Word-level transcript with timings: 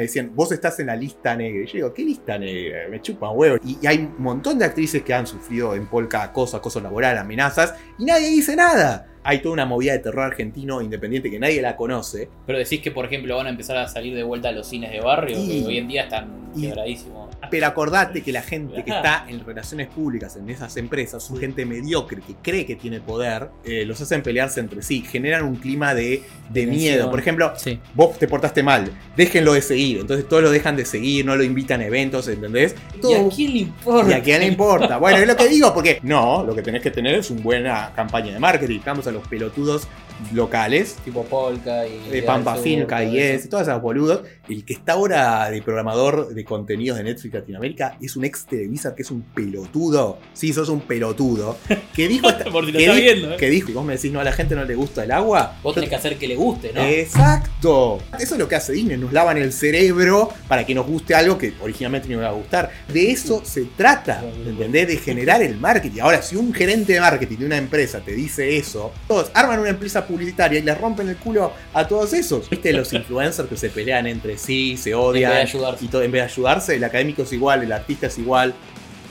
Me 0.00 0.04
decían, 0.04 0.30
vos 0.32 0.52
estás 0.52 0.78
en 0.78 0.86
la 0.86 0.94
lista 0.94 1.34
negra. 1.34 1.64
Y 1.64 1.66
yo 1.66 1.72
digo, 1.72 1.92
¿qué 1.92 2.04
lista 2.04 2.38
negra? 2.38 2.86
Me 2.88 3.02
chupan 3.02 3.32
huevo. 3.34 3.56
Y, 3.64 3.78
y 3.82 3.86
hay 3.88 3.98
un 3.98 4.22
montón 4.22 4.56
de 4.56 4.64
actrices 4.64 5.02
que 5.02 5.12
han 5.12 5.26
sufrido 5.26 5.74
en 5.74 5.88
polka 5.88 6.22
acoso, 6.22 6.56
acoso 6.56 6.80
laboral, 6.80 7.18
amenazas, 7.18 7.74
y 7.98 8.04
nadie 8.04 8.28
dice 8.28 8.54
nada. 8.54 9.17
Hay 9.24 9.40
toda 9.40 9.52
una 9.54 9.66
movida 9.66 9.92
de 9.92 9.98
terror 10.00 10.24
argentino 10.24 10.80
independiente 10.82 11.30
que 11.30 11.38
nadie 11.38 11.60
la 11.62 11.76
conoce. 11.76 12.28
Pero 12.46 12.58
decís 12.58 12.80
que, 12.80 12.90
por 12.90 13.04
ejemplo, 13.04 13.36
van 13.36 13.46
a 13.46 13.50
empezar 13.50 13.76
a 13.76 13.88
salir 13.88 14.14
de 14.14 14.22
vuelta 14.22 14.48
a 14.48 14.52
los 14.52 14.66
cines 14.66 14.90
de 14.90 15.00
barrio, 15.00 15.36
Y- 15.38 15.62
que 15.62 15.66
hoy 15.66 15.78
en 15.78 15.88
día 15.88 16.04
están 16.04 16.28
y- 16.54 16.62
quebradísimos. 16.62 17.28
Pero 17.50 17.66
acordate 17.66 18.22
que 18.22 18.32
la 18.32 18.42
gente 18.42 18.82
que 18.82 18.90
está 18.90 19.24
en 19.28 19.44
relaciones 19.44 19.86
públicas 19.88 20.34
en 20.36 20.50
esas 20.50 20.76
empresas 20.76 21.22
son 21.22 21.38
gente 21.38 21.64
mediocre 21.64 22.20
que 22.20 22.34
cree 22.42 22.66
que 22.66 22.74
tiene 22.74 23.00
poder, 23.00 23.48
eh, 23.64 23.84
los 23.86 24.00
hacen 24.00 24.22
pelearse 24.22 24.58
entre 24.60 24.82
sí, 24.82 25.02
generan 25.02 25.44
un 25.44 25.54
clima 25.56 25.94
de, 25.94 26.22
de 26.50 26.66
miedo. 26.66 27.10
Por 27.10 27.20
ejemplo, 27.20 27.52
Sí. 27.56 27.78
vos 27.94 28.18
te 28.18 28.26
portaste 28.26 28.62
mal, 28.64 28.90
déjenlo 29.16 29.52
de 29.52 29.62
seguir. 29.62 29.98
Entonces 30.00 30.28
todos 30.28 30.42
lo 30.42 30.50
dejan 30.50 30.74
de 30.76 30.84
seguir, 30.84 31.24
no 31.24 31.36
lo 31.36 31.44
invitan 31.44 31.80
a 31.80 31.86
eventos, 31.86 32.26
¿entendés? 32.28 32.74
¿Y 33.02 33.14
a 33.14 33.28
quién 33.28 33.52
le 33.52 33.58
importa? 33.60 34.10
¿Y 34.10 34.12
a 34.14 34.22
quién 34.22 34.40
le 34.40 34.46
importa? 34.48 34.98
Bueno, 34.98 35.18
es 35.18 35.26
lo 35.28 35.36
que 35.36 35.48
digo, 35.48 35.72
porque 35.72 36.00
no, 36.02 36.42
lo 36.44 36.54
que 36.56 36.62
tenés 36.62 36.82
que 36.82 36.90
tener 36.90 37.14
es 37.14 37.30
una 37.30 37.40
buena 37.42 37.92
campaña 37.94 38.32
de 38.32 38.40
marketing. 38.40 38.80
Vamos 38.84 39.06
a 39.06 39.12
pelotudos 39.22 39.88
locales, 40.32 40.96
Tipo 41.04 41.24
Polka 41.24 41.86
y. 41.86 42.10
de 42.10 42.22
Pampa 42.22 42.54
Sur, 42.54 42.64
Film, 42.64 42.86
todo 42.86 42.98
KIS, 42.98 43.14
eso. 43.20 43.46
y 43.46 43.48
todos 43.50 43.68
esos 43.68 43.82
boludos. 43.82 44.22
El 44.48 44.64
que 44.64 44.72
está 44.72 44.92
ahora 44.94 45.50
de 45.50 45.60
programador 45.62 46.28
de 46.34 46.44
contenidos 46.44 46.98
de 46.98 47.04
Netflix 47.04 47.34
Latinoamérica 47.34 47.96
es 48.00 48.16
un 48.16 48.24
ex 48.24 48.46
Televisor 48.46 48.94
que 48.94 49.02
es 49.02 49.10
un 49.10 49.22
pelotudo. 49.22 50.18
Sí, 50.32 50.52
sos 50.52 50.68
un 50.68 50.80
pelotudo. 50.80 51.56
Que 51.94 52.06
dijo. 52.08 52.28
Por 52.52 52.64
si 52.66 52.72
lo 52.72 52.78
que 52.78 52.84
está 52.84 52.94
di- 52.94 53.00
viendo, 53.02 53.32
¿eh? 53.34 53.36
que 53.36 53.50
dijo, 53.50 53.70
y 53.70 53.74
vos 53.74 53.84
me 53.84 53.94
decís, 53.96 54.12
no, 54.12 54.20
a 54.20 54.24
la 54.24 54.32
gente 54.32 54.54
no 54.54 54.64
le 54.64 54.74
gusta 54.74 55.02
el 55.04 55.10
agua. 55.10 55.56
Vos 55.62 55.74
tenés 55.74 55.88
que 55.90 55.96
hacer 55.96 56.16
que 56.16 56.28
le 56.28 56.36
guste, 56.36 56.72
¿no? 56.72 56.80
Exacto. 56.82 57.98
Eso 58.18 58.34
es 58.34 58.38
lo 58.38 58.48
que 58.48 58.54
hace 58.56 58.72
Disney. 58.72 58.96
Nos 58.96 59.12
lavan 59.12 59.36
el 59.38 59.52
cerebro 59.52 60.30
para 60.46 60.64
que 60.64 60.74
nos 60.74 60.86
guste 60.86 61.14
algo 61.14 61.36
que 61.38 61.52
originalmente 61.60 62.08
no 62.08 62.14
iba 62.14 62.28
a 62.28 62.32
gustar. 62.32 62.70
De 62.92 63.10
eso 63.10 63.42
se 63.44 63.64
trata. 63.76 64.22
¿Entendés? 64.46 64.88
De 64.88 64.96
generar 64.96 65.42
el 65.42 65.58
marketing. 65.58 66.00
Ahora, 66.00 66.22
si 66.22 66.36
un 66.36 66.52
gerente 66.54 66.92
de 66.94 67.00
marketing 67.00 67.36
de 67.38 67.46
una 67.46 67.56
empresa 67.56 68.00
te 68.00 68.12
dice 68.12 68.56
eso, 68.56 68.92
todos 69.06 69.30
arman 69.34 69.58
una 69.60 69.70
empresa 69.70 70.06
publicitaria 70.08 70.58
y 70.58 70.62
le 70.62 70.74
rompen 70.74 71.08
el 71.08 71.16
culo 71.16 71.52
a 71.74 71.86
todos 71.86 72.12
esos. 72.14 72.50
¿Viste 72.50 72.72
los 72.72 72.92
influencers 72.94 73.48
que 73.48 73.56
se 73.56 73.68
pelean 73.70 74.06
entre 74.08 74.36
sí, 74.38 74.76
se 74.76 74.90
En 74.90 74.96
odian? 74.96 75.30
vez 75.30 75.52
de 75.52 75.58
ayudarse. 75.58 75.84
Y 75.84 75.88
todo, 75.88 76.02
en 76.02 76.10
vez 76.10 76.22
de 76.22 76.32
ayudarse, 76.32 76.74
el 76.76 76.84
académico 76.84 77.22
es 77.22 77.32
igual, 77.32 77.62
el 77.62 77.70
artista 77.72 78.08
es 78.08 78.18
igual. 78.18 78.54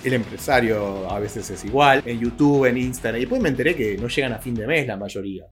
El 0.03 0.13
empresario 0.13 1.09
a 1.09 1.19
veces 1.19 1.49
es 1.49 1.63
igual, 1.65 2.01
en 2.05 2.19
YouTube, 2.19 2.65
en 2.65 2.77
Instagram. 2.77 3.17
Y 3.17 3.21
después 3.21 3.41
me 3.41 3.49
enteré 3.49 3.75
que 3.75 3.97
no 3.97 4.07
llegan 4.07 4.33
a 4.33 4.39
fin 4.39 4.53
de 4.55 4.67
mes 4.67 4.85
la 4.87 4.97
mayoría. 4.97 5.45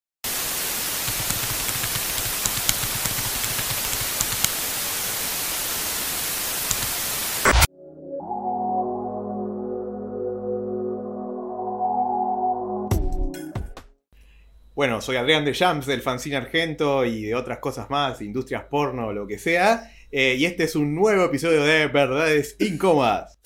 Bueno, 14.85 15.01
soy 15.01 15.15
Adrián 15.15 15.43
de 15.43 15.55
Jams 15.55 15.87
del 15.87 16.03
Fanzine 16.03 16.35
Argento 16.35 17.05
y 17.05 17.23
de 17.23 17.33
otras 17.33 17.57
cosas 17.57 17.89
más, 17.89 18.21
industrias 18.21 18.65
porno 18.65 19.07
o 19.07 19.13
lo 19.13 19.25
que 19.25 19.39
sea. 19.39 19.91
eh, 20.11 20.35
y 20.37 20.45
este 20.45 20.65
es 20.65 20.75
un 20.75 20.93
nuevo 20.93 21.25
episodio 21.25 21.63
de 21.63 21.87
Verdades 21.87 22.55
Incómodas. 22.59 23.39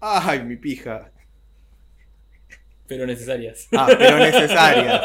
Ay, 0.00 0.42
mi 0.42 0.56
pija. 0.56 1.12
Pero 2.86 3.06
necesarias. 3.06 3.68
Ah, 3.76 3.88
pero 3.98 4.16
necesarias. 4.16 5.02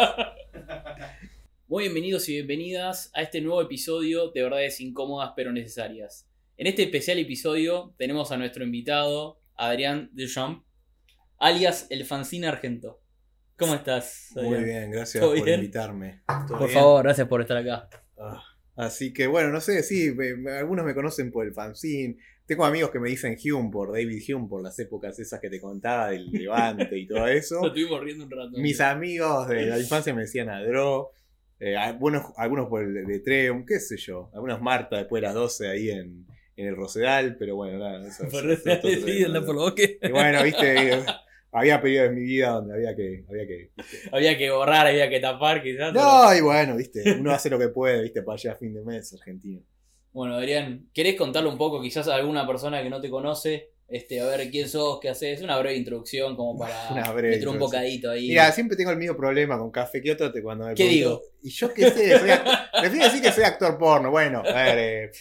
Muy 1.67 1.83
bienvenidos 1.83 2.29
y 2.29 2.35
bienvenidas 2.35 3.11
a 3.13 3.21
este 3.21 3.41
nuevo 3.41 3.61
episodio 3.61 4.31
de 4.31 4.43
Verdades 4.43 4.79
Incómodas 4.79 5.33
pero 5.35 5.51
Necesarias. 5.51 6.25
En 6.55 6.67
este 6.67 6.83
especial 6.83 7.19
episodio 7.19 7.93
tenemos 7.97 8.31
a 8.31 8.37
nuestro 8.37 8.63
invitado, 8.63 9.41
Adrián 9.57 10.09
Duchamp, 10.13 10.63
alias 11.37 11.87
el 11.89 12.05
fanzine 12.05 12.47
argento. 12.47 13.01
¿Cómo 13.57 13.73
estás? 13.75 14.31
Muy 14.35 14.63
bien, 14.63 14.91
gracias 14.91 15.21
¿Todo 15.23 15.35
por 15.35 15.45
bien? 15.45 15.59
invitarme. 15.59 16.21
¿Todo 16.47 16.57
Por 16.59 16.67
bien? 16.67 16.71
favor, 16.79 17.03
gracias 17.03 17.27
por 17.27 17.41
estar 17.41 17.57
acá. 17.57 17.89
Ah, 18.17 18.43
Así 18.75 19.13
que 19.13 19.27
bueno, 19.27 19.49
no 19.49 19.61
sé, 19.61 19.81
sí, 19.83 20.11
me- 20.13 20.51
algunos 20.51 20.85
me 20.85 20.93
conocen 20.93 21.31
por 21.31 21.45
el 21.45 21.53
fanzine. 21.53 22.17
Tengo 22.45 22.65
amigos 22.65 22.91
que 22.91 22.99
me 22.99 23.07
dicen 23.09 23.37
Hume 23.41 23.69
por 23.71 23.93
David 23.93 24.21
Hume, 24.27 24.47
por 24.49 24.61
las 24.61 24.77
épocas 24.79 25.17
esas 25.17 25.39
que 25.39 25.49
te 25.49 25.61
contaba 25.61 26.09
del 26.09 26.29
Levante 26.31 26.97
y 26.97 27.07
todo 27.07 27.19
Lo 27.19 27.27
eso. 27.27 27.65
estuvimos 27.65 28.01
riendo 28.03 28.25
un 28.25 28.31
rato. 28.31 28.51
Mis 28.57 28.81
amigos 28.81 29.47
de 29.47 29.65
la 29.67 29.79
infancia 29.79 30.13
me 30.13 30.23
decían 30.23 30.49
Adro. 30.49 31.11
Eh, 31.57 31.77
algunos, 31.77 32.33
algunos 32.35 32.67
por 32.67 32.83
el 32.83 33.05
de 33.05 33.19
Treum, 33.21 33.65
qué 33.65 33.79
sé 33.79 33.95
yo. 33.95 34.29
Algunos 34.33 34.61
Marta 34.61 34.97
después 34.97 35.21
de 35.21 35.27
las 35.27 35.33
12 35.35 35.69
ahí 35.69 35.89
en, 35.89 36.25
en 36.57 36.67
el 36.67 36.75
Rosedal, 36.75 37.37
pero 37.39 37.55
bueno, 37.55 37.79
nada. 37.79 38.05
Eso, 38.05 38.25
Por 38.29 38.51
eso- 38.51 38.69
eso- 38.69 38.87
eso- 38.89 39.07
sí, 39.07 39.23
anda 39.23 39.41
por 39.45 39.55
lo 39.55 39.73
que 39.73 39.97
Y 40.01 40.11
bueno, 40.11 40.43
viste, 40.43 40.91
había 41.55 41.81
periodos 41.81 42.09
en 42.09 42.15
mi 42.15 42.21
vida 42.23 42.49
donde 42.49 42.73
había 42.75 42.95
que. 42.95 43.23
Había 43.29 43.47
que 43.47 43.71
había 44.11 44.37
que 44.37 44.49
borrar, 44.51 44.87
había 44.87 45.09
que 45.09 45.19
tapar, 45.19 45.63
quizás. 45.63 45.91
pero- 45.93 46.03
no, 46.03 46.35
y 46.35 46.41
bueno, 46.41 46.75
viste, 46.75 47.03
uno 47.19 47.31
hace 47.31 47.49
lo 47.49 47.57
que 47.59 47.69
puede, 47.69 48.01
viste, 48.03 48.21
para 48.21 48.35
allá 48.35 48.51
a 48.51 48.55
fin 48.55 48.73
de 48.73 48.81
mes, 48.83 49.13
Argentina. 49.13 49.61
Bueno, 50.11 50.35
Adrián, 50.35 50.89
¿querés 50.93 51.15
contarle 51.15 51.49
un 51.49 51.57
poco 51.57 51.81
quizás 51.81 52.07
a 52.07 52.15
alguna 52.15 52.47
persona 52.47 52.81
que 52.81 52.89
no 52.89 53.01
te 53.01 53.09
conoce? 53.09 53.71
Este, 53.87 54.19
a 54.19 54.25
ver 54.25 54.49
quién 54.49 54.67
sos, 54.67 54.97
qué 54.99 55.09
haces, 55.09 55.41
una 55.43 55.59
breve 55.59 55.75
introducción 55.75 56.35
como 56.35 56.57
para 56.93 57.13
meter 57.13 57.47
un 57.47 57.59
bocadito 57.59 58.09
ahí. 58.09 58.29
Mira, 58.29 58.51
siempre 58.51 58.75
tengo 58.77 58.89
el 58.91 58.97
mismo 58.97 59.15
problema 59.15 59.59
con 59.59 59.69
Café 59.71 60.01
Kioto 60.01 60.31
te- 60.31 60.41
cuando 60.41 60.65
me 60.65 60.73
¿Qué 60.73 60.85
pregunto- 60.87 60.95
digo? 60.95 61.21
Y 61.43 61.49
yo 61.51 61.71
qué 61.73 61.91
sé, 61.91 62.17
soy 62.17 62.29
prefiero 62.81 63.05
decir 63.05 63.21
que 63.21 63.31
soy 63.31 63.43
actor 63.43 63.77
porno. 63.77 64.09
Bueno, 64.09 64.39
a 64.39 64.53
ver, 64.63 64.77
eh, 64.79 65.11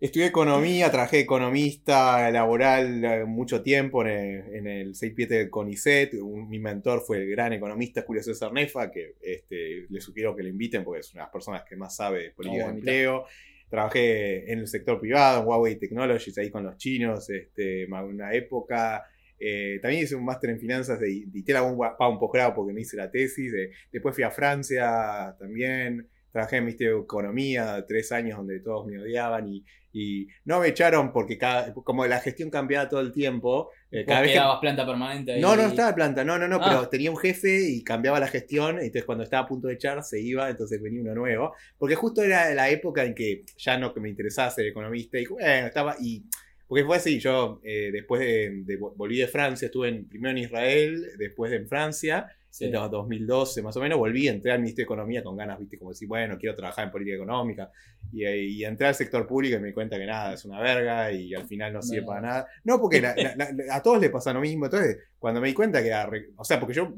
estudié 0.00 0.26
economía, 0.26 0.90
trabajé 0.90 1.16
de 1.18 1.22
economista 1.22 2.30
laboral 2.30 3.04
eh, 3.04 3.24
mucho 3.26 3.62
tiempo 3.62 4.02
en 4.02 4.08
el, 4.08 4.54
en 4.56 4.66
el 4.66 4.94
6 4.94 5.12
Piete 5.14 5.34
del 5.34 5.50
CONICET. 5.50 6.14
Un- 6.14 6.48
mi 6.48 6.58
mentor 6.58 7.02
fue 7.06 7.18
el 7.18 7.30
gran 7.30 7.52
economista 7.52 8.02
Julio 8.06 8.22
César 8.22 8.52
Nefa, 8.52 8.90
que 8.90 9.14
este, 9.20 9.86
le 9.88 10.00
sugiero 10.00 10.34
que 10.34 10.42
le 10.42 10.48
inviten 10.50 10.84
porque 10.84 11.00
es 11.00 11.12
una 11.12 11.22
de 11.22 11.26
las 11.26 11.32
personas 11.32 11.62
que 11.68 11.76
más 11.76 11.94
sabe 11.94 12.22
de 12.24 12.30
política 12.30 12.62
No, 12.64 12.70
de 12.72 12.74
empleo. 12.78 13.24
Trabajé 13.68 14.50
en 14.52 14.58
el 14.60 14.66
sector 14.66 14.98
privado, 14.98 15.42
en 15.42 15.46
Huawei 15.46 15.76
Technologies, 15.76 16.36
ahí 16.38 16.50
con 16.50 16.64
los 16.64 16.76
chinos, 16.76 17.30
este, 17.30 17.86
una 17.86 18.32
época. 18.34 19.04
Eh, 19.38 19.78
también 19.80 20.02
hice 20.02 20.16
un 20.16 20.24
máster 20.24 20.50
en 20.50 20.58
finanzas 20.60 20.98
de 21.00 21.24
dicté 21.28 21.52
la 21.52 21.62
un, 21.62 21.78
un 21.78 22.18
posgrado 22.18 22.52
porque 22.54 22.72
no 22.72 22.80
hice 22.80 22.96
la 22.96 23.10
tesis. 23.10 23.52
eh, 23.54 23.70
después 23.92 24.14
fui 24.14 24.24
a 24.24 24.30
Francia 24.30 25.34
también. 25.38 26.08
Trabajé 26.32 26.56
en 26.58 26.64
Ministerio 26.64 26.96
de 26.96 27.02
Economía, 27.02 27.84
tres 27.88 28.12
años 28.12 28.36
donde 28.38 28.60
todos 28.60 28.86
me 28.86 28.98
odiaban 29.00 29.48
y, 29.48 29.64
y 29.92 30.28
no 30.44 30.60
me 30.60 30.68
echaron 30.68 31.12
porque 31.12 31.36
cada, 31.36 31.74
como 31.74 32.06
la 32.06 32.20
gestión 32.20 32.50
cambiaba 32.50 32.88
todo 32.88 33.00
el 33.00 33.10
tiempo. 33.12 33.70
eh, 33.90 34.04
cada 34.04 34.20
vez 34.20 34.28
que- 34.30 34.34
quedabas 34.34 34.60
planta 34.60 34.86
permanente 34.86 35.32
ahí. 35.32 35.40
no, 35.40 35.56
no 35.56 35.62
estaba 35.62 35.92
planta, 35.94 36.22
no, 36.24 36.38
no, 36.38 36.46
no, 36.46 36.58
Ah. 36.60 36.66
pero 36.68 36.88
tenía 36.88 37.10
un 37.10 37.16
jefe 37.16 37.68
y 37.70 37.82
cambiaba 37.82 38.20
la 38.20 38.28
gestión, 38.28 38.76
entonces 38.78 39.04
cuando 39.04 39.24
estaba 39.24 39.42
a 39.44 39.48
punto 39.48 39.66
de 39.66 39.74
echar 39.74 40.02
se 40.04 40.20
iba, 40.20 40.48
entonces 40.48 40.80
venía 40.80 41.00
uno 41.00 41.14
nuevo, 41.16 41.54
porque 41.76 41.96
justo 41.96 42.22
era 42.22 42.54
la 42.54 42.70
época 42.70 43.04
en 43.04 43.14
que 43.14 43.42
ya 43.56 43.76
no 43.78 43.92
que 43.92 43.98
me 43.98 44.08
interesaba 44.08 44.50
ser 44.50 44.66
economista, 44.66 45.18
y 45.18 45.26
bueno, 45.26 45.66
estaba, 45.66 45.96
y, 46.00 46.22
porque 46.68 46.84
fue 46.84 46.98
así, 46.98 47.18
yo 47.18 47.60
eh, 47.64 47.90
después 47.92 48.20
de, 48.20 48.62
de- 48.64 48.76
volví 48.76 49.18
de 49.18 49.26
Francia, 49.26 49.66
estuve 49.66 49.88
en, 49.88 50.08
primero 50.08 50.30
en 50.30 50.38
Israel, 50.44 51.04
después 51.18 51.52
en 51.52 51.66
Francia, 51.66 52.28
Sí. 52.50 52.64
en 52.64 52.72
2012 52.72 53.62
más 53.62 53.76
o 53.76 53.80
menos, 53.80 53.96
volví, 53.98 54.26
entré 54.26 54.50
al 54.50 54.58
Ministerio 54.58 54.84
de 54.88 54.92
Economía 54.94 55.22
con 55.22 55.36
ganas, 55.36 55.58
viste, 55.58 55.78
como 55.78 55.90
decir, 55.92 56.08
bueno, 56.08 56.36
quiero 56.36 56.56
trabajar 56.56 56.84
en 56.84 56.90
política 56.90 57.14
económica, 57.16 57.70
y, 58.12 58.24
y 58.26 58.64
entré 58.64 58.88
al 58.88 58.94
sector 58.96 59.26
público 59.26 59.56
y 59.56 59.60
me 59.60 59.68
di 59.68 59.72
cuenta 59.72 59.96
que 59.96 60.04
nada, 60.06 60.34
es 60.34 60.44
una 60.44 60.60
verga 60.60 61.12
y 61.12 61.32
al 61.32 61.46
final 61.46 61.72
no 61.72 61.80
sirve 61.80 62.00
No. 62.02 62.06
para 62.08 62.20
nada. 62.20 62.46
No, 62.64 62.80
porque 62.80 63.00
la- 63.00 63.14
la- 63.16 63.34
la- 63.36 63.74
a 63.74 63.82
todos 63.82 64.00
les 64.00 64.10
pasa 64.10 64.32
lo 64.32 64.40
mismo, 64.40 64.64
entonces 64.66 64.98
cuando 65.18 65.40
me 65.40 65.46
di 65.48 65.54
cuenta 65.54 65.80
que 65.80 65.88
era, 65.88 66.06
re- 66.06 66.30
o 66.36 66.44
sea, 66.44 66.58
porque 66.58 66.74
yo 66.74 66.92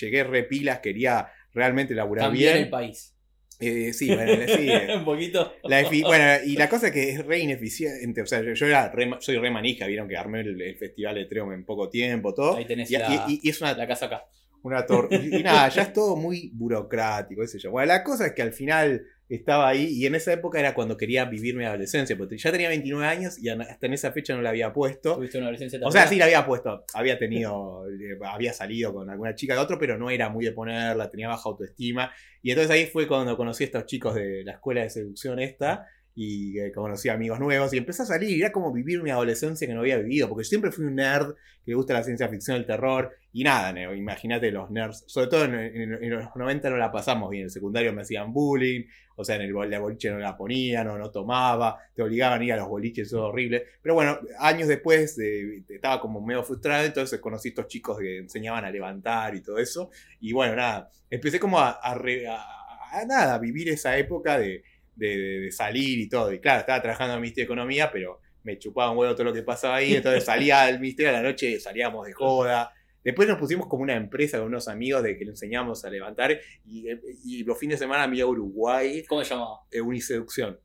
llegué 0.00 0.24
re 0.24 0.44
pilas, 0.44 0.80
quería 0.80 1.26
realmente 1.54 1.94
laburar 1.94 2.26
Cambiar 2.26 2.52
bien. 2.54 2.64
el 2.64 2.70
país. 2.70 3.12
Eh, 3.58 3.94
sí, 3.94 4.14
bueno, 4.14 4.32
sí, 4.46 4.70
eh, 4.70 4.88
un 4.98 5.04
poquito. 5.06 5.54
la 5.64 5.82
bueno, 6.02 6.44
y 6.44 6.56
la 6.56 6.68
cosa 6.68 6.88
es 6.88 6.92
que 6.92 7.08
es 7.12 7.24
re 7.24 7.38
ineficiente, 7.38 8.20
o 8.20 8.26
sea, 8.26 8.42
yo, 8.42 8.52
yo 8.52 8.66
era 8.66 8.90
re 8.92 9.10
soy 9.20 9.38
re 9.38 9.50
manija, 9.50 9.86
vieron 9.86 10.06
que 10.06 10.16
armé 10.18 10.40
el, 10.40 10.60
el 10.60 10.76
festival 10.76 11.14
de 11.14 11.24
Treum 11.24 11.52
en 11.52 11.64
poco 11.64 11.88
tiempo, 11.88 12.34
todo. 12.34 12.56
Ahí 12.58 12.66
tenés 12.66 12.90
Y, 12.90 12.98
la, 12.98 13.24
y- 13.26 13.40
y 13.42 13.48
es 13.48 13.58
una 13.62 13.72
la 13.72 13.86
casa 13.86 14.06
acá. 14.06 14.24
Una 14.66 14.86
tor- 14.86 15.08
y, 15.10 15.40
y 15.40 15.42
nada, 15.42 15.68
ya 15.68 15.82
es 15.82 15.92
todo 15.92 16.16
muy 16.16 16.50
burocrático, 16.54 17.40
qué 17.42 17.48
sé 17.48 17.58
yo. 17.58 17.70
Bueno, 17.70 17.88
la 17.88 18.02
cosa 18.04 18.26
es 18.26 18.32
que 18.32 18.42
al 18.42 18.52
final 18.52 19.02
estaba 19.28 19.68
ahí 19.68 19.86
y 19.86 20.06
en 20.06 20.14
esa 20.14 20.32
época 20.32 20.60
era 20.60 20.72
cuando 20.72 20.96
quería 20.96 21.24
vivir 21.24 21.56
mi 21.56 21.64
adolescencia, 21.64 22.16
porque 22.16 22.38
ya 22.38 22.52
tenía 22.52 22.68
29 22.68 23.04
años 23.06 23.38
y 23.42 23.48
hasta 23.48 23.86
en 23.86 23.92
esa 23.92 24.12
fecha 24.12 24.36
no 24.36 24.42
la 24.42 24.50
había 24.50 24.72
puesto. 24.72 25.16
Tuviste 25.16 25.38
una 25.38 25.46
adolescencia 25.48 25.80
O 25.82 25.90
sea, 25.90 26.06
sí 26.06 26.16
la 26.16 26.26
había 26.26 26.46
puesto, 26.46 26.84
había 26.94 27.18
tenido, 27.18 27.88
eh, 27.88 28.18
había 28.24 28.52
salido 28.52 28.94
con 28.94 29.10
alguna 29.10 29.34
chica 29.34 29.54
de 29.54 29.60
otro, 29.60 29.78
pero 29.78 29.98
no 29.98 30.10
era 30.10 30.28
muy 30.28 30.44
de 30.44 30.52
ponerla, 30.52 31.10
tenía 31.10 31.28
baja 31.28 31.48
autoestima. 31.48 32.12
Y 32.42 32.50
entonces 32.50 32.70
ahí 32.70 32.86
fue 32.86 33.08
cuando 33.08 33.36
conocí 33.36 33.64
a 33.64 33.66
estos 33.66 33.86
chicos 33.86 34.14
de 34.14 34.44
la 34.44 34.52
escuela 34.52 34.82
de 34.82 34.90
seducción 34.90 35.40
esta. 35.40 35.86
Y 36.18 36.58
eh, 36.58 36.72
conocí 36.72 37.10
amigos 37.10 37.38
nuevos 37.38 37.72
y 37.74 37.78
empecé 37.78 38.02
a 38.02 38.06
salir 38.06 38.30
y 38.30 38.40
era 38.40 38.50
como 38.50 38.72
vivir 38.72 39.02
mi 39.02 39.10
adolescencia 39.10 39.66
que 39.68 39.74
no 39.74 39.80
había 39.80 39.98
vivido, 39.98 40.28
porque 40.28 40.44
yo 40.44 40.48
siempre 40.48 40.72
fui 40.72 40.84
un 40.86 40.96
nerd 40.96 41.34
que 41.64 41.72
le 41.72 41.74
gusta 41.74 41.92
la 41.94 42.02
ciencia 42.02 42.28
ficción, 42.28 42.56
el 42.56 42.66
terror 42.66 43.12
y 43.32 43.44
nada, 43.44 43.72
ne- 43.72 43.94
imagínate 43.96 44.50
los 44.50 44.70
nerds, 44.70 45.04
sobre 45.06 45.28
todo 45.28 45.44
en, 45.44 45.54
en- 45.54 46.02
en 46.02 46.10
los 46.10 46.34
90 46.34 46.70
no 46.70 46.78
la 46.78 46.90
pasamos 46.90 47.30
bien, 47.30 47.42
en 47.42 47.46
el 47.46 47.50
secundario 47.50 47.92
me 47.92 48.02
hacían 48.02 48.32
bullying, 48.32 48.84
o 49.16 49.24
sea, 49.24 49.36
en 49.36 49.42
el 49.42 49.70
la 49.70 49.78
boliche 49.78 50.10
no 50.10 50.18
la 50.18 50.36
ponían 50.36 50.88
o 50.88 50.98
no 50.98 51.10
tomaba, 51.10 51.78
te 51.94 52.02
obligaban 52.02 52.40
a 52.40 52.44
ir 52.44 52.52
a 52.52 52.56
los 52.56 52.68
boliches, 52.68 53.08
eso 53.08 53.18
es 53.18 53.22
horrible, 53.24 53.64
pero 53.82 53.94
bueno, 53.94 54.18
años 54.38 54.68
después 54.68 55.18
eh, 55.18 55.62
estaba 55.68 56.00
como 56.00 56.20
medio 56.20 56.42
frustrado, 56.44 56.84
entonces 56.84 57.20
conocí 57.20 57.48
estos 57.48 57.66
chicos 57.68 57.98
que 57.98 58.18
enseñaban 58.18 58.64
a 58.64 58.70
levantar 58.70 59.34
y 59.34 59.42
todo 59.42 59.58
eso, 59.58 59.90
y 60.20 60.32
bueno, 60.32 60.56
nada, 60.56 60.90
empecé 61.10 61.38
como 61.40 61.58
a, 61.58 61.70
a 61.82 61.92
a- 61.94 62.56
a 62.92 63.04
nada, 63.04 63.34
a 63.34 63.38
vivir 63.38 63.68
esa 63.68 63.96
época 63.98 64.38
de 64.38 64.62
de, 64.96 65.08
de- 65.16 65.40
de 65.40 65.52
salir 65.52 65.98
y 66.00 66.08
todo. 66.08 66.32
Y 66.32 66.40
claro, 66.40 66.60
estaba 66.60 66.82
trabajando 66.82 67.12
en 67.12 67.18
el 67.18 67.22
Ministerio 67.22 67.48
de 67.48 67.52
Economía, 67.54 67.90
pero 67.92 68.20
me 68.42 68.58
chupaba 68.58 68.90
un 68.90 68.98
huevo 68.98 69.14
todo 69.14 69.24
lo 69.24 69.32
que 69.32 69.42
pasaba 69.42 69.76
ahí. 69.76 69.94
Entonces 69.94 70.24
salía 70.26 70.62
al 70.64 70.80
Ministerio 70.80 71.10
a 71.10 71.20
la 71.20 71.22
noche, 71.22 71.58
salíamos 71.60 72.06
de 72.06 72.12
joda. 72.12 72.72
Después 73.04 73.28
nos 73.28 73.38
pusimos 73.38 73.66
como 73.68 73.82
una 73.84 73.94
empresa 73.94 74.38
con 74.38 74.48
unos 74.48 74.66
amigos 74.66 75.02
de 75.04 75.16
que 75.16 75.24
le 75.24 75.30
enseñamos 75.30 75.84
a 75.84 75.90
levantar. 75.90 76.40
Y, 76.64 76.86
y 77.24 77.44
los 77.44 77.56
fines 77.58 77.78
de 77.78 77.84
semana 77.84 78.08
me 78.08 78.16
iba 78.16 78.26
a 78.26 78.30
Uruguay, 78.30 79.04
¿Cómo 79.04 79.22
se 79.22 79.30
llamaba? 79.30 79.60
eh, 79.70 79.80
Uniseducción. 79.80 80.58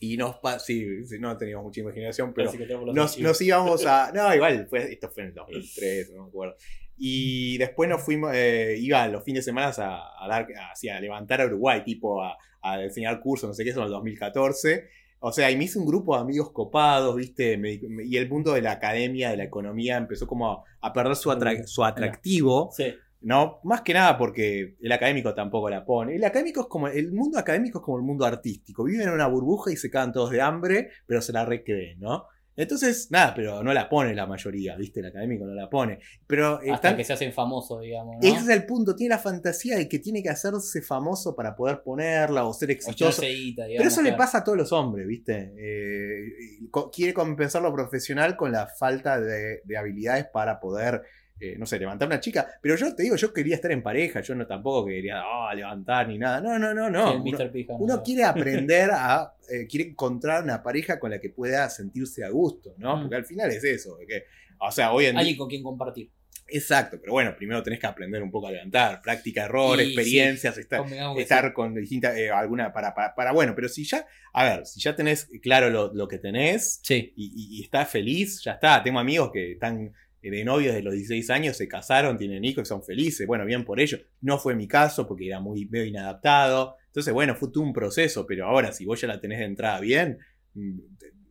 Y 0.00 0.16
nos 0.16 0.36
sí, 0.64 1.04
sí, 1.06 1.18
no 1.18 1.36
teníamos 1.36 1.64
mucha 1.64 1.80
imaginación, 1.80 2.32
pero 2.32 2.52
nos, 2.94 3.18
nos 3.18 3.40
íbamos 3.40 3.84
a. 3.84 4.12
No, 4.14 4.32
igual, 4.32 4.68
fue, 4.70 4.92
esto 4.92 5.10
fue 5.10 5.24
en 5.24 5.28
el 5.30 5.34
2003, 5.34 6.12
no 6.14 6.22
me 6.22 6.28
acuerdo. 6.28 6.56
Y 6.96 7.58
después 7.58 7.88
nos 7.90 8.02
fuimos, 8.04 8.30
eh, 8.34 8.76
iba 8.78 9.08
los 9.08 9.24
fines 9.24 9.44
de 9.44 9.50
semana 9.50 9.72
a, 9.76 10.24
a 10.24 10.28
dar, 10.28 10.46
así, 10.70 10.88
a 10.88 11.00
levantar 11.00 11.40
a 11.40 11.46
Uruguay, 11.46 11.82
tipo 11.84 12.22
a, 12.22 12.36
a 12.62 12.82
enseñar 12.82 13.20
cursos, 13.20 13.48
no 13.48 13.54
sé 13.54 13.64
qué, 13.64 13.70
eso 13.70 13.80
en 13.80 13.86
el 13.86 13.92
2014. 13.92 14.88
O 15.20 15.32
sea, 15.32 15.50
y 15.50 15.56
me 15.56 15.64
hice 15.64 15.78
un 15.78 15.86
grupo 15.86 16.14
de 16.14 16.22
amigos 16.22 16.52
copados, 16.52 17.16
¿viste? 17.16 17.56
Me- 17.58 17.80
me- 17.88 18.04
y 18.04 18.16
el 18.16 18.28
mundo 18.28 18.52
de 18.52 18.62
la 18.62 18.72
academia, 18.72 19.30
de 19.30 19.36
la 19.36 19.44
economía, 19.44 19.96
empezó 19.96 20.26
como 20.26 20.64
a, 20.80 20.92
perder 20.92 21.16
su, 21.16 21.30
atra- 21.30 21.64
su 21.66 21.84
atractivo. 21.84 22.70
Sí. 22.72 22.94
¿no? 23.20 23.58
Más 23.64 23.80
que 23.82 23.94
nada 23.94 24.16
porque 24.16 24.76
el 24.80 24.92
académico 24.92 25.34
tampoco 25.34 25.68
la 25.68 25.84
pone. 25.84 26.14
El 26.14 26.22
académico 26.24 26.60
es 26.60 26.66
como, 26.68 26.86
el 26.86 27.10
mundo 27.10 27.36
académico 27.36 27.78
es 27.80 27.84
como 27.84 27.96
el 27.98 28.04
mundo 28.04 28.24
artístico. 28.24 28.84
Viven 28.84 29.08
en 29.08 29.14
una 29.14 29.26
burbuja 29.26 29.72
y 29.72 29.76
se 29.76 29.90
cagan 29.90 30.12
todos 30.12 30.30
de 30.30 30.40
hambre, 30.40 30.90
pero 31.04 31.20
se 31.20 31.32
la 31.32 31.44
recreen, 31.44 31.98
¿no? 31.98 32.26
Entonces, 32.60 33.08
nada, 33.12 33.32
pero 33.34 33.62
no 33.62 33.72
la 33.72 33.88
pone 33.88 34.14
la 34.14 34.26
mayoría, 34.26 34.74
¿viste? 34.76 34.98
El 35.00 35.06
académico 35.06 35.46
no 35.46 35.54
la 35.54 35.70
pone. 35.70 36.00
Pero 36.26 36.56
Hasta 36.56 36.74
están- 36.74 36.96
que 36.96 37.04
se 37.04 37.12
hacen 37.12 37.32
famosos, 37.32 37.80
digamos. 37.80 38.16
¿no? 38.16 38.28
ese 38.28 38.36
es 38.40 38.48
el 38.48 38.66
punto, 38.66 38.96
tiene 38.96 39.14
la 39.14 39.20
fantasía 39.20 39.76
de 39.76 39.88
que 39.88 40.00
tiene 40.00 40.22
que 40.22 40.28
hacerse 40.28 40.82
famoso 40.82 41.36
para 41.36 41.54
poder 41.54 41.82
ponerla 41.82 42.44
o 42.44 42.52
ser 42.52 42.70
O 42.70 42.72
exitoso. 42.72 43.22
echarse 43.22 43.28
guita, 43.28 43.62
Pero 43.62 43.68
digamos, 43.68 43.92
eso 43.92 44.02
le 44.02 44.12
pasa 44.14 44.38
a 44.38 44.44
todos 44.44 44.58
los 44.58 44.72
hombres, 44.72 45.06
¿viste? 45.06 45.52
Eh, 45.56 46.68
quiere 46.92 47.14
compensar 47.14 47.62
lo 47.62 47.72
profesional 47.72 48.36
con 48.36 48.50
la 48.52 48.66
falta 48.66 49.20
de, 49.20 49.60
de 49.64 49.76
habilidades 49.78 50.26
para 50.32 50.58
poder, 50.58 51.02
eh, 51.40 51.56
no 51.58 51.66
sé, 51.66 51.78
levantar 51.78 52.08
una 52.08 52.20
chica. 52.20 52.46
Pero 52.60 52.76
yo 52.76 52.94
te 52.94 53.02
digo, 53.02 53.16
yo 53.16 53.32
quería 53.32 53.54
estar 53.56 53.70
en 53.72 53.82
pareja, 53.82 54.20
yo 54.20 54.34
no 54.34 54.46
tampoco 54.46 54.86
quería 54.86 55.20
ah, 55.24 55.52
levantar 55.54 56.08
ni 56.08 56.18
nada. 56.18 56.40
No, 56.40 56.58
no, 56.58 56.74
no, 56.74 56.90
no. 56.90 57.22
Sí, 57.24 57.66
Uno, 57.78 58.02
quiere 58.02 58.24
aprender 58.24 58.90
a, 58.92 59.34
eh, 59.50 59.66
quiere 59.66 59.90
encontrar 59.90 60.42
una 60.42 60.62
pareja 60.62 60.98
con 60.98 61.10
la 61.10 61.20
que 61.20 61.30
pueda 61.30 61.68
sentirse 61.70 62.24
a 62.24 62.30
gusto, 62.30 62.74
¿no? 62.78 62.96
Mm. 62.96 63.00
Porque 63.02 63.16
al 63.16 63.24
final 63.24 63.50
es 63.50 63.64
eso, 63.64 63.98
que, 64.06 64.24
o 64.58 64.70
sea, 64.70 64.92
hoy 64.92 65.06
en 65.06 65.12
día... 65.12 65.20
Alguien 65.20 65.36
con 65.38 65.48
quien 65.48 65.62
compartir. 65.62 66.10
Exacto, 66.50 66.96
pero 66.98 67.12
bueno, 67.12 67.36
primero 67.36 67.62
tenés 67.62 67.78
que 67.78 67.86
aprender 67.86 68.22
un 68.22 68.30
poco 68.30 68.46
a 68.48 68.50
levantar, 68.50 69.02
práctica, 69.02 69.44
error, 69.44 69.78
Y 69.78 69.84
experiencias, 69.84 70.56
estar, 70.56 70.82
estar 71.18 71.52
con 71.52 71.74
distintas, 71.74 72.16
eh, 72.16 72.30
alguna 72.30 72.72
para, 72.72 72.94
para, 72.94 73.14
para, 73.14 73.32
bueno, 73.32 73.52
pero 73.54 73.68
si 73.68 73.84
ya, 73.84 74.06
a 74.32 74.44
ver, 74.44 74.64
si 74.66 74.80
ya 74.80 74.96
tenés 74.96 75.28
claro 75.42 75.68
lo, 75.68 75.92
lo 75.92 76.08
que 76.08 76.16
tenés 76.18 76.80
sí. 76.82 77.12
y, 77.16 77.26
y- 77.26 77.58
y 77.58 77.62
estás 77.64 77.90
feliz, 77.90 78.42
ya 78.42 78.52
está. 78.52 78.82
Tengo 78.82 78.98
amigos 78.98 79.30
que 79.30 79.52
están 79.52 79.92
de 80.22 80.44
novios 80.44 80.74
de 80.74 80.82
los 80.82 80.94
16 80.94 81.30
años, 81.30 81.56
se 81.56 81.68
casaron, 81.68 82.18
tienen 82.18 82.44
hijos 82.44 82.62
y 82.62 82.66
son 82.66 82.82
felices. 82.82 83.26
Bueno, 83.26 83.44
bien 83.44 83.64
por 83.64 83.80
ello. 83.80 83.98
No 84.20 84.38
fue 84.38 84.54
mi 84.54 84.66
caso 84.66 85.06
porque 85.06 85.26
era 85.26 85.40
muy 85.40 85.66
medio 85.66 85.86
inadaptado. 85.86 86.76
Entonces, 86.86 87.12
bueno, 87.14 87.34
fue 87.34 87.50
todo 87.52 87.64
un 87.64 87.72
proceso, 87.72 88.26
pero 88.26 88.46
ahora 88.46 88.72
si 88.72 88.84
vos 88.84 89.00
ya 89.00 89.08
la 89.08 89.20
tenés 89.20 89.38
de 89.38 89.44
entrada 89.44 89.80
bien, 89.80 90.18
mm, 90.54 90.78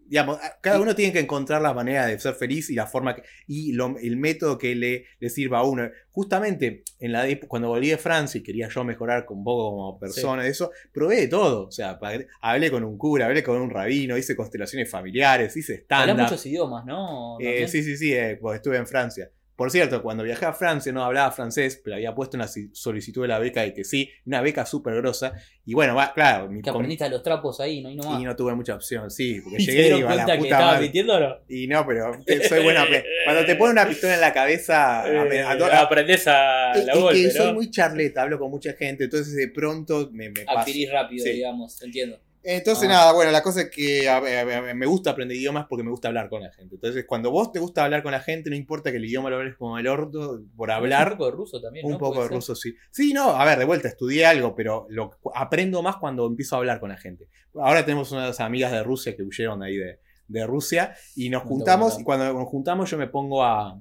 digamos, 0.07 0.39
cada 0.61 0.79
uno 0.79 0.95
tiene 0.95 1.13
que 1.13 1.19
encontrar 1.19 1.61
la 1.61 1.73
manera 1.73 2.05
de 2.05 2.19
ser 2.19 2.33
feliz 2.35 2.69
y 2.69 2.75
la 2.75 2.87
forma 2.87 3.15
que, 3.15 3.23
y 3.47 3.73
lo- 3.73 3.97
el 3.99 4.17
método 4.17 4.57
que 4.57 4.73
le, 4.75 5.05
le 5.19 5.29
sirva 5.29 5.59
a 5.59 5.63
uno. 5.63 5.89
Justamente 6.11 6.83
en 6.99 7.11
la 7.11 7.25
cuando 7.47 7.67
volví 7.69 7.89
de 7.89 7.97
Francia 7.97 8.39
y 8.39 8.43
quería 8.43 8.69
yo 8.69 8.83
mejorar 8.83 9.25
con 9.25 9.37
un 9.39 9.43
poco 9.43 9.69
como 9.71 9.99
persona 9.99 10.45
y 10.45 10.49
eso, 10.49 10.71
probé 10.91 11.17
de 11.21 11.27
todo. 11.27 11.67
O 11.67 11.71
sea, 11.71 11.99
hablé 12.41 12.71
con 12.71 12.83
un 12.83 12.97
cura, 12.97 13.25
hablé 13.27 13.43
con 13.43 13.61
un 13.61 13.69
rabino, 13.69 14.17
hice 14.17 14.35
constelaciones 14.35 14.89
familiares, 14.89 15.55
hice 15.55 15.85
Hablas 15.89 16.05
stand 16.07 16.19
muchos 16.21 16.45
idiomas, 16.45 16.85
¿no? 16.85 17.37
eh, 17.39 17.67
sí, 17.67 17.83
sí, 17.83 17.97
sí, 17.97 18.13
eh, 18.13 18.37
porque 18.41 18.57
estuve 18.57 18.77
en 18.77 18.87
Francia. 18.87 19.29
Por 19.57 19.71
cierto, 19.71 20.03
cuando 20.03 20.23
viajé 20.23 20.45
a 20.45 20.53
Francia 20.53 20.91
no 20.93 21.03
hablaba 21.03 21.31
francés, 21.31 21.81
pero 21.83 21.95
había 21.95 22.13
puesto 22.13 22.37
una 22.37 22.47
solicitud 22.73 23.23
de 23.23 23.27
la 23.27 23.39
beca 23.39 23.63
de 23.63 23.73
que 23.73 23.83
sí, 23.83 24.07
una 24.25 24.39
beca 24.41 24.67
súper 24.67 24.93
grosa. 24.97 25.33
Y 25.65 25.73
bueno, 25.73 25.95
va, 25.95 26.13
claro, 26.13 26.47
mi 26.47 26.61
Que 26.61 26.69
aprendiste 26.69 27.03
a 27.05 27.09
los 27.09 27.23
trapos 27.23 27.59
ahí, 27.59 27.81
no 27.81 27.89
hay 27.89 27.95
nomás. 27.95 28.21
y 28.21 28.23
no 28.23 28.35
tuve 28.35 28.53
mucha 28.53 28.75
opción, 28.75 29.09
sí, 29.09 29.41
porque 29.41 29.57
¿Y 29.61 29.65
llegué 29.65 29.95
y 29.95 29.99
iba 29.99 30.11
a 30.11 30.15
la 30.15 30.25
que 30.27 30.33
puta 30.37 30.47
estaba 30.49 30.65
madre. 30.73 30.81
mintiendo 30.83 31.15
o 31.15 31.19
no? 31.19 31.35
Y 31.49 31.67
no, 31.67 31.85
pero 31.87 32.11
eh, 32.27 32.47
soy 32.47 32.63
buena. 32.63 32.85
Cuando 33.25 33.45
te 33.47 33.55
ponen 33.55 33.71
una 33.71 33.87
pistola 33.87 34.13
en 34.13 34.21
la 34.21 34.31
cabeza, 34.31 35.01
a- 35.03 35.07
Eh, 35.25 35.41
a- 35.41 35.51
a- 35.51 36.75
la 36.75 36.93
es 36.93 36.99
golpe, 36.99 37.21
que 37.23 37.31
soy 37.31 37.47
¿no? 37.47 37.53
muy 37.55 37.71
charleta, 37.71 38.21
hablo 38.21 38.37
con 38.37 38.51
mucha 38.51 38.73
gente, 38.73 39.05
entonces 39.05 39.35
de 39.35 39.47
pronto 39.49 40.09
me, 40.13 40.29
me 40.29 40.45
rápido, 40.85 41.25
Sí. 41.25 41.31
digamos, 41.31 41.81
entiendo. 41.81 42.19
Entonces, 42.49 42.85
Ah. 42.87 42.93
nada, 42.93 43.11
bueno, 43.13 43.29
la 43.31 43.43
cosa 43.43 43.61
es 43.63 43.69
que 43.69 44.07
a- 44.07 44.17
a- 44.19 44.69
a- 44.69 44.73
me 44.73 44.85
gusta 44.85 45.09
aprender 45.09 45.35
idiomas 45.35 45.65
porque 45.69 45.83
me 45.83 45.89
gusta 45.91 46.07
hablar 46.07 46.29
con 46.29 46.41
la 46.41 46.49
gente. 46.51 46.75
Entonces, 46.75 47.03
cuando 47.05 47.29
vos 47.29 47.51
te 47.51 47.59
gusta 47.59 47.83
hablar 47.83 48.03
con 48.03 48.13
la 48.13 48.21
gente, 48.21 48.49
no 48.49 48.55
importa 48.55 48.89
que 48.91 48.97
el 48.97 49.05
idioma 49.05 49.29
lo 49.29 49.35
hables 49.35 49.55
como 49.57 49.77
el 49.77 49.85
orto, 49.87 50.41
por 50.55 50.71
hablar, 50.71 51.11
Un 51.11 51.17
poco 51.17 51.25
de 51.25 51.31
ruso 51.37 51.61
también, 51.61 51.85
un 51.85 51.91
¿no? 51.91 51.97
poco 51.97 52.21
de 52.21 52.27
ser. 52.27 52.35
ruso, 52.37 52.55
sí. 52.55 52.73
Sí, 52.89 53.11
no, 53.13 53.31
a 53.31 53.43
ver, 53.43 53.59
de 53.59 53.65
vuelta, 53.65 53.89
estudié 53.89 54.25
algo, 54.25 54.55
pero 54.55 54.87
lo 54.89 55.11
aprendo 55.35 55.81
más 55.81 55.97
cuando 55.97 56.25
empiezo 56.25 56.55
a 56.55 56.59
hablar 56.59 56.79
con 56.79 56.87
la 56.89 56.97
gente. 56.97 57.27
Ahora 57.55 57.83
tenemos 57.83 58.11
unas 58.13 58.39
amigas 58.39 58.71
de 58.71 58.81
Rusia 58.81 59.13
que 59.15 59.23
huyeron 59.23 59.59
de 59.59 59.65
ahí 59.67 59.75
de, 59.77 59.99
de 60.29 60.45
Rusia 60.47 60.95
y 61.15 61.29
nos 61.29 61.43
juntamos, 61.43 61.99
y 61.99 62.03
cuando 62.05 62.31
nos 62.33 62.47
juntamos 62.47 62.89
yo 62.89 62.97
me 62.97 63.07
pongo 63.07 63.43
a, 63.43 63.71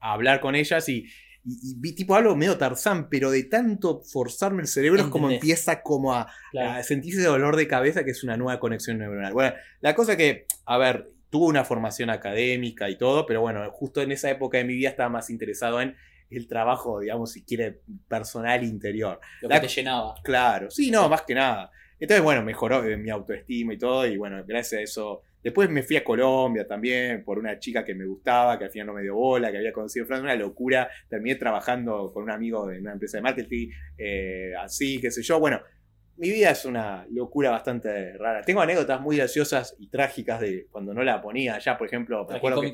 a 0.00 0.12
hablar 0.12 0.40
con 0.40 0.54
ellas 0.56 0.88
y, 0.88 1.04
y, 1.48 1.74
vi- 1.78 1.92
tipo 1.94 2.14
hablo 2.14 2.34
medio 2.36 2.58
Tarzán, 2.58 3.08
pero 3.08 3.30
de 3.30 3.44
tanto 3.44 4.02
forzarme 4.02 4.62
el 4.62 4.68
cerebro 4.68 5.00
es 5.02 5.08
como 5.08 5.30
empieza 5.30 5.82
como 5.82 6.14
a, 6.14 6.30
Claro. 6.50 6.78
a 6.78 6.82
sentir 6.82 7.14
ese 7.14 7.24
dolor 7.24 7.56
de 7.56 7.66
cabeza 7.68 8.04
que 8.04 8.10
es 8.10 8.22
una 8.24 8.36
nueva 8.36 8.58
conexión 8.60 8.98
neuronal. 8.98 9.32
Bueno, 9.32 9.54
la 9.80 9.94
cosa 9.94 10.16
que, 10.16 10.46
a 10.66 10.78
ver, 10.78 11.10
tuve 11.30 11.46
una 11.46 11.64
formación 11.64 12.10
académica 12.10 12.88
y 12.90 12.96
todo, 12.96 13.26
pero 13.26 13.40
bueno, 13.40 13.70
justo 13.70 14.00
en 14.02 14.12
esa 14.12 14.30
época 14.30 14.58
de 14.58 14.64
mi 14.64 14.74
vida 14.74 14.88
estaba 14.90 15.08
más 15.08 15.30
interesado 15.30 15.80
en 15.80 15.94
el 16.30 16.46
trabajo, 16.46 17.00
digamos, 17.00 17.32
si 17.32 17.42
quiere, 17.42 17.80
personal 18.08 18.62
interior. 18.64 19.18
Lo 19.42 19.48
la- 19.48 19.60
que 19.60 19.66
te 19.68 19.72
llenaba. 19.74 20.14
Claro, 20.22 20.70
sí, 20.70 20.90
no, 20.90 21.08
más 21.08 21.22
que 21.22 21.34
nada. 21.34 21.70
Entonces, 22.00 22.22
bueno, 22.22 22.42
mejoró 22.42 22.84
eh, 22.84 22.96
mi 22.96 23.10
autoestima 23.10 23.74
y 23.74 23.78
todo, 23.78 24.06
y 24.06 24.16
bueno, 24.16 24.42
gracias 24.46 24.78
a 24.80 24.82
eso. 24.82 25.22
Después 25.42 25.70
me 25.70 25.82
fui 25.82 25.96
a 25.96 26.04
Colombia 26.04 26.66
también 26.66 27.22
por 27.24 27.38
una 27.38 27.58
chica 27.58 27.84
que 27.84 27.94
me 27.94 28.04
gustaba, 28.06 28.58
que 28.58 28.64
al 28.64 28.70
final 28.70 28.88
no 28.88 28.94
me 28.94 29.02
dio 29.02 29.14
bola, 29.14 29.50
que 29.50 29.58
había 29.58 29.72
conocido 29.72 30.02
en 30.04 30.08
Francia, 30.08 30.24
una 30.24 30.34
locura. 30.34 30.88
Terminé 31.08 31.36
trabajando 31.36 32.10
con 32.12 32.24
un 32.24 32.30
amigo 32.30 32.66
de 32.66 32.80
una 32.80 32.92
empresa 32.92 33.18
de 33.18 33.22
marketing, 33.22 33.68
eh, 33.96 34.52
así, 34.60 35.00
qué 35.00 35.10
sé 35.10 35.22
yo. 35.22 35.38
Bueno, 35.38 35.60
mi 36.16 36.30
vida 36.30 36.50
es 36.50 36.64
una 36.64 37.06
locura 37.10 37.50
bastante 37.50 38.12
rara. 38.18 38.42
Tengo 38.42 38.60
anécdotas 38.60 39.00
muy 39.00 39.16
graciosas 39.18 39.76
y 39.78 39.88
trágicas 39.88 40.40
de 40.40 40.66
cuando 40.70 40.92
no 40.92 41.02
la 41.04 41.22
ponía 41.22 41.54
allá, 41.54 41.78
por 41.78 41.86
ejemplo. 41.86 42.26
me 42.28 42.36
acuerdo 42.38 42.60
que- 42.62 42.66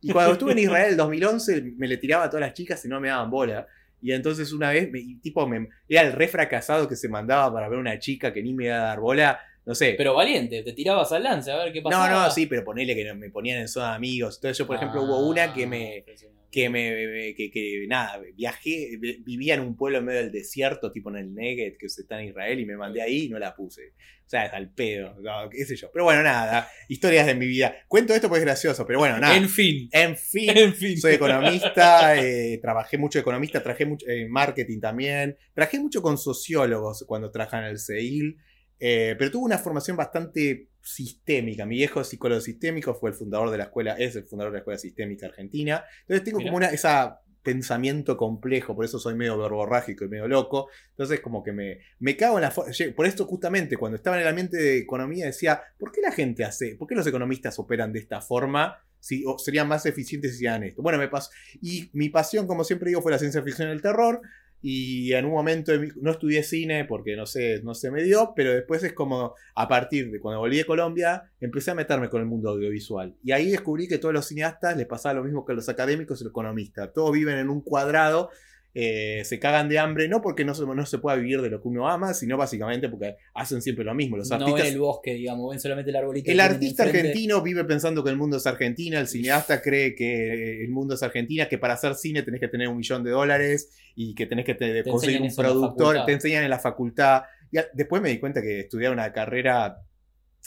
y 0.00 0.12
cuando 0.12 0.32
estuve 0.32 0.52
en 0.52 0.58
Israel 0.76 0.84
en 0.86 0.90
el 0.92 0.96
2011, 0.96 1.62
me 1.76 1.88
le 1.88 1.96
tiraba 1.96 2.24
a 2.24 2.28
todas 2.30 2.42
las 2.42 2.54
chicas 2.54 2.84
y 2.84 2.88
no 2.88 3.00
me 3.00 3.08
daban 3.08 3.30
bola. 3.30 3.66
Y 4.00 4.12
entonces 4.12 4.52
una 4.52 4.70
vez, 4.70 4.90
me, 4.90 5.00
tipo, 5.20 5.46
me, 5.46 5.68
era 5.88 6.02
el 6.02 6.12
re 6.12 6.26
fracasado 6.28 6.88
que 6.88 6.96
se 6.96 7.08
mandaba 7.08 7.52
para 7.52 7.68
ver 7.68 7.78
una 7.78 7.98
chica 7.98 8.32
que 8.32 8.42
ni 8.42 8.52
me 8.54 8.66
iba 8.66 8.76
a 8.76 8.86
dar 8.86 9.00
bola. 9.00 9.40
No 9.64 9.74
sé. 9.74 9.94
Pero 9.96 10.14
valiente, 10.14 10.62
te 10.62 10.72
tirabas 10.72 11.12
al 11.12 11.22
lance 11.22 11.50
a 11.52 11.56
ver 11.56 11.72
qué 11.72 11.80
no, 11.80 11.90
pasaba. 11.90 12.24
no, 12.26 12.30
sí, 12.30 12.46
pero 12.46 12.64
ponele 12.64 12.94
que 12.96 13.04
no- 13.04 13.14
me 13.14 13.30
ponían 13.30 13.60
en 13.60 13.68
zona 13.68 13.90
de 13.90 13.96
amigos. 13.96 14.36
Entonces 14.38 14.58
yo, 14.58 14.66
por 14.66 14.76
ejemplo, 14.76 15.02
hubo 15.04 15.16
Ah, 15.16 15.28
una 15.28 15.54
que 15.54 15.66
me, 15.66 16.04
que 16.50 16.68
me, 16.68 17.34
que, 17.36 17.50
que, 17.50 17.84
nada, 17.88 18.20
viajé, 18.34 18.96
vi- 18.98 19.22
vivía 19.24 19.54
en 19.54 19.60
un 19.60 19.76
pueblo 19.76 19.98
en 19.98 20.04
medio 20.04 20.20
del 20.20 20.32
desierto, 20.32 20.90
tipo 20.90 21.10
en 21.10 21.16
el 21.16 21.32
Negev, 21.34 21.76
que 21.78 21.86
está 21.86 22.20
en 22.20 22.28
Israel, 22.28 22.58
y 22.60 22.66
me 22.66 22.76
mandé 22.76 23.00
ahí 23.02 23.26
y 23.26 23.28
no 23.28 23.38
la 23.38 23.54
puse. 23.54 23.92
O 24.26 24.28
sea, 24.32 24.46
es 24.46 24.52
al 24.52 24.70
pedo, 24.72 25.14
no, 25.20 25.48
qué 25.50 25.64
sé 25.64 25.76
yo. 25.76 25.90
Pero 25.92 26.04
bueno, 26.06 26.22
nada, 26.22 26.68
historias 26.88 27.26
de 27.26 27.34
mi 27.34 27.46
vida. 27.46 27.76
Cuento 27.86 28.14
esto 28.14 28.28
porque 28.28 28.40
es 28.40 28.44
gracioso, 28.46 28.84
pero 28.86 28.98
bueno, 28.98 29.18
nada. 29.18 29.36
En 29.36 29.48
fin. 29.48 29.88
En 29.92 30.16
fin, 30.16 30.50
En 30.56 30.74
fin. 30.74 30.98
soy 31.00 31.14
economista, 31.14 32.16
eh, 32.20 32.58
trabajé 32.60 32.98
mucho 32.98 33.18
economista, 33.18 33.62
trabajé 33.62 33.86
mucho 33.86 34.06
en 34.08 34.30
marketing 34.30 34.80
también, 34.80 35.36
trabajé 35.54 35.78
mucho 35.78 36.02
con 36.02 36.18
sociólogos 36.18 37.04
cuando 37.06 37.30
trabajaba 37.30 37.64
en 37.66 37.70
el 37.72 37.78
CEIL, 37.78 38.36
eh, 38.84 39.14
pero 39.16 39.30
tuve 39.30 39.44
una 39.44 39.58
formación 39.58 39.96
bastante 39.96 40.70
sistémica. 40.82 41.64
Mi 41.64 41.76
viejo 41.76 42.02
psicólogo 42.02 42.40
sistémico 42.40 42.94
fue 42.94 43.10
el 43.10 43.16
fundador 43.16 43.50
de 43.50 43.58
la 43.58 43.64
escuela, 43.64 43.94
es 43.96 44.16
el 44.16 44.24
fundador 44.24 44.52
de 44.52 44.56
la 44.56 44.58
escuela 44.58 44.78
sistémica 44.78 45.26
argentina. 45.26 45.84
Entonces 46.00 46.24
tengo 46.24 46.38
Mira. 46.38 46.50
como 46.50 46.56
una, 46.56 46.66
esa 46.70 47.20
pensamiento 47.44 48.16
complejo, 48.16 48.74
por 48.74 48.84
eso 48.84 48.98
soy 48.98 49.14
medio 49.14 49.38
verborrágico 49.38 50.04
y 50.04 50.08
medio 50.08 50.26
loco. 50.26 50.68
Entonces, 50.90 51.20
como 51.20 51.44
que 51.44 51.52
me, 51.52 51.78
me 52.00 52.16
cago 52.16 52.38
en 52.38 52.42
la. 52.42 52.50
Por 52.50 53.06
esto, 53.06 53.24
justamente, 53.26 53.76
cuando 53.76 53.94
estaba 53.94 54.16
en 54.16 54.22
el 54.22 54.28
ambiente 54.28 54.56
de 54.56 54.78
economía, 54.78 55.26
decía, 55.26 55.62
¿por 55.78 55.92
qué 55.92 56.00
la 56.00 56.10
gente 56.10 56.42
hace, 56.42 56.74
por 56.74 56.88
qué 56.88 56.96
los 56.96 57.06
economistas 57.06 57.60
operan 57.60 57.92
de 57.92 58.00
esta 58.00 58.20
forma? 58.20 58.78
Si, 58.98 59.24
serían 59.38 59.68
más 59.68 59.86
eficientes 59.86 60.32
si 60.32 60.36
hicieran 60.38 60.64
esto. 60.64 60.82
Bueno, 60.82 60.98
me 60.98 61.06
pasó. 61.06 61.30
Y 61.60 61.88
mi 61.92 62.08
pasión, 62.08 62.48
como 62.48 62.64
siempre 62.64 62.88
digo, 62.88 63.00
fue 63.00 63.12
la 63.12 63.18
ciencia 63.20 63.42
ficción 63.42 63.68
y 63.68 63.72
el 63.72 63.82
terror. 63.82 64.22
Y 64.62 65.12
en 65.12 65.24
un 65.24 65.32
momento 65.32 65.72
no 66.00 66.12
estudié 66.12 66.44
cine 66.44 66.84
porque 66.84 67.16
no 67.16 67.26
sé, 67.26 67.60
no 67.64 67.74
se 67.74 67.90
me 67.90 68.02
dio, 68.02 68.32
pero 68.34 68.52
después 68.52 68.82
es 68.84 68.92
como 68.92 69.34
a 69.54 69.68
partir 69.68 70.10
de 70.10 70.20
cuando 70.20 70.40
volví 70.40 70.56
de 70.56 70.64
Colombia, 70.64 71.30
empecé 71.40 71.72
a 71.72 71.74
meterme 71.74 72.08
con 72.08 72.20
el 72.20 72.28
mundo 72.28 72.50
audiovisual. 72.50 73.16
Y 73.24 73.32
ahí 73.32 73.50
descubrí 73.50 73.88
que 73.88 73.98
todos 73.98 74.14
los 74.14 74.26
cineastas 74.26 74.76
les 74.76 74.86
pasaba 74.86 75.14
lo 75.14 75.24
mismo 75.24 75.44
que 75.44 75.52
a 75.52 75.56
los 75.56 75.68
académicos 75.68 76.20
y 76.20 76.24
los 76.24 76.30
economistas. 76.30 76.92
Todos 76.92 77.12
viven 77.12 77.38
en 77.38 77.50
un 77.50 77.60
cuadrado 77.60 78.30
eh, 78.74 79.22
se 79.24 79.38
cagan 79.38 79.68
de 79.68 79.78
hambre, 79.78 80.08
no 80.08 80.22
porque 80.22 80.46
no 80.46 80.54
se, 80.54 80.64
no 80.64 80.86
se 80.86 80.98
pueda 80.98 81.16
vivir 81.16 81.42
de 81.42 81.50
lo 81.50 81.60
que 81.60 81.68
uno 81.68 81.88
ama, 81.88 82.14
sino 82.14 82.38
básicamente 82.38 82.88
porque 82.88 83.16
hacen 83.34 83.60
siempre 83.60 83.84
lo 83.84 83.94
mismo. 83.94 84.16
Los 84.16 84.30
no 84.30 84.54
ven 84.54 84.66
el 84.66 84.78
bosque, 84.78 85.12
digamos, 85.12 85.50
ven 85.50 85.60
solamente 85.60 85.90
el 85.90 85.96
arbolito. 85.96 86.30
El 86.30 86.40
artista 86.40 86.84
argentino 86.84 87.42
vive 87.42 87.64
pensando 87.64 88.02
que 88.02 88.08
el 88.08 88.16
mundo 88.16 88.38
es 88.38 88.46
Argentina, 88.46 88.98
el 88.98 89.08
cineasta 89.08 89.60
cree 89.60 89.94
que 89.94 90.64
el 90.64 90.70
mundo 90.70 90.94
es 90.94 91.02
Argentina, 91.02 91.48
que 91.48 91.58
para 91.58 91.74
hacer 91.74 91.94
cine 91.94 92.22
tenés 92.22 92.40
que 92.40 92.48
tener 92.48 92.68
un 92.68 92.78
millón 92.78 93.04
de 93.04 93.10
dólares 93.10 93.70
y 93.94 94.14
que 94.14 94.26
tenés 94.26 94.46
que 94.46 94.84
conseguir 94.84 95.20
un 95.20 95.34
productor, 95.34 96.06
te 96.06 96.12
enseñan 96.12 96.44
en 96.44 96.50
la 96.50 96.58
facultad. 96.58 97.24
Y 97.50 97.58
después 97.74 98.00
me 98.00 98.08
di 98.08 98.18
cuenta 98.18 98.40
que 98.40 98.60
estudiar 98.60 98.92
una 98.92 99.12
carrera, 99.12 99.82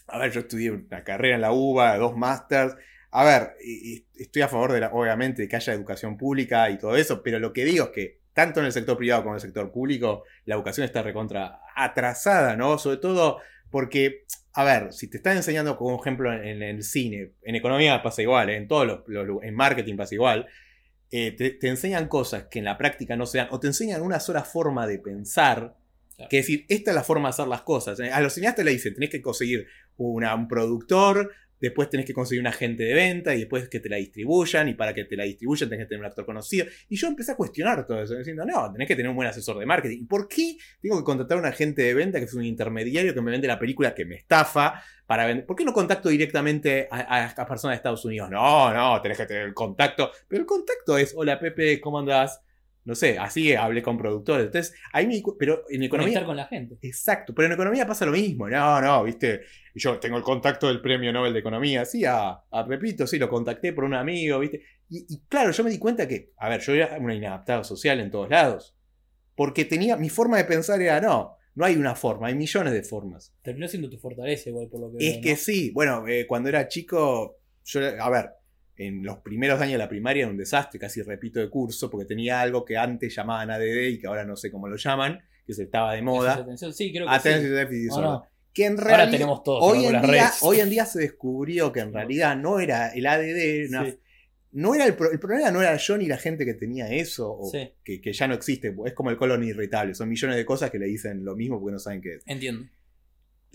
a 0.07 0.17
ver, 0.17 0.31
yo 0.31 0.39
estudié 0.39 0.71
una 0.71 1.03
carrera 1.03 1.35
en 1.35 1.41
la 1.41 1.51
UBA, 1.51 1.97
dos 1.97 2.17
másters. 2.17 2.75
A 3.17 3.23
ver, 3.23 3.55
estoy 4.13 4.41
a 4.41 4.49
favor 4.49 4.73
de 4.73 4.81
la, 4.81 4.89
obviamente 4.91 5.43
de 5.43 5.47
que 5.47 5.55
haya 5.55 5.71
educación 5.71 6.17
pública 6.17 6.69
y 6.69 6.77
todo 6.77 6.97
eso, 6.97 7.23
pero 7.23 7.39
lo 7.39 7.53
que 7.53 7.63
digo 7.63 7.85
es 7.85 7.91
que 7.91 8.19
tanto 8.33 8.59
en 8.59 8.65
el 8.65 8.73
sector 8.73 8.97
privado 8.97 9.23
como 9.23 9.35
en 9.35 9.37
el 9.37 9.41
sector 9.41 9.71
público, 9.71 10.25
la 10.43 10.55
educación 10.55 10.83
está 10.83 11.01
recontra 11.01 11.61
atrasada, 11.77 12.57
¿no? 12.57 12.77
Sobre 12.77 12.97
todo 12.97 13.39
porque, 13.71 14.25
a 14.51 14.65
ver, 14.65 14.91
si 14.91 15.09
te 15.09 15.15
están 15.15 15.37
enseñando 15.37 15.77
como 15.77 15.97
ejemplo 15.97 16.33
en, 16.33 16.61
el 16.61 16.83
cine, 16.83 17.31
en 17.43 17.55
economía 17.55 18.03
pasa 18.03 18.21
igual, 18.21 18.49
en 18.49 18.67
todos 18.67 18.85
los, 19.07 19.43
en 19.43 19.55
marketing 19.55 19.95
pasa 19.95 20.13
igual, 20.13 20.47
eh, 21.09 21.31
te, 21.31 21.69
enseñan 21.69 22.09
cosas 22.09 22.47
que 22.51 22.59
en 22.59 22.65
la 22.65 22.77
práctica 22.77 23.15
no 23.15 23.25
se 23.25 23.37
dan, 23.37 23.47
o 23.51 23.61
te 23.61 23.67
enseñan 23.67 24.01
una 24.01 24.19
sola 24.19 24.43
forma 24.43 24.87
de 24.87 24.99
pensar, 24.99 25.77
que 26.29 26.39
es 26.39 26.47
decir, 26.47 26.65
esta 26.67 26.91
es 26.91 26.95
la 26.95 27.03
forma 27.05 27.29
de 27.29 27.31
hacer 27.31 27.47
las 27.47 27.61
cosas. 27.61 27.97
A 27.97 28.19
los 28.19 28.33
cineastas 28.33 28.65
le 28.65 28.71
dicen, 28.71 28.93
tenés 28.93 29.09
que 29.09 29.21
conseguir 29.21 29.67
un 29.95 30.49
productor, 30.49 31.31
después 31.67 31.89
tenés 31.89 32.05
que 32.05 32.13
conseguir 32.13 32.41
un 32.41 32.47
agente 32.47 32.83
de 32.83 32.93
venta 32.93 33.35
y 33.35 33.39
después 33.39 33.67
que 33.69 33.79
te 33.79 33.89
la 33.89 33.97
distribuyan 33.97 34.69
y 34.69 34.73
para 34.73 34.93
que 34.93 35.05
te 35.05 35.15
la 35.15 35.23
distribuyan 35.23 35.69
tenés 35.69 35.85
que 35.85 35.89
tener 35.89 35.99
un 35.99 36.05
actor 36.05 36.25
conocido. 36.25 36.65
Y 36.89 36.95
yo 36.95 37.07
empecé 37.07 37.33
a 37.33 37.35
cuestionar 37.35 37.85
todo 37.85 38.01
eso, 38.01 38.15
diciendo, 38.15 38.45
no, 38.45 38.71
tenés 38.71 38.87
que 38.87 38.95
tener 38.95 39.09
un 39.09 39.15
buen 39.15 39.27
asesor 39.27 39.57
de 39.57 39.65
marketing. 39.65 40.07
¿Por 40.07 40.27
qué 40.27 40.57
tengo 40.81 40.97
que 40.97 41.03
contratar 41.03 41.37
a 41.37 41.41
un 41.41 41.47
agente 41.47 41.81
de 41.81 41.93
venta 41.93 42.19
que 42.19 42.25
es 42.25 42.33
un 42.33 42.43
intermediario 42.43 43.13
que 43.13 43.21
me 43.21 43.31
vende 43.31 43.47
la 43.47 43.59
película 43.59 43.93
que 43.93 44.05
me 44.05 44.15
estafa? 44.15 44.81
Para 45.05 45.25
vender? 45.25 45.45
¿Por 45.45 45.55
qué 45.55 45.63
no 45.63 45.73
contacto 45.73 46.09
directamente 46.09 46.87
a, 46.89 47.25
a, 47.25 47.45
personas 47.45 47.73
de 47.73 47.77
Estados 47.77 48.03
Unidos? 48.05 48.29
No, 48.29 48.73
no, 48.73 49.01
tenés 49.01 49.17
que 49.17 49.25
tener 49.25 49.43
el 49.43 49.53
contacto. 49.53 50.11
Pero 50.27 50.41
el 50.41 50.47
contacto 50.47 50.97
es, 50.97 51.13
hola 51.15 51.39
Pepe, 51.39 51.79
¿cómo 51.79 51.99
andás? 51.99 52.41
No 52.85 52.93
sé, 52.93 53.17
así 53.17 53.53
hablé 53.55 53.81
con 53.81 53.97
productores. 53.97 54.45
Entonces, 54.45 54.75
ahí 54.93 55.07
me, 55.07 55.21
pero 55.39 55.63
en 55.69 55.83
economía. 55.83 56.13
Conectar 56.13 56.25
con 56.25 56.37
la 56.37 56.45
gente. 56.45 56.77
Exacto, 56.83 57.33
pero 57.33 57.47
en 57.47 57.53
economía 57.53 57.87
pasa 57.87 58.05
lo 58.05 58.11
mismo. 58.11 58.47
No, 58.47 58.79
no, 58.79 59.03
viste. 59.03 59.41
Yo 59.73 59.99
tengo 59.99 60.17
el 60.17 60.23
contacto 60.23 60.67
del 60.67 60.81
premio 60.81 61.11
Nobel 61.11 61.33
de 61.33 61.39
Economía. 61.39 61.83
Sí, 61.83 62.05
a, 62.05 62.29
a 62.29 62.65
Pepito, 62.67 63.07
sí, 63.07 63.17
lo 63.17 63.27
contacté 63.27 63.73
por 63.73 63.83
un 63.83 63.95
amigo, 63.95 64.39
viste. 64.39 64.61
Y, 64.87 65.19
claro, 65.27 65.51
yo 65.51 65.63
me 65.63 65.71
di 65.71 65.79
cuenta 65.79 66.07
que, 66.07 66.31
a 66.37 66.47
ver, 66.47 66.61
yo 66.61 66.73
era 66.73 66.97
un 66.99 67.11
inadaptado 67.11 67.63
social 67.63 67.99
en 67.99 68.11
todos 68.11 68.29
lados. 68.29 68.77
Porque 69.35 69.65
tenía, 69.65 69.97
mi 69.97 70.09
forma 70.09 70.37
de 70.37 70.45
pensar 70.45 70.79
era, 70.79 71.01
no, 71.01 71.37
no 71.55 71.65
hay 71.65 71.75
una 71.75 71.95
forma, 71.95 72.27
hay 72.27 72.35
millones 72.35 72.71
de 72.71 72.83
formas. 72.83 73.33
Terminó 73.41 73.67
siendo 73.67 73.89
tu 73.89 73.97
fortaleza 73.97 74.49
igual 74.49 74.69
por 74.69 74.79
lo 74.79 74.91
que 74.91 75.09
Es 75.09 75.17
que 75.23 75.35
sí, 75.35 75.71
bueno, 75.71 76.07
eh, 76.07 76.25
cuando 76.27 76.49
era 76.49 76.67
chico, 76.67 77.39
yo, 77.63 77.81
a 77.99 78.09
ver, 78.11 78.29
en 78.77 79.03
los 79.03 79.19
primeros 79.19 79.59
años 79.61 79.73
de 79.73 79.77
la 79.79 79.89
primaria 79.89 80.23
era 80.23 80.31
un 80.31 80.37
desastre, 80.37 80.79
casi 80.79 81.01
repito 81.01 81.39
de 81.39 81.49
curso, 81.49 81.89
porque 81.89 82.05
tenía 82.05 82.41
algo 82.41 82.65
que 82.65 82.77
antes 82.77 83.15
llamaban 83.15 83.51
ADD 83.51 83.87
y 83.89 83.99
que 83.99 84.07
ahora 84.07 84.25
no 84.25 84.35
sé 84.35 84.51
cómo 84.51 84.67
lo 84.67 84.75
llaman, 84.75 85.21
que 85.45 85.53
se 85.53 85.63
estaba 85.63 85.93
de 85.93 86.01
moda. 86.01 86.45
Sí, 86.73 86.91
creo 86.91 87.07
que 87.07 87.19
sí. 87.19 87.89
Que 88.53 88.65
en 88.65 88.77
realidad, 88.77 88.99
ahora 89.01 89.11
tenemos 89.11 89.43
todos, 89.43 89.61
hoy, 89.61 89.85
en 89.85 90.01
día, 90.01 90.31
hoy 90.41 90.61
en 90.61 90.69
día 90.69 90.85
se 90.85 90.99
descubrió 90.99 91.73
que 91.73 91.81
en 91.81 91.91
realidad 91.91 92.37
no 92.37 92.61
era 92.61 92.87
el 92.87 93.05
ADD, 93.05 93.69
no 94.53 94.73
era 94.73 94.85
el, 94.85 94.95
el, 95.11 95.19
problema 95.19 95.51
no 95.51 95.61
era 95.61 95.75
yo 95.75 95.97
ni 95.97 96.05
la 96.05 96.17
gente 96.17 96.45
que 96.45 96.53
tenía 96.53 96.87
eso, 96.87 97.29
o 97.29 97.51
que, 97.51 97.99
que, 97.99 98.13
ya 98.13 98.29
no 98.29 98.33
existe, 98.33 98.73
es 98.85 98.93
como 98.93 99.09
el 99.09 99.17
colon 99.17 99.43
irritable, 99.43 99.93
son 99.93 100.07
millones 100.07 100.37
de 100.37 100.45
cosas 100.45 100.71
que 100.71 100.79
le 100.79 100.85
dicen 100.85 101.25
lo 101.25 101.35
mismo 101.35 101.59
porque 101.59 101.73
no 101.73 101.79
saben 101.79 102.01
qué 102.01 102.13
es. 102.13 102.23
Entiendo. 102.25 102.65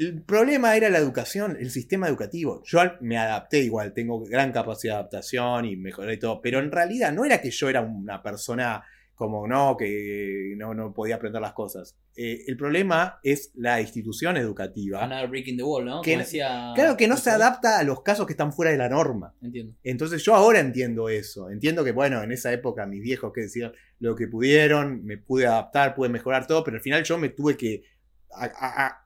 El 0.00 0.22
problema 0.22 0.74
era 0.76 0.88
la 0.88 0.96
educación, 0.96 1.58
el 1.60 1.70
sistema 1.70 2.08
educativo. 2.08 2.62
Yo 2.64 2.80
me 3.02 3.18
adapté 3.18 3.58
igual, 3.58 3.92
tengo 3.92 4.24
gran 4.24 4.50
capacidad 4.50 4.94
de 4.94 4.98
adaptación 5.00 5.66
y 5.66 5.76
mejoré 5.76 6.16
todo, 6.16 6.40
pero 6.40 6.58
en 6.58 6.72
realidad 6.72 7.12
no 7.12 7.26
era 7.26 7.42
que 7.42 7.50
yo 7.50 7.68
era 7.68 7.82
una 7.82 8.22
persona 8.22 8.82
como 9.14 9.46
no, 9.46 9.76
que 9.76 10.54
no, 10.56 10.72
no 10.72 10.94
podía 10.94 11.16
aprender 11.16 11.42
las 11.42 11.52
cosas. 11.52 11.98
Eh, 12.16 12.44
el 12.46 12.56
problema 12.56 13.20
es 13.22 13.50
la 13.56 13.78
institución 13.78 14.38
educativa. 14.38 15.02
breaking 15.28 15.58
the 15.58 15.62
wall, 15.62 15.84
¿no? 15.84 16.00
claro 16.74 16.96
que 16.96 17.06
no 17.06 17.18
se 17.18 17.28
adapta 17.28 17.78
a 17.78 17.82
los 17.82 18.02
casos 18.02 18.24
que 18.24 18.32
están 18.32 18.54
fuera 18.54 18.72
de 18.72 18.78
la 18.78 18.88
norma. 18.88 19.34
Entiendo. 19.42 19.74
Entonces 19.84 20.24
yo 20.24 20.34
ahora 20.34 20.60
entiendo 20.60 21.10
eso. 21.10 21.50
Entiendo 21.50 21.84
que, 21.84 21.92
bueno, 21.92 22.22
en 22.22 22.32
esa 22.32 22.50
época 22.50 22.86
mis 22.86 23.02
viejos 23.02 23.34
que 23.34 23.42
decían 23.42 23.72
lo 23.98 24.16
que 24.16 24.28
pudieron, 24.28 25.04
me 25.04 25.18
pude 25.18 25.46
adaptar, 25.46 25.94
pude 25.94 26.08
mejorar 26.08 26.46
todo, 26.46 26.64
pero 26.64 26.78
al 26.78 26.82
final 26.82 27.04
yo 27.04 27.18
me 27.18 27.28
tuve 27.28 27.58
que 27.58 27.82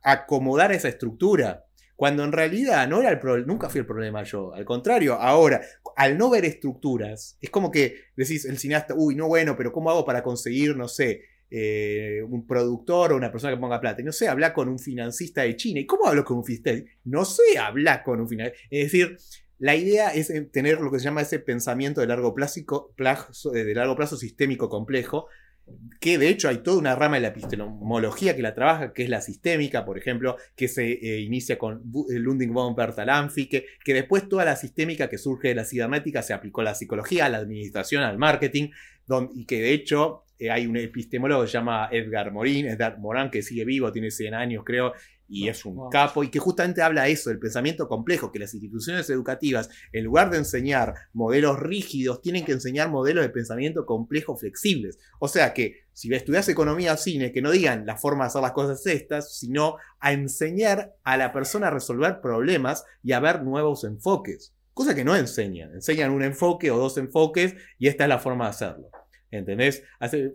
acomodar 0.03 0.73
esa 0.73 0.89
estructura. 0.89 1.65
Cuando 1.97 2.25
en 2.25 2.33
realidad 2.33 2.89
no 2.89 3.01
era 3.01 3.11
el 3.11 3.47
nunca 3.47 3.69
fui 3.69 3.79
el 3.79 3.87
problema 3.87 4.25
yo. 4.25 4.53
Al 4.53 4.65
contrario, 4.65 5.15
ahora, 5.15 5.61
al 5.97 6.19
no 6.19 6.29
ver 6.29 6.45
estructuras, 6.45 7.39
es 7.41 7.51
como 7.51 7.71
que 7.71 7.97
decís 8.17 8.45
el 8.47 8.59
cineasta, 8.59 8.95
uy, 8.97 9.15
no 9.15 9.29
bueno, 9.29 9.57
pero 9.57 9.73
¿cómo 9.73 9.91
hago 9.91 10.05
para 10.05 10.23
conseguir, 10.23 10.77
no 10.77 10.89
sé, 10.89 11.23
eh, 11.51 12.21
un 12.29 12.47
productor 12.49 13.13
o 13.13 13.17
una 13.17 13.31
persona 13.31 13.55
que 13.55 13.61
ponga 13.61 13.81
plata? 13.81 14.03
No 14.03 14.11
sé, 14.11 14.27
habla 14.27 14.53
con 14.53 14.69
un 14.69 14.81
financista 14.81 15.43
de 15.43 15.55
China. 15.55 15.79
¿Y 15.79 15.87
cómo 15.87 16.07
hablo 16.07 16.25
con 16.25 16.39
un 16.39 16.45
financista? 16.45 16.93
No 17.05 17.25
sé, 17.25 17.59
habla 17.61 18.03
con 18.03 18.21
un 18.21 18.29
financista. 18.29 18.67
Es 18.71 18.91
decir, 18.91 19.17
la 19.59 19.77
idea 19.77 20.13
es 20.13 20.33
tener 20.51 20.81
lo 20.81 20.91
que 20.91 20.99
se 20.99 21.05
llama 21.05 21.23
ese 21.23 21.39
pensamiento 21.39 22.01
de 22.01 22.09
largo 22.09 22.35
plazo, 22.35 22.61
de 23.53 23.75
largo 23.75 23.95
plazo 23.95 24.17
sistémico 24.17 24.69
complejo, 24.69 25.29
que 26.01 26.19
de 26.19 26.29
hecho 26.29 26.49
hay 26.49 26.59
toda 26.59 26.79
una 26.79 26.95
rama 26.95 27.17
de 27.17 27.23
la 27.23 27.29
epistemología 27.29 28.37
que 28.37 28.43
la 28.43 28.55
trabaja, 28.55 28.93
que 28.93 29.05
es 29.05 29.09
la 29.09 29.23
sistémica, 29.23 29.85
por 29.85 29.97
ejemplo, 29.97 30.37
que 30.55 30.69
se 30.69 30.93
eh, 30.93 31.21
inicia 31.21 31.57
con 31.57 31.83
eh, 32.11 32.19
Ludwig 32.19 32.51
von 32.51 32.75
Bertalanffy, 32.75 33.49
que, 33.49 33.67
que 33.83 33.95
después 33.95 34.29
toda 34.29 34.45
la 34.45 34.57
sistémica 34.57 35.09
que 35.09 35.17
surge 35.17 35.49
de 35.49 35.55
la 35.55 35.65
cibernética 35.65 36.23
se 36.23 36.35
aplicó 36.35 36.61
a 36.61 36.65
la 36.65 36.75
psicología, 36.75 37.27
a 37.27 37.31
la 37.31 37.39
administración, 37.39 38.03
al 38.03 38.19
marketing, 38.19 38.71
y 39.35 39.45
que 39.45 39.61
de 39.61 39.73
hecho 39.73 40.24
eh, 40.39 40.51
hay 40.51 40.67
un 40.67 40.77
epistemólogo 40.77 41.43
que 41.43 41.49
se 41.49 41.55
llama 41.55 41.89
Edgar 41.93 42.33
Morin, 42.33 42.67
Edgar 42.67 42.99
Morin, 42.99 43.31
que 43.31 43.43
sigue 43.43 43.65
vivo, 43.65 43.93
tiene 43.93 44.11
100 44.11 44.35
años 44.35 44.65
creo, 44.65 44.93
y 45.29 45.49
es 45.49 45.65
un 45.65 45.89
capo, 45.91 46.23
y 46.23 46.29
que 46.29 46.39
justamente 46.39 46.83
habla 46.83 47.09
eso, 47.09 47.31
del 47.31 47.39
pensamiento 47.39 47.89
complejo, 47.89 48.31
que 48.31 48.39
las 48.39 48.53
instituciones 48.53 49.09
educativas, 49.09 49.71
en 49.93 50.05
lugar 50.05 50.31
de 50.31 50.39
enseñar 50.39 50.95
modelos 51.13 51.59
rígidos, 51.59 52.21
tienen 52.21 52.45
que 52.45 52.53
enseñar 52.53 52.91
modelos 52.91 53.25
de 53.25 53.31
pensamiento 53.31 53.87
complejo 53.87 54.37
flexibles. 54.37 54.99
O 55.21 55.29
sea 55.29 55.55
que 55.55 55.85
si 55.93 56.13
estudias 56.13 56.49
economía 56.49 56.95
o 56.95 56.97
cine, 56.97 57.33
que 57.33 57.41
no 57.41 57.51
digan 57.51 57.87
la 57.87 57.97
forma 57.97 58.25
de 58.25 58.29
hacer 58.29 58.43
las 58.43 58.53
cosas 58.53 58.87
estas, 58.87 59.37
sino 59.37 59.77
a 59.99 60.13
enseñar 60.13 60.95
a 61.05 61.17
la 61.17 61.33
persona 61.33 61.69
a 61.69 61.71
resolver 61.71 62.21
problemas 62.21 62.85
y 63.03 63.13
a 63.13 63.21
ver 63.21 63.43
nuevos 63.43 63.85
enfoques. 63.85 64.55
Cosa 64.75 64.95
que 64.95 65.05
no 65.05 65.17
enseñan. 65.17 65.73
Enseñan 65.73 66.11
un 66.11 66.23
enfoque 66.23 66.71
o 66.71 66.77
dos 66.77 66.99
enfoques 66.99 67.55
y 67.79 67.87
esta 67.87 68.05
es 68.05 68.09
la 68.09 68.19
forma 68.19 68.45
de 68.45 68.51
hacerlo. 68.51 68.91
¿Entendés? 69.39 69.83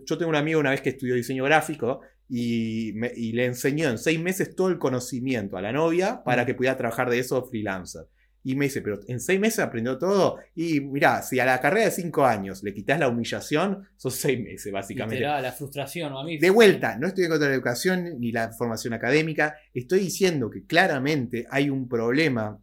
yo 0.04 0.18
tengo 0.18 0.28
un 0.28 0.36
amigo 0.36 0.60
una 0.60 0.70
vez 0.70 0.80
que 0.80 0.90
estudió 0.90 1.14
diseño 1.14 1.44
gráfico 1.44 2.00
y, 2.28 2.92
le 3.32 3.44
enseñó 3.44 3.88
en 3.88 3.98
seis 3.98 4.20
meses 4.20 4.54
todo 4.54 4.68
el 4.68 4.78
conocimiento 4.78 5.56
a 5.56 5.62
la 5.62 5.72
novia 5.72 6.22
para 6.24 6.46
que 6.46 6.54
pudiera 6.54 6.76
trabajar 6.76 7.10
de 7.10 7.18
eso 7.18 7.44
freelancer. 7.44 8.06
Y 8.42 8.54
me 8.54 8.66
dice, 8.66 8.80
pero 8.80 9.00
en 9.06 9.20
seis 9.20 9.38
meses 9.38 9.58
aprendió 9.58 9.98
todo. 9.98 10.38
Y 10.54 10.80
mirá, 10.80 11.20
si 11.20 11.38
a 11.40 11.44
la 11.44 11.60
carrera 11.60 11.86
de 11.86 11.90
cinco 11.90 12.24
años 12.24 12.62
le 12.62 12.72
quitas 12.72 12.98
la 12.98 13.08
humillación, 13.08 13.86
son 13.96 14.10
seis 14.12 14.40
meses, 14.42 14.72
básicamente. 14.72 15.20
la 15.20 15.52
frustración, 15.52 16.14
a 16.16 16.24
mí. 16.24 16.38
De 16.38 16.48
vuelta, 16.48 16.96
no 16.96 17.06
estoy 17.06 17.24
en 17.24 17.30
contra 17.30 17.48
de 17.48 17.52
la 17.52 17.56
educación 17.56 18.18
ni 18.18 18.32
la 18.32 18.52
formación 18.52 18.94
académica. 18.94 19.56
Estoy 19.74 20.00
diciendo 20.00 20.48
que 20.48 20.64
claramente 20.64 21.46
hay 21.50 21.68
un 21.68 21.86
problema 21.86 22.58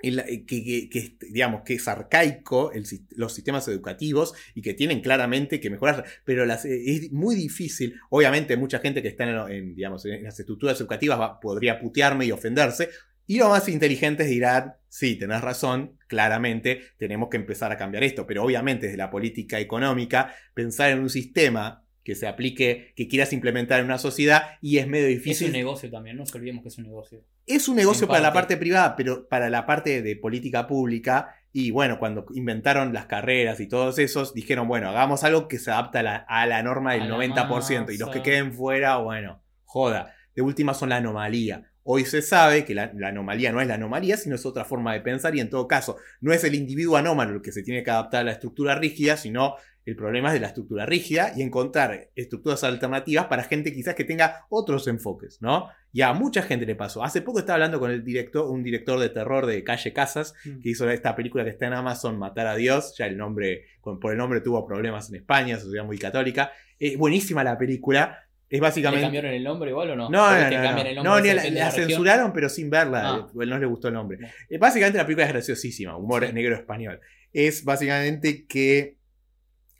eh, 0.00 0.44
que, 0.46 1.16
digamos, 1.30 1.62
que 1.62 1.74
es 1.74 1.88
arcaico 1.88 2.70
los 3.16 3.34
sistemas 3.34 3.66
educativos 3.66 4.32
y 4.54 4.62
que 4.62 4.74
tienen 4.74 5.00
claramente 5.00 5.58
que 5.58 5.70
mejorar, 5.70 6.04
pero 6.24 6.44
eh, 6.44 6.56
es 6.64 7.10
muy 7.10 7.34
difícil, 7.34 7.98
obviamente 8.10 8.56
mucha 8.56 8.78
gente 8.78 9.02
que 9.02 9.08
está 9.08 9.24
en, 9.50 9.74
digamos, 9.74 10.04
en 10.06 10.22
las 10.22 10.38
estructuras 10.38 10.80
educativas 10.80 11.38
podría 11.42 11.80
putearme 11.80 12.26
y 12.26 12.32
ofenderse, 12.32 12.90
Y 13.26 13.38
los 13.38 13.48
más 13.48 13.68
inteligentes 13.68 14.28
dirán, 14.28 14.74
sí, 14.88 15.16
tenés 15.16 15.42
razón, 15.42 15.98
claramente 16.06 16.80
tenemos 16.96 17.28
que 17.28 17.36
empezar 17.36 17.72
a 17.72 17.76
cambiar 17.76 18.04
esto, 18.04 18.26
pero 18.26 18.44
obviamente 18.44 18.86
desde 18.86 18.98
la 18.98 19.10
política 19.10 19.58
económica, 19.58 20.34
pensar 20.54 20.90
en 20.92 21.00
un 21.00 21.10
sistema 21.10 21.84
que 22.08 22.14
se 22.14 22.26
aplique, 22.26 22.94
que 22.96 23.06
quieras 23.06 23.34
implementar 23.34 23.80
en 23.80 23.84
una 23.84 23.98
sociedad 23.98 24.56
y 24.62 24.78
es 24.78 24.88
medio 24.88 25.08
difícil. 25.08 25.48
Es 25.48 25.52
un 25.52 25.58
negocio 25.58 25.90
también, 25.90 26.16
no 26.16 26.22
nos 26.22 26.34
olvidemos 26.34 26.62
que 26.62 26.68
es 26.68 26.78
un 26.78 26.84
negocio. 26.84 27.22
Es 27.44 27.68
un 27.68 27.76
negocio 27.76 28.08
para 28.08 28.20
la 28.20 28.32
parte 28.32 28.56
privada, 28.56 28.96
pero 28.96 29.28
para 29.28 29.50
la 29.50 29.66
parte 29.66 30.00
de 30.00 30.16
política 30.16 30.66
pública. 30.66 31.34
Y 31.52 31.70
bueno, 31.70 31.98
cuando 31.98 32.24
inventaron 32.34 32.94
las 32.94 33.04
carreras 33.04 33.60
y 33.60 33.68
todos 33.68 33.98
esos, 33.98 34.32
dijeron, 34.32 34.68
bueno, 34.68 34.88
hagamos 34.88 35.22
algo 35.22 35.48
que 35.48 35.58
se 35.58 35.70
adapta 35.70 36.24
a 36.26 36.46
la, 36.46 36.62
norma 36.62 36.94
del 36.94 37.10
90%. 37.10 37.94
Y 37.94 37.98
los 37.98 38.08
que 38.08 38.22
queden 38.22 38.54
fuera, 38.54 38.96
bueno, 38.96 39.42
joda. 39.66 40.14
De 40.34 40.40
última 40.40 40.72
son 40.72 40.88
la 40.88 40.96
anomalía. 40.96 41.70
Hoy 41.82 42.06
se 42.06 42.22
sabe 42.22 42.64
que 42.64 42.74
la, 42.74 42.90
anomalía 43.04 43.52
no 43.52 43.60
es 43.60 43.68
la 43.68 43.74
anomalía, 43.74 44.16
sino 44.16 44.34
es 44.34 44.46
otra 44.46 44.64
forma 44.64 44.94
de 44.94 45.02
pensar 45.02 45.36
y 45.36 45.40
en 45.40 45.50
todo 45.50 45.68
caso 45.68 45.96
no 46.20 46.32
es 46.32 46.44
el 46.44 46.54
individuo 46.54 46.96
anómalo 46.96 47.36
el 47.36 47.42
que 47.42 47.52
se 47.52 47.62
tiene 47.62 47.82
que 47.82 47.90
adaptar 47.90 48.20
a 48.20 48.24
la 48.24 48.32
estructura 48.32 48.74
rígida, 48.74 49.16
sino 49.16 49.56
el 49.88 49.96
problema 49.96 50.28
es 50.28 50.34
de 50.34 50.40
la 50.40 50.48
estructura 50.48 50.84
rígida 50.84 51.32
y 51.34 51.40
encontrar 51.40 52.10
estructuras 52.14 52.62
alternativas 52.62 53.24
para 53.26 53.44
gente 53.44 53.72
quizás 53.72 53.94
que 53.94 54.04
tenga 54.04 54.44
otros 54.50 54.86
enfoques, 54.86 55.40
¿no? 55.40 55.68
Y 55.94 56.02
a 56.02 56.12
mucha 56.12 56.42
gente 56.42 56.66
le 56.66 56.74
pasó. 56.74 57.02
Hace 57.02 57.22
poco 57.22 57.38
estaba 57.38 57.54
hablando 57.54 57.80
con 57.80 57.90
el 57.90 58.04
director, 58.04 58.50
un 58.50 58.62
director 58.62 59.00
de 59.00 59.08
terror 59.08 59.46
de 59.46 59.64
Calle 59.64 59.94
Casas, 59.94 60.34
mm. 60.44 60.60
que 60.60 60.68
hizo 60.68 60.90
esta 60.90 61.16
película 61.16 61.42
que 61.42 61.50
está 61.50 61.68
en 61.68 61.72
Amazon, 61.72 62.18
Matar 62.18 62.48
a 62.48 62.56
Dios. 62.56 62.94
Ya 62.98 63.06
el 63.06 63.16
nombre, 63.16 63.64
por 63.80 64.12
el 64.12 64.18
nombre 64.18 64.42
tuvo 64.42 64.66
problemas 64.66 65.08
en 65.08 65.16
España, 65.16 65.58
sociedad 65.58 65.86
muy 65.86 65.96
católica. 65.96 66.52
Es 66.78 66.98
buenísima 66.98 67.42
la 67.42 67.56
película. 67.56 68.18
Es 68.50 68.60
básicamente. 68.60 69.00
¿Le 69.00 69.06
cambiaron 69.06 69.32
el 69.32 69.44
nombre 69.44 69.70
igual 69.70 69.90
o 69.92 69.96
no? 69.96 70.10
No, 70.10 70.30
no, 70.30 70.94
no. 70.94 71.02
no, 71.02 71.20
ni 71.20 71.32
la, 71.32 71.70
censuraron, 71.70 72.34
pero 72.34 72.50
sin 72.50 72.68
verla. 72.68 73.08
Ah. 73.08 73.26
No 73.32 73.58
le 73.58 73.66
gustó 73.66 73.88
el 73.88 73.94
nombre. 73.94 74.18
Eh, 74.50 74.58
básicamente 74.58 74.98
la 74.98 75.04
película 75.04 75.24
es 75.24 75.32
graciosísima, 75.32 75.96
humor 75.96 76.30
negro 76.34 76.54
español. 76.54 77.00
Es 77.32 77.64
básicamente 77.64 78.46
que 78.46 78.97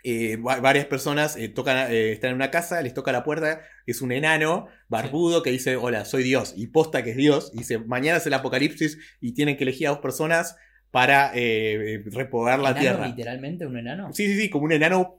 eh, 0.05 0.37
varias 0.41 0.87
personas 0.87 1.37
eh, 1.37 1.49
tocan, 1.49 1.93
están 1.93 2.31
en 2.31 2.37
una 2.37 2.51
casa, 2.51 2.81
les 2.83 2.95
toca 2.95 3.13
la 3.13 3.25
puerta, 3.25 3.63
es 3.87 4.01
un 4.01 4.13
enano 4.13 4.69
barbudo 4.89 5.43
que 5.43 5.51
dice, 5.51 5.77
hola, 5.77 6.05
soy 6.05 6.23
Dios, 6.23 6.55
y 6.57 6.69
posta 6.69 7.03
que 7.03 7.11
es 7.11 7.17
Dios, 7.17 7.51
y 7.55 7.59
dice, 7.59 7.79
mañana 7.79 8.19
es 8.19 8.27
el 8.27 8.35
apocalipsis 8.35 8.99
y 9.21 9.33
tienen 9.33 9.57
que 9.57 9.65
elegir 9.65 9.89
a 9.89 9.91
dos 9.91 9.99
personas 10.01 10.57
para 10.91 11.33
eh, 11.35 12.03
repoblar 12.07 12.61
la 12.61 12.75
tierra. 12.75 13.07
literalmente 13.09 13.67
un 13.67 13.77
enano? 13.77 14.13
Sí, 14.13 14.27
sí, 14.27 14.41
sí, 14.41 14.51
como 14.51 14.65
un 14.65 14.73
enano 14.73 15.19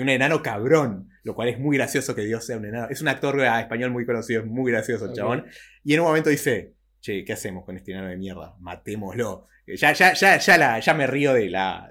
un 0.00 0.08
enano 0.08 0.42
cabrón, 0.42 1.08
lo 1.24 1.34
cual 1.34 1.48
es 1.48 1.58
muy 1.58 1.76
gracioso 1.76 2.14
que 2.14 2.22
Dios 2.22 2.44
sea 2.46 2.56
un 2.56 2.66
enano. 2.66 2.88
Es 2.88 3.02
un 3.02 3.08
actor 3.08 3.40
español 3.40 3.90
muy 3.90 4.06
conocido, 4.06 4.42
es 4.42 4.46
muy 4.46 4.70
gracioso 4.70 5.06
el 5.06 5.12
chabón. 5.12 5.46
Y 5.84 5.94
en 5.94 6.00
un 6.00 6.06
momento 6.06 6.30
dice, 6.30 6.74
che, 7.00 7.24
¿qué 7.24 7.32
hacemos 7.32 7.64
con 7.64 7.76
este 7.76 7.92
enano 7.92 8.08
de 8.08 8.16
mierda? 8.16 8.54
Matémoslo. 8.60 9.48
Ya, 9.76 9.92
ya, 9.92 10.12
ya, 10.12 10.38
ya, 10.38 10.58
la, 10.58 10.80
ya 10.80 10.94
me 10.94 11.06
río 11.06 11.32
de 11.32 11.48
la, 11.48 11.90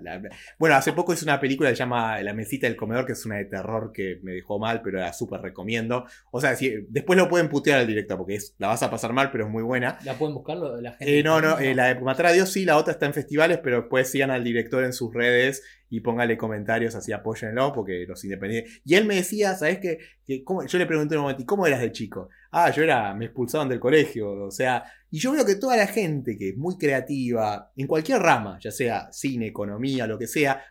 Bueno, 0.58 0.76
hace 0.76 0.94
poco 0.94 1.14
hice 1.14 1.26
una 1.26 1.40
película 1.40 1.70
que 1.70 1.76
se 1.76 1.80
llama 1.80 2.22
La 2.22 2.34
mesita 2.34 2.68
del 2.68 2.76
comedor, 2.76 3.06
que 3.06 3.14
es 3.14 3.26
una 3.26 3.38
de 3.38 3.46
terror 3.46 3.92
que 3.94 4.20
me 4.24 4.34
dejó 4.34 4.60
mal, 4.60 4.82
pero 4.82 5.00
la 5.00 5.14
súper 5.14 5.42
recomiendo. 5.42 6.06
O 6.32 6.42
sea, 6.42 6.56
si, 6.56 6.74
después 6.90 7.18
lo 7.18 7.30
pueden 7.30 7.50
putear 7.50 7.80
al 7.80 7.88
directo, 7.88 8.18
porque 8.18 8.36
es, 8.36 8.56
la 8.58 8.68
vas 8.68 8.84
a 8.84 8.90
pasar 8.90 9.14
mal, 9.14 9.32
pero 9.32 9.46
es 9.46 9.52
muy 9.52 9.64
buena. 9.64 9.98
¿La 10.04 10.14
pueden 10.16 10.36
buscar 10.36 10.58
la 10.58 10.92
gente? 10.92 11.20
Eh, 11.20 11.24
no, 11.24 11.42
no, 11.42 11.60
eh, 11.60 11.76
la 11.76 11.94
de 11.94 12.02
Matar 12.02 12.28
a 12.28 12.32
Dios 12.32 12.52
sí, 12.52 12.66
la 12.66 12.78
otra 12.78 12.94
está 12.94 13.06
en 13.06 13.14
festivales, 13.14 13.60
pero 13.64 13.82
después 13.82 14.10
sigan 14.10 14.32
al 14.32 14.44
director 14.44 14.84
en 14.84 14.94
sus 14.94 15.14
redes 15.14 15.64
y 15.92 16.00
póngale 16.00 16.38
comentarios 16.38 16.96
así, 16.96 17.12
apóyenlo, 17.12 17.74
porque 17.74 18.06
los 18.08 18.24
independientes. 18.24 18.82
Y 18.86 18.96
él 18.96 19.06
me 19.06 19.16
decía, 19.16 19.56
¿sabes 19.56 19.80
qué? 19.80 20.00
Que, 20.26 20.44
yo 20.68 20.78
le 20.78 20.86
pregunté 20.86 21.16
un 21.16 21.24
momento, 21.24 21.44
¿y 21.44 21.46
cómo 21.46 21.68
eras 21.68 21.82
de 21.82 21.92
chico? 21.92 22.30
Ah, 22.50 22.72
yo 22.72 22.82
era, 22.82 23.14
me 23.14 23.26
expulsaban 23.26 23.68
del 23.68 23.80
colegio, 23.80 24.46
o 24.46 24.52
sea, 24.52 24.86
y 25.12 25.20
yo 25.20 25.34
veo 25.34 25.46
que 25.46 25.56
toda 25.56 25.78
la 25.78 25.88
gente 25.88 26.38
que 26.38 26.50
es 26.50 26.58
muy 26.58 26.78
creativa, 26.78 27.72
en 27.76 27.86
cualquier 27.86 28.20
rama, 28.20 28.58
ya 28.62 28.72
sea 28.72 29.12
cine, 29.12 29.48
economía, 29.48 30.08
lo 30.08 30.18
que 30.18 30.28
sea, 30.28 30.64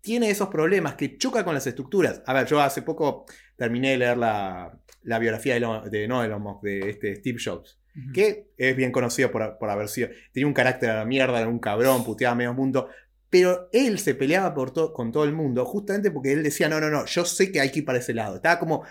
tiene 0.00 0.30
esos 0.30 0.48
problemas 0.48 0.94
que 0.94 1.16
choca 1.16 1.44
con 1.44 1.54
las 1.54 1.66
estructuras. 1.66 2.22
A 2.26 2.34
ver, 2.34 2.46
yo 2.46 2.60
hace 2.60 2.82
poco 2.82 3.24
terminé 3.56 3.92
de 3.92 3.98
leer 3.98 4.18
la, 4.18 4.78
biografía 5.02 5.54
de, 5.54 5.90
de, 5.90 6.08
no 6.08 6.60
de 6.62 6.90
este 6.90 7.16
Steve 7.16 7.38
Jobs 7.42 7.78
que 8.14 8.52
es 8.56 8.74
bien 8.76 8.90
conocido 8.90 9.30
por, 9.30 9.58
por, 9.58 9.68
haber 9.68 9.88
sido, 9.88 10.08
tenía 10.32 10.46
un 10.46 10.54
carácter 10.54 10.90
de 10.90 10.96
la 10.96 11.04
mierda, 11.04 11.46
un 11.46 11.58
cabrón, 11.58 12.04
puteaba 12.04 12.32
a 12.32 12.34
medio 12.34 12.54
mundo, 12.54 12.88
pero 13.28 13.68
él 13.72 13.98
se 13.98 14.14
peleaba 14.14 14.54
por 14.54 14.72
con 14.92 15.12
todo 15.12 15.24
el 15.24 15.32
mundo 15.32 15.64
justamente 15.64 16.10
porque 16.10 16.32
él 16.32 16.42
decía, 16.42 16.68
no, 16.68 16.80
no, 16.80 16.90
no, 16.90 17.04
yo 17.04 17.24
sé 17.24 17.52
que 17.52 17.60
hay 17.60 17.70
que 17.70 17.80
ir 17.80 17.84
para 17.84 17.98
ese 17.98 18.14
lado. 18.14 18.36
Estaba 18.36 18.58
como... 18.58 18.84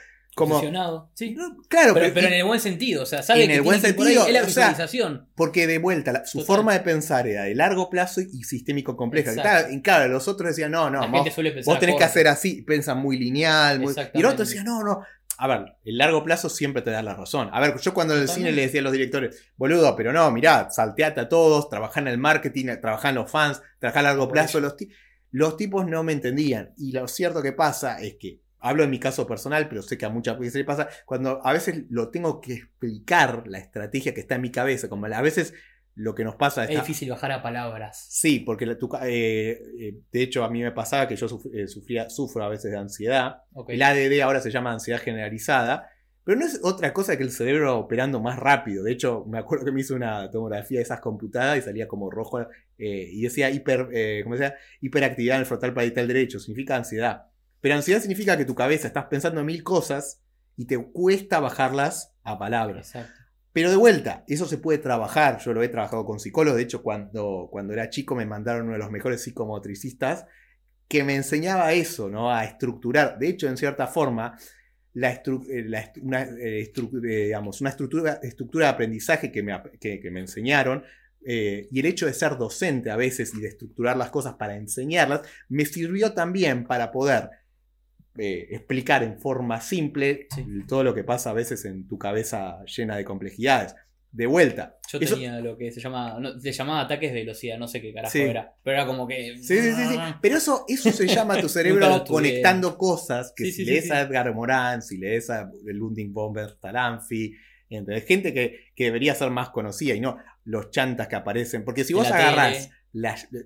como 0.45 0.60
sí. 1.13 1.36
claro, 1.67 1.93
pero, 1.93 2.13
pero, 2.13 2.27
en 2.27 2.33
el 2.33 2.43
buen 2.43 2.60
sentido, 2.60 3.03
o 3.03 3.05
sea, 3.05 3.21
sabe 3.21 3.43
en 3.43 3.51
el 3.51 3.62
buen 3.62 3.79
sentido, 3.79 4.25
es 4.25 4.33
la 4.33 4.43
visualización. 4.43 5.27
porque 5.36 5.67
de 5.67 5.77
vuelta, 5.77 6.25
su 6.25 6.43
forma 6.43 6.74
de 6.74 6.79
pensar 6.79 7.27
era 7.27 7.43
de 7.43 7.55
largo 7.55 7.89
plazo 7.89 8.21
y 8.21 8.43
sistémico 8.43 8.95
compleja. 8.98 9.31
Claro, 9.83 10.07
los 10.07 10.27
otros 10.27 10.50
decían, 10.50 10.71
no, 10.71 10.89
no, 10.89 11.07
vos, 11.10 11.27
vos, 11.65 11.79
tenés 11.79 11.95
que 11.95 12.04
hacer 12.04 12.27
así, 12.27 12.62
piensan 12.63 12.97
muy 12.99 13.17
lineal. 13.17 13.80
Muy, 13.80 13.93
y 14.13 14.19
el 14.19 14.25
otro 14.25 14.45
decía, 14.45 14.63
no, 14.63 14.84
no, 14.84 15.04
a 15.38 15.47
ver, 15.47 15.75
el 15.84 15.97
largo 15.97 16.23
plazo 16.23 16.49
siempre 16.49 16.84
te 16.84 16.91
da 16.91 17.01
la 17.01 17.15
razón. 17.15 17.49
A 17.51 17.60
ver, 17.60 17.80
yo 17.80 17.95
cuando 17.95 18.15
en 18.15 18.21
el 18.21 18.30
cine 18.30 18.51
le 18.51 18.62
decía 18.62 18.82
a 18.82 18.84
los 18.84 18.91
directores, 18.91 19.51
boludo, 19.58 19.95
pero 19.95 20.13
no, 20.13 20.30
mirá, 20.30 20.69
salteate 20.69 21.19
a 21.19 21.30
todos, 21.30 21.67
trabajá 21.67 21.99
en 21.99 22.10
el 22.10 22.19
marketing, 22.19 22.67
trabajá 22.80 23.10
en 23.10 23.15
los 23.15 23.32
fans, 23.32 23.60
trabajá 23.80 24.01
a 24.01 24.04
largo 24.04 24.30
plazo. 24.30 24.60
Los, 24.60 24.75
los 25.32 25.58
tipos 25.58 25.88
no 25.88 26.04
me 26.04 26.13
entendían. 26.13 26.73
Y 26.77 26.91
lo 26.91 27.08
cierto 27.08 27.41
que 27.41 27.54
pasa 27.54 27.99
es 27.99 28.17
que, 28.19 28.40
hablo 28.62 28.84
en 28.84 28.89
mi 28.89 29.00
caso 29.00 29.28
personal, 29.28 29.67
pero 29.67 29.82
sé 29.82 29.97
que 29.97 30.06
a 30.06 30.10
muchas 30.10 30.39
veces 30.39 30.56
le 30.56 30.65
pasa, 30.65 30.88
cuando 31.06 31.45
a 31.45 31.52
veces 31.52 31.86
lo 31.89 32.10
tengo 32.10 32.39
que 32.39 32.54
explicar 32.54 33.43
la 33.47 33.58
estrategia 33.58 34.13
que 34.13 34.21
está 34.21 34.36
en 34.36 34.41
mi 34.41 34.52
cabeza, 34.52 34.88
como 34.88 35.08
a 35.08 35.21
veces 35.21 35.54
lo 35.95 36.15
que 36.15 36.24
nos 36.24 36.36
pasa. 36.36 36.65
Es 36.65 36.80
difícil 36.80 37.10
bajar 37.10 37.32
a 37.32 37.41
palabras. 37.41 38.06
Sí, 38.10 38.39
porque 38.39 38.65
eh, 38.65 39.62
eh, 39.80 39.95
de 40.12 40.21
hecho 40.21 40.43
a 40.43 40.50
mí 40.50 40.62
me 40.62 40.71
pasaba 40.71 41.08
que 41.08 41.15
yo 41.15 41.28
eh, 41.54 41.67
sufría, 41.67 42.10
sufro 42.10 42.43
a 42.43 42.50
veces 42.50 42.71
de 42.71 42.78
ansiedad. 42.78 43.43
El 43.67 43.82
ADD 43.82 44.21
ahora 44.21 44.39
se 44.39 44.52
llama 44.52 44.71
ansiedad 44.71 45.00
generalizada, 45.00 45.89
pero 46.24 46.39
no 46.39 46.45
es 46.45 46.62
otra 46.63 46.93
cosa 46.93 47.17
que 47.17 47.24
el 47.24 47.32
cerebro 47.32 47.78
operando 47.78 48.21
más 48.21 48.39
rápido. 48.39 48.84
De 48.84 48.91
hecho, 48.91 49.26
me 49.28 49.39
acuerdo 49.39 49.65
que 49.65 49.71
me 49.71 49.82
hice 49.82 49.93
una 49.93 50.30
tomografía 50.30 50.80
de 50.80 50.84
esas 50.84 51.02
computadas 51.02 51.58
y 51.58 51.62
salía 51.62 51.88
como 51.88 52.10
rojo 52.10 52.45
y 52.78 53.21
decía 53.21 53.50
hiper, 53.50 54.24
¿cómo 54.24 54.36
decía? 54.36 54.56
hiperactividad 54.82 55.36
en 55.36 55.41
el 55.41 55.45
frontal 55.45 55.74
parietal 55.74 56.08
derecho. 56.08 56.39
Significa 56.39 56.76
ansiedad. 56.76 57.31
Pero 57.62 57.76
ansiedad 57.76 58.02
significa 58.02 58.38
que 58.38 58.45
tu 58.45 58.56
cabeza 58.56 58.88
estás 58.88 59.06
pensando 59.06 59.39
en 59.39 59.45
mil 59.45 59.63
cosas 59.63 60.21
y 60.58 60.65
te 60.65 60.78
cuesta 60.78 61.39
bajarlas 61.39 62.13
a 62.24 62.38
palabras. 62.38 62.88
Exacto. 62.88 63.21
Pero 63.54 63.69
de 63.69 63.76
vuelta, 63.76 64.24
eso 64.28 64.45
se 64.45 64.58
puede 64.58 64.80
trabajar. 64.80 65.39
Yo 65.39 65.54
lo 65.54 65.62
he 65.62 65.69
trabajado 65.69 66.06
con 66.06 66.19
psicólogos. 66.19 66.58
De 66.58 66.63
hecho, 66.63 66.82
cuando, 66.82 67.50
cundo 67.52 67.74
era 67.74 67.89
chico 67.89 68.15
me 68.15 68.26
mandaron 68.26 68.63
uno 68.63 68.74
de 68.74 68.80
los 68.80 68.91
mejores 68.91 69.24
psicomotricistas 69.24 70.26
que 70.88 71.04
me 71.04 71.15
enseñaba 71.15 71.74
eso, 71.74 72.10
¿no? 72.10 72.34
A 72.34 72.45
estructurar. 72.45 73.17
De 73.17 73.30
hecho, 73.30 73.47
en 73.47 73.58
cierta 73.58 73.88
forma, 73.88 74.38
la 74.93 75.12
eh, 75.12 75.91
una, 76.02 76.24
eh, 76.24 76.62
eh, 76.62 76.71
digamos, 77.02 77.62
una 77.62 77.69
estructura, 77.69 78.19
estructura, 78.24 78.67
de 78.67 78.71
aprendizaje 78.71 79.32
que 79.32 79.43
me, 79.43 79.58
que, 79.80 80.12
me 80.12 80.19
enseñaron 80.19 80.84
y 81.24 81.80
el 81.80 81.86
hecho 81.86 82.08
de 82.08 82.13
ser 82.13 82.36
docente 82.36 82.89
a 82.89 82.95
veces 82.95 83.36
y 83.36 83.41
de 83.41 83.47
estructurar 83.47 83.95
las 83.95 84.10
cosas 84.10 84.34
para 84.34 84.56
enseñarlas, 84.56 85.21
me 85.50 85.65
sirvió 85.65 86.13
también 86.13 86.65
para 86.65 86.91
poder 86.91 87.30
eh, 88.17 88.47
explicar 88.52 89.04
en 89.04 89.19
forma 89.19 89.62
simple 89.62 90.28
todo 90.67 90.84
lo 90.84 90.93
que 90.93 91.04
pasa 91.04 91.30
a 91.30 91.34
veces 91.34 91.63
en 91.65 91.88
tu 91.88 91.97
cabeza 91.97 92.63
llena 92.65 92.97
de 92.97 93.06
complejidades. 93.06 93.76
De 94.12 94.26
vuelta. 94.26 94.78
Yo 94.91 95.00
tenía 95.00 95.39
lo 95.39 95.58
que 95.58 95.71
se 95.71 95.80
llama. 95.80 96.19
se 96.38 96.52
llamaba 96.52 96.82
ataques 96.82 97.13
de 97.13 97.21
velocidad, 97.21 97.58
no 97.58 97.69
sé 97.69 97.82
qué 97.82 97.93
carajo 97.93 98.17
era. 98.17 98.54
Pero 98.62 98.76
era 98.76 98.86
como 98.86 99.08
que. 99.08 99.38
Sí, 99.38 99.58
sí, 99.58 99.71
sí. 99.71 99.95
Ah. 99.97 100.19
Pero 100.21 100.36
eso, 100.36 100.65
eso 100.67 100.91
se 100.91 101.08
llama 101.08 101.39
tu 101.39 101.47
cerebro 101.50 102.04
conectando 102.06 102.78
cosas 102.78 103.32
que 103.34 103.50
si 103.54 103.63
lees 103.63 103.89
a 103.89 104.02
Edgar 104.02 104.34
Morán, 104.36 104.82
si 104.82 104.97
lees 104.97 105.30
a 105.30 105.50
Lunding 105.63 106.12
Bomber 106.12 106.58
Talanfi, 106.60 107.34
gente 108.06 108.34
que, 108.34 108.65
que, 108.76 108.84
debería 108.84 109.15
ser 109.15 109.30
más 109.30 109.52
conocida 109.52 109.95
y 109.95 110.02
no 110.02 110.17
los 110.43 110.71
chantas 110.71 111.08
que 111.08 111.15
aparecen. 111.15 111.63
Porque 111.63 111.86
si 111.86 111.93
vos 111.93 112.12
agarrás 112.12 112.69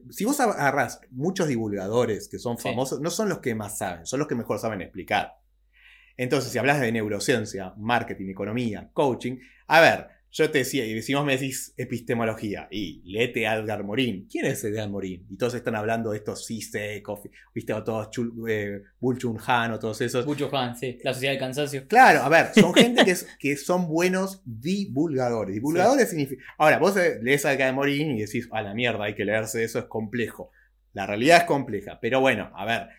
si 0.10 0.26
vos 0.26 0.40
agarras 0.40 1.02
muchos 1.12 1.48
divulgadores 1.48 2.28
que 2.28 2.40
son 2.40 2.58
famosos, 2.58 3.00
no 3.00 3.10
son 3.10 3.30
los 3.30 3.40
que 3.40 3.54
más 3.56 3.78
saben, 3.78 4.06
son 4.06 4.20
los 4.20 4.28
que 4.28 4.36
mejor 4.36 4.60
saben 4.60 4.82
explicar. 4.82 5.38
Entonces, 6.18 6.52
si 6.52 6.58
hablas 6.58 6.80
de 6.80 6.92
neurociencia, 6.92 7.74
marketing, 7.78 8.30
economía, 8.30 8.90
coaching, 8.94 9.38
a 9.68 9.82
ver, 9.82 10.08
yo 10.36 10.52
te 10.52 10.58
decía, 10.58 10.86
y 10.86 11.02
si 11.02 11.14
vos 11.14 11.26
me 11.26 11.38
decís 11.38 11.74
epistemología, 11.78 12.68
y 12.70 13.02
léete 13.06 13.48
a 13.48 13.56
Edgar 13.56 13.86
Morin. 13.86 14.28
¿Quién 14.30 14.46
es 14.46 14.62
Edgar 14.66 14.90
Morin? 14.90 15.26
Y 15.30 15.38
todos 15.38 15.54
están 15.54 15.76
hablando 15.76 16.12
de 16.12 16.18
estos 16.18 16.46
CISEC, 16.46 17.08
viste, 17.54 17.72
o 17.72 17.82
todos 17.86 18.10
eh, 18.50 18.82
Chul, 19.18 19.38
Han, 19.48 19.72
o 19.72 19.80
todos 19.80 20.02
esos. 20.02 20.26
Bull 20.26 20.38
Han, 20.52 20.76
sí, 20.76 21.00
la 21.06 21.14
sociedad 21.14 21.32
del 21.32 21.40
cansancio. 21.40 21.88
Claro, 21.88 22.22
a 22.22 22.28
ver, 22.28 22.48
son 22.54 22.74
gente 22.76 23.06
que, 23.06 23.16
que 23.40 23.56
son 23.56 23.88
buenos 23.88 24.42
divulgadores. 24.44 25.56
Divulgadores 25.56 26.10
significa. 26.10 26.44
Ahora, 26.58 26.80
vos 26.80 26.98
lees 27.22 27.46
a 27.46 27.54
Edgar 27.54 27.74
Morin 27.74 28.18
y 28.18 28.20
decís, 28.20 28.50
a 28.52 28.62
la 28.62 28.74
mierda, 28.74 29.06
hay 29.06 29.16
que 29.16 29.24
leerse 29.24 29.64
eso, 29.64 29.80
es 29.80 29.86
complejo. 29.86 30.52
La 30.92 31.08
realidad 31.08 31.38
es 31.38 31.44
compleja, 31.46 31.98
pero 32.02 32.20
bueno, 32.20 32.52
a 32.58 32.66
ver, 32.66 32.90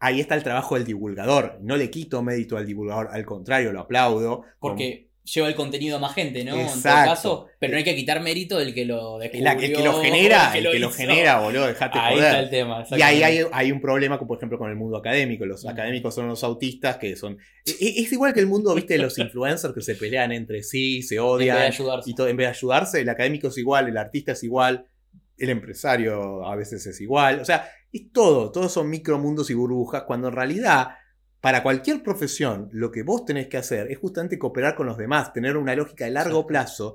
ahí 0.00 0.18
está 0.18 0.34
el 0.34 0.42
trabajo 0.42 0.74
del 0.74 0.84
divulgador. 0.84 1.60
No 1.62 1.76
le 1.76 1.90
quito 1.90 2.24
mérito 2.24 2.56
al 2.56 2.66
divulgador, 2.66 3.06
al 3.12 3.24
contrario, 3.24 3.72
lo 3.72 3.82
aplaudo. 3.82 4.42
Porque 4.58 5.11
lleva 5.24 5.46
el 5.46 5.54
contenido 5.54 5.96
a 5.98 6.00
más 6.00 6.14
gente, 6.14 6.44
¿no? 6.44 6.56
En 6.56 6.66
todo 6.66 6.74
Exacto. 6.76 7.10
caso, 7.10 7.46
pero 7.60 7.70
no 7.72 7.78
hay 7.78 7.84
que 7.84 7.94
quitar 7.94 8.20
mérito 8.20 8.58
del 8.58 8.74
que 8.74 8.84
lo 8.84 9.22
El, 9.22 9.30
descubrió. 9.30 9.50
el 9.68 9.76
que 9.76 9.82
lo 9.84 10.00
genera, 10.02 10.52
el 10.58 10.70
que 10.70 10.78
lo 10.80 10.88
hizo. 10.88 10.96
genera, 10.96 11.38
boludo, 11.40 11.66
dejate 11.68 11.98
Ahí 11.98 12.14
joder. 12.16 12.26
está 12.28 12.40
el 12.40 12.50
tema. 12.50 12.84
Y 12.90 13.02
ahí 13.02 13.22
hay, 13.52 13.70
un 13.72 13.80
problema, 13.80 14.18
por 14.18 14.36
ejemplo, 14.36 14.58
con 14.58 14.68
el 14.70 14.76
mundo 14.76 14.96
académico. 14.96 15.46
Los 15.46 15.64
Mm. 15.64 15.68
académicos 15.68 16.14
son 16.14 16.26
los 16.28 16.42
autistas 16.42 16.96
que 16.96 17.14
son. 17.14 17.38
e- 17.64 17.70
e- 17.80 18.02
Es 18.02 18.12
igual 18.12 18.34
que 18.34 18.40
el 18.40 18.46
mundo, 18.48 18.74
viste, 18.74 18.94
de 18.94 19.00
los 19.00 19.16
influencers 19.18 19.72
que 19.72 19.80
se 19.80 19.94
pelean 19.94 20.32
entre 20.32 20.62
sí, 20.64 21.02
se 21.02 21.14
En 21.16 21.20
vez 21.22 21.26
de 21.26 21.30
odian. 21.52 21.58
ayudarse. 21.58 22.10
Y 22.10 22.14
todo, 22.14 22.26
en 22.28 22.36
vez 22.36 22.46
de 22.46 22.50
ayudarse, 22.50 23.00
el 23.00 23.08
académico 23.08 23.48
es 23.48 23.58
igual, 23.58 23.88
el 23.88 23.96
artista 23.96 24.32
es 24.32 24.42
igual, 24.42 24.86
el 25.38 25.50
empresario 25.50 26.44
a 26.46 26.56
veces 26.56 26.84
es 26.86 27.00
igual. 27.00 27.40
O 27.40 27.44
sea, 27.44 27.68
es 27.92 28.10
todo. 28.12 28.50
Todos 28.50 28.72
son 28.72 28.90
micromundos 28.90 29.50
y 29.50 29.54
burbujas, 29.54 30.02
cuando 30.02 30.28
en 30.28 30.34
realidad. 30.34 30.88
Para 31.42 31.62
cualquier 31.62 32.02
profesión, 32.04 32.68
lo 32.72 32.90
que 32.92 33.02
vos 33.02 33.24
tenés 33.24 33.48
que 33.48 33.56
hacer 33.58 33.90
es 33.90 33.98
justamente 33.98 34.38
cooperar 34.38 34.76
con 34.76 34.86
los 34.86 34.96
demás, 34.96 35.32
tener 35.32 35.56
una 35.56 35.74
lógica 35.74 36.04
de 36.04 36.12
largo 36.12 36.46
plazo, 36.46 36.94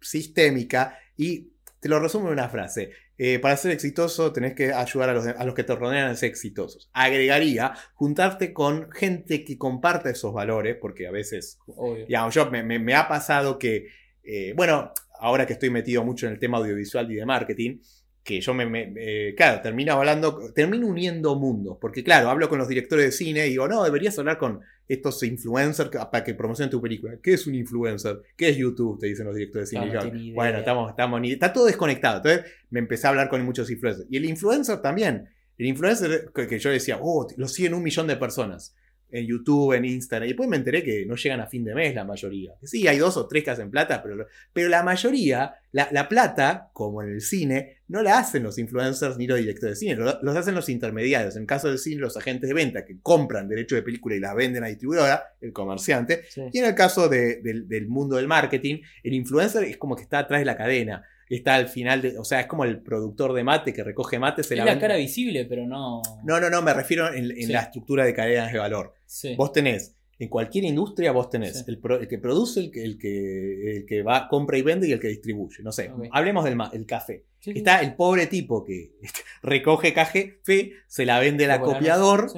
sistémica, 0.00 0.98
y 1.16 1.52
te 1.80 1.88
lo 1.88 1.98
resumo 1.98 2.26
en 2.26 2.34
una 2.34 2.48
frase. 2.50 2.90
Eh, 3.18 3.38
para 3.38 3.56
ser 3.56 3.70
exitoso 3.72 4.32
tenés 4.34 4.54
que 4.54 4.70
ayudar 4.72 5.08
a 5.08 5.14
los, 5.14 5.24
de- 5.24 5.30
a 5.30 5.44
los 5.44 5.54
que 5.54 5.64
te 5.64 5.74
rodean 5.74 6.10
a 6.10 6.14
ser 6.14 6.28
exitosos. 6.28 6.90
Agregaría 6.92 7.72
juntarte 7.94 8.52
con 8.52 8.90
gente 8.92 9.44
que 9.44 9.56
comparta 9.56 10.10
esos 10.10 10.34
valores, 10.34 10.76
porque 10.78 11.06
a 11.06 11.10
veces, 11.10 11.58
Obvio. 11.66 12.04
digamos, 12.06 12.34
yo 12.34 12.50
me, 12.50 12.62
me- 12.62 12.78
me 12.78 12.94
ha 12.94 13.08
pasado 13.08 13.58
que, 13.58 13.86
eh, 14.22 14.52
bueno, 14.54 14.92
ahora 15.18 15.46
que 15.46 15.54
estoy 15.54 15.70
metido 15.70 16.04
mucho 16.04 16.26
en 16.26 16.34
el 16.34 16.38
tema 16.38 16.58
audiovisual 16.58 17.10
y 17.10 17.14
de 17.14 17.24
marketing, 17.24 17.78
que 18.26 18.40
yo 18.40 18.52
me, 18.54 18.66
me- 18.66 18.92
eh, 18.96 19.34
claro, 19.36 19.62
termino 19.62 19.92
hablando, 19.94 20.52
termino 20.52 20.86
uniendo 20.88 21.36
mundos, 21.36 21.78
porque 21.80 22.02
claro, 22.02 22.28
hablo 22.28 22.48
con 22.48 22.58
los 22.58 22.66
directores 22.68 23.04
de 23.06 23.12
cine 23.12 23.46
y 23.46 23.50
digo, 23.50 23.68
no, 23.68 23.84
deberías 23.84 24.18
hablar 24.18 24.36
con 24.36 24.60
estos 24.88 25.22
influencers 25.22 25.90
para 25.90 26.24
que 26.24 26.34
promocionen 26.34 26.70
tu 26.70 26.82
película. 26.82 27.14
¿Qué 27.22 27.34
es 27.34 27.46
un 27.46 27.54
influencer? 27.54 28.20
¿Qué 28.36 28.48
es 28.50 28.56
YouTube? 28.56 28.98
Te 28.98 29.06
dicen 29.06 29.26
los 29.26 29.34
directores 29.36 29.70
de 29.70 29.76
cine. 29.78 29.92
Yo, 29.94 30.10
bueno, 30.34 30.50
estamos, 30.58 30.90
estamos 30.90 31.20
ni- 31.20 31.32
está 31.32 31.52
todo 31.52 31.66
desconectado. 31.66 32.16
Entonces 32.16 32.52
me 32.70 32.80
empecé 32.80 33.06
a 33.06 33.10
hablar 33.10 33.28
con 33.28 33.42
muchos 33.44 33.70
influencers. 33.70 34.08
Y 34.10 34.16
el 34.16 34.24
influencer 34.24 34.82
también. 34.82 35.28
El 35.56 35.66
influencer 35.66 36.30
que, 36.34 36.46
que 36.48 36.58
yo 36.58 36.70
decía, 36.70 36.98
oh, 37.00 37.26
lo 37.36 37.48
siguen 37.48 37.74
un 37.74 37.82
millón 37.82 38.06
de 38.08 38.16
personas. 38.16 38.74
En 39.16 39.26
YouTube, 39.26 39.72
en 39.74 39.84
Instagram. 39.84 40.26
Y 40.26 40.28
después 40.32 40.48
me 40.48 40.56
enteré 40.56 40.82
que 40.82 41.04
no 41.06 41.14
llegan 41.16 41.40
a 41.40 41.46
fin 41.46 41.64
de 41.64 41.74
mes 41.74 41.94
la 41.94 42.04
mayoría. 42.04 42.52
Sí, 42.62 42.86
hay 42.86 42.98
dos 42.98 43.16
o 43.16 43.26
tres 43.26 43.44
que 43.44 43.50
hacen 43.50 43.70
plata, 43.70 44.02
pero, 44.02 44.26
pero 44.52 44.68
la 44.68 44.82
mayoría, 44.82 45.54
la, 45.72 45.88
la 45.92 46.08
plata, 46.08 46.70
como 46.72 47.02
en 47.02 47.10
el 47.10 47.20
cine, 47.20 47.78
no 47.88 48.02
la 48.02 48.18
hacen 48.18 48.42
los 48.42 48.58
influencers 48.58 49.16
ni 49.16 49.26
los 49.26 49.38
directores 49.38 49.76
de 49.78 49.86
cine. 49.86 49.94
Lo- 49.96 50.18
los 50.22 50.36
hacen 50.36 50.54
los 50.54 50.68
intermediarios. 50.68 51.36
En 51.36 51.42
el 51.42 51.46
caso 51.46 51.68
del 51.68 51.78
cine, 51.78 52.00
los 52.00 52.16
agentes 52.16 52.48
de 52.48 52.54
venta 52.54 52.84
que 52.84 52.96
compran 53.02 53.48
derecho 53.48 53.74
de 53.74 53.82
película 53.82 54.14
y 54.16 54.20
la 54.20 54.34
venden 54.34 54.64
a 54.64 54.66
distribuidora, 54.68 55.24
el 55.40 55.52
comerciante. 55.52 56.24
Sí. 56.28 56.42
Y 56.52 56.58
en 56.58 56.64
el 56.66 56.74
caso 56.74 57.08
de- 57.08 57.40
del, 57.42 57.68
del 57.68 57.86
mundo 57.88 58.16
del 58.16 58.26
marketing, 58.28 58.80
el 59.02 59.14
influencer 59.14 59.64
es 59.64 59.76
como 59.76 59.96
que 59.96 60.02
está 60.02 60.18
atrás 60.20 60.40
de 60.40 60.44
la 60.46 60.56
cadena. 60.56 61.04
Está 61.28 61.56
al 61.56 61.66
final, 61.66 62.02
de, 62.02 62.16
o 62.18 62.24
sea, 62.24 62.38
es 62.40 62.46
como 62.46 62.64
el 62.64 62.78
productor 62.78 63.32
de 63.32 63.42
mate 63.42 63.72
que 63.72 63.82
recoge 63.82 64.16
mate, 64.16 64.44
se 64.44 64.54
Es 64.54 64.58
la 64.58 64.64
la 64.64 64.78
cara 64.78 64.96
visible, 64.96 65.44
pero 65.44 65.66
no. 65.66 66.00
No, 66.22 66.38
no, 66.40 66.48
no, 66.48 66.62
me 66.62 66.72
refiero 66.72 67.12
en, 67.12 67.32
en 67.32 67.36
Sí. 67.36 67.46
la 67.52 67.62
estructura 67.62 68.04
de 68.04 68.14
cadenas 68.14 68.52
de 68.52 68.58
valor. 68.60 68.94
Sí. 69.06 69.34
Vos 69.36 69.52
tenés, 69.52 69.94
en 70.18 70.28
cualquier 70.28 70.64
industria, 70.64 71.12
vos 71.12 71.30
tenés 71.30 71.58
Sí. 71.58 71.64
el, 71.68 71.78
pro- 71.78 72.00
el 72.00 72.08
que 72.08 72.18
produce, 72.18 72.60
el 72.60 72.70
que, 72.70 72.82
el, 72.84 72.98
que, 72.98 73.76
el 73.76 73.86
que 73.86 74.02
va, 74.02 74.28
compra 74.28 74.58
y 74.58 74.62
vende 74.62 74.88
y 74.88 74.92
el 74.92 75.00
que 75.00 75.08
distribuye. 75.08 75.62
No 75.62 75.72
sé, 75.72 75.90
hablemos 76.12 76.44
del 76.44 76.58
el 76.72 76.86
café. 76.86 77.24
Sí. 77.40 77.52
Está 77.54 77.80
el 77.80 77.94
pobre 77.94 78.26
tipo 78.26 78.64
que 78.64 78.92
recoge 79.42 79.92
café, 79.92 80.40
se 80.86 81.04
la 81.06 81.18
vende 81.20 81.44
al 81.44 81.52
acopiador 81.52 82.30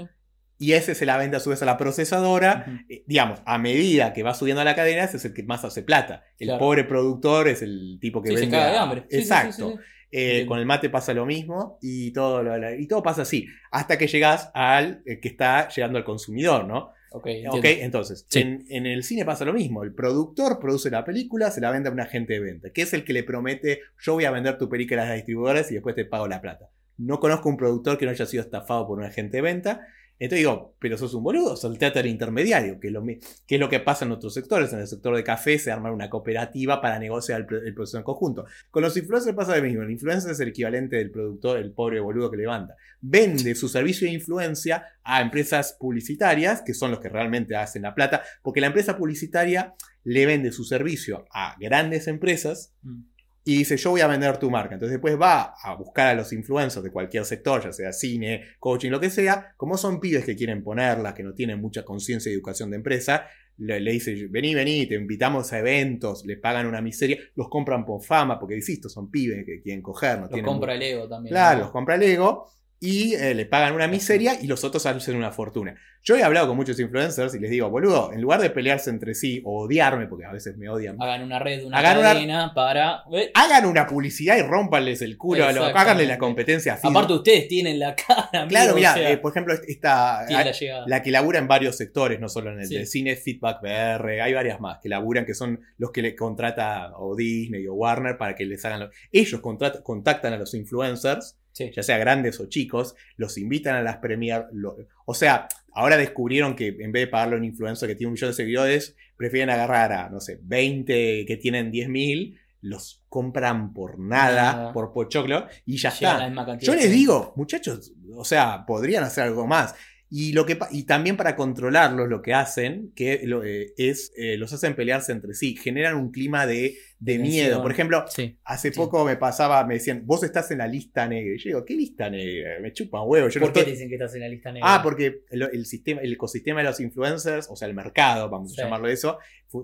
y 0.61 0.73
ese 0.73 0.95
se 0.97 1.07
la 1.07 1.17
vende 1.17 1.37
a 1.37 1.41
su 1.41 1.51
vez 1.51 1.63
a 1.63 1.67
la 1.67 1.77
procesadora 1.79 2.85
eh, 2.89 3.05
digamos, 3.07 3.41
a 3.47 3.59
medida 3.59 4.13
que 4.13 4.25
va 4.25 4.35
subiendo 4.35 4.63
la 4.65 4.75
cadena, 4.75 5.05
ese 5.05 5.17
es 5.19 5.25
el 5.25 5.33
que 5.33 5.45
más 5.45 5.65
hace 5.65 5.83
plata. 5.83 6.25
El 6.39 6.49
Claro. 6.49 6.59
pobre 6.59 6.83
productor 6.85 7.47
es 7.49 7.63
el 7.63 7.99
tipo 8.01 8.21
que 8.23 8.31
Sí, 8.31 8.35
se 8.35 8.41
vende. 8.43 8.57
caga 8.57 8.69
a- 8.69 8.73
de 8.73 8.79
hambre. 8.79 9.07
Exacto. 9.11 9.79
Eh, 10.11 10.47
con 10.47 10.59
el 10.59 10.65
mate 10.67 10.89
pasa 10.89 11.13
lo 11.13 11.27
mismo 11.27 11.79
y 11.83 12.13
todo, 12.13 12.43
lo- 12.43 12.75
y 12.75 12.87
todo 12.87 13.03
pasa 13.03 13.23
así. 13.23 13.47
Hasta 13.71 13.99
que 13.99 14.07
llegas 14.07 14.51
al 14.55 15.03
eh, 15.05 15.21
que 15.21 15.29
está 15.29 15.69
llegando 15.69 15.99
al 15.99 16.05
consumidor, 16.05 16.65
¿no? 16.67 16.93
Ok, 17.11 17.27
Ok, 17.27 17.27
entiendo. 17.27 17.69
entonces, 17.85 18.27
Sí. 18.29 18.41
en, 18.41 18.65
en 18.69 18.87
el 18.87 19.03
cine 19.03 19.25
pasa 19.25 19.45
lo 19.45 19.53
mismo. 19.55 19.83
El 19.83 19.95
productor 19.95 20.59
produce 20.59 20.91
la 20.91 21.05
película, 21.05 21.51
se 21.51 21.61
la 21.61 21.71
vende 21.71 21.89
a 21.89 21.93
un 21.93 22.01
agente 22.01 22.35
de 22.35 22.41
venta, 22.41 22.71
que 22.71 22.83
es 22.83 22.93
el 22.93 23.05
que 23.05 23.13
le 23.15 23.23
promete, 23.23 23.81
yo 24.01 24.15
voy 24.15 24.25
a 24.27 24.31
vender 24.31 24.59
tu 24.59 24.69
película 24.69 25.03
a 25.03 25.07
las 25.07 25.17
distribuidoras 25.17 25.71
y 25.71 25.75
después 25.75 25.95
te 25.95 26.05
pago 26.05 26.27
la 26.29 26.41
plata. 26.41 26.69
No 26.99 27.19
conozco 27.21 27.49
un 27.49 27.57
productor 27.57 27.97
que 27.97 28.05
no 28.05 28.11
haya 28.11 28.27
sido 28.27 28.43
estafado 28.43 28.87
por 28.87 28.99
un 28.99 29.05
agente 29.05 29.39
de 29.39 29.43
venta. 29.43 29.87
Entonces 30.19 30.41
digo, 30.41 30.75
pero 30.79 30.99
sos 30.99 31.15
un 31.15 31.23
boludo, 31.23 31.57
salteate 31.57 32.01
al 32.01 32.07
intermediario, 32.07 32.81
que 32.81 32.89
es, 32.89 33.61
lo, 33.61 33.69
que 33.69 33.81
pasa 33.81 34.05
en 34.05 34.13
otros 34.13 34.35
sectores. 34.35 34.73
En 34.73 34.81
el 34.81 34.89
sector 34.89 35.15
de 35.15 35.23
café 35.23 35.59
se 35.59 35.71
arma 35.71 35.93
una 35.93 36.11
cooperativa 36.11 36.81
para 36.81 36.99
negociar 36.99 37.47
el, 37.49 37.67
el 37.67 37.75
proceso 37.75 37.99
en 37.99 38.05
conjunto. 38.05 38.47
Con 38.71 38.83
los 38.83 38.97
influencers 38.97 39.37
pasa 39.37 39.57
lo 39.57 39.63
mismo. 39.63 39.83
El 39.83 39.91
influencer 39.91 40.33
es 40.33 40.41
el 40.41 40.49
equivalente 40.49 40.97
del 40.97 41.11
productor, 41.11 41.59
el 41.59 41.73
pobre 41.73 42.01
boludo 42.01 42.31
que 42.31 42.37
levanta. 42.37 42.75
Vende 43.01 43.55
su 43.55 43.69
servicio 43.69 44.07
de 44.07 44.15
influencia 44.15 44.85
a 45.05 45.23
empresas 45.23 45.77
publicitarias, 45.79 46.63
que 46.63 46.75
son 46.75 46.91
los 46.91 47.01
que 47.01 47.09
realmente 47.09 47.57
hacen 47.57 47.83
la 47.83 47.95
plata, 47.95 48.23
porque 48.43 48.61
la 48.61 48.69
empresa 48.69 48.97
publicitaria 48.97 49.75
le 50.05 50.27
vende 50.27 50.53
su 50.53 50.65
servicio 50.65 51.27
a 51.33 51.55
grandes 51.61 52.09
empresas 52.09 52.73
Mm. 52.83 53.03
Y 53.49 53.57
dice, 53.57 53.79
yo 53.79 53.93
voy 53.93 54.03
a 54.03 54.07
vender 54.07 54.37
tu 54.37 54.51
marca. 54.51 54.75
Entonces 54.75 54.97
después 54.97 55.19
va 55.19 55.55
a 55.63 55.75
buscar 55.75 56.09
a 56.09 56.15
los 56.15 56.35
influencers 56.35 56.85
de 56.85 56.91
cualquier 56.91 57.25
sector, 57.25 57.65
ya 57.65 57.73
sea 57.73 57.95
cine, 57.95 58.45
coaching, 58.61 58.91
lo 58.91 59.01
que 59.01 59.09
sea, 59.09 59.55
como 59.57 59.79
son 59.79 60.01
pibes 60.01 60.27
que 60.27 60.37
quieren 60.37 60.63
ponerla, 60.63 61.15
que 61.15 61.23
no 61.23 61.33
tienen 61.33 61.59
mucha 61.59 61.83
conciencia 61.83 62.31
y 62.31 62.35
educación 62.35 62.69
de 62.69 62.77
empresa, 62.77 63.27
le, 63.57 63.81
le 63.81 63.93
dice, 63.93 64.27
vení, 64.29 64.55
vení, 64.55 64.85
te 64.85 64.97
invitamos 64.97 65.51
a 65.55 65.61
eventos, 65.61 66.27
le 66.27 66.37
pagan 66.37 66.67
una 66.67 66.83
miseria, 66.83 67.17
los 67.37 67.49
compran 67.49 67.87
por 67.87 68.03
fama, 68.03 68.39
porque 68.39 68.55
insisto, 68.55 68.91
son 68.91 69.11
pibes 69.11 69.47
que 69.47 69.63
quieren 69.63 69.81
coger, 69.81 70.17
no 70.17 70.21
Los 70.25 70.29
tienen 70.29 70.45
compra 70.45 70.75
el 70.75 70.83
ego 70.83 71.09
también. 71.09 71.33
Claro, 71.33 71.57
¿no? 71.57 71.65
los 71.65 71.73
compra 71.73 71.95
el 71.95 72.03
ego 72.03 72.51
y 72.81 73.15
eh, 73.15 73.35
le 73.35 73.45
pagan 73.47 73.75
una 73.75 73.89
miseria 73.89 74.41
y 74.41 74.47
los 74.47 74.63
otros 74.65 74.87
hacen 74.87 75.17
una 75.17 75.33
fortuna. 75.33 75.75
Yo 76.01 76.17
he 76.17 76.23
hablado 76.23 76.47
con 76.47 76.57
muchos 76.57 76.79
influencers 76.79 77.35
y 77.35 77.41
les 77.41 77.51
digo, 77.51 77.69
boludo, 77.71 78.13
en 78.13 78.21
lugar 78.21 78.41
de 78.41 78.51
pelearse 78.51 78.89
entre 78.89 79.15
sí 79.17 79.43
o 79.45 79.65
odiarme, 79.65 80.07
porque 80.07 80.25
a 80.27 80.33
veces 80.33 80.57
me 80.57 80.69
odian, 80.69 80.97
Hagan 81.03 81.25
una 81.25 81.41
red, 81.41 81.65
una 81.65 81.79
Hagan 81.79 81.99
una- 81.99 82.13
cadena 82.13 82.53
para. 82.55 83.03
¿Ve? 83.11 83.33
hagan 83.35 83.67
una 83.67 83.85
publicidad 83.87 84.37
y 84.39 84.43
rompanles 84.43 85.03
el 85.03 85.19
culo, 85.19 85.45
a 85.45 85.53
los- 85.53 85.75
háganle 85.75 86.07
la 86.07 86.17
competencia 86.19 86.75
a. 86.81 86.89
Aparte, 86.89 87.15
ustedes 87.15 87.49
tienen 87.49 87.81
la 87.81 87.97
cara. 87.97 88.29
amigo, 88.33 88.49
Claro, 88.49 88.75
mira, 88.77 88.93
o 88.93 88.95
sea, 88.95 89.11
eh, 89.11 89.19
por 89.19 89.33
ejemplo, 89.33 89.55
esta, 89.67 90.25
la 90.31 90.85
la 90.87 91.03
que 91.03 91.11
labura 91.11 91.41
en 91.41 91.49
varios 91.49 91.77
sectores, 91.77 92.21
no 92.21 92.29
solo 92.29 92.53
en 92.53 92.61
el 92.61 92.67
Sí. 92.69 92.77
de 92.77 92.87
cine, 92.87 93.17
Feedback 93.17 93.61
VR, 93.63 94.21
hay 94.23 94.33
varias 94.35 94.61
más 94.61 94.79
que 94.81 94.89
laburan, 94.89 95.27
que 95.27 95.35
son 95.35 95.61
los 95.79 95.91
que 95.91 96.01
le 96.03 96.15
contrata 96.15 96.93
o 96.97 97.17
Disney 97.17 97.67
o 97.67 97.75
Warner 97.75 98.17
para 98.17 98.37
que 98.37 98.45
les 98.47 98.65
hagan... 98.65 98.81
lo- 98.81 98.91
Ellos 99.11 99.41
contrat- 99.43 99.83
contactan 99.83 100.33
a 100.33 100.37
los 100.39 100.55
influencers 100.55 101.38
Sí. 101.59 101.71
ya 101.75 101.83
sea 101.83 101.99
grandes 101.99 102.39
o 102.41 102.47
chicos, 102.47 102.95
los 103.17 103.37
invitan 103.39 103.75
a 103.77 103.83
las 103.83 103.97
premier. 103.99 104.47
lo- 104.53 104.77
o 105.05 105.15
sea, 105.15 105.49
ahora 105.73 105.97
descubrieron 105.97 106.55
que 106.57 106.69
en 106.81 106.93
vez 106.93 107.03
de 107.03 107.07
pagarle 107.09 107.35
a 107.35 107.39
un 107.39 107.45
influencer 107.45 107.89
que 107.89 107.95
tiene 107.95 108.09
un 108.09 108.13
millón 108.15 108.31
de 108.31 108.35
seguidores, 108.35 108.97
prefieren 109.17 109.51
agarrar 109.51 109.93
a, 109.93 110.09
no 110.09 110.21
sé, 110.21 110.39
20 110.43 111.25
que 111.27 111.37
tienen 111.37 111.71
10.000, 111.73 112.39
los 112.61 113.05
compran 113.09 113.73
por 113.73 113.99
nada, 113.99 114.53
Nada. 114.53 114.73
por 114.73 114.93
pochoclo, 114.93 115.47
y 115.67 115.77
ya 115.77 115.91
está. 115.91 116.19
Yo 116.67 116.75
les 116.75 116.91
digo, 116.91 117.33
muchachos, 117.37 117.93
o 118.15 118.25
sea, 118.25 118.65
podrían 118.67 119.05
hacer 119.05 119.25
algo 119.25 119.47
más. 119.47 119.75
Y, 120.11 120.33
lo 120.33 120.47
que, 120.47 120.59
y 120.71 120.85
también 120.85 121.17
para 121.19 121.37
controlarlos 121.37 122.09
lo 122.09 122.23
que 122.23 122.33
hacen, 122.35 122.93
que 122.97 123.21
lo- 123.25 123.45
eh, 123.45 123.75
es, 123.77 124.11
eh, 124.17 124.37
los 124.39 124.53
hacen 124.53 124.75
pelearse 124.75 125.13
entre 125.13 125.35
sí, 125.35 125.55
generan 125.55 125.97
un 125.97 126.11
clima 126.11 126.47
de, 126.47 126.77
de 127.01 127.13
Tensión. 127.17 127.31
miedo. 127.33 127.63
Por 127.63 127.71
ejemplo, 127.71 128.05
Sí. 128.09 128.37
Hace 128.45 128.71
Sí. 128.73 128.77
poco 128.77 129.05
me 129.05 129.17
pasaba, 129.17 129.65
me 129.65 129.75
decían, 129.75 130.03
vos 130.05 130.25
estás 130.25 130.51
en 130.51 130.59
la 130.59 130.67
lista 130.67 131.07
negra. 131.07 131.35
Y 131.35 131.39
yo 131.39 131.49
digo, 131.51 131.65
¿qué 131.65 131.75
lista 131.75 132.11
negra? 132.11 132.59
Me 132.61 132.73
chupan 132.73 133.03
huevo. 133.07 133.29
Yo 133.29 133.39
no 133.41 133.47
¿Por 133.47 133.53
qué 133.53 133.61
estoy- 133.61 133.73
dicen 133.75 133.89
que 133.89 133.95
estás 133.95 134.15
en 134.17 134.21
la 134.23 134.29
lista 134.29 134.51
negra? 134.51 134.75
Ah, 134.75 134.81
porque 134.83 135.21
el, 135.31 135.43
el 135.53 135.65
sistema, 135.67 136.01
el 136.01 136.13
ecosistema 136.13 136.61
de 136.61 136.67
los 136.67 136.81
influencers, 136.81 137.49
o 137.51 137.55
sea, 137.57 137.69
el 137.69 137.75
mercado, 137.75 138.29
vamos 138.29 138.53
Sí. 138.55 138.61
a 138.61 138.65
llamarlo 138.65 138.89
eso, 138.89 139.19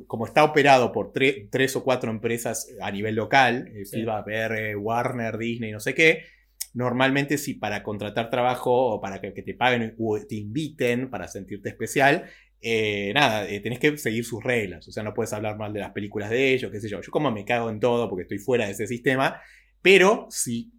como 0.07 0.27
está 0.27 0.44
operado 0.44 0.92
por 0.92 1.12
tre- 1.12 1.49
tres 1.51 1.75
o 1.77 1.83
cuatro 1.83 2.11
empresas 2.11 2.68
a 2.81 2.90
nivel 2.90 3.16
local, 3.16 3.68
eh, 3.75 3.85
Sí. 3.85 3.97
Feedback, 3.97 4.25
PR, 4.27 4.77
Warner, 4.77 5.37
Disney, 5.37 5.73
no 5.73 5.81
sé 5.81 5.92
qué, 5.94 6.23
normalmente 6.73 7.38
si 7.38 7.55
para 7.55 7.83
contratar 7.83 8.31
trabajo 8.31 8.73
o 8.94 9.01
para 9.01 9.20
que, 9.20 9.33
que 9.33 9.42
te 9.42 9.55
paguen 9.55 9.94
o 9.99 10.18
te 10.20 10.37
inviten 10.37 11.09
para 11.11 11.29
sentirte 11.29 11.68
especial, 11.68 12.25
eh, 12.64 13.12
nada, 13.14 13.48
eh, 13.48 13.61
tenés 13.61 13.79
que 13.79 13.96
seguir 13.98 14.24
sus 14.24 14.42
reglas. 14.42 14.88
O 14.88 14.92
sea, 14.92 15.03
no 15.03 15.14
puedes 15.14 15.33
hablar 15.33 15.57
mal 15.59 15.72
de 15.72 15.81
las 15.81 15.92
películas 15.92 16.31
de 16.31 16.55
ellos, 16.55 16.70
qué 16.72 16.81
sé 16.81 16.88
yo. 16.88 17.00
Yo 17.00 17.11
como 17.12 17.31
me 17.31 17.44
cago 17.44 17.70
en 17.70 17.81
todo 17.81 18.09
porque 18.09 18.22
estoy 18.22 18.38
fuera 18.38 18.66
de 18.66 18.72
ese 18.72 18.87
sistema, 18.87 19.40
pero 19.83 20.27
si, 20.31 20.72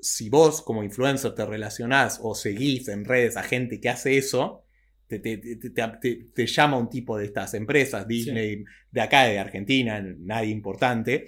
si 0.00 0.28
vos 0.30 0.62
como 0.62 0.82
influencer 0.84 1.34
te 1.34 1.44
relacionás 1.46 2.20
o 2.22 2.34
seguís 2.34 2.88
en 2.88 3.04
redes 3.04 3.36
a 3.36 3.42
gente 3.42 3.80
que 3.80 3.88
hace 3.88 4.16
eso, 4.18 4.64
te, 5.06 5.18
te- 5.20 5.38
te- 5.38 6.30
te- 6.34 6.46
llama 6.46 6.76
un 6.78 6.88
tipo 6.90 7.16
de 7.16 7.24
estas 7.26 7.54
empresas, 7.54 8.06
Disney, 8.06 8.64
de 8.90 9.00
acá, 9.00 9.24
de 9.24 9.38
Argentina, 9.38 10.00
nadie 10.18 10.50
importante, 10.50 11.26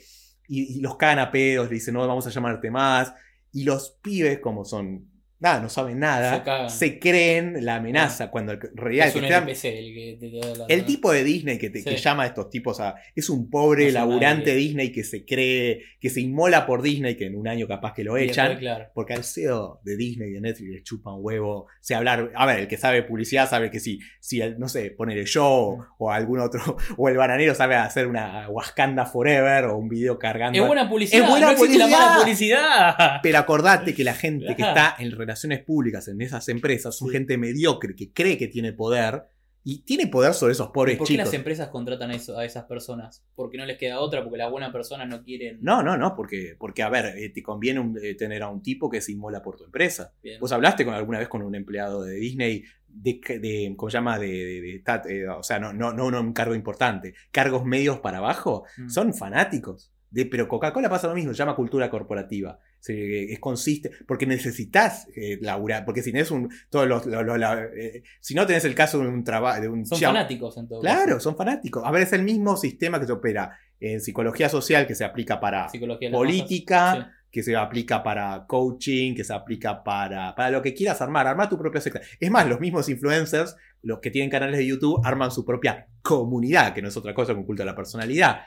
y, 0.49 0.79
y 0.79 0.81
los 0.81 0.97
cagan 0.97 1.19
a 1.21 1.31
pedos, 1.31 1.69
le 1.69 1.75
dicen, 1.75 1.95
no, 1.95 2.07
vamos 2.07 2.27
a 2.27 2.31
llamarte 2.31 2.71
más. 2.71 3.13
Y 3.53 3.65
los 3.65 3.99
pibes, 4.03 4.39
como 4.41 4.65
son 4.65 5.09
nada, 5.41 5.61
no 5.61 5.69
saben 5.69 5.99
nada, 5.99 6.69
se, 6.69 6.99
creen 6.99 7.65
la 7.65 7.77
amenaza 7.77 8.31
cuando 8.31 8.53
en 8.53 8.61
realidad 8.75 9.09
es 9.09 9.17
el 9.17 9.25
un 9.25 9.33
NPC 9.33 9.65
el 9.65 9.95
que 9.95 10.17
te, 10.21 10.31
da 10.39 10.55
la- 10.59 10.67
el 10.69 10.85
tipo 10.85 11.11
de 11.13 11.25
Disney 11.25 11.59
que, 11.59 11.71
te- 11.71 11.83
que 11.83 11.97
llama 11.97 12.23
a 12.25 12.27
estos 12.27 12.51
tipos 12.51 12.79
a. 12.81 12.95
Es 13.17 13.29
un 13.31 13.49
pobre 13.51 13.87
No 13.87 13.93
laburante. 13.93 14.55
Disney 14.55 14.93
que 14.93 15.03
se 15.05 15.25
cree, 15.25 15.83
que 16.01 16.11
se 16.11 16.21
inmola 16.21 16.67
por 16.67 16.83
Disney, 16.83 17.17
que 17.17 17.27
en 17.27 17.35
un 17.37 17.49
año 17.49 17.67
capaz 17.67 17.95
que 17.95 18.05
lo 18.05 18.19
y 18.19 18.25
echan. 18.25 18.59
claro. 18.59 18.87
Porque 18.95 19.15
al 19.15 19.25
CEO 19.25 19.81
de 19.83 19.97
Disney 19.97 20.29
y 20.31 20.33
de 20.35 20.41
Netflix 20.41 20.71
le 20.71 20.83
chupan 20.83 21.15
huevo. 21.19 21.67
sé 21.81 21.95
hablar. 21.95 22.31
A 22.35 22.47
ver, 22.47 22.61
el 22.61 22.69
que 22.69 22.77
sabe 22.77 23.03
publicidad 23.03 23.49
sabe 23.49 23.71
que 23.71 23.81
sí. 23.81 23.99
Si, 24.21 24.41
el, 24.41 24.59
no 24.59 24.69
sé, 24.69 24.91
poner 24.91 25.19
el 25.19 25.27
show 25.27 25.79
Mm. 25.79 25.83
o 25.99 26.11
algún 26.13 26.41
otro. 26.41 26.77
O 26.97 27.09
el 27.09 27.17
bananero 27.17 27.55
sabe 27.55 27.77
hacer 27.77 28.07
una 28.07 28.47
Wakanda 28.51 29.07
Forever 29.07 29.65
o 29.67 29.79
un 29.79 29.89
video 29.89 30.19
cargando. 30.19 30.61
Es 30.61 30.67
buena 30.67 30.89
publicidad. 30.89 31.23
Es 31.23 31.29
buena 31.29 31.47
no 31.47 31.53
existe 31.53 31.79
la 31.79 31.85
publicidad. 31.87 32.09
mala 32.09 32.21
publicidad. 32.21 33.21
Pero 33.23 33.39
acordate 33.39 33.95
que 33.95 34.05
la 34.05 34.15
gente 34.15 34.55
que 34.55 34.63
está 34.63 34.97
en 34.99 35.11
relaciones 35.31 35.65
públicas 35.65 36.09
en 36.09 36.21
esas 36.21 36.49
empresas 36.49 36.95
son 36.97 37.09
Sí. 37.09 37.15
gente 37.15 37.39
mediocre 37.39 37.95
que 37.95 38.13
cree 38.13 38.37
que 38.37 38.49
tiene 38.49 38.73
poder 38.73 39.25
y 39.63 39.83
tiene 39.83 40.07
poder 40.07 40.33
sobre 40.33 40.53
esos 40.53 40.71
pobres 40.71 40.97
¿Por 40.97 41.07
qué 41.07 41.13
chicos. 41.15 41.27
las 41.27 41.35
empresas 41.35 41.69
contratan 41.69 42.11
a, 42.11 42.15
eso, 42.15 42.37
a 42.39 42.47
esas 42.47 42.65
personas? 42.65 43.25
Porque 43.35 43.59
no 43.59 43.67
les 43.67 43.77
queda 43.77 44.01
otra, 44.01 44.23
porque 44.23 44.39
las 44.39 44.51
buenas 44.51 44.73
personas 44.73 45.07
no 45.07 45.23
quieren. 45.23 45.59
No, 45.61 45.83
no, 45.83 45.99
no, 45.99 46.17
porque, 46.17 46.57
porque 46.59 46.83
a 46.83 46.89
ver, 46.89 47.17
eh, 47.19 47.29
te 47.29 47.43
conviene 47.43 47.79
un- 47.79 47.99
eh, 48.03 48.15
tener 48.15 48.43
a 48.43 48.49
un 48.49 48.63
tipo 48.63 48.89
que 48.89 49.03
se 49.03 49.13
inmola 49.13 49.43
por 49.43 49.57
tu 49.57 49.65
empresa. 49.65 50.15
Bien. 50.23 50.41
¿Vos 50.41 50.51
hablaste 50.53 50.85
con, 50.87 50.95
alguna 50.95 51.19
vez 51.19 51.29
con 51.29 51.43
un 51.43 51.55
empleado 51.55 52.03
de 52.03 52.15
Disney 52.15 52.65
de, 52.89 53.75
¿cómo 53.77 53.91
se 53.91 53.99
llama? 53.99 54.19
De, 54.19 54.29
de- 54.29 54.61
de 54.63 54.83
tat- 54.83 55.07
eh, 55.11 55.29
o 55.29 55.43
sea, 55.43 55.59
no, 55.61 55.73
no, 55.75 55.93
no 55.93 56.21
un 56.21 56.33
cargo 56.33 56.55
importante. 56.55 57.15
Cargos 57.31 57.65
medios 57.65 58.01
para 58.01 58.19
abajo 58.19 58.65
Mm. 58.79 58.89
son 58.89 59.15
fanáticos. 59.15 59.93
De, 60.11 60.27
pero 60.27 60.49
Coca-Cola 60.49 60.89
pasa 60.89 61.07
lo 61.07 61.15
mismo, 61.15 61.33
se 61.33 61.39
llama 61.39 61.55
cultura 61.55 61.89
corporativa. 61.89 62.59
Se- 62.81 63.31
es 63.33 63.39
consiste, 63.39 63.91
porque 64.07 64.27
necesitas 64.27 65.07
eh, 65.15 65.39
laburar, 65.43 65.85
porque 65.85 66.03
si 66.03 66.13
tenés 66.13 66.31
un, 66.31 66.49
todos 66.71 66.89
los, 66.89 67.05
la- 67.07 67.65
eh, 67.77 68.03
si 68.21 68.35
no 68.35 68.47
tenés 68.47 68.65
el 68.65 68.75
caso 68.75 68.99
de 69.01 69.07
un 69.09 69.23
trabajo, 69.23 69.61
de 69.61 69.69
un 69.69 69.85
Son 69.87 69.99
fanáticos 70.01 70.57
en 70.57 70.67
todo 70.69 70.81
Claro, 70.81 71.15
caso. 71.15 71.21
son 71.21 71.37
fanáticos. 71.37 71.83
A 71.85 71.91
ver, 71.91 72.03
es 72.03 72.13
el 72.15 72.23
mismo 72.23 72.57
sistema 72.57 72.99
que 72.99 73.07
se 73.07 73.13
opera 73.13 73.57
en 73.79 74.01
psicología 74.01 74.49
social 74.49 74.87
que 74.87 74.95
se 74.95 75.05
aplica 75.05 75.39
para 75.41 75.69
Psicología 75.69 76.11
política, 76.11 76.95
masas. 76.95 77.07
que 77.31 77.43
se 77.43 77.55
aplica 77.57 78.03
para 78.03 78.45
coaching, 78.47 79.15
que 79.15 79.25
se 79.25 79.33
aplica 79.33 79.83
para, 79.83 80.35
para 80.35 80.51
lo 80.51 80.61
que 80.63 80.75
quieras 80.75 81.01
armar, 81.03 81.27
armar 81.27 81.49
tu 81.49 81.57
propia 81.59 81.81
secta. 81.81 82.01
Es 82.19 82.31
más, 82.31 82.47
los 82.49 82.61
mismos 82.61 82.89
influencers, 82.89 83.57
los 83.83 84.01
que 84.01 84.11
tienen 84.11 84.31
canales 84.31 84.57
de 84.59 84.67
YouTube, 84.67 85.01
arman 85.05 85.31
su 85.31 85.45
propia 85.45 85.87
comunidad, 86.03 86.75
que 86.75 86.83
no 86.83 86.89
es 86.89 86.97
otra 86.97 87.15
cosa 87.15 87.33
que 87.35 87.39
un 87.41 87.47
culto 87.47 87.63
a 87.63 87.67
la 87.67 87.75
personalidad. 87.77 88.41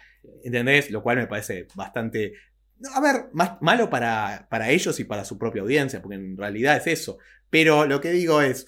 ¿Entendés? 0.44 0.90
Lo 0.92 1.02
cual 1.04 1.18
me 1.18 1.28
parece 1.28 1.68
bastante... 1.76 2.34
A 2.96 3.00
ver, 3.00 3.28
más 3.34 3.62
malo 3.62 3.90
para, 3.90 4.48
para 4.50 4.70
ellos 4.70 5.00
y 5.00 5.06
para 5.06 5.24
su 5.26 5.38
propia 5.38 5.62
audiencia, 5.62 6.02
porque 6.02 6.16
en 6.16 6.38
realidad 6.38 6.76
es 6.78 6.88
eso. 6.88 7.18
Pero 7.50 7.86
lo 7.86 8.02
que 8.02 8.12
digo 8.12 8.42
es... 8.42 8.68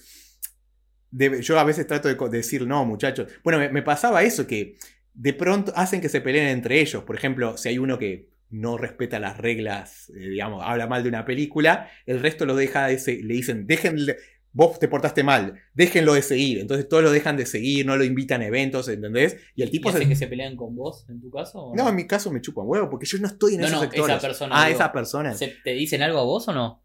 de- 1.10 1.42
yo 1.42 1.58
a 1.58 1.64
veces 1.64 1.86
trato 1.86 2.08
de 2.08 2.16
decir, 2.38 2.66
no, 2.66 2.84
muchachos. 2.84 3.30
Bueno, 3.44 3.58
me, 3.72 3.82
pasaba 3.82 4.22
eso, 4.22 4.46
que 4.46 4.76
de 5.14 5.32
pronto 5.34 5.72
hacen 5.76 6.00
que 6.00 6.08
se 6.08 6.20
peleen 6.20 6.48
entre 6.48 6.80
ellos. 6.80 7.04
Por 7.04 7.16
ejemplo, 7.16 7.56
si 7.56 7.68
hay 7.70 7.78
uno 7.78 7.98
que 7.98 8.30
no 8.50 8.78
respeta 8.78 9.18
las 9.20 9.38
reglas, 9.38 10.10
eh, 10.10 10.28
digamos, 10.30 10.62
habla 10.64 10.86
mal 10.86 11.02
de 11.02 11.08
una 11.08 11.24
película, 11.24 11.90
el 12.06 12.20
resto 12.20 12.46
lo 12.46 12.54
deja 12.56 12.86
de 12.86 12.98
se- 12.98 13.22
le 13.22 13.34
dicen, 13.34 13.66
déjenle, 13.66 14.16
vos 14.56 14.78
te 14.78 14.88
portaste 14.88 15.22
mal, 15.22 15.60
déjenlo 15.74 16.14
de 16.14 16.22
seguir. 16.22 16.58
Entonces 16.60 16.88
todos 16.88 17.02
lo 17.02 17.10
dejan 17.12 17.36
de 17.36 17.44
seguir, 17.44 17.84
no 17.84 17.96
lo 17.96 18.04
invitan 18.04 18.40
a 18.40 18.46
eventos, 18.46 18.88
¿entendés? 18.88 19.36
Y 19.54 19.60
el 19.62 19.68
¿Y 19.68 19.72
tipo 19.72 19.90
hace 19.90 19.98
se... 19.98 20.08
que 20.08 20.16
se 20.16 20.26
pelean 20.26 20.56
con 20.56 20.74
vos 20.74 21.04
en 21.10 21.20
tu 21.20 21.30
caso? 21.30 21.58
o 21.66 21.76
No, 21.76 21.88
en 21.88 21.94
mi 21.94 22.06
caso 22.06 22.32
me 22.32 22.40
chupan 22.40 22.64
huevo, 22.66 22.88
porque 22.88 23.04
yo 23.06 23.18
no 23.18 23.26
estoy 23.26 23.54
en 23.56 23.60
No, 23.60 23.66
esos 23.66 23.78
no, 23.80 23.84
esa 23.84 23.92
sectores. 23.92 24.20
persona, 24.22 24.54
Ah, 24.58 24.66
digo. 24.66 24.78
esa 24.78 24.92
persona. 24.92 25.34
¿Se- 25.34 25.54
¿Te 25.62 25.72
dicen 25.74 26.02
algo 26.02 26.18
a 26.20 26.24
vos 26.24 26.48
o 26.48 26.52
no? 26.54 26.82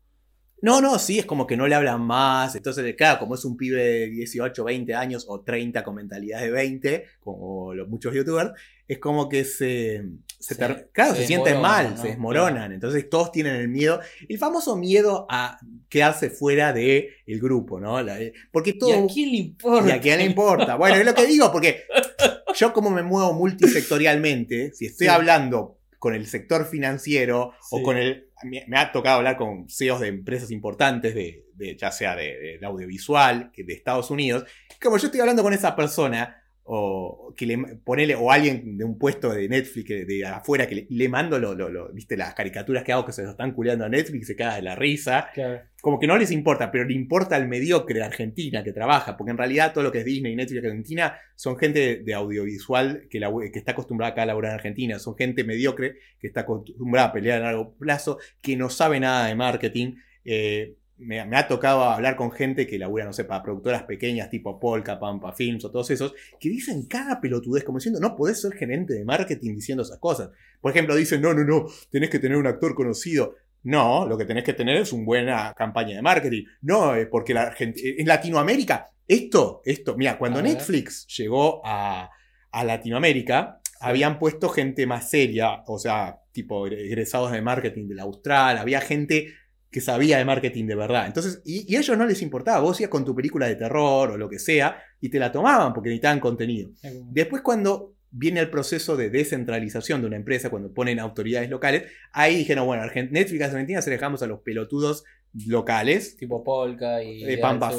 No, 0.63 0.79
no, 0.79 0.99
sí, 0.99 1.17
es 1.17 1.25
como 1.25 1.47
que 1.47 1.57
no 1.57 1.65
le 1.67 1.73
hablan 1.73 2.01
más. 2.01 2.55
Entonces, 2.55 2.93
claro, 2.95 3.17
como 3.19 3.34
es 3.34 3.45
un 3.45 3.57
pibe 3.57 3.81
de 3.84 4.10
18, 4.10 4.63
20 4.63 4.93
años 4.93 5.25
o 5.27 5.41
30 5.41 5.84
con 5.84 5.95
mentalidad 5.95 6.39
de 6.41 6.51
20, 6.51 7.05
como 7.19 7.73
los 7.73 7.88
muchos 7.88 8.13
youtubers, 8.13 8.51
es 8.91 8.99
como 8.99 9.30
que 9.30 9.45
se, 9.45 10.04
se, 10.39 10.56
claro, 10.91 11.15
se, 11.15 11.21
se 11.21 11.27
sienten 11.27 11.62
mal, 11.62 11.91
¿no? 11.91 12.01
se 12.01 12.10
desmoronan. 12.10 12.73
Entonces, 12.73 13.10
todos 13.10 13.32
tienen 13.32 13.56
el 13.56 13.69
miedo, 13.69 14.01
el 14.27 14.38
famoso 14.38 14.75
miedo 14.75 15.25
a 15.30 15.58
quedarse 15.88 16.30
fuera 16.30 16.73
del 16.73 17.08
el 17.25 17.39
grupo, 17.39 17.80
¿no? 17.80 18.01
La- 18.01 18.17
porque 18.51 18.73
todo. 18.73 18.89
¿Y 18.89 18.93
a 18.93 19.08
quién 19.08 19.32
le 19.32 19.38
importa? 19.38 19.88
¿Y 19.88 19.91
a 19.91 20.01
quién 20.01 20.17
le 20.19 20.25
importa? 20.25 20.75
Bueno, 20.75 20.97
es 20.97 21.06
lo 21.06 21.13
que 21.13 21.25
digo, 21.25 21.51
porque 21.51 21.84
yo 22.56 22.73
como 22.73 22.89
me 22.89 23.01
muevo 23.04 23.34
multisectorialmente, 23.34 24.71
si 24.73 24.88
estoy 24.88 25.08
Sí. 25.08 25.13
hablando 25.13 25.77
con 25.99 26.15
el 26.15 26.25
sector 26.27 26.65
financiero 26.65 27.54
Sí. 27.62 27.77
o 27.80 27.84
con 27.84 27.97
el... 27.97 28.27
Me, 28.43 28.65
me 28.67 28.77
ha 28.77 28.91
tocado 28.91 29.17
hablar 29.17 29.38
con 29.38 29.69
CEOs 29.69 29.99
de 30.01 30.08
empresas 30.08 30.49
importantes, 30.49 31.13
de, 31.13 31.45
de- 31.54 31.77
ya 31.77 31.91
sea 31.91 32.15
de, 32.15 32.23
de- 32.39 32.58
de 32.58 32.65
audiovisual, 32.65 33.51
que 33.54 33.63
de 33.63 33.73
Estados 33.73 34.10
Unidos, 34.10 34.45
como 34.82 34.97
yo 34.97 35.06
estoy 35.06 35.21
hablando 35.21 35.43
con 35.43 35.54
esa 35.54 35.75
persona, 35.75 36.40
o 36.63 37.34
que 37.36 37.45
le 37.45 37.58
ponele, 37.84 38.15
o 38.15 38.32
alguien 38.32 38.78
de 38.78 38.84
un 38.86 38.97
puesto 38.97 39.32
de 39.34 39.50
Netflix 39.50 39.89
de, 40.08 40.26
afuera 40.26 40.67
que 40.67 40.76
le, 40.76 40.88
le 40.89 41.10
mando 41.10 41.39
lo, 41.39 41.56
lo- 41.56 41.69
lo- 41.69 41.91
viste 41.91 42.15
las 42.15 42.34
caricaturas 42.34 42.84
que 42.84 42.91
hago 42.93 43.06
que 43.06 43.12
se 43.12 43.24
lo 43.24 43.32
están 43.32 43.52
culeando 43.54 43.84
a 43.86 43.89
Netflix 43.89 44.28
se 44.28 44.36
caga 44.36 44.56
de 44.56 44.62
la 44.62 44.76
risa 44.76 45.30
Claro. 45.34 45.62
como 45.82 46.00
que 46.00 46.08
no 46.08 46.17
les 46.17 46.32
importa, 46.32 46.71
pero 46.71 46.86
le 46.86 46.93
importa 46.93 47.36
al 47.36 47.47
mediocre 47.47 47.95
de 48.00 48.06
Argentina 48.06 48.63
que 48.63 48.71
trabaja, 48.74 49.17
porque 49.17 49.32
en 49.32 49.38
realidad 49.38 49.74
todo 49.74 49.84
lo 49.84 49.91
que 49.91 50.00
es 50.00 50.06
Disney, 50.06 50.36
Netflix, 50.36 50.63
Argentina 50.63 51.17
son 51.36 51.58
gente 51.58 51.80
de, 51.80 51.95
de 52.04 52.13
audiovisual 52.13 53.08
que 53.10 53.19
está 53.54 53.71
acostumbrada 53.71 54.12
acá 54.13 54.21
a 54.24 54.26
laburar 54.28 54.52
en 54.52 54.56
Argentina, 54.58 55.00
son 55.00 55.15
gente 55.17 55.43
mediocre 55.43 55.95
que 56.19 56.28
está 56.28 56.41
acostumbrada 56.41 57.08
a 57.08 57.13
pelear 57.13 57.41
a 57.41 57.45
largo 57.45 57.76
plazo, 57.78 58.19
que 58.41 58.56
no 58.56 58.69
sabe 58.69 59.00
nada 59.00 59.28
de 59.28 59.36
marketing. 59.36 59.95
Eh, 60.24 60.76
me, 61.01 61.25
me 61.25 61.37
ha 61.37 61.47
tocado 61.47 61.83
hablar 61.83 62.15
con 62.15 62.31
gente 62.31 62.67
que 62.67 62.77
labura, 62.77 63.05
no 63.05 63.13
sé, 63.13 63.25
para 63.25 63.43
productoras 63.43 63.83
pequeñas 63.83 64.29
tipo 64.29 64.59
Polka, 64.59 64.99
Pampa 64.99 65.33
Films 65.33 65.65
o 65.65 65.71
todos 65.71 65.89
esos, 65.91 66.13
que 66.39 66.49
dicen 66.49 66.85
cada 66.87 67.19
pelotudez, 67.19 67.63
como 67.63 67.79
diciendo, 67.79 67.99
no 67.99 68.15
podés 68.15 68.41
ser 68.41 68.53
gerente 68.53 68.93
de 68.93 69.05
marketing 69.05 69.55
diciendo 69.55 69.83
esas 69.83 69.99
cosas. 69.99 70.29
Por 70.59 70.71
ejemplo, 70.71 70.95
dicen, 70.95 71.21
no, 71.21 71.33
no, 71.33 71.43
no, 71.43 71.65
tenés 71.89 72.09
que 72.09 72.19
tener 72.19 72.37
un 72.37 72.47
actor 72.47 72.75
conocido. 72.75 73.35
No, 73.63 74.07
lo 74.07 74.17
que 74.17 74.25
tenés 74.25 74.43
que 74.43 74.53
tener 74.53 74.77
es 74.77 74.91
una 74.91 75.05
buena 75.05 75.53
campaña 75.55 75.95
de 75.95 76.01
marketing. 76.01 76.45
No, 76.61 76.93
porque 77.11 77.33
la 77.33 77.53
eh, 77.59 77.73
en 77.97 78.07
Latinoamérica, 78.07 78.87
esto, 79.07 79.61
esto, 79.65 79.95
mira, 79.95 80.17
cuando 80.17 80.39
A 80.39 80.41
ver. 80.41 80.53
Netflix 80.53 81.05
llegó 81.17 81.61
a, 81.65 82.09
a 82.51 82.63
Latinoamérica, 82.63 83.61
habían 83.79 84.19
puesto 84.19 84.49
gente 84.49 84.85
más 84.85 85.09
seria, 85.09 85.63
o 85.67 85.77
sea, 85.77 86.21
tipo 86.31 86.67
egresados 86.67 87.31
de 87.31 87.41
marketing 87.41 87.87
de 87.87 87.95
la 87.95 88.03
Austral, 88.03 88.57
había 88.57 88.79
gente 88.81 89.33
que 89.71 89.81
sabía 89.81 90.17
de 90.17 90.25
marketing 90.25 90.65
de 90.67 90.75
verdad. 90.75 91.07
Entonces, 91.07 91.41
y, 91.45 91.71
y 91.71 91.77
a 91.77 91.79
ellos 91.79 91.97
no 91.97 92.05
les 92.05 92.21
importaba, 92.21 92.60
vos 92.60 92.79
ibas 92.81 92.89
con 92.89 93.05
tu 93.05 93.15
película 93.15 93.47
de 93.47 93.55
terror 93.55 94.12
o 94.12 94.17
lo 94.17 94.27
que 94.29 94.38
sea, 94.38 94.84
y 94.99 95.10
te 95.10 95.17
la 95.17 95.31
tomaban 95.31 95.73
porque 95.73 95.89
necesitaban 95.89 96.19
contenido. 96.19 96.69
Después 97.12 97.41
cuando 97.41 97.95
viene 98.12 98.41
el 98.41 98.49
proceso 98.49 98.97
de 98.97 99.10
descentralización 99.10 100.01
de 100.01 100.07
una 100.07 100.17
empresa, 100.17 100.49
cuando 100.49 100.73
ponen 100.73 100.99
autoridades 100.99 101.49
locales, 101.49 101.84
ahí 102.12 102.36
dijeron, 102.36 102.65
bueno, 102.65 102.84
Netflix 102.84 103.41
Argentina 103.43 103.81
se 103.81 103.89
dejamos 103.89 104.21
a 104.21 104.27
los 104.27 104.41
pelotudos 104.41 105.05
locales, 105.47 106.17
Tipo 106.17 106.43
Polka 106.43 107.01
y. 107.03 107.23
de 107.23 107.38
Pampa 107.38 107.69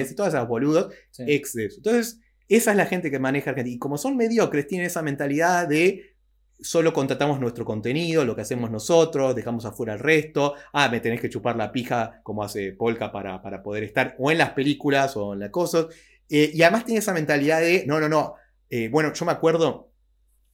eso. 0.00 0.12
y 0.12 0.16
todas 0.16 0.34
esas 0.34 0.48
boludos, 0.48 0.92
Sí. 1.10 1.22
ex 1.28 1.52
de 1.52 1.66
eso. 1.66 1.76
Entonces, 1.76 2.18
esa 2.48 2.72
es 2.72 2.76
la 2.76 2.86
gente 2.86 3.10
que 3.10 3.18
maneja 3.20 3.50
Argentina. 3.50 3.76
Y 3.76 3.78
como 3.78 3.96
son 3.98 4.16
mediocres, 4.16 4.66
tienen 4.66 4.86
esa 4.88 5.02
mentalidad 5.02 5.68
de 5.68 6.11
solo 6.62 6.92
contratamos 6.92 7.40
nuestro 7.40 7.64
contenido, 7.64 8.24
lo 8.24 8.34
que 8.34 8.42
hacemos 8.42 8.70
nosotros, 8.70 9.34
dejamos 9.34 9.64
afuera 9.64 9.94
el 9.94 9.98
resto. 9.98 10.54
Ah, 10.72 10.88
me 10.88 11.00
tenés 11.00 11.20
que 11.20 11.28
chupar 11.28 11.56
la 11.56 11.72
pija 11.72 12.20
como 12.22 12.42
hace 12.44 12.72
Polka 12.72 13.10
para, 13.12 13.42
para 13.42 13.62
poder 13.62 13.82
estar 13.84 14.14
o 14.18 14.30
en 14.30 14.38
las 14.38 14.50
películas 14.50 15.16
o 15.16 15.34
en 15.34 15.40
las 15.40 15.50
cosas. 15.50 15.86
Eh, 16.28 16.50
y 16.54 16.62
además 16.62 16.84
tiene 16.86 17.00
esa 17.00 17.12
mentalidad 17.12 17.60
de, 17.60 17.84
no, 17.86 18.00
no, 18.00 18.08
no. 18.08 18.34
Eh, 18.70 18.88
bueno, 18.88 19.12
yo 19.12 19.24
me 19.26 19.32
acuerdo, 19.32 19.90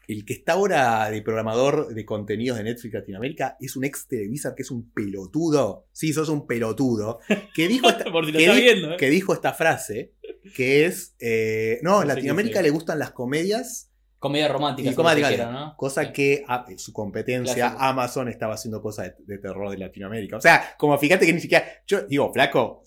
el 0.08 0.24
que 0.24 0.32
está 0.32 0.54
ahora 0.54 1.10
de 1.10 1.20
programador 1.22 1.94
de 1.94 2.04
contenidos 2.06 2.56
de 2.58 2.64
Netflix 2.64 2.94
Latinoamérica 2.94 3.56
es 3.60 3.76
un 3.76 3.84
ex 3.84 4.08
Televisar 4.08 4.54
que 4.54 4.62
es 4.62 4.70
un 4.70 4.90
pelotudo. 4.90 5.86
Sí, 5.92 6.12
sos 6.14 6.30
un 6.30 6.46
pelotudo. 6.46 7.20
Que 7.54 7.68
dijo 7.68 7.88
esta, 7.90 8.04
Por 8.10 8.24
si 8.26 8.32
lo 8.32 8.38
que 8.38 8.44
está 8.46 8.56
di- 8.56 8.62
viendo, 8.62 8.94
¿eh? 8.94 8.96
que 8.98 9.10
dijo 9.10 9.34
esta 9.34 9.52
frase, 9.52 10.14
que 10.56 10.86
es, 10.86 11.14
eh, 11.20 11.78
no, 11.82 11.90
No 11.90 12.02
en 12.02 12.08
sé 12.08 12.14
Latinoamérica 12.14 12.62
le 12.62 12.70
gustan 12.70 12.98
las 12.98 13.10
comedias, 13.10 13.87
Comedia 14.18 14.48
romántica. 14.48 14.90
Y 14.90 14.94
romántica, 14.94 15.46
¿no? 15.50 15.76
cosa 15.76 16.12
que 16.12 16.44
ah, 16.48 16.66
su 16.76 16.92
competencia, 16.92 17.54
Clásico. 17.54 17.82
Amazon, 17.82 18.28
estaba 18.28 18.54
haciendo 18.54 18.82
cosas 18.82 19.12
de, 19.18 19.36
de 19.36 19.38
terror 19.38 19.70
de 19.70 19.78
Latinoamérica. 19.78 20.36
O 20.36 20.40
sea, 20.40 20.74
como 20.76 20.98
fíjate 20.98 21.24
que 21.24 21.32
ni 21.32 21.40
siquiera, 21.40 21.64
yo 21.86 22.02
digo, 22.02 22.32
flaco, 22.32 22.82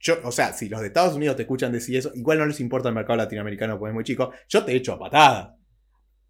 yo, 0.00 0.16
o 0.24 0.32
sea, 0.32 0.52
si 0.52 0.68
los 0.68 0.80
de 0.80 0.88
Estados 0.88 1.14
Unidos 1.14 1.36
te 1.36 1.42
escuchan 1.42 1.70
decir 1.70 1.96
eso, 1.96 2.10
igual 2.14 2.38
no 2.38 2.46
les 2.46 2.58
importa 2.58 2.88
el 2.88 2.94
mercado 2.94 3.16
latinoamericano 3.18 3.78
porque 3.78 3.90
es 3.90 3.94
muy 3.94 4.02
chico, 4.04 4.32
yo 4.48 4.64
te 4.64 4.74
echo 4.74 4.94
a 4.94 4.98
patada. 4.98 5.56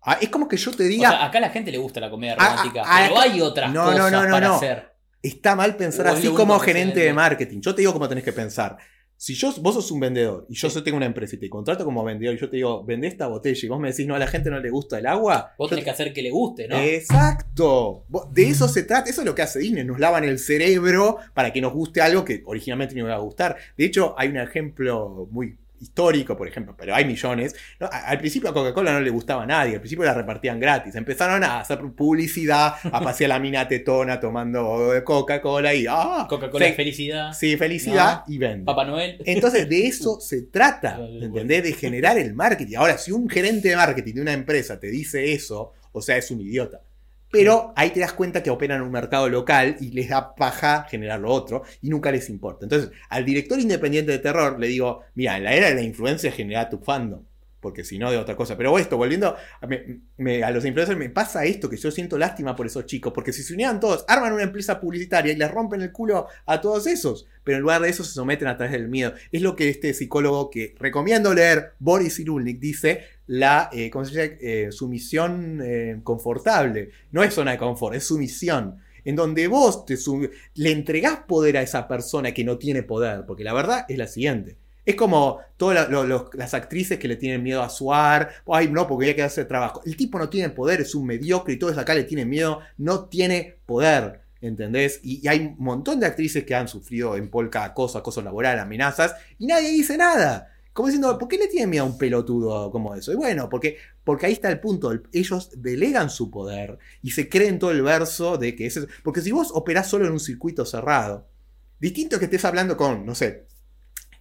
Ah, 0.03 0.18
es 0.20 0.29
como 0.29 0.46
que 0.46 0.57
yo 0.59 0.72
te 0.72 0.85
O 0.85 0.88
diga, 0.88 1.09
sea, 1.11 1.25
acá 1.25 1.38
a 1.38 1.42
la 1.42 1.51
gente 1.51 1.70
le 1.70 1.79
gusta 1.79 2.01
la 2.01 2.11
comedia 2.11 2.37
Ah, 2.38 2.51
romántica. 2.51 2.83
pero 2.85 3.18
hay 3.20 3.40
otras 3.40 3.72
No, 3.72 3.85
cosas 3.85 4.12
no, 4.12 4.22
no, 4.25 4.31
para 4.33 4.48
no. 4.48 4.55
hacer. 4.57 4.92
está 5.22 5.57
mal 5.57 5.77
pensar 5.77 6.09
así 6.09 6.29
como 6.29 6.59
gerente 6.59 7.01
de 7.01 7.14
marketing. 7.14 7.61
Yo 7.62 7.75
te 7.75 7.81
digo 7.83 7.92
cómo 7.94 8.09
tenés 8.09 8.25
que 8.25 8.33
pensar. 8.33 8.77
Si 9.23 9.35
yo, 9.35 9.55
vos 9.61 9.77
sos 9.77 9.89
un 9.93 10.01
vendedor 10.01 10.47
y 10.49 10.57
yo 10.57 10.83
tengo 10.83 10.97
una 10.97 11.07
empresa 11.07 11.37
y 11.37 11.39
te 11.39 11.49
contrato 11.49 11.85
como 11.85 12.03
vendedor 12.03 12.35
y 12.35 12.39
yo 12.39 12.51
te 12.51 12.57
digo, 12.57 12.83
vende 12.83 13.07
esta 13.07 13.29
botella 13.29 13.61
y 13.63 13.69
vos 13.69 13.79
me 13.79 13.91
decís, 13.93 14.05
no, 14.05 14.17
a 14.17 14.19
la 14.19 14.27
gente 14.27 14.51
no 14.51 14.59
le 14.59 14.69
gusta 14.69 14.99
el 14.99 15.07
agua. 15.07 15.55
Vos 15.57 15.71
tenés 15.71 15.85
que 15.85 15.91
hacer 15.91 16.13
que 16.13 16.23
le 16.23 16.33
guste, 16.33 16.67
¿no? 16.67 16.77
Exacto. 16.77 18.05
De 18.33 18.49
eso 18.49 18.67
se 18.67 18.83
trata. 18.83 19.09
Eso 19.09 19.21
es 19.21 19.27
lo 19.29 19.37
que 19.37 19.43
hace 19.43 19.61
Disney. 19.61 19.85
Nos 19.85 20.01
lavan 20.01 20.25
el 20.25 20.41
cerebro 20.41 21.19
para 21.35 21.53
que 21.53 21.61
nos 21.61 21.73
guste 21.73 22.01
algo 22.01 22.25
que 22.25 22.43
originalmente 22.45 22.97
no 22.97 23.03
iba 23.03 23.15
a 23.15 23.19
gustar. 23.19 23.57
De 23.77 23.85
hecho, 23.85 24.17
hay 24.19 24.29
un 24.29 24.39
ejemplo 24.39 25.29
muy 25.31 25.57
histórico, 25.83 26.37
por 26.37 26.49
ejemplo, 26.49 26.75
pero 26.79 26.95
hay 26.95 27.05
millones. 27.05 27.55
Al 27.79 28.18
principio 28.18 28.51
a 28.51 28.55
Coca-Cola 28.55 28.92
no 28.92 29.01
le 29.01 29.11
gustaba 29.11 29.42
a 29.42 29.47
nadie, 29.47 29.75
al 29.75 29.81
principio 29.81 30.05
la 30.05 30.14
repartían 30.14 30.61
gratis. 30.61 30.95
Empezaron 30.95 31.42
a 31.45 31.61
hacer 31.61 31.81
publicidad, 31.97 32.75
a 32.85 33.01
pasear 33.01 33.31
la 33.31 33.38
mina 33.38 33.66
tetona 33.66 34.21
tomando 34.21 34.92
Coca-Cola 35.05 35.75
y 35.75 35.87
¡ah! 35.88 36.27
Coca-Cola 36.29 36.66
es 36.66 36.77
felicidad. 36.77 37.33
Sí, 37.33 37.57
felicidad 37.57 38.23
y 38.29 38.38
vende. 38.38 38.64
Papá 38.64 38.85
Noel. 38.85 39.23
Entonces, 39.25 39.68
de 39.68 39.87
eso 39.87 40.21
se 40.21 40.42
trata, 40.42 40.99
¿entendés? 41.01 41.64
De 41.64 41.73
generar 41.73 42.18
el 42.18 42.35
marketing. 42.35 42.77
Ahora, 42.77 42.97
si 42.99 43.12
un 43.12 43.29
gerente 43.29 43.68
de 43.68 43.77
marketing 43.77 44.14
de 44.14 44.21
una 44.23 44.33
empresa 44.33 44.79
te 44.79 44.88
dice 44.88 45.33
eso, 45.33 45.73
o 45.92 46.01
sea, 46.01 46.16
es 46.16 46.31
un 46.31 46.40
idiota. 46.40 46.81
Pero 47.33 47.73
ahí 47.75 47.90
te 47.90 48.01
das 48.01 48.12
cuenta 48.12 48.42
que 48.42 48.51
operan 48.51 48.77
en 48.79 48.87
un 48.87 48.92
mercado 48.92 49.29
local 49.29 49.77
y 49.81 49.90
les 49.90 50.11
da 50.11 50.35
paja 50.35 50.87
generar 50.88 51.18
lo 51.18 51.31
otro 51.31 51.62
y 51.81 51.88
nunca 51.88 52.12
les 52.12 52.29
importa. 52.29 52.66
Entonces, 52.66 52.90
al 53.09 53.25
director 53.25 53.59
independiente 53.59 54.12
de 54.12 54.18
terror 54.18 54.61
le 54.61 54.68
digo, 54.68 55.01
mira, 55.14 55.38
en 55.38 55.45
la 55.45 55.55
era 55.55 55.68
de 55.68 55.75
la 55.75 55.83
influencia 55.83 56.31
genera 56.31 56.68
tu 56.68 56.79
fandom 56.79 57.25
porque 57.62 57.85
si 57.85 57.97
no 57.97 58.11
de 58.11 58.18
otra 58.18 58.37
cosa. 58.37 58.57
Pero 58.59 58.77
esto, 58.79 58.99
volviendo 58.99 59.37
a, 59.61 60.51
los 60.51 60.64
influencers, 60.66 60.99
me 60.99 61.09
pasa 61.09 61.45
esto, 61.45 61.71
que 61.71 61.77
yo 61.77 61.90
siento 61.92 62.18
lástima 62.18 62.57
por 62.57 62.66
esos 62.66 62.85
chicos, 62.85 63.12
porque 63.14 63.33
si 63.33 63.45
se 63.45 63.55
unieran 63.55 63.79
todos, 63.79 64.05
arman 64.09 64.33
una 64.33 64.42
empresa 64.42 64.81
publicitaria 64.81 65.33
y 65.33 65.37
les 65.37 65.51
rompen 65.51 65.81
el 65.81 65.92
culo 65.92 66.27
a 66.45 66.61
todos 66.61 66.88
esos, 66.88 67.29
pero 67.45 67.57
en 67.59 67.62
lugar 67.62 67.81
de 67.81 67.88
eso 67.88 68.03
se 68.03 68.12
someten 68.12 68.49
a 68.49 68.57
través 68.57 68.73
del 68.73 68.88
miedo. 68.88 69.14
Es 69.31 69.42
lo 69.42 69.55
que 69.55 69.68
este 69.68 69.95
psicólogo 69.95 70.51
que 70.51 70.75
recomiendo 70.79 71.33
leer, 71.33 71.75
Boris 71.79 72.18
Irulnik, 72.18 72.59
dice, 72.59 73.05
la 73.33 73.71
eh. 73.73 73.90
Eh, 73.95 74.68
sumisión 74.71 75.61
eh, 75.64 75.99
confortable. 76.05 76.90
No 77.12 77.23
es 77.23 77.33
zona 77.33 77.53
de 77.53 77.59
confort, 77.59 77.95
es 77.95 78.05
sumisión 78.05 78.77
en 79.05 79.16
donde 79.16 79.49
vos 79.49 79.87
te 79.87 79.97
le 80.55 80.71
entregás 80.71 81.21
poder 81.27 81.57
a 81.57 81.62
esa 81.62 81.88
persona 81.88 82.33
que 82.33 82.45
no 82.45 82.59
tiene 82.59 82.83
poder, 82.83 83.25
porque 83.27 83.42
la 83.42 83.55
verdad 83.55 83.87
es 83.88 83.99
la 83.99 84.07
siguiente. 84.07 84.59
Es 84.85 84.97
como 84.97 85.38
todas 85.57 85.88
las 86.35 86.55
actrices 86.55 86.99
que 86.99 87.09
le 87.09 87.16
tienen 87.16 87.42
miedo 87.42 87.62
a 87.62 87.71
suar. 87.71 88.31
Ay, 88.47 88.68
no, 88.68 88.87
porque 88.87 89.07
ya 89.07 89.16
que 89.16 89.23
hacer 89.23 89.49
trabajo. 89.49 89.81
El 89.87 89.97
tipo 89.97 90.18
no 90.18 90.29
tiene 90.29 90.51
poder, 90.51 90.83
es 90.83 90.95
un 90.95 91.07
mediocre 91.07 91.55
y 91.55 91.59
todos 91.59 91.79
acá 91.79 91.95
le 91.95 92.05
tienen 92.05 92.29
miedo. 92.29 92.61
No 92.77 93.07
tiene 93.07 93.57
poder. 93.64 94.21
¿Entendés? 94.40 95.01
Y, 95.03 95.27
hay 95.27 95.55
un 95.59 95.64
montón 95.64 96.01
de 96.01 96.07
actrices 96.07 96.45
que 96.45 96.55
han 96.55 96.68
sufrido 96.68 97.16
en 97.16 97.31
polka 97.31 97.64
acoso, 97.64 97.97
acoso 97.97 98.23
laboral, 98.23 98.59
amenazas, 98.59 99.14
y 99.38 99.47
nadie 99.47 99.71
dice 99.71 99.97
nada. 99.97 100.53
Como 100.73 100.89
diciendo, 100.89 101.19
¿por 101.19 101.29
qué 101.29 101.37
le 101.37 101.49
tienen 101.49 101.71
miedo 101.71 101.85
a 101.85 101.87
un 101.87 101.99
pelotudo 101.99 102.71
como 102.71 102.95
eso? 102.95 103.13
Y 103.13 103.17
bueno, 103.17 103.49
porque, 103.49 103.77
porque 104.05 104.27
ahí 104.27 104.33
está 104.33 104.51
el 104.51 104.61
punto. 104.61 104.93
Ellos 105.13 105.51
delegan 105.57 106.09
su 106.09 106.31
poder 106.31 106.79
y 107.03 107.11
se 107.11 107.29
creen 107.29 107.59
todo 107.59 107.71
el 107.71 107.83
verso 107.83 108.39
de 108.39 108.57
que 108.57 108.67
es. 108.67 108.87
Porque 109.03 109.21
si 109.21 109.33
vos 109.33 109.51
operás 109.53 109.89
solo 109.89 110.07
en 110.07 110.13
un 110.13 110.21
circuito 110.21 110.65
cerrado, 110.65 111.29
distinto 111.79 112.19
que 112.19 112.25
estés 112.25 112.45
hablando 112.45 112.77
con, 112.77 113.05
no 113.05 113.15
sé, 113.15 113.47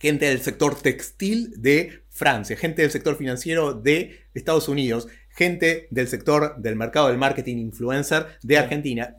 gente 0.01 0.25
del 0.25 0.41
sector 0.41 0.75
textil 0.75 1.53
de 1.61 2.03
Francia, 2.09 2.57
gente 2.57 2.81
del 2.81 2.91
sector 2.91 3.15
financiero 3.15 3.73
de 3.73 4.25
Estados 4.33 4.67
Unidos, 4.67 5.07
gente 5.29 5.87
del 5.91 6.07
sector 6.07 6.57
del 6.57 6.75
mercado 6.75 7.07
del 7.07 7.17
marketing 7.17 7.57
influencer 7.57 8.25
de 8.41 8.57
Argentina. 8.57 9.15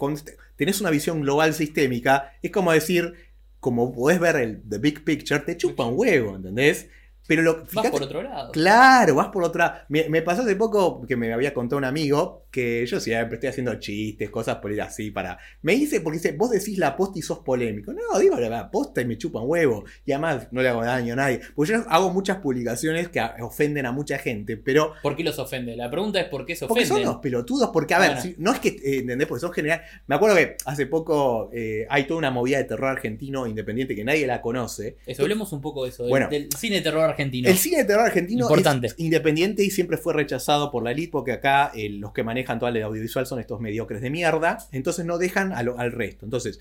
tenés 0.56 0.80
una 0.80 0.90
visión 0.90 1.20
global 1.20 1.54
sistémica, 1.54 2.32
es 2.42 2.50
como 2.50 2.72
decir, 2.72 3.14
como 3.60 3.92
podés 3.92 4.18
ver 4.18 4.36
el 4.36 4.62
the 4.68 4.78
big 4.78 5.04
picture, 5.04 5.40
te 5.40 5.56
chupa 5.56 5.86
un 5.86 5.94
huevo, 5.96 6.34
¿entendés? 6.34 6.88
Pero 7.26 7.42
lo, 7.42 7.64
vas 7.72 7.90
por 7.90 8.02
otro 8.02 8.22
lado. 8.22 8.52
Claro, 8.52 9.14
vas 9.14 9.28
por 9.28 9.44
otro 9.44 9.60
lado. 9.60 9.74
Me, 9.88 10.08
me, 10.08 10.22
pasó 10.22 10.42
hace 10.42 10.56
poco 10.56 11.06
que 11.06 11.16
me 11.16 11.32
había 11.32 11.54
contado 11.54 11.78
un 11.78 11.84
amigo 11.84 12.41
que 12.52 12.84
yo 12.86 13.00
siempre 13.00 13.36
estoy 13.36 13.48
haciendo 13.48 13.74
chistes, 13.76 14.28
cosas 14.28 14.56
por 14.56 14.70
ir 14.70 14.82
así 14.82 15.10
para... 15.10 15.38
Me 15.62 15.72
dice, 15.72 16.02
porque 16.02 16.18
dice, 16.18 16.32
vos 16.32 16.50
decís 16.50 16.76
la 16.76 16.94
posta 16.94 17.18
y 17.18 17.22
sos 17.22 17.38
polémico. 17.38 17.94
No, 17.94 18.18
digo 18.18 18.38
la 18.38 18.70
posta 18.70 19.00
y 19.00 19.06
me 19.06 19.16
chupan 19.16 19.44
huevo. 19.46 19.84
Y 20.04 20.12
además 20.12 20.48
no 20.50 20.60
le 20.60 20.68
hago 20.68 20.84
daño 20.84 21.14
a 21.14 21.16
nadie. 21.16 21.40
Porque 21.54 21.72
yo 21.72 21.84
hago 21.88 22.10
muchas 22.10 22.36
publicaciones 22.38 23.08
que 23.08 23.22
ofenden 23.40 23.86
a 23.86 23.92
mucha 23.92 24.18
gente, 24.18 24.58
pero... 24.58 24.92
¿Por 25.02 25.16
qué 25.16 25.24
los 25.24 25.38
ofende? 25.38 25.74
La 25.76 25.90
pregunta 25.90 26.20
es 26.20 26.28
por 26.28 26.44
qué 26.44 26.54
se 26.54 26.66
ofenden. 26.66 26.88
Porque 26.88 27.02
son 27.02 27.10
los 27.10 27.22
pelotudos, 27.22 27.70
porque 27.72 27.94
a 27.94 27.98
ver, 27.98 28.34
no 28.36 28.52
es 28.52 28.60
que, 28.60 28.68
eh, 28.68 28.98
¿entendés? 28.98 29.26
Porque 29.26 29.40
son 29.40 29.52
general... 29.52 29.80
Me 30.06 30.16
acuerdo 30.16 30.36
que 30.36 30.56
hace 30.66 30.84
poco 30.84 31.48
eh, 31.54 31.86
hay 31.88 32.04
toda 32.04 32.18
una 32.18 32.30
movida 32.30 32.58
de 32.58 32.64
terror 32.64 32.90
argentino 32.90 33.46
independiente 33.46 33.96
que 33.96 34.04
nadie 34.04 34.26
la 34.26 34.42
conoce. 34.42 34.98
Eso, 35.06 35.22
hablemos 35.22 35.54
un 35.54 35.62
poco 35.62 35.84
de 35.84 35.90
eso, 35.90 36.04
del, 36.04 36.50
cine 36.58 36.76
de 36.76 36.82
terror 36.82 37.02
argentino. 37.02 37.48
El 37.48 37.56
cine 37.56 37.78
de 37.78 37.84
terror 37.86 38.04
argentino 38.04 38.46
es 38.82 38.94
independiente 38.98 39.64
y 39.64 39.70
siempre 39.70 39.96
fue 39.96 40.12
rechazado 40.12 40.70
por 40.70 40.84
la 40.84 40.92
elite 40.92 41.12
porque 41.12 41.32
acá 41.32 41.72
eh, 41.74 41.88
los 41.88 42.12
que 42.12 42.22
manejan 42.22 42.41
manejan 42.42 42.58
toda 42.58 42.72
la 42.72 42.84
audiovisual 42.84 43.26
son 43.26 43.40
estos 43.40 43.60
mediocres 43.60 44.00
de 44.00 44.10
mierda, 44.10 44.58
entonces 44.72 45.04
no 45.04 45.18
dejan 45.18 45.52
al 45.52 45.92
resto. 45.92 46.24
Entonces, 46.26 46.60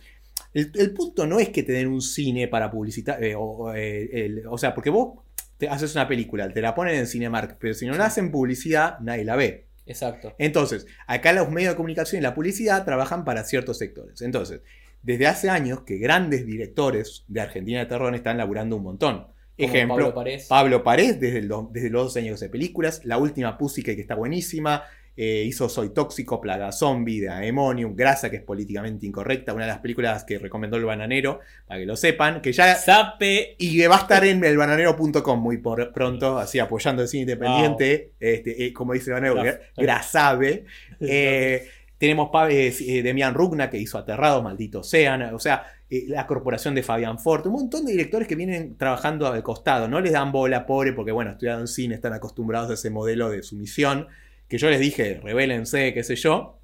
el, 0.53 0.93
punto 0.93 1.25
no 1.25 1.39
es 1.39 1.49
que 1.49 1.63
te 1.63 1.71
den 1.71 1.87
un 1.87 2.01
cine 2.01 2.47
para 2.47 2.69
publicitar, 2.69 3.23
eh, 3.23 3.35
eh, 3.35 4.43
o, 4.49 4.57
sea, 4.57 4.73
porque 4.73 4.89
vos 4.89 5.19
te 5.57 5.69
haces 5.69 5.95
una 5.95 6.07
película, 6.07 6.51
te 6.51 6.61
la 6.61 6.75
ponen 6.75 6.95
en 6.95 7.07
Cinemark, 7.07 7.57
pero 7.59 7.73
si 7.73 7.85
no 7.85 7.95
la 7.95 8.05
hacen 8.05 8.31
publicidad, 8.31 8.99
nadie 8.99 9.23
la 9.23 9.35
ve. 9.35 9.67
Exacto. 9.85 10.35
Entonces, 10.37 10.87
acá 11.07 11.33
los 11.33 11.49
medios 11.49 11.73
de 11.73 11.77
comunicación 11.77 12.21
y 12.21 12.23
la 12.23 12.33
publicidad 12.33 12.85
trabajan 12.85 13.23
para 13.23 13.43
ciertos 13.43 13.77
sectores. 13.77 14.21
Entonces, 14.21 14.61
desde 15.01 15.27
hace 15.27 15.49
años 15.49 15.81
que 15.81 15.97
grandes 15.97 16.45
directores 16.45 17.25
de 17.27 17.41
Argentina 17.41 17.79
de 17.79 17.85
terror 17.85 18.13
están 18.13 18.37
laburando 18.37 18.75
un 18.75 18.83
montón. 18.83 19.27
Ejemplo, 19.57 19.95
Pablo 19.95 20.13
Parés. 20.13 20.47
Pablo 20.47 20.83
Parés, 20.83 21.19
desde, 21.19 21.41
desde 21.71 21.89
los 21.89 22.05
dos 22.05 22.17
años 22.17 22.39
de 22.39 22.49
películas. 22.49 23.01
La 23.05 23.17
última 23.17 23.57
Pussy 23.57 23.83
que 23.83 23.91
está 23.93 24.15
buenísima. 24.15 24.83
Eh, 25.17 25.43
hizo 25.45 25.67
Soy 25.67 25.89
Tóxico, 25.89 26.39
Plaga 26.39 26.71
Zombie, 26.71 27.19
de 27.19 27.29
Aemonium, 27.29 27.95
Grasa, 27.95 28.29
que 28.29 28.37
es 28.37 28.43
políticamente 28.43 29.05
incorrecta, 29.05 29.53
una 29.53 29.65
de 29.65 29.71
las 29.71 29.79
películas 29.79 30.23
que 30.23 30.39
recomendó 30.39 30.77
el 30.77 30.85
bananero, 30.85 31.41
para 31.67 31.81
que 31.81 31.85
lo 31.85 31.97
sepan, 31.97 32.41
que 32.41 32.53
ya... 32.53 32.75
Sape. 32.75 33.55
Y 33.57 33.77
que 33.77 33.87
va 33.89 33.97
a 33.97 33.99
estar 33.99 34.23
en 34.23 34.41
elbananero.com 34.43 35.39
muy 35.39 35.57
pronto, 35.57 36.39
así 36.39 36.59
apoyando 36.59 37.01
el 37.01 37.09
cine 37.09 37.23
independiente, 37.23 38.11
este, 38.19 38.65
eh, 38.65 38.73
como 38.73 38.93
dice 38.93 39.11
el 39.11 39.21
bananero, 39.21 39.59
Grasabe. 39.77 40.65
Eh, 41.01 41.67
tenemos 41.97 42.31
Demian 42.31 43.33
Rugna, 43.33 43.69
que 43.69 43.77
hizo 43.77 43.97
Aterrado, 43.97 44.41
Maldito 44.41 44.81
Sean, 44.81 45.21
o 45.35 45.39
sea, 45.39 45.65
la 45.89 46.25
corporación 46.25 46.73
de 46.73 46.83
Fabián 46.83 47.19
Ford, 47.19 47.45
un 47.47 47.53
montón 47.53 47.85
de 47.85 47.91
directores 47.91 48.29
que 48.29 48.35
vienen 48.35 48.77
trabajando 48.77 49.27
al 49.27 49.43
costado, 49.43 49.89
no 49.89 49.99
les 49.99 50.13
dan 50.13 50.31
bola 50.31 50.65
pobre 50.65 50.93
porque, 50.93 51.11
bueno, 51.11 51.31
estudiaron 51.31 51.67
cine, 51.67 51.95
están 51.95 52.13
acostumbrados 52.13 52.71
a 52.71 52.73
ese 52.75 52.89
modelo 52.89 53.29
de 53.29 53.43
sumisión 53.43 54.07
que 54.51 54.57
yo 54.57 54.69
les 54.69 54.81
dije, 54.81 55.21
revélense, 55.23 55.93
qué 55.93 56.03
sé 56.03 56.17
yo, 56.17 56.59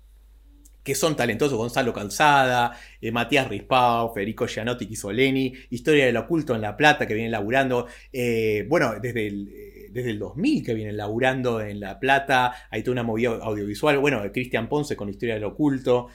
que 0.84 0.94
son 0.94 1.16
talentosos, 1.16 1.58
Gonzalo 1.58 1.94
Calzada, 1.94 2.78
eh, 3.00 3.14
Matías 3.14 3.48
Rispau, 3.48 4.14
Federico 4.14 4.46
Gianotti, 4.46 4.88
Kisoleni, 4.88 5.54
Historia 5.70 6.06
del 6.06 6.18
Oculto 6.18 6.54
en 6.54 6.60
La 6.60 6.76
Plata, 6.76 7.08
que 7.08 7.14
vienen 7.14 7.32
laburando, 7.32 7.88
eh, 8.12 8.66
bueno, 8.68 8.96
desde 9.02 9.28
el, 9.28 9.48
eh, 9.48 9.88
desde 9.90 10.10
el 10.10 10.20
2000 10.20 10.66
que 10.66 10.74
vienen 10.74 10.98
laburando 10.98 11.62
en 11.62 11.80
La 11.80 11.98
Plata, 11.98 12.54
hay 12.70 12.84
toda 12.84 12.92
una 12.92 13.04
movida 13.04 13.30
audiovisual, 13.42 14.00
bueno, 14.00 14.22
Cristian 14.34 14.68
Ponce 14.68 14.98
con 14.98 15.08
Historia 15.08 15.36
del 15.36 15.46
Oculto, 15.46 16.10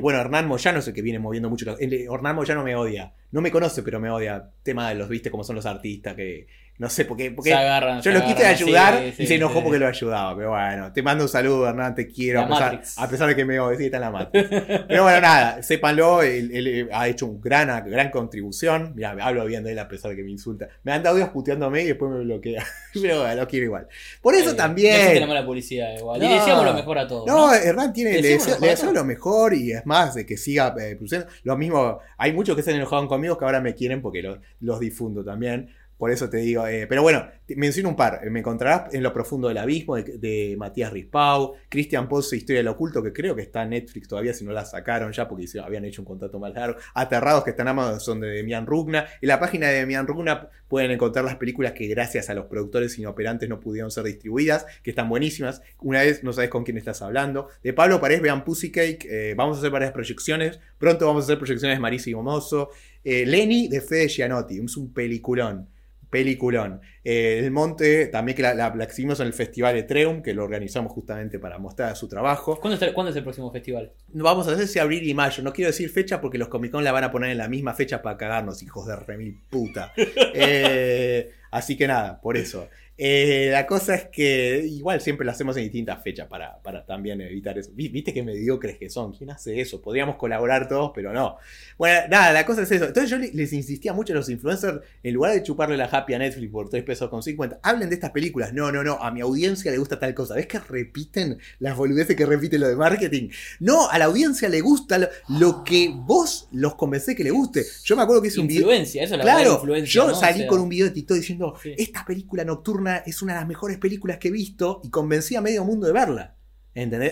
bueno, 0.00 0.20
Hernán 0.20 0.46
Moyano 0.46 0.78
es 0.78 0.86
el 0.86 0.94
que 0.94 1.02
viene 1.02 1.18
moviendo 1.18 1.50
mucho, 1.50 1.76
Hernán 1.80 2.36
Moyano 2.36 2.62
me 2.62 2.76
odia, 2.76 3.12
no 3.32 3.40
me 3.40 3.50
conoce, 3.50 3.82
pero 3.82 3.98
me 3.98 4.08
odia, 4.08 4.52
tema 4.62 4.88
de 4.88 4.94
los, 4.94 5.08
viste, 5.08 5.32
como 5.32 5.42
son 5.42 5.56
los 5.56 5.66
artistas, 5.66 6.14
que 6.14 6.46
no 6.78 6.88
sé, 6.88 7.04
porque, 7.04 7.32
porque 7.32 7.50
yo 7.50 8.12
lo 8.12 8.24
quise 8.24 8.46
ayudar 8.46 9.02
y 9.18 9.26
se 9.26 9.34
enojó 9.34 9.64
porque 9.64 9.80
lo 9.80 9.88
ayudaba. 9.88 10.36
Pero 10.36 10.50
bueno, 10.50 10.92
te 10.92 11.02
mando 11.02 11.24
un 11.24 11.28
saludo, 11.28 11.68
Hernán, 11.68 11.96
te 11.96 12.06
quiero. 12.06 12.40
A 12.42 13.08
pesar, 13.08 13.28
de 13.28 13.34
que 13.34 13.44
me 13.44 13.58
odia, 13.58 13.84
está 13.84 13.96
en 13.96 14.00
la 14.02 14.10
Matrix. 14.12 14.48
pero 14.88 15.02
bueno, 15.02 15.20
nada, 15.20 15.60
sépanlo, 15.60 16.22
él, 16.22 16.88
ha 16.92 17.08
hecho 17.08 17.26
una 17.26 17.40
gran, 17.42 17.90
gran 17.90 18.10
contribución. 18.10 18.92
Mira, 18.94 19.16
hablo 19.20 19.44
bien 19.46 19.64
de 19.64 19.72
él 19.72 19.78
a 19.80 19.88
pesar 19.88 20.12
de 20.12 20.16
que 20.16 20.22
me 20.22 20.30
insulta. 20.30 20.68
Me 20.84 20.92
han 20.92 21.02
dado 21.02 21.18
puteándome 21.32 21.82
y 21.82 21.86
después 21.88 22.12
me 22.12 22.20
bloquea. 22.20 22.64
pero 22.94 23.22
bueno, 23.22 23.34
lo 23.34 23.48
quiero 23.48 23.66
igual. 23.66 23.88
Por 24.22 24.36
eso 24.36 24.54
también. 24.54 25.04
No 25.04 25.12
tenemos 25.14 25.34
la 25.34 25.44
publicidad 25.44 25.98
igual. 25.98 26.22
y 26.22 26.28
le 26.28 26.34
decíamos 26.34 26.64
lo 26.64 26.74
mejor 26.74 26.98
a 26.98 27.08
todos. 27.08 27.26
No, 27.26 27.52
Hernán 27.52 27.92
tiene, 27.92 28.22
le, 28.22 28.38
deseo, 28.38 28.92
lo 28.92 29.04
mejor 29.04 29.52
y 29.52 29.72
es 29.72 29.84
más, 29.84 30.14
de 30.14 30.24
que 30.24 30.36
siga 30.36 30.72
eh, 30.80 30.94
produciendo. 30.94 31.26
Lo 31.42 31.56
mismo, 31.56 31.98
hay 32.16 32.32
muchos 32.32 32.54
que 32.54 32.62
se 32.62 32.70
han 32.70 32.76
enojado 32.76 33.08
conmigo 33.08 33.36
que 33.36 33.44
ahora 33.44 33.60
me 33.60 33.74
quieren 33.74 34.00
porque 34.00 34.22
los, 34.22 34.38
los 34.60 34.78
difundo 34.78 35.24
también. 35.24 35.70
Por 35.98 36.12
eso 36.12 36.30
te 36.30 36.36
digo, 36.38 36.64
eh, 36.66 36.86
pero 36.86 37.02
bueno, 37.02 37.26
menciono 37.56 37.88
un 37.88 37.96
par. 37.96 38.20
Me 38.30 38.38
encontrarás 38.38 38.94
en 38.94 39.02
Lo 39.02 39.12
Profundo 39.12 39.48
del 39.48 39.58
Abismo 39.58 39.96
de, 39.96 40.54
Matías 40.56 40.92
Rispau, 40.92 41.54
Cristian 41.68 42.08
Pozzo, 42.08 42.36
Historia 42.36 42.60
del 42.60 42.68
Oculto, 42.68 43.02
que 43.02 43.12
creo 43.12 43.34
que 43.34 43.42
está 43.42 43.64
en 43.64 43.70
Netflix 43.70 44.06
todavía, 44.06 44.32
si 44.32 44.44
no 44.44 44.52
la 44.52 44.64
sacaron 44.64 45.12
ya 45.12 45.28
porque 45.28 45.46
habían 45.60 45.84
hecho 45.84 46.02
un 46.02 46.06
contrato 46.06 46.38
más 46.38 46.54
largo. 46.54 46.78
Aterrados, 46.94 47.42
que 47.42 47.50
están 47.50 47.66
Amazon 47.66 48.20
de 48.20 48.28
Demian 48.28 48.64
Rugna. 48.64 49.06
En 49.20 49.28
la 49.28 49.40
página 49.40 49.66
de 49.68 49.80
Demian 49.80 50.06
Rugna 50.06 50.48
pueden 50.68 50.92
encontrar 50.92 51.24
las 51.24 51.36
películas 51.36 51.72
que 51.72 51.88
gracias 51.88 52.30
a 52.30 52.34
los 52.34 52.46
productores 52.46 52.96
inoperantes 52.96 53.48
no 53.48 53.58
pudieron 53.58 53.90
ser 53.90 54.04
distribuidas, 54.04 54.66
que 54.84 54.90
están 54.90 55.08
buenísimas. 55.08 55.62
Una 55.80 56.02
vez 56.02 56.22
no 56.22 56.32
sabes 56.32 56.50
con 56.50 56.62
quién 56.62 56.78
estás 56.78 57.02
hablando. 57.02 57.48
De 57.64 57.72
Pablo 57.72 58.00
Paredes, 58.00 58.22
vean 58.22 58.44
Pussy 58.44 58.70
Cake. 58.70 59.04
Eh, 59.10 59.34
vamos 59.36 59.56
a 59.56 59.60
hacer 59.60 59.72
varias 59.72 59.90
proyecciones. 59.90 60.60
Pronto 60.78 61.06
vamos 61.06 61.24
a 61.24 61.26
hacer 61.26 61.38
proyecciones 61.38 61.76
de 61.76 61.80
Marisa 61.80 62.10
y 62.10 62.14
Mozo. 62.14 62.70
Eh, 63.02 63.24
Lenny 63.26 63.68
de 63.68 63.80
Fede 63.80 64.08
Gianotti, 64.08 64.58
es 64.58 64.76
un 64.76 64.92
peliculón. 64.92 65.68
Peliculón. 66.10 66.80
Eh, 67.04 67.40
el 67.44 67.50
Monte, 67.50 68.06
también 68.06 68.34
que 68.36 68.42
la, 68.42 68.54
la, 68.54 68.74
la 68.74 68.84
exhibimos 68.84 69.20
en 69.20 69.26
el 69.26 69.32
Festival 69.32 69.74
de 69.74 69.82
Treum, 69.82 70.22
que 70.22 70.34
lo 70.34 70.44
organizamos 70.44 70.92
justamente 70.92 71.38
para 71.38 71.58
mostrar 71.58 71.94
su 71.96 72.08
trabajo. 72.08 72.58
¿Cuándo, 72.60 72.74
está- 72.74 72.92
cuándo 72.94 73.10
es 73.10 73.16
el 73.16 73.22
próximo 73.22 73.50
festival? 73.52 73.92
Vamos 74.08 74.48
a 74.48 74.54
ver 74.54 74.66
si 74.66 74.78
abril 74.78 75.08
y 75.08 75.14
mayo. 75.14 75.42
No 75.42 75.52
quiero 75.52 75.70
decir 75.70 75.90
fecha 75.90 76.20
porque 76.20 76.38
los 76.38 76.48
Comic 76.48 76.72
Con 76.72 76.84
la 76.84 76.92
van 76.92 77.04
a 77.04 77.10
poner 77.10 77.30
en 77.30 77.38
la 77.38 77.48
misma 77.48 77.74
fecha 77.74 78.02
para 78.02 78.16
cagarnos, 78.16 78.62
hijos 78.62 78.86
de 78.86 78.96
remil 78.96 79.38
puta. 79.50 79.92
Eh, 80.34 81.30
así 81.50 81.76
que 81.76 81.86
nada, 81.86 82.20
por 82.20 82.36
eso. 82.36 82.68
Eh, 83.00 83.50
la 83.52 83.64
cosa 83.64 83.94
es 83.94 84.06
que 84.08 84.66
igual 84.68 85.00
siempre 85.00 85.24
lo 85.24 85.30
hacemos 85.30 85.56
en 85.56 85.62
distintas 85.62 86.02
fechas 86.02 86.26
para, 86.26 86.60
para 86.62 86.84
también 86.84 87.20
evitar 87.20 87.56
eso. 87.56 87.70
Vi- 87.72 87.88
Viste 87.88 88.12
qué 88.12 88.24
mediocres 88.24 88.76
que 88.76 88.90
son. 88.90 89.12
¿Quién 89.12 89.30
hace 89.30 89.60
eso? 89.60 89.80
Podríamos 89.80 90.16
colaborar 90.16 90.66
todos, 90.68 90.90
pero 90.92 91.12
no. 91.12 91.36
Bueno, 91.78 92.00
nada, 92.10 92.32
la 92.32 92.44
cosa 92.44 92.62
es 92.62 92.72
eso. 92.72 92.86
Entonces 92.86 93.08
yo 93.08 93.16
le- 93.18 93.30
les 93.32 93.52
insistía 93.52 93.92
mucho 93.92 94.12
a 94.12 94.16
los 94.16 94.28
influencers, 94.28 94.80
en 95.04 95.14
lugar 95.14 95.32
de 95.32 95.44
chuparle 95.44 95.76
la 95.76 95.84
happy 95.84 96.14
a 96.14 96.18
Netflix 96.18 96.50
por 96.50 96.68
3 96.68 96.82
pesos 96.82 97.08
con 97.08 97.22
50, 97.22 97.60
hablen 97.62 97.88
de 97.88 97.94
estas 97.94 98.10
películas. 98.10 98.52
No, 98.52 98.72
no, 98.72 98.82
no, 98.82 98.94
a 98.94 99.12
mi 99.12 99.20
audiencia 99.20 99.70
le 99.70 99.78
gusta 99.78 100.00
tal 100.00 100.12
cosa. 100.12 100.34
¿Ves 100.34 100.48
que 100.48 100.58
repiten 100.58 101.38
las 101.60 101.76
boludeces 101.76 102.16
que 102.16 102.26
repiten 102.26 102.60
lo 102.62 102.68
de 102.68 102.74
marketing? 102.74 103.28
No, 103.60 103.88
a 103.88 103.96
la 104.00 104.06
audiencia 104.06 104.48
le 104.48 104.60
gusta 104.60 104.98
lo, 104.98 105.08
lo 105.38 105.62
que 105.62 105.88
vos 105.94 106.48
los 106.50 106.74
convencés 106.74 107.14
que 107.14 107.22
le 107.22 107.30
guste. 107.30 107.64
Yo 107.84 107.94
me 107.94 108.02
acuerdo 108.02 108.22
que 108.22 108.28
hice 108.28 108.40
un 108.40 108.48
video. 108.48 108.62
Influencia, 108.62 109.04
eso 109.04 109.14
es 109.14 109.18
la 109.18 109.24
Claro, 109.24 109.52
influencia. 109.54 109.92
yo 109.92 110.08
¿no? 110.08 110.12
O 110.14 110.16
salí 110.20 110.38
sea, 110.40 110.48
con 110.48 110.60
un 110.60 110.68
video 110.68 110.86
de 110.86 110.92
TikTok 110.92 111.16
diciendo, 111.16 111.54
Sí. 111.62 111.74
esta 111.78 112.04
película 112.04 112.44
nocturna 112.44 112.87
es 112.96 113.22
una 113.22 113.34
de 113.34 113.40
las 113.40 113.48
mejores 113.48 113.78
películas 113.78 114.18
que 114.18 114.28
he 114.28 114.32
visto 114.32 114.80
y 114.82 114.90
convencí 114.90 115.36
a 115.36 115.40
medio 115.40 115.64
mundo 115.64 115.86
de 115.86 115.92
verla. 115.92 116.36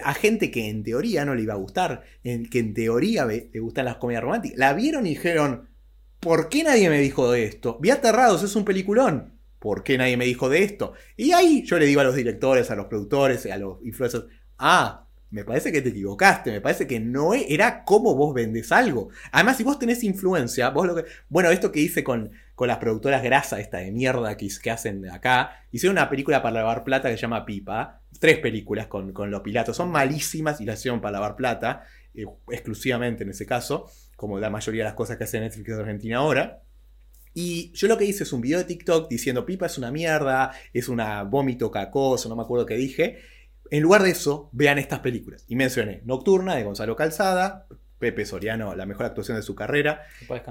A 0.05 0.15
gente 0.15 0.51
que 0.51 0.69
en 0.69 0.85
teoría 0.85 1.25
no 1.25 1.35
le 1.35 1.43
iba 1.43 1.55
a 1.55 1.59
gustar, 1.59 2.05
que 2.23 2.59
en 2.59 2.75
teoría 2.75 3.25
le 3.27 3.51
gustan 3.59 3.85
las 3.85 3.97
comedias 3.97 4.23
románticas. 4.23 4.59
La 4.59 4.73
vieron 4.75 5.07
y 5.07 5.11
dijeron, 5.11 5.69
¿por 6.21 6.49
qué 6.49 6.63
nadie 6.63 6.89
me 6.89 7.01
dijo 7.01 7.31
de 7.31 7.45
esto? 7.45 7.79
Vi 7.81 7.91
Aterrados, 7.91 8.43
es 8.43 8.55
un 8.55 8.65
peliculón. 8.65 9.35
¿Por 9.59 9.83
qué 9.83 9.99
nadie 9.99 10.17
me 10.17 10.27
dijo 10.27 10.49
de 10.49 10.63
esto? 10.63 10.93
Y 11.17 11.33
ahí 11.33 11.65
yo 11.65 11.79
le 11.79 11.87
digo 11.87 12.01
a 12.01 12.05
los 12.05 12.15
directores, 12.15 12.71
a 12.71 12.77
los 12.77 12.87
productores, 12.87 13.47
a 13.47 13.57
los 13.57 13.85
influencers, 13.85 14.27
ah, 14.59 15.09
me 15.31 15.45
parece 15.45 15.73
que 15.73 15.83
te 15.83 15.89
equivocaste, 15.89 16.53
me 16.53 16.61
parece 16.61 16.87
que 16.87 17.01
no 17.01 17.35
e- 17.35 17.53
era 17.53 17.83
como 17.85 18.15
vos 18.15 18.33
vendés 18.33 18.71
algo. 18.71 19.09
Además, 19.33 19.57
si 19.57 19.65
vos 19.65 19.79
tenés 19.79 20.05
influencia, 20.05 20.71
vos 20.71 20.87
lo 20.87 20.95
que... 20.95 21.05
Bueno, 21.29 21.51
esto 21.51 21.73
que 21.73 21.81
hice 21.81 22.05
con, 22.05 22.31
con 22.57 22.69
las 22.69 22.79
productoras 22.79 23.23
grasa, 23.23 23.61
esta 23.61 23.79
de 23.79 23.93
mierda 23.93 24.35
que, 24.37 24.71
hacen 24.71 25.09
acá, 25.11 25.67
hicieron 25.71 25.97
una 25.99 26.09
película 26.09 26.43
para 26.43 26.55
lavar 26.55 26.85
plata 26.85 27.11
que 27.11 27.17
se 27.17 27.21
llama 27.21 27.45
Pipa, 27.45 28.01
tres 28.19 28.39
películas 28.39 28.87
con, 28.87 29.13
con 29.13 29.31
los 29.31 29.43
pilatos, 29.43 29.77
son 29.77 29.91
malísimas 29.91 30.61
y 30.63 30.65
las 30.65 30.79
hicieron 30.79 31.03
para 31.03 31.13
lavar 31.13 31.37
plata, 31.37 31.85
eh, 32.15 32.25
exclusivamente 32.51 33.25
en 33.25 33.31
ese 33.31 33.45
caso, 33.45 33.91
como 34.17 34.39
la 34.39 34.49
mayoría 34.49 34.85
de 34.85 34.89
las 34.89 34.95
cosas 34.95 35.19
que 35.19 35.25
hace 35.25 35.39
Netflix 35.39 35.69
en 35.69 35.81
Argentina 35.81 36.17
ahora. 36.17 36.63
Y 37.35 37.73
yo 37.73 37.89
lo 37.89 37.99
que 37.99 38.07
hice 38.07 38.23
es 38.23 38.33
un 38.33 38.41
video 38.41 38.59
de 38.59 38.65
TikTok 38.65 39.11
diciendo 39.11 39.45
Pipa 39.45 39.67
es 39.67 39.77
una 39.77 39.91
mierda, 39.91 40.53
es 40.73 40.89
una 40.89 41.25
vómito 41.25 41.71
cacoso, 41.71 42.31
no 42.31 42.37
me 42.37 42.43
acuerdo 42.43 42.65
qué 42.65 42.77
dije. 42.77 43.19
En 43.71 43.83
lugar 43.83 44.03
de 44.03 44.11
eso, 44.11 44.49
vean 44.53 44.79
estas 44.79 45.01
películas. 45.01 45.45
Y 45.47 45.57
mencioné 45.57 46.01
Nocturna 46.07 46.55
de 46.55 46.65
Gonzalo 46.65 46.97
Calzada, 46.97 47.67
Pepe 47.99 48.25
Soriano, 48.27 48.75
la 48.75 48.87
mejor 48.87 49.07
actuación 49.07 49.37
de 49.37 49.43
su 49.43 49.55
carrera. 49.55 50.03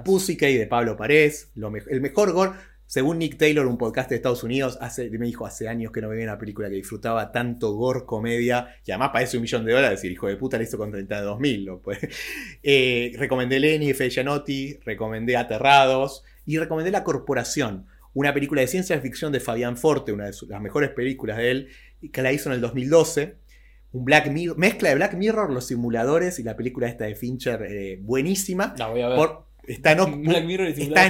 Pussycat 0.03 0.49
de 0.49 0.67
Pablo 0.67 0.95
Parés, 0.97 1.51
lo 1.55 1.69
me- 1.71 1.81
el 1.89 2.01
mejor 2.01 2.31
gore. 2.31 2.51
Según 2.87 3.17
Nick 3.17 3.37
Taylor, 3.39 3.65
un 3.65 3.79
podcast 3.79 4.11
de 4.11 4.17
Estados 4.17 4.43
Unidos, 4.43 4.77
hace, 4.79 5.09
me 5.09 5.25
dijo 5.25 5.43
hace 5.47 5.67
años 5.67 5.91
que 5.91 6.01
no 6.01 6.09
veía 6.09 6.25
una 6.25 6.37
película 6.37 6.69
que 6.69 6.75
disfrutaba 6.75 7.31
tanto 7.31 7.73
gore, 7.73 8.05
comedia, 8.05 8.75
y 8.85 8.91
además 8.91 9.09
parece 9.11 9.37
un 9.37 9.41
millón 9.41 9.65
de 9.65 9.73
dólares, 9.73 10.03
y 10.03 10.07
el 10.07 10.13
hijo 10.13 10.27
de 10.27 10.35
puta 10.37 10.59
le 10.59 10.65
hizo 10.65 10.77
con 10.77 10.91
32 10.91 11.39
mil. 11.39 11.67
Eh, 12.63 13.11
recomendé 13.17 13.59
Lenny, 13.59 13.93
Fede 13.93 14.09
Gianotti, 14.11 14.79
recomendé 14.85 15.35
Aterrados, 15.37 16.23
y 16.45 16.57
recomendé 16.59 16.91
La 16.91 17.03
Corporación, 17.03 17.87
una 18.13 18.33
película 18.33 18.61
de 18.61 18.67
ciencia 18.67 18.99
ficción 19.01 19.31
de 19.31 19.39
Fabián 19.39 19.77
Forte, 19.77 20.11
una 20.11 20.25
de 20.25 20.33
sus- 20.33 20.47
las 20.49 20.61
mejores 20.61 20.91
películas 20.91 21.37
de 21.37 21.51
él, 21.51 21.69
que 22.11 22.21
la 22.21 22.31
hizo 22.31 22.49
en 22.49 22.55
el 22.55 22.61
2012. 22.61 23.35
Un 23.95 24.03
Black 24.03 24.29
Mirror, 24.29 24.57
mezcla 24.57 24.89
de 24.89 24.95
Black 24.95 25.13
Mirror, 25.13 25.51
los 25.51 25.67
simuladores 25.67 26.37
y 26.39 26.43
la 26.43 26.55
película 26.57 26.87
esta 26.87 27.05
de 27.05 27.15
Fincher, 27.15 27.63
eh, 27.63 27.97
buenísima. 28.01 28.75
La 28.77 28.87
voy 28.87 29.01
a 29.01 29.07
ver. 29.07 29.17
Por- 29.17 29.45
está 29.67 29.93
en 29.93 30.01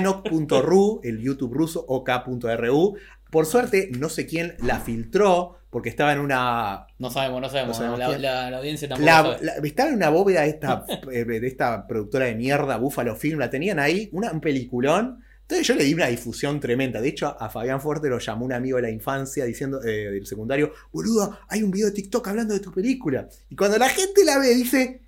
oc.ru, 0.07 1.01
el 1.03 1.19
YouTube 1.19 1.53
ruso, 1.53 1.83
ok.ru. 1.87 2.95
Por 3.31 3.45
suerte, 3.47 3.89
no 3.97 4.07
sé 4.09 4.27
quién 4.27 4.55
la 4.63 4.79
filtró, 4.79 5.57
porque 5.71 5.89
estaba 5.89 6.13
en 6.13 6.19
una. 6.19 6.85
No 6.99 7.09
sabemos, 7.09 7.41
no 7.41 7.49
sabemos. 7.49 7.69
No 7.69 7.73
sabemos 7.73 7.99
la, 7.99 8.07
quién. 8.07 8.21
la- 8.21 8.51
la 8.51 8.57
audiencia 8.59 8.87
tampoco 8.87 9.05
la- 9.05 9.21
sabe. 9.23 9.37
la- 9.41 9.53
estaba 9.67 9.89
en 9.89 9.95
una 9.95 10.09
bóveda 10.09 10.41
de 10.41 10.49
esta, 10.49 10.85
eh, 11.11 11.25
de 11.25 11.47
esta 11.47 11.87
productora 11.87 12.25
de 12.25 12.35
mierda, 12.35 12.77
Buffalo 12.77 13.15
Film. 13.15 13.39
La 13.39 13.49
tenían 13.49 13.79
ahí, 13.79 14.09
una, 14.11 14.31
un 14.31 14.41
peliculón. 14.41 15.21
Entonces 15.47 15.67
yo 15.67 15.75
le 15.75 15.83
di 15.83 15.93
una 15.93 16.07
difusión 16.07 16.59
tremenda. 16.59 16.99
De 16.99 17.07
hecho, 17.09 17.27
a 17.39 17.49
Fabián 17.49 17.79
Fuerte 17.79 18.09
lo 18.09 18.17
llamó 18.17 18.45
un 18.45 18.53
amigo 18.53 18.77
de 18.77 18.81
la 18.81 18.89
infancia 18.89 19.45
diciendo, 19.45 19.83
eh, 19.83 20.09
del 20.11 20.25
secundario, 20.25 20.71
boludo, 20.91 21.37
hay 21.47 21.61
un 21.61 21.69
video 21.69 21.87
de 21.87 21.93
TikTok 21.93 22.27
hablando 22.27 22.53
de 22.55 22.59
tu 22.59 22.71
película. 22.71 23.29
Y 23.49 23.55
cuando 23.55 23.77
la 23.77 23.89
gente 23.89 24.25
la 24.25 24.39
ve, 24.39 24.55
dice, 24.55 25.01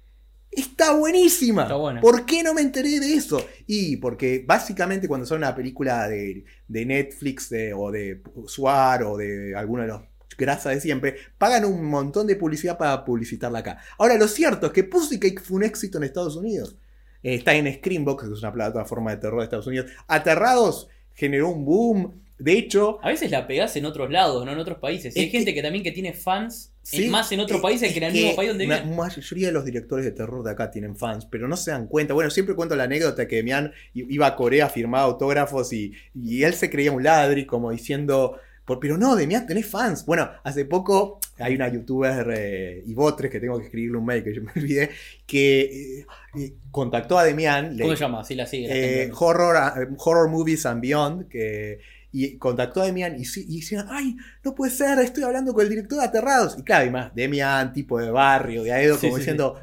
está 0.51 0.93
buenísima. 0.95 1.63
Está 1.63 1.75
buena. 1.75 2.01
¿Por 2.01 2.25
qué 2.25 2.43
no 2.43 2.53
me 2.53 2.61
enteré 2.61 2.99
de 2.99 3.15
eso? 3.15 3.43
Y 3.65 3.97
porque 3.97 4.43
básicamente 4.45 5.07
cuando 5.07 5.25
son 5.25 5.39
una 5.39 5.55
película 5.55 6.07
de, 6.07 6.45
de 6.67 6.85
Netflix 6.85 7.49
de- 7.49 7.73
o 7.73 7.91
de 7.91 8.21
Suar 8.45 9.03
o 9.03 9.17
de 9.17 9.55
alguno 9.55 9.81
de 9.81 9.88
los 9.88 10.01
grasa 10.38 10.69
de 10.69 10.79
siempre, 10.79 11.15
pagan 11.39 11.65
un 11.65 11.83
montón 11.85 12.27
de 12.27 12.35
publicidad 12.35 12.77
para 12.77 13.03
publicitarla 13.03 13.57
acá. 13.57 13.79
Ahora, 13.97 14.17
lo 14.19 14.27
cierto 14.27 14.67
es 14.67 14.71
que 14.71 14.83
Pussycat 14.83 15.39
fue 15.41 15.57
un 15.57 15.63
éxito 15.63 15.97
en 15.97 16.03
Estados 16.03 16.35
Unidos. 16.35 16.75
Eh, 17.24 17.36
está 17.36 17.53
en 17.55 17.72
Screambox, 17.74 18.24
que 18.28 18.34
es 18.34 18.39
una 18.39 18.53
plataforma 18.53 19.11
de 19.11 19.18
terror 19.18 19.39
de 19.39 19.43
Estados 19.45 19.68
Unidos. 19.68 19.91
Aterrados 20.07 20.88
generó 21.13 21.49
un 21.49 21.65
boom. 21.65 22.22
De 22.39 22.53
hecho, 22.53 22.99
A 23.01 23.07
veces 23.09 23.32
la 23.32 23.47
pegás 23.47 23.76
en 23.78 23.86
otros 23.86 24.11
lados, 24.11 24.45
no 24.45 24.51
en 24.51 24.59
otros 24.59 24.78
países. 24.78 25.15
Y 25.18 25.22
hay 25.22 25.30
gente 25.32 25.55
que- 25.55 25.63
también 25.63 25.84
que 25.84 25.91
tiene 25.91 26.13
fans 26.13 26.72
Sí, 26.84 27.05
en- 27.05 27.11
más 27.11 27.32
en 27.32 27.39
otros 27.39 27.57
es- 27.57 27.63
países 27.63 27.88
es 27.88 27.93
que 27.93 27.97
en 27.97 28.03
el 28.05 28.13
mismo 28.13 28.36
país 28.36 28.49
donde 28.49 28.68
la 28.68 28.84
mayoría 28.84 29.47
de 29.47 29.53
los 29.53 29.65
directores 29.65 30.05
de 30.05 30.11
terror 30.11 30.43
de 30.43 30.51
acá 30.51 30.70
tienen 30.70 30.95
fans, 30.95 31.26
pero 31.26 31.47
no 31.47 31.57
se 31.57 31.72
dan 31.72 31.88
cuenta. 31.88 32.13
Bueno, 32.13 32.30
siempre 32.30 32.53
cuento 32.55 32.76
la 32.76 32.84
anécdota 32.84 33.28
que 33.28 33.38
Demian 33.38 33.74
iba 33.93 34.28
a 34.28 34.36
Corea 34.36 34.68
a 34.68 34.70
firmar 34.70 35.01
autógrafos 35.01 35.74
y, 35.74 35.93
y 36.13 36.43
él 36.43 36.53
se 36.53 36.70
creía 36.70 36.91
un 36.91 37.03
ladri, 37.03 37.45
como 37.47 37.72
diciendo, 37.72 38.38
"Por- 38.68 38.80
pero 38.80 38.97
no, 38.97 39.15
Demian, 39.15 39.47
tenés 39.47 39.65
fans. 39.65 40.05
Bueno, 40.05 40.30
hace 40.43 40.65
poco 40.65 41.20
hay 41.39 41.55
una 41.55 41.70
youtuber, 41.70 42.28
eh, 42.36 42.84
Ivotres, 42.86 43.32
que 43.32 43.39
tengo 43.39 43.57
que 43.57 43.65
escribirle 43.65 43.97
un 43.97 44.05
mail 44.05 44.24
que 44.24 44.36
yo 44.36 44.41
me 44.43 44.51
olvidé, 44.55 44.89
que 45.26 45.99
eh, 46.01 46.05
eh, 46.38 46.53
contactó 46.70 47.18
a 47.18 47.24
Demian. 47.24 47.76
le- 47.78 47.84
¿Cómo 47.84 47.95
se 47.95 48.01
llama? 48.03 48.24
Sí, 48.26 48.36
la 48.36 48.45
sigue. 48.45 48.68
la 48.68 48.76
eh, 48.76 49.11
horror, 49.18 49.55
eh, 49.82 49.88
horror 49.97 50.30
Movies 50.30 50.65
and 50.65 50.82
Beyond, 50.82 51.28
que, 51.30 51.80
y 52.11 52.38
contactó 52.38 52.82
a 52.82 52.86
Demian 52.86 53.18
y, 53.20 53.26
sí- 53.26 53.45
y 53.47 53.61
decían, 53.61 53.88
ay, 53.89 54.18
no 54.43 54.53
puede 54.53 54.72
ser, 54.72 54.99
estoy 54.99 55.24
hablando 55.24 55.53
con 55.53 55.63
el 55.63 55.70
director 55.70 55.99
de 55.99 56.05
Aterrados. 56.05 56.57
Y 56.59 56.63
claro, 56.63 56.86
y 56.86 56.89
más, 56.89 57.15
Demian, 57.15 57.72
tipo 57.74 57.99
de 57.99 58.11
barrio, 58.11 58.63
de 58.63 58.74
Aedo, 58.74 58.95
Sí, 58.95 59.01
como 59.07 59.15
sí, 59.15 59.20
diciendo, 59.22 59.59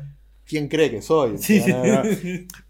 ¿quién 0.46 0.68
cree 0.68 0.90
que 0.90 1.00
soy? 1.02 1.38
Sí, 1.38 1.62
No, 1.66 1.84
no, 1.84 2.04
no. 2.04 2.10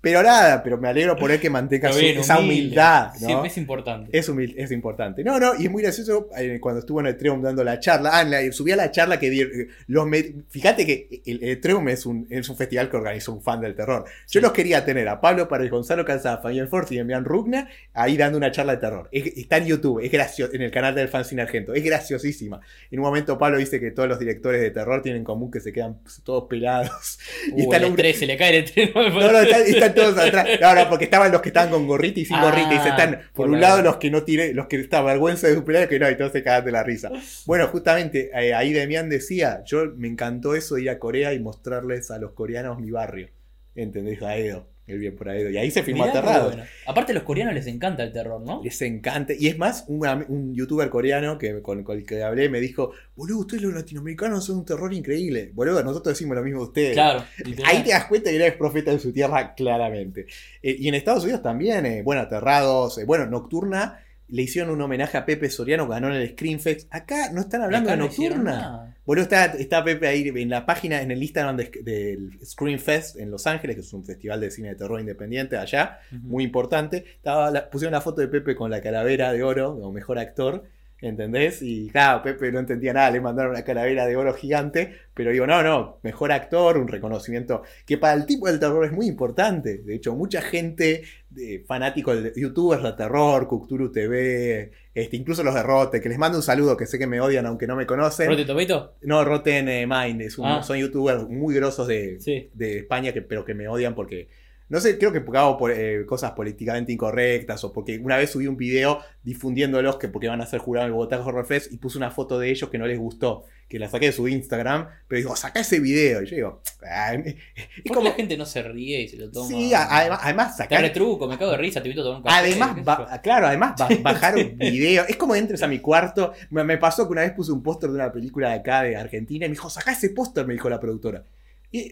Pero 0.00 0.22
nada, 0.22 0.62
pero 0.62 0.78
me 0.78 0.88
alegro 0.88 1.16
por 1.16 1.30
él 1.30 1.40
que 1.40 1.50
mantenga 1.50 1.88
Está 1.88 1.98
su- 1.98 2.04
bien, 2.04 2.18
esa 2.18 2.38
humilde. 2.38 2.54
humildad. 2.62 3.12
¿no? 3.20 3.26
Siempre 3.26 3.48
es 3.48 3.56
importante. 3.58 4.18
Es, 4.18 4.28
humil- 4.28 4.54
es 4.56 4.70
importante. 4.70 5.24
No, 5.24 5.38
no, 5.40 5.52
y 5.58 5.64
es 5.64 5.70
muy 5.70 5.82
gracioso 5.82 6.28
eh, 6.36 6.58
cuando 6.60 6.80
estuvo 6.80 7.00
en 7.00 7.06
el 7.06 7.16
Treum 7.16 7.40
dando 7.42 7.64
la 7.64 7.80
charla. 7.80 8.10
Ah, 8.12 8.24
la- 8.24 8.52
subí 8.52 8.72
a 8.72 8.76
la 8.76 8.90
charla 8.90 9.18
que 9.18 9.30
di, 9.30 9.42
los 9.86 10.06
Fíjate 10.50 10.84
que 10.86 11.22
el, 11.26 11.42
el 11.42 11.88
es 11.88 12.06
un, 12.06 12.26
es 12.30 12.48
un 12.48 12.56
festival 12.56 12.90
que 12.90 12.96
organizó 12.96 13.32
un 13.32 13.42
fan 13.42 13.60
del 13.60 13.74
terror. 13.74 14.04
Yo 14.06 14.12
Sí. 14.26 14.40
los 14.40 14.52
quería 14.52 14.84
tener 14.84 15.08
a 15.08 15.20
Pablo 15.20 15.48
Párez, 15.48 15.70
Gonzalo 15.70 16.04
Calzada, 16.04 16.38
Fabián 16.38 16.68
Forte 16.68 16.94
y 16.94 16.98
Demian 16.98 17.24
Rugna 17.24 17.68
ahí 17.94 18.16
dando 18.16 18.36
una 18.38 18.50
charla 18.50 18.72
de 18.74 18.78
terror. 18.82 19.08
Es- 19.10 19.36
está 19.36 19.56
en 19.56 19.66
YouTube, 19.66 20.00
es 20.04 20.12
gracioso, 20.12 20.52
en 20.54 20.62
el 20.62 20.70
canal 20.70 20.94
del 20.94 21.08
Fanzine 21.08 21.42
Argento. 21.42 21.72
Es 21.74 21.82
graciosísima. 21.82 22.60
En 22.90 22.98
un 22.98 23.04
momento 23.06 23.38
Pablo 23.38 23.56
dice 23.58 23.80
que 23.80 23.90
todos 23.90 24.08
los 24.08 24.18
directores 24.18 24.60
de 24.60 24.70
terror 24.70 25.00
tienen 25.02 25.20
en 25.20 25.24
común 25.24 25.50
que 25.50 25.60
se 25.60 25.72
quedan 25.72 25.98
todos 26.24 26.44
pelados. 26.48 27.18
y 27.56 27.63
Uh, 27.63 27.63
está 27.64 27.76
el 27.78 27.84
el 27.84 28.14
se 28.14 28.26
le 28.26 28.36
cae 28.36 28.56
el 28.58 28.64
estrés. 28.64 28.94
no, 28.94 29.32
no, 29.32 29.38
están, 29.40 29.62
están 29.62 29.94
todos 29.94 30.18
atrás. 30.18 30.48
No, 30.60 30.74
no, 30.74 30.88
porque 30.88 31.04
estaban 31.04 31.32
los 31.32 31.40
que 31.42 31.48
estaban 31.48 31.70
con 31.70 31.86
gorrita 31.86 32.20
y 32.20 32.24
sin 32.24 32.36
Ah, 32.36 32.44
gorrita. 32.44 32.74
Y 32.74 32.78
se 32.80 32.88
están, 32.90 33.20
por 33.32 33.46
por 33.46 33.50
un 33.50 33.60
la- 33.60 33.68
lado, 33.68 33.82
los 33.82 33.96
que 33.96 34.10
no 34.10 34.22
tienen, 34.24 34.54
los 34.56 34.66
que 34.66 34.76
están 34.80 35.04
vergüenza 35.04 35.46
de 35.48 35.54
superar, 35.54 35.88
que 35.88 35.98
no, 35.98 36.08
y 36.10 36.16
todos 36.16 36.32
se 36.32 36.42
cagan 36.42 36.64
de 36.64 36.72
la 36.72 36.82
risa. 36.82 37.10
Bueno, 37.46 37.66
justamente 37.68 38.30
eh, 38.34 38.54
ahí 38.54 38.72
Demian 38.72 39.08
decía, 39.08 39.62
yo 39.64 39.86
me 39.96 40.08
encantó 40.08 40.54
eso 40.54 40.76
de 40.76 40.82
ir 40.82 40.90
a 40.90 40.98
Corea 40.98 41.32
y 41.34 41.40
mostrarles 41.40 42.10
a 42.10 42.18
los 42.18 42.32
coreanos 42.32 42.78
mi 42.80 42.90
barrio. 42.90 43.28
¿Entendés? 43.74 44.22
A 44.22 44.36
Edo, 44.36 44.68
el 44.86 44.98
bien 44.98 45.16
por 45.16 45.28
Aedo. 45.28 45.50
Y 45.50 45.56
ahí 45.56 45.70
se 45.70 45.82
filmó 45.82 46.04
aterrado. 46.04 46.48
bueno. 46.48 46.64
Aparte 46.86 47.12
a 47.12 47.14
los 47.14 47.24
coreanos 47.24 47.54
les 47.54 47.66
encanta 47.66 48.02
el 48.02 48.12
terror, 48.12 48.40
¿no? 48.42 48.60
Les 48.62 48.80
encanta. 48.82 49.32
Y 49.38 49.48
es 49.48 49.56
más, 49.56 49.84
un, 49.88 50.06
un 50.28 50.54
youtuber 50.54 50.90
coreano 50.90 51.38
que, 51.38 51.62
con, 51.62 51.82
con 51.82 51.96
el 51.96 52.04
que 52.04 52.22
hablé 52.22 52.48
me 52.48 52.60
dijo, 52.60 52.92
boludo, 53.16 53.40
ustedes 53.40 53.62
los 53.62 53.74
latinoamericanos 53.74 54.44
son 54.44 54.58
un 54.58 54.64
terror 54.64 54.92
increíble. 54.92 55.50
Boludo, 55.54 55.82
nosotros 55.82 56.14
decimos 56.14 56.36
lo 56.36 56.42
mismo 56.42 56.60
de 56.60 56.66
ustedes. 56.66 56.92
Claro. 56.92 57.24
literal. 57.44 57.74
Ahí 57.74 57.82
te 57.82 57.90
das 57.90 58.04
cuenta 58.06 58.30
que 58.30 58.36
eres 58.36 58.54
profeta 58.56 58.90
de 58.90 58.98
su 58.98 59.12
tierra, 59.12 59.54
claramente. 59.54 60.26
Eh, 60.62 60.76
y 60.78 60.88
en 60.88 60.94
Estados 60.94 61.24
Unidos 61.24 61.42
también, 61.42 61.86
eh, 61.86 62.02
bueno, 62.02 62.20
Aterrados, 62.22 62.98
eh, 62.98 63.04
bueno, 63.04 63.26
Nocturna 63.26 64.03
le 64.28 64.42
hicieron 64.42 64.70
un 64.72 64.80
homenaje 64.80 65.16
a 65.18 65.24
Pepe 65.26 65.50
Soriano 65.50 65.86
que 65.86 65.92
ganó 65.92 66.08
en 66.08 66.14
el 66.14 66.30
Screenfest. 66.30 66.88
Acá 66.90 67.30
no 67.32 67.42
están 67.42 67.62
hablando 67.62 67.90
de 67.90 67.96
Nocturna. 68.30 68.94
Boludo, 69.06 69.22
está, 69.24 69.44
está 69.46 69.84
Pepe 69.84 70.06
ahí 70.08 70.26
en 70.34 70.48
la 70.48 70.64
página, 70.64 71.02
en 71.02 71.10
el 71.10 71.22
Instagram 71.22 71.56
de- 71.58 71.70
del 71.82 72.38
Screenfest 72.44 73.16
en 73.18 73.30
Los 73.30 73.46
Ángeles, 73.46 73.76
que 73.76 73.82
es 73.82 73.92
un 73.92 74.04
festival 74.04 74.40
de 74.40 74.50
cine 74.50 74.68
de 74.70 74.74
terror 74.76 74.98
independiente 74.98 75.56
allá, 75.58 75.98
muy 76.10 76.42
importante. 76.44 77.04
Estaba 77.16 77.50
la- 77.50 77.68
pusieron 77.68 77.92
la 77.92 78.00
foto 78.00 78.20
de 78.22 78.28
Pepe 78.28 78.54
con 78.56 78.70
la 78.70 78.80
calavera 78.80 79.32
de 79.32 79.42
oro, 79.42 79.74
como 79.74 79.92
mejor 79.92 80.18
actor, 80.18 80.64
¿entendés? 81.00 81.60
Y 81.62 81.88
claro, 81.90 82.22
Pepe 82.22 82.50
no 82.52 82.60
entendía 82.60 82.92
nada, 82.92 83.10
le 83.10 83.20
mandaron 83.20 83.52
una 83.52 83.62
calavera 83.64 84.06
de 84.06 84.16
oro 84.16 84.32
gigante, 84.34 84.94
pero 85.12 85.30
digo, 85.32 85.46
no, 85.46 85.62
no, 85.62 85.98
mejor 86.02 86.32
actor, 86.32 86.78
un 86.78 86.88
reconocimiento 86.88 87.62
que 87.86 87.98
para 87.98 88.14
el 88.14 88.26
tipo 88.26 88.46
del 88.46 88.58
terror 88.58 88.84
es 88.86 88.92
muy 88.92 89.06
importante. 89.06 89.78
De 89.78 89.94
hecho, 89.96 90.14
mucha 90.14 90.40
gente, 90.40 91.02
de, 91.30 91.64
fanáticos 91.66 92.22
de 92.22 92.32
youtubers 92.36 92.82
de 92.82 92.92
terror, 92.94 93.46
Cucturu 93.48 93.92
TV, 93.92 94.72
este, 94.94 95.16
incluso 95.16 95.42
los 95.42 95.54
de 95.54 95.62
Rote, 95.62 96.00
que 96.00 96.08
les 96.08 96.18
mando 96.18 96.38
un 96.38 96.42
saludo, 96.42 96.76
que 96.76 96.86
sé 96.86 96.98
que 96.98 97.06
me 97.06 97.20
odian 97.20 97.46
aunque 97.46 97.66
no 97.66 97.76
me 97.76 97.86
conocen. 97.86 98.28
¿Rotten 98.28 98.46
Tomato? 98.46 98.94
No, 99.02 99.24
Rotten 99.24 99.68
eh, 99.68 99.86
Mind, 99.86 100.22
es 100.22 100.38
un- 100.38 100.46
Ah. 100.46 100.62
son 100.62 100.78
youtubers 100.78 101.28
muy 101.28 101.54
grosos 101.54 101.86
de, 101.88 102.18
Sí. 102.20 102.50
de 102.54 102.78
España, 102.78 103.12
que, 103.12 103.20
pero 103.22 103.44
que 103.44 103.54
me 103.54 103.68
odian 103.68 103.94
porque, 103.94 104.28
no 104.74 104.80
sé, 104.80 104.98
creo 104.98 105.12
que 105.12 105.22
hago 105.38 105.56
por, 105.56 105.70
eh, 105.70 106.04
cosas 106.04 106.32
políticamente 106.32 106.92
incorrectas 106.92 107.62
o 107.62 107.72
porque 107.72 107.98
una 107.98 108.16
vez 108.16 108.30
subí 108.30 108.48
un 108.48 108.56
video 108.56 108.98
difundiéndolos 109.22 109.96
que 109.98 110.08
porque 110.08 110.26
van 110.28 110.40
a 110.40 110.46
ser 110.46 110.58
jurados 110.58 110.86
en 110.86 110.88
el 110.88 110.94
Bogotá 110.94 111.20
Horror 111.24 111.46
Fest 111.46 111.72
y 111.72 111.76
puse 111.76 111.96
una 111.96 112.10
foto 112.10 112.38
de 112.40 112.50
ellos 112.50 112.68
que 112.70 112.78
no 112.78 112.86
les 112.86 112.98
gustó, 112.98 113.44
que 113.68 113.78
la 113.78 113.88
saqué 113.88 114.06
de 114.06 114.12
su 114.12 114.26
Instagram, 114.26 114.88
pero 115.08 115.18
digo, 115.18 115.36
saca 115.36 115.60
ese 115.60 115.78
video. 115.78 116.22
Y 116.22 116.26
yo 116.26 116.34
digo, 116.36 116.62
"Ay, 116.82 117.36
es 117.76 117.82
¿Por 117.84 117.96
como... 117.98 118.08
la 118.08 118.14
gente 118.16 118.36
no 118.36 118.44
se 118.46 118.62
ríe 118.62 119.02
y 119.02 119.08
se 119.08 119.16
lo 119.16 119.30
toma? 119.30 119.46
Sí, 119.48 119.72
además, 119.72 120.18
además 120.22 120.56
Te 120.56 120.62
sacar... 120.64 120.80
retruco, 120.82 121.26
me 121.28 121.38
cago 121.38 121.52
de 121.52 121.56
risa, 121.58 121.80
te 121.80 121.88
invito 121.88 122.02
a 122.02 122.04
tomar 122.06 122.18
un 122.18 122.24
café. 122.24 122.36
Además, 122.40 122.84
ba- 122.84 123.20
claro, 123.22 123.46
además 123.46 123.74
ba- 123.78 123.88
bajar 124.02 124.36
un 124.36 124.58
video. 124.58 125.04
Es 125.08 125.16
como 125.16 125.34
entres 125.36 125.62
a 125.62 125.68
mi 125.68 125.78
cuarto. 125.78 126.32
Me, 126.50 126.64
me 126.64 126.78
pasó 126.78 127.06
que 127.06 127.12
una 127.12 127.22
vez 127.22 127.30
puse 127.32 127.52
un 127.52 127.62
póster 127.62 127.90
de 127.90 127.94
una 127.94 128.12
película 128.12 128.48
de 128.50 128.54
acá 128.56 128.82
de 128.82 128.96
Argentina 128.96 129.46
y 129.46 129.48
me 129.48 129.54
dijo, 129.54 129.70
saca 129.70 129.92
ese 129.92 130.10
póster, 130.10 130.46
me 130.46 130.54
dijo 130.54 130.68
la 130.68 130.80
productora. 130.80 131.24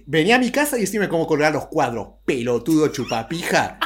Venía 0.07 0.37
a 0.37 0.39
mi 0.39 0.51
casa 0.51 0.77
y 0.79 0.83
decime 0.83 1.09
cómo 1.09 1.27
colgar 1.27 1.53
los 1.53 1.67
cuadros. 1.67 2.09
Pelotudo 2.25 2.89
chupapija. 2.89 3.79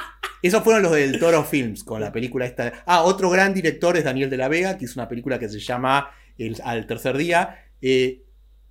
Esos 0.43 0.63
fueron 0.63 0.83
los 0.83 0.93
del 0.93 1.19
Toro 1.19 1.43
Films 1.45 1.83
con 1.85 2.01
la 2.01 2.13
película 2.13 2.45
esta. 2.45 2.73
Ah, 2.85 3.03
otro 3.03 3.31
gran 3.31 3.55
director 3.55 3.97
es 3.97 4.05
Daniel 4.05 4.29
de 4.31 4.37
la 4.37 4.49
Vega, 4.49 4.77
que 4.77 4.85
hizo 4.85 5.01
una 5.01 5.09
película 5.09 5.39
que 5.39 5.49
se 5.49 5.59
llama 5.59 6.11
El- 6.39 6.61
Al 6.65 6.87
tercer 6.87 7.17
día. 7.17 7.65
Eh, 7.81 8.23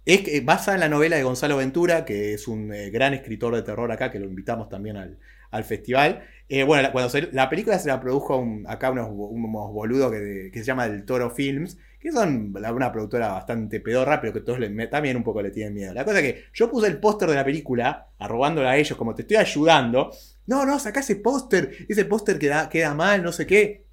es 0.05 0.21
que- 0.21 0.41
basada 0.41 0.76
en 0.76 0.82
la 0.82 0.89
novela 0.89 1.15
de 1.17 1.23
Gonzalo 1.23 1.57
Ventura, 1.57 2.05
que 2.05 2.34
es 2.36 2.47
un 2.47 2.71
eh, 2.71 2.91
gran 2.91 3.13
escritor 3.15 3.55
de 3.55 3.63
terror 3.63 3.91
acá, 3.91 4.11
que 4.11 4.19
lo 4.19 4.26
invitamos 4.28 4.69
también 4.69 4.95
al, 4.97 5.17
al 5.49 5.63
festival. 5.63 6.23
Eh, 6.47 6.63
bueno, 6.63 6.84
la, 6.84 6.91
cuando 6.91 7.09
se- 7.09 7.30
la 7.32 7.49
película 7.49 7.80
se 7.80 7.88
la 7.88 7.99
produjo 7.99 8.38
un- 8.38 8.65
acá 8.69 8.91
unos, 8.91 9.07
unos 9.09 9.73
boludos 9.73 10.11
que, 10.11 10.51
que 10.53 10.59
se 10.59 10.65
llama 10.65 10.86
el 10.86 11.03
Toro 11.05 11.32
Films, 11.32 11.80
que 12.05 12.11
son 12.11 12.53
una 12.55 12.91
productora 12.91 13.29
bastante 13.29 13.79
pedorra, 13.79 14.21
pero 14.21 14.31
que 14.31 14.41
todos 14.41 14.59
también 14.91 15.17
un 15.17 15.23
poco 15.23 15.41
le 15.41 15.49
tienen 15.49 15.73
miedo. 15.73 15.91
La 15.91 16.05
cosa 16.05 16.19
es 16.19 16.33
que 16.33 16.43
yo 16.53 16.69
puse 16.69 16.87
el 16.87 16.99
póster 16.99 17.27
de 17.27 17.35
la 17.35 17.43
película, 17.43 18.09
arrobándola 18.19 18.71
a 18.71 18.77
ellos, 18.77 18.95
como 18.95 19.15
te 19.15 19.23
estoy 19.23 19.37
ayudando. 19.37 20.11
No, 20.45 20.65
no, 20.65 20.77
saca 20.77 20.99
ese 20.99 21.15
póster, 21.15 21.87
ese 21.89 22.05
póster 22.05 22.37
queda, 22.37 22.69
queda 22.69 22.93
mal, 22.93 23.23
no 23.23 23.31
sé 23.31 23.47
qué. 23.47 23.85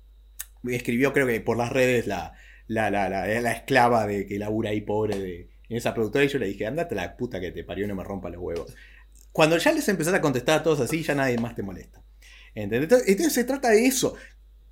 Escribió, 0.65 1.15
creo 1.15 1.27
que 1.27 1.41
por 1.41 1.57
las 1.57 1.73
redes, 1.73 2.07
la, 2.07 2.35
la, 2.67 2.91
la, 2.91 3.09
la, 3.09 3.27
la 3.27 3.53
esclava 3.53 4.07
de 4.07 4.27
que 4.27 4.39
labura 4.39 4.71
ahí 4.71 4.83
pobre 4.83 5.19
de, 5.19 5.51
en 5.71 5.77
esa 5.79 5.95
productora, 5.95 6.27
y 6.27 6.29
yo 6.29 6.39
le 6.39 6.49
dije, 6.49 6.67
andate 6.67 6.95
la 6.95 7.17
puta 7.17 7.41
que 7.41 7.51
te 7.51 7.65
parió 7.65 7.89
no 7.89 7.95
me 7.95 8.05
rompa 8.05 8.29
los 8.29 8.43
huevos. 8.43 8.77
Cuando 9.33 9.57
ya 9.57 9.73
les 9.73 9.89
empezás 9.89 10.13
a 10.13 10.21
contestar 10.21 10.61
a 10.61 10.63
todos 10.63 10.81
así, 10.81 11.03
ya 11.03 11.15
nadie 11.15 11.39
más 11.39 11.55
te 11.55 11.63
molesta. 11.63 12.03
¿Entendés? 12.55 12.83
Entonces, 12.83 13.09
entonces 13.09 13.33
se 13.33 13.45
trata 13.45 13.71
de 13.71 13.87
eso. 13.87 14.15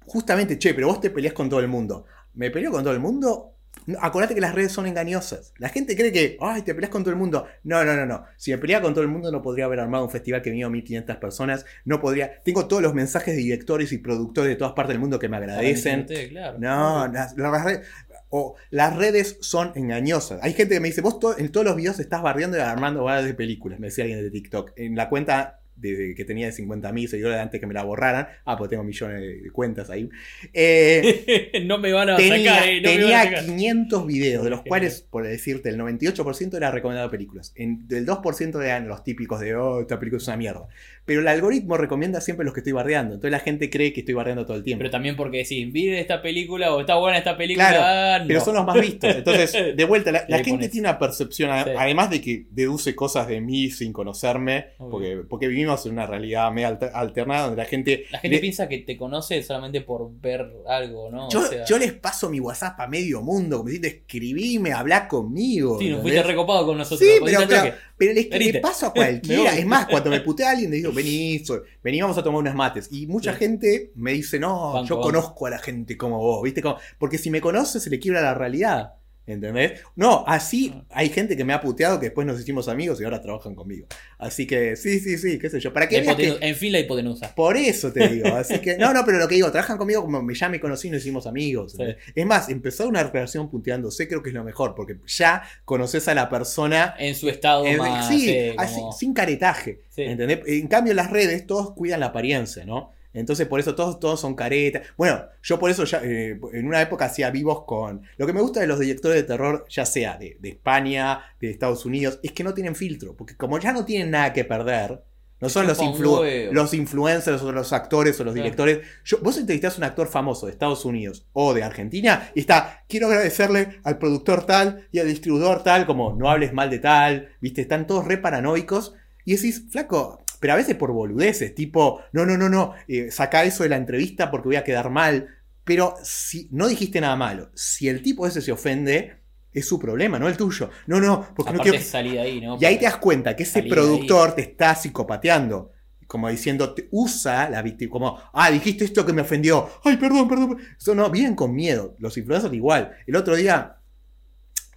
Justamente, 0.04 0.58
che, 0.58 0.74
pero 0.74 0.88
vos 0.88 1.00
te 1.00 1.08
peleás 1.08 1.32
con 1.32 1.48
todo 1.48 1.60
el 1.60 1.68
mundo. 1.68 2.04
¿Me 2.34 2.50
peleo 2.50 2.70
con 2.70 2.82
todo 2.82 2.92
el 2.94 3.00
mundo? 3.00 3.54
Acordate 4.00 4.34
que 4.34 4.40
las 4.40 4.54
redes 4.54 4.72
son 4.72 4.86
engañosas. 4.86 5.54
La 5.58 5.68
gente 5.68 5.96
cree 5.96 6.12
que, 6.12 6.36
ay, 6.40 6.62
te 6.62 6.74
peleas 6.74 6.90
con 6.90 7.02
todo 7.02 7.12
el 7.12 7.18
mundo. 7.18 7.46
No, 7.64 7.84
no, 7.84 7.94
no, 7.96 8.04
no. 8.04 8.24
Si 8.36 8.50
me 8.50 8.58
peleaba 8.58 8.82
con 8.84 8.92
todo 8.94 9.02
el 9.02 9.08
mundo, 9.08 9.30
no 9.32 9.40
podría 9.42 9.64
haber 9.64 9.80
armado 9.80 10.04
un 10.04 10.10
festival 10.10 10.42
que 10.42 10.50
vino 10.50 10.68
1500 10.70 11.16
personas. 11.16 11.64
No 11.84 12.00
podría. 12.00 12.40
Tengo 12.44 12.66
todos 12.66 12.82
los 12.82 12.94
mensajes 12.94 13.34
de 13.34 13.40
directores 13.40 13.92
y 13.92 13.98
productores 13.98 14.50
de 14.50 14.56
todas 14.56 14.74
partes 14.74 14.94
del 14.94 15.00
mundo 15.00 15.18
que 15.18 15.28
me 15.28 15.36
agradecen. 15.38 16.06
Para 16.06 16.28
claro. 16.28 16.58
No, 16.58 17.08
las, 17.08 17.36
las 17.36 17.64
redes, 17.64 17.86
o 18.28 18.54
las 18.70 18.96
redes 18.96 19.38
son 19.40 19.72
engañosas. 19.74 20.40
Hay 20.42 20.52
gente 20.52 20.74
que 20.74 20.80
me 20.80 20.88
dice, 20.88 21.00
vos 21.00 21.18
to- 21.18 21.38
en 21.38 21.50
todos 21.50 21.64
los 21.66 21.76
videos 21.76 21.98
estás 22.00 22.22
barriendo 22.22 22.56
y 22.56 22.60
armando 22.60 23.04
barras 23.04 23.24
de 23.24 23.34
películas, 23.34 23.80
me 23.80 23.86
decía 23.88 24.04
alguien 24.04 24.20
de 24.22 24.30
TikTok. 24.30 24.72
En 24.76 24.94
la 24.94 25.08
cuenta 25.08 25.59
de, 25.80 26.14
que 26.14 26.24
tenía 26.24 26.46
de 26.46 26.52
50.000 26.52 27.08
seguidores 27.08 27.38
antes 27.38 27.60
que 27.60 27.66
me 27.66 27.74
la 27.74 27.84
borraran, 27.84 28.28
ah, 28.44 28.56
pues 28.56 28.70
tengo 28.70 28.84
millones 28.84 29.20
de, 29.20 29.50
cuentas 29.50 29.90
ahí. 29.90 30.08
Eh, 30.52 31.62
no 31.66 31.78
me 31.78 31.92
van 31.92 32.10
a 32.10 32.16
tenía 32.16 32.54
sacar, 32.54 32.68
eh, 32.68 32.80
no 32.80 32.90
me 32.90 32.96
van 32.96 33.04
a 33.04 33.22
tenía 33.22 33.22
sacar. 33.24 33.44
500 33.46 34.06
videos, 34.06 34.44
de 34.44 34.50
los 34.50 34.62
cuales, 34.62 35.06
por 35.10 35.24
decirte, 35.24 35.68
el 35.70 35.78
98% 35.78 36.56
era 36.56 36.70
recomendado 36.70 37.10
películas. 37.10 37.52
En, 37.56 37.86
del 37.88 38.06
2% 38.06 38.62
eran 38.62 38.88
los 38.88 39.02
típicos 39.02 39.40
de, 39.40 39.54
oh, 39.54 39.80
esta 39.80 39.98
película 39.98 40.18
es 40.22 40.28
una 40.28 40.36
mierda. 40.36 40.68
Pero 41.04 41.20
el 41.22 41.28
algoritmo 41.28 41.76
recomienda 41.76 42.20
siempre 42.20 42.44
los 42.44 42.54
que 42.54 42.60
estoy 42.60 42.72
bardeando. 42.72 43.14
Entonces 43.14 43.32
la 43.32 43.40
gente 43.40 43.68
cree 43.70 43.92
que 43.92 44.00
estoy 44.00 44.14
bardeando 44.14 44.46
todo 44.46 44.56
el 44.56 44.62
tiempo. 44.62 44.80
Pero 44.80 44.90
también 44.90 45.16
porque 45.16 45.38
decís, 45.38 45.72
miren 45.72 45.96
esta 45.98 46.22
película 46.22 46.72
o 46.74 46.80
está 46.80 46.94
buena 46.96 47.18
esta 47.18 47.36
película. 47.36 47.68
Claro, 47.68 47.82
ah, 47.84 48.18
no. 48.20 48.28
Pero 48.28 48.40
son 48.40 48.54
los 48.54 48.64
más 48.64 48.80
vistos. 48.80 49.14
Entonces, 49.16 49.52
de 49.76 49.84
vuelta, 49.84 50.12
la, 50.12 50.20
gente 50.38 50.50
pones. 50.52 50.70
tiene 50.70 50.88
una 50.88 50.98
percepción, 50.98 51.50
Sí. 51.64 51.70
además 51.76 52.10
de 52.10 52.20
que 52.20 52.46
deduce 52.50 52.94
cosas 52.94 53.26
de 53.26 53.40
mí 53.40 53.70
sin 53.70 53.92
conocerme, 53.92 54.66
Obvio. 54.78 54.90
porque, 54.90 55.16
porque 55.28 55.48
vivimos 55.48 55.84
en 55.86 55.92
una 55.92 56.06
realidad 56.06 56.52
medio 56.52 56.68
alter- 56.68 56.90
alternada 56.94 57.46
donde 57.46 57.56
la 57.62 57.68
gente... 57.68 58.04
La 58.12 58.18
gente 58.20 58.36
le- 58.36 58.40
piensa 58.40 58.68
que 58.68 58.78
te 58.78 58.96
conoce 58.96 59.42
solamente 59.42 59.80
por 59.80 60.10
ver 60.20 60.46
algo, 60.68 61.10
¿no? 61.10 61.28
yo, 61.30 61.40
O 61.40 61.44
sea, 61.46 61.64
yo 61.64 61.78
les 61.78 61.92
paso 61.92 62.30
mi 62.30 62.38
WhatsApp 62.40 62.78
a 62.78 62.86
medio 62.86 63.20
mundo, 63.22 63.56
como 63.58 63.68
diciendo, 63.70 63.88
escribime, 63.88 64.72
habla 64.72 65.08
conmigo. 65.08 65.78
sí, 65.78 65.88
nos 65.88 66.02
fuiste 66.02 66.22
recopado 66.22 66.66
con 66.66 66.78
nosotros. 66.78 67.00
Sí, 67.00 67.16
pero, 67.24 67.40
al 67.40 67.74
pero, 68.00 68.14
les, 68.14 68.30
Venite. 68.30 68.52
le 68.54 68.60
paso 68.60 68.86
a 68.86 68.92
cualquiera. 68.94 69.54
es 69.58 69.66
más, 69.66 69.86
cuando 69.86 70.08
me 70.08 70.20
putea 70.22 70.48
a 70.48 70.50
alguien, 70.52 70.70
le 70.70 70.78
digo, 70.78 70.90
vení, 70.90 71.42
vení, 71.84 72.00
vamos 72.00 72.16
a 72.16 72.22
tomar 72.22 72.40
unas 72.40 72.54
mates. 72.54 72.88
Y 72.90 73.06
mucha 73.06 73.32
Sí. 73.34 73.38
gente 73.40 73.92
me 73.94 74.12
dice, 74.12 74.38
no, 74.40 74.72
Banco, 74.72 74.88
yo 74.88 75.00
conozco 75.00 75.46
a 75.46 75.50
la 75.50 75.58
gente 75.58 75.96
como 75.98 76.18
vos, 76.18 76.42
¿viste? 76.42 76.62
Como- 76.62 76.78
porque 76.98 77.18
si 77.18 77.28
me 77.30 77.42
conoce, 77.42 77.78
se 77.78 77.90
le 77.90 77.98
quiebra 77.98 78.22
la 78.22 78.32
realidad. 78.34 78.94
¿Entendés? 79.30 79.80
No, 79.96 80.24
así 80.26 80.74
hay 80.90 81.08
gente 81.08 81.36
que 81.36 81.44
me 81.44 81.52
ha 81.52 81.60
puteado 81.60 82.00
que 82.00 82.06
después 82.06 82.26
nos 82.26 82.40
hicimos 82.40 82.68
amigos 82.68 83.00
y 83.00 83.04
ahora 83.04 83.20
trabajan 83.20 83.54
conmigo. 83.54 83.86
Así 84.18 84.46
que, 84.46 84.74
sí, 84.76 84.98
sí, 85.00 85.18
sí, 85.18 85.38
qué 85.38 85.48
sé 85.48 85.60
yo. 85.60 85.72
Para 85.72 85.86
veas 85.86 86.16
que- 86.16 86.38
En 86.40 86.56
fin, 86.56 86.72
la 86.72 86.80
hipotenusa. 86.80 87.34
por 87.34 87.56
eso 87.56 87.92
te 87.92 88.08
digo. 88.08 88.26
Así 88.34 88.58
que, 88.58 88.76
no, 88.76 88.92
no, 88.92 89.04
pero 89.04 89.18
lo 89.18 89.28
que 89.28 89.36
digo, 89.36 89.50
trabajan 89.52 89.78
conmigo 89.78 90.02
como 90.02 90.28
ya 90.32 90.48
me 90.48 90.58
conocí 90.58 90.88
y 90.88 90.90
nos 90.90 91.00
hicimos 91.02 91.26
amigos. 91.26 91.72
Sí. 91.76 91.84
Es 92.14 92.26
más, 92.26 92.48
empezar 92.48 92.86
una 92.88 93.02
relación 93.04 93.48
puteándose 93.50 94.08
creo 94.08 94.22
que 94.22 94.30
es 94.30 94.34
lo 94.34 94.42
mejor, 94.44 94.74
porque 94.74 94.96
ya 95.06 95.42
conoces 95.64 96.08
a 96.08 96.14
la 96.14 96.28
persona 96.28 96.94
En 96.98 97.14
su 97.14 97.28
estado 97.28 97.64
eh, 97.66 97.76
más. 97.76 98.08
sí, 98.08 98.20
sí, 98.20 98.54
así, 98.58 98.74
como- 98.80 98.92
sin 98.92 99.14
caretaje. 99.14 99.80
Sí. 99.90 100.02
¿entendés? 100.02 100.40
En 100.46 100.66
cambio, 100.68 100.94
las 100.94 101.10
redes 101.10 101.46
todos 101.46 101.72
cuidan 101.74 102.00
la 102.00 102.06
apariencia, 102.06 102.64
¿no? 102.64 102.92
Entonces, 103.12 103.46
por 103.48 103.58
eso 103.60 103.74
todos, 103.74 103.98
todos 103.98 104.20
son 104.20 104.34
caretas. 104.34 104.86
Bueno, 104.96 105.22
yo 105.42 105.58
por 105.58 105.70
eso 105.70 105.84
ya 105.84 106.00
eh, 106.04 106.38
en 106.52 106.66
una 106.66 106.80
época 106.80 107.06
hacía 107.06 107.30
vivos 107.30 107.64
con. 107.64 108.02
Lo 108.16 108.26
que 108.26 108.32
me 108.32 108.40
gusta 108.40 108.60
de 108.60 108.66
los 108.66 108.78
directores 108.78 109.16
de 109.16 109.24
terror, 109.26 109.64
ya 109.68 109.84
sea 109.84 110.16
de, 110.16 110.36
de 110.40 110.48
España, 110.50 111.20
de 111.40 111.50
Estados 111.50 111.84
Unidos, 111.84 112.20
es 112.22 112.32
que 112.32 112.44
no 112.44 112.54
tienen 112.54 112.74
filtro. 112.76 113.14
Porque 113.16 113.36
como 113.36 113.58
ya 113.58 113.72
no 113.72 113.84
tienen 113.84 114.10
nada 114.12 114.32
que 114.32 114.44
perder, 114.44 115.02
no 115.40 115.48
son 115.48 115.66
los, 115.66 115.78
influ- 115.94 116.18
los 116.52 116.74
influencers 116.74 117.40
o 117.42 117.50
los 117.50 117.72
actores 117.72 118.20
o 118.20 118.24
los 118.24 118.34
directores. 118.34 118.80
Yo, 119.04 119.18
vos 119.22 119.38
entrevistás 119.38 119.74
a 119.74 119.78
un 119.78 119.84
actor 119.84 120.06
famoso 120.06 120.44
de 120.44 120.52
Estados 120.52 120.84
Unidos 120.84 121.26
o 121.32 121.54
de 121.54 121.62
Argentina 121.62 122.30
y 122.34 122.40
está, 122.40 122.84
quiero 122.86 123.06
agradecerle 123.06 123.80
al 123.82 123.96
productor 123.98 124.44
tal 124.44 124.86
y 124.92 124.98
al 124.98 125.08
distribuidor 125.08 125.62
tal, 125.62 125.86
como 125.86 126.14
no 126.14 126.30
hables 126.30 126.52
mal 126.52 126.68
de 126.68 126.78
tal, 126.78 127.30
viste, 127.40 127.62
están 127.62 127.86
todos 127.86 128.04
re 128.06 128.18
paranoicos 128.18 128.94
y 129.24 129.34
decís, 129.34 129.64
flaco, 129.70 130.22
pero 130.40 130.54
a 130.54 130.56
veces 130.56 130.74
por 130.74 130.90
boludeces, 130.92 131.54
tipo, 131.54 132.00
no, 132.12 132.26
no, 132.26 132.36
no, 132.36 132.48
no, 132.48 132.74
eh, 132.88 133.10
saca 133.10 133.44
eso 133.44 133.62
de 133.62 133.68
la 133.68 133.76
entrevista 133.76 134.30
porque 134.30 134.48
voy 134.48 134.56
a 134.56 134.64
quedar 134.64 134.90
mal. 134.90 135.28
Pero 135.64 135.94
si 136.02 136.48
no 136.50 136.66
dijiste 136.66 137.00
nada 137.00 137.14
malo, 137.14 137.50
si 137.54 137.88
el 137.88 138.02
tipo 138.02 138.26
ese 138.26 138.40
se 138.40 138.50
ofende, 138.50 139.20
es 139.52 139.68
su 139.68 139.78
problema, 139.78 140.18
no 140.18 140.28
el 140.28 140.36
tuyo. 140.36 140.70
No, 140.86 140.98
no, 140.98 141.28
porque 141.34 141.52
no 141.52 141.56
Aparte 141.56 141.70
quiero. 141.70 141.78
es 141.78 141.86
salir 141.86 142.12
de 142.12 142.20
ahí, 142.20 142.40
¿no? 142.40 142.58
Y 142.58 142.64
ahí 142.64 142.78
te 142.78 142.86
das 142.86 142.96
cuenta 142.96 143.36
que 143.36 143.42
ese 143.42 143.62
productor 143.62 144.34
te 144.34 144.42
está 144.42 144.74
psicopateando. 144.74 145.72
Como 146.06 146.28
diciendo, 146.28 146.74
te 146.74 146.88
usa 146.90 147.48
la 147.48 147.62
víctima, 147.62 147.92
como, 147.92 148.18
ah, 148.32 148.50
dijiste 148.50 148.84
esto 148.84 149.06
que 149.06 149.12
me 149.12 149.22
ofendió. 149.22 149.68
Ay, 149.84 149.96
perdón, 149.96 150.28
perdón. 150.28 150.58
Eso 150.76 150.92
no, 150.92 151.08
vienen 151.08 151.36
con 151.36 151.54
miedo. 151.54 151.94
Los 152.00 152.16
influencers 152.16 152.52
igual. 152.52 152.96
El 153.06 153.14
otro 153.14 153.36
día, 153.36 153.79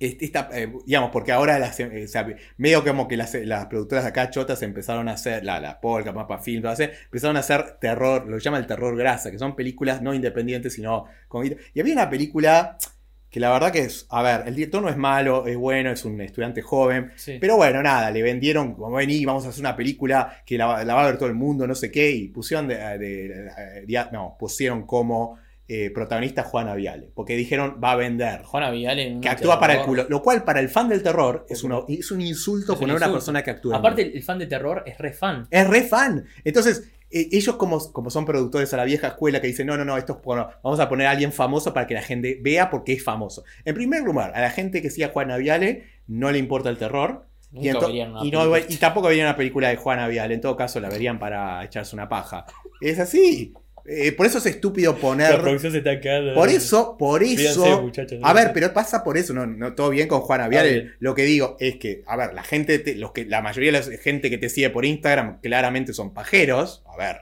esta, 0.05 0.49
eh, 0.53 0.71
digamos, 0.85 1.11
porque 1.11 1.31
ahora 1.31 1.59
las, 1.59 1.79
eh, 1.79 2.03
o 2.05 2.07
sea, 2.07 2.27
medio 2.57 2.83
como 2.83 3.07
que 3.07 3.17
las, 3.17 3.33
las 3.35 3.65
productoras 3.67 4.03
de 4.03 4.09
acá 4.09 4.29
chotas 4.29 4.61
empezaron 4.61 5.07
a 5.09 5.13
hacer, 5.13 5.43
la, 5.43 5.59
la 5.59 5.79
Polka, 5.79 6.11
Mapa 6.11 6.39
Film, 6.39 6.65
esas, 6.65 6.89
empezaron 7.05 7.37
a 7.37 7.41
hacer 7.41 7.77
terror, 7.79 8.25
lo 8.27 8.37
que 8.37 8.43
llama 8.43 8.57
el 8.57 8.67
terror 8.67 8.95
grasa, 8.97 9.31
que 9.31 9.39
son 9.39 9.55
películas 9.55 10.01
no 10.01 10.13
independientes, 10.13 10.73
sino 10.73 11.05
con... 11.27 11.45
Y 11.73 11.79
había 11.79 11.93
una 11.93 12.09
película 12.09 12.77
que 13.29 13.39
la 13.39 13.51
verdad 13.51 13.71
que 13.71 13.79
es, 13.79 14.05
a 14.11 14.21
ver, 14.21 14.43
el 14.47 14.53
director 14.53 14.79
no 14.79 14.89
es 14.89 14.97
malo, 14.97 15.47
es 15.47 15.57
bueno, 15.57 15.89
es 15.89 16.05
un 16.05 16.21
estudiante 16.21 16.61
joven, 16.61 17.11
Sí. 17.15 17.39
pero 17.41 17.55
bueno, 17.55 17.81
nada, 17.81 18.11
le 18.11 18.21
vendieron 18.21 18.75
como 18.75 18.91
vení, 18.95 19.25
vamos 19.25 19.43
a 19.45 19.49
hacer 19.49 19.61
una 19.61 19.75
película 19.75 20.43
que 20.45 20.55
la, 20.55 20.83
la 20.83 20.93
va 20.93 21.03
a 21.03 21.07
ver 21.07 21.17
todo 21.17 21.29
el 21.29 21.33
mundo, 21.33 21.65
no 21.65 21.73
sé 21.73 21.89
qué, 21.89 22.11
y 22.11 22.27
pusieron 22.27 22.67
de, 22.67 22.75
de- 22.75 22.97
de- 22.99 23.85
de- 23.87 24.05
no, 24.11 24.35
pusieron 24.37 24.85
como 24.85 25.39
eh, 25.67 25.89
protagonista 25.91 26.43
Juana 26.43 26.75
Viale, 26.75 27.09
porque 27.15 27.35
dijeron 27.35 27.79
va 27.83 27.91
a 27.93 27.95
vender. 27.95 28.43
Juana 28.43 28.69
Viale. 28.71 29.17
Que 29.21 29.29
actúa 29.29 29.59
para 29.59 29.73
el 29.73 29.79
culo. 29.81 30.05
Lo 30.09 30.21
cual, 30.21 30.43
para 30.43 30.59
el 30.59 30.69
fan 30.69 30.89
del 30.89 31.01
terror, 31.03 31.45
es, 31.49 31.63
uno- 31.63 31.85
es 31.87 32.11
un 32.11 32.21
insulto 32.21 32.73
Es 32.73 32.79
un 32.79 32.81
poner 32.81 32.95
a 32.95 32.97
una 32.97 33.13
persona 33.13 33.43
que 33.43 33.51
actúa. 33.51 33.77
Aparte, 33.77 34.01
el 34.15 34.23
fan 34.23 34.39
de 34.39 34.47
terror 34.47 34.83
es 34.85 34.97
re 34.97 35.13
fan. 35.13 35.47
Es 35.49 35.67
re 35.67 35.83
fan. 35.83 36.25
Entonces, 36.43 36.91
eh, 37.09 37.29
ellos 37.31 37.55
como, 37.55 37.91
como 37.93 38.09
son 38.09 38.25
productores 38.25 38.73
a 38.73 38.77
la 38.77 38.83
vieja 38.85 39.07
escuela 39.07 39.39
que 39.39 39.47
dicen, 39.47 39.67
no, 39.67 39.77
no, 39.77 39.85
no, 39.85 39.95
esto 39.97 40.13
es 40.17 40.23
bueno, 40.25 40.49
vamos 40.63 40.79
a 40.79 40.89
poner 40.89 41.07
a 41.07 41.11
alguien 41.11 41.31
famoso 41.31 41.73
para 41.73 41.87
que 41.87 41.93
la 41.93 42.01
gente 42.01 42.39
vea 42.41 42.69
porque 42.69 42.93
es 42.93 43.03
famoso. 43.03 43.43
En 43.65 43.73
primer 43.75 44.01
lugar, 44.03 44.33
a 44.35 44.41
la 44.41 44.49
gente 44.49 44.81
que 44.81 44.89
siga 44.89 45.07
a 45.07 45.09
Juana 45.11 45.37
Viale 45.37 45.85
no 46.07 46.31
le 46.31 46.39
importa 46.39 46.69
el 46.69 46.77
terror. 46.77 47.25
Y, 48.25 48.31
no- 48.31 48.47
y 48.67 48.77
tampoco 48.77 49.07
verían 49.09 49.27
una 49.27 49.35
película 49.37 49.69
de 49.69 49.75
Juana 49.75 50.07
Viale. 50.07 50.33
En 50.33 50.41
todo 50.41 50.55
caso, 50.57 50.79
la 50.79 50.89
verían 50.89 51.19
para 51.19 51.63
echarse 51.63 51.95
una 51.95 52.09
paja. 52.09 52.45
Es 52.81 52.97
así. 52.99 53.53
Eh, 53.85 54.13
por 54.13 54.25
eso 54.25 54.37
es 54.37 54.45
estúpido 54.45 54.95
poner. 54.95 55.59
se 55.59 55.67
está 55.77 55.99
cagando. 55.99 56.33
Por 56.35 56.47
eso, 56.49 56.95
por 56.97 57.21
eso. 57.21 57.81
muchachos. 57.81 58.19
A 58.23 58.31
ver, 58.33 58.51
pero 58.53 58.73
pasa 58.73 59.03
por 59.03 59.17
eso, 59.17 59.33
no, 59.33 59.45
no 59.45 59.73
todo 59.75 59.89
bien 59.89 60.07
con 60.07 60.21
Juana 60.21 60.47
bien. 60.47 60.93
Lo 60.99 61.13
que 61.15 61.23
digo 61.23 61.57
es 61.59 61.75
que, 61.75 62.01
a 62.07 62.15
ver, 62.15 62.33
la 62.33 62.43
gente, 62.43 62.79
te- 62.79 62.95
los 62.95 63.11
que, 63.11 63.25
la 63.25 63.41
mayoría 63.41 63.71
de 63.73 63.79
la 63.91 63.97
gente 63.97 64.29
que 64.29 64.37
te 64.37 64.47
sigue 64.49 64.69
por 64.69 64.85
Instagram 64.85 65.41
claramente 65.41 65.93
son 65.93 66.13
pajeros. 66.13 66.81
A 66.87 66.95
ver, 66.95 67.17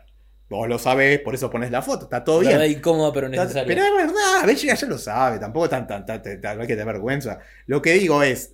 vos 0.49 0.67
lo 0.69 0.77
sabés, 0.77 1.19
por 1.21 1.33
eso 1.33 1.49
pones 1.49 1.71
la 1.71 1.81
foto, 1.81 2.03
está 2.03 2.23
todo 2.23 2.41
bien. 2.41 2.51
Verdad 2.51 2.65
incómoda, 2.65 3.11
pero 3.11 3.27
Está- 3.27 3.41
necesaria. 3.43 3.67
Pero 3.67 3.83
es 3.83 3.93
verdad, 4.07 4.43
a 4.43 4.45
ver, 4.45 4.55
ya, 4.55 4.77
lo 4.87 4.97
sabe, 4.99 5.39
tampoco 5.39 5.67
tan, 5.67 5.87
tan, 5.87 6.05
tan, 6.05 6.21
tan- 6.21 6.41
tan- 6.41 6.57
no 6.57 6.61
hay 6.61 6.67
que 6.67 6.75
tener 6.75 6.93
vergüenza. 6.93 7.39
Lo 7.65 7.81
que 7.81 7.93
digo 7.93 8.21
es, 8.21 8.53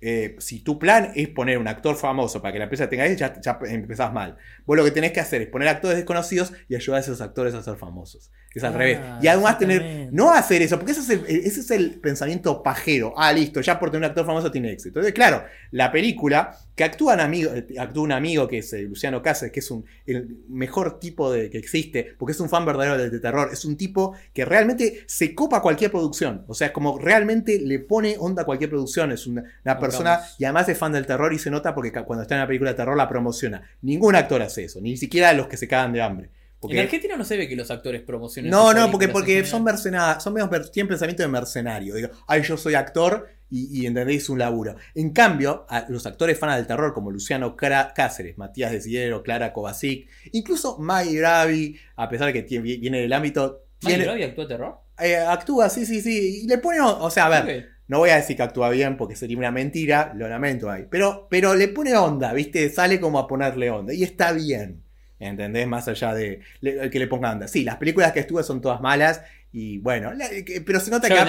eh, 0.00 0.36
si 0.38 0.60
tu 0.60 0.78
plan 0.78 1.12
es 1.14 1.28
poner 1.28 1.58
un 1.58 1.68
actor 1.68 1.96
famoso 1.96 2.40
para 2.40 2.52
que 2.52 2.58
la 2.58 2.64
empresa 2.64 2.88
tenga 2.88 3.04
eso, 3.06 3.16
ya, 3.16 3.40
ya 3.40 3.58
empezás 3.68 4.12
mal. 4.12 4.36
Vos 4.64 4.76
lo 4.76 4.84
que 4.84 4.90
tenés 4.90 5.12
que 5.12 5.20
hacer 5.20 5.42
es 5.42 5.48
poner 5.48 5.68
actores 5.68 5.96
desconocidos 5.96 6.52
y 6.68 6.74
ayudar 6.76 6.98
a 6.98 7.00
esos 7.02 7.20
actores 7.20 7.54
a 7.54 7.62
ser 7.62 7.76
famosos. 7.76 8.30
Es 8.54 8.64
al 8.64 8.74
Ah, 8.74 8.78
revés. 8.78 8.98
Y 9.22 9.28
además 9.28 9.58
tener, 9.58 10.08
no 10.10 10.32
hacer 10.32 10.62
eso, 10.62 10.78
porque 10.78 10.92
ese 10.92 11.00
es, 11.02 11.10
el, 11.10 11.24
ese 11.26 11.60
es 11.60 11.70
el 11.70 12.00
pensamiento 12.00 12.62
pajero. 12.62 13.12
Ah, 13.16 13.32
listo, 13.32 13.60
ya 13.60 13.78
por 13.78 13.90
tener 13.90 14.04
un 14.04 14.10
actor 14.10 14.26
famoso 14.26 14.50
tiene 14.50 14.72
éxito. 14.72 14.88
Entonces, 14.98 15.12
claro, 15.12 15.44
la 15.70 15.92
película, 15.92 16.56
que 16.78 16.84
actúa 16.84 17.12
un 17.14 17.20
amigo, 17.20 17.50
actúa 17.78 18.02
un 18.04 18.12
amigo 18.12 18.48
que 18.48 18.58
es 18.58 18.72
eh, 18.72 18.82
Luciano 18.84 19.20
Cáceres, 19.20 19.52
que 19.52 19.60
es 19.60 19.70
un, 19.70 19.84
el 20.06 20.38
mejor 20.48 20.98
tipo 20.98 21.30
de, 21.30 21.50
que 21.50 21.58
existe, 21.58 22.14
porque 22.16 22.32
es 22.32 22.40
un 22.40 22.48
fan 22.48 22.64
verdadero 22.64 22.96
de, 22.96 23.10
de 23.10 23.20
terror. 23.20 23.50
Es 23.52 23.66
un 23.66 23.76
tipo 23.76 24.14
que 24.32 24.44
realmente 24.44 25.02
se 25.06 25.34
copa 25.34 25.60
cualquier 25.60 25.90
producción. 25.90 26.44
O 26.46 26.54
sea, 26.54 26.68
es 26.68 26.72
como 26.72 26.98
realmente 26.98 27.60
le 27.60 27.80
pone 27.80 28.16
onda 28.18 28.42
a 28.42 28.44
cualquier 28.46 28.70
producción. 28.70 29.12
Es 29.12 29.26
una, 29.26 29.42
una 29.64 29.78
persona, 29.80 30.20
y 30.38 30.44
además 30.44 30.68
es 30.70 30.78
fan 30.78 30.92
del 30.92 31.04
terror 31.04 31.32
y 31.34 31.38
se 31.38 31.50
nota 31.50 31.74
porque 31.74 31.92
cuando 31.92 32.22
está 32.22 32.36
en 32.36 32.40
una 32.40 32.46
película 32.46 32.70
de 32.70 32.76
terror 32.76 32.96
la 32.96 33.08
promociona. 33.08 33.60
Ningún 33.82 34.14
actor 34.14 34.40
hace 34.40 34.64
eso, 34.64 34.80
ni 34.80 34.96
siquiera 34.96 35.32
los 35.34 35.48
que 35.48 35.56
se 35.56 35.68
cagan 35.68 35.92
de 35.92 36.00
hambre. 36.00 36.30
Porque- 36.60 36.76
En 36.78 36.84
Argentina 36.84 37.16
no 37.16 37.24
se 37.24 37.36
ve 37.36 37.48
que 37.48 37.54
los 37.54 37.70
actores 37.70 38.02
promocionen. 38.02 38.50
no, 38.50 38.72
no, 38.74 38.90
porque, 38.90 39.06
porque 39.12 39.32
son 39.46 39.62
mercenarios, 39.64 40.22
son 40.24 40.34
mer- 40.34 40.68
tienen 40.70 40.88
pensamiento 40.88 41.22
de 41.22 41.28
mercenario. 41.28 41.94
Digo, 41.94 42.08
ay, 42.26 42.42
yo 42.42 42.56
soy 42.56 42.74
actor 42.74 43.28
y, 43.50 43.82
y 43.82 43.86
entendéis 43.86 44.28
un 44.28 44.38
laburo. 44.38 44.76
En 44.94 45.10
cambio, 45.10 45.66
a 45.68 45.86
los 45.88 46.06
actores 46.06 46.38
fanas 46.38 46.56
del 46.56 46.66
terror, 46.66 46.92
como 46.94 47.10
Luciano 47.10 47.56
Cra- 47.56 47.92
Cáceres, 47.94 48.36
Matías 48.38 48.72
Desidero, 48.72 49.22
Clara 49.22 49.52
Kovacic, 49.52 50.08
incluso 50.32 50.78
Maggie 50.78 51.18
Bravi, 51.20 51.76
a 51.96 52.08
pesar 52.08 52.26
de 52.28 52.32
que 52.34 52.42
tiene- 52.42 52.64
viene 52.78 53.00
del 53.00 53.12
ámbito, 53.12 53.64
¿Maggie 53.82 53.96
tiene, 53.96 54.04
Bravi 54.04 54.22
actúa 54.24 54.48
terror? 54.48 54.78
eh, 55.00 55.16
actúa, 55.16 55.68
sí, 55.70 55.86
sí, 55.86 56.00
sí, 56.00 56.42
y 56.44 56.46
le 56.48 56.58
pone, 56.58 56.80
o 56.80 57.08
sea, 57.10 57.26
a 57.26 57.42
ver, 57.42 57.68
no 57.86 57.98
voy 58.00 58.10
a 58.10 58.16
decir 58.16 58.36
que 58.36 58.42
actúa 58.42 58.68
bien 58.70 58.96
porque 58.98 59.16
sería 59.16 59.38
una 59.38 59.50
mentira, 59.50 60.12
lo 60.14 60.28
lamento 60.28 60.70
ahí. 60.70 60.86
Pero, 60.90 61.26
pero 61.30 61.54
le 61.54 61.68
pone 61.68 61.96
onda, 61.96 62.32
¿viste? 62.34 62.68
Sale 62.68 63.00
como 63.00 63.18
a 63.18 63.26
ponerle 63.26 63.70
onda. 63.70 63.94
Y 63.94 64.02
está 64.02 64.32
bien. 64.32 64.82
¿Entendés? 65.20 65.66
Más 65.66 65.88
allá 65.88 66.14
de 66.14 66.40
le- 66.60 66.90
que 66.90 66.98
le 67.00 67.08
ponga 67.08 67.32
onda. 67.32 67.48
Sí, 67.48 67.64
las 67.64 67.76
películas 67.76 68.12
que 68.12 68.20
estuve 68.20 68.42
son 68.44 68.60
todas 68.60 68.80
malas. 68.80 69.22
Y 69.60 69.78
bueno, 69.78 70.14
la- 70.14 70.28
pero 70.64 70.78
se 70.78 70.90
nota 70.92 71.08
que 71.08 71.14
ha, 71.14 71.24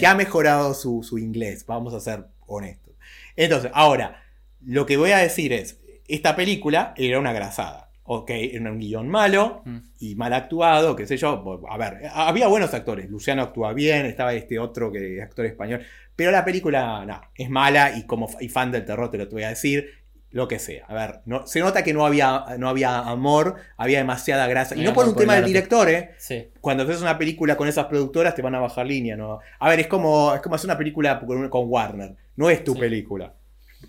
que 0.00 0.06
mejorado 0.16 0.74
su, 0.74 1.04
su 1.04 1.16
inglés. 1.18 1.64
Vamos 1.64 1.94
a 1.94 2.00
ser 2.00 2.24
honestos. 2.46 2.94
Entonces, 3.36 3.70
ahora, 3.72 4.20
lo 4.64 4.84
que 4.84 4.96
voy 4.96 5.12
a 5.12 5.18
decir 5.18 5.52
es: 5.52 5.78
esta 6.08 6.34
película 6.34 6.92
era 6.96 7.20
una 7.20 7.32
grasada. 7.32 7.92
Ok, 8.02 8.30
era 8.30 8.72
un 8.72 8.78
guion 8.80 9.06
malo 9.08 9.62
Mm. 9.64 9.78
y 10.00 10.14
mal 10.16 10.32
actuado, 10.32 10.96
qué 10.96 11.06
sé 11.06 11.16
yo. 11.18 11.60
A 11.68 11.76
ver, 11.76 12.08
había 12.12 12.48
buenos 12.48 12.72
actores. 12.74 13.08
Luciano 13.10 13.42
actúa 13.42 13.74
bien, 13.74 14.06
estaba 14.06 14.32
este 14.34 14.58
otro 14.58 14.90
que 14.90 15.22
actor 15.22 15.44
español. 15.46 15.82
Pero 16.16 16.30
la 16.32 16.44
película, 16.44 17.04
no, 17.06 17.20
es 17.36 17.48
mala 17.50 17.96
y 17.96 18.06
como 18.06 18.28
y 18.40 18.48
fan 18.48 18.72
del 18.72 18.84
terror 18.86 19.08
te 19.10 19.18
lo 19.18 19.28
voy 19.28 19.44
a 19.44 19.50
decir. 19.50 19.88
Lo 20.30 20.46
que 20.46 20.58
sea. 20.58 20.84
A 20.88 20.94
ver, 20.94 21.20
no, 21.24 21.46
se 21.46 21.60
nota 21.60 21.82
que 21.82 21.94
no 21.94 22.04
había, 22.04 22.44
no 22.58 22.68
había 22.68 22.98
amor, 22.98 23.54
había 23.78 23.98
demasiada 23.98 24.46
grasa. 24.46 24.76
Y 24.76 24.82
No 24.82 24.92
por 24.92 25.08
un 25.08 25.16
tema 25.16 25.34
el 25.36 25.42
del 25.42 25.48
director, 25.52 25.88
¿eh? 25.88 26.10
Sí. 26.18 26.48
Cuando 26.60 26.82
haces 26.82 27.00
una 27.00 27.16
película 27.16 27.56
con 27.56 27.66
esas 27.66 27.86
productoras 27.86 28.34
te 28.34 28.42
van 28.42 28.54
a 28.54 28.60
bajar 28.60 28.86
línea, 28.86 29.16
¿no? 29.16 29.38
A 29.58 29.68
ver, 29.70 29.80
es 29.80 29.86
como, 29.86 30.34
es 30.34 30.42
como 30.42 30.54
hacer 30.56 30.66
una 30.68 30.76
película 30.76 31.18
con, 31.26 31.48
con 31.48 31.62
Warner. 31.68 32.14
No 32.36 32.50
es 32.50 32.62
tu 32.62 32.74
Sí. 32.74 32.80
película. 32.80 33.34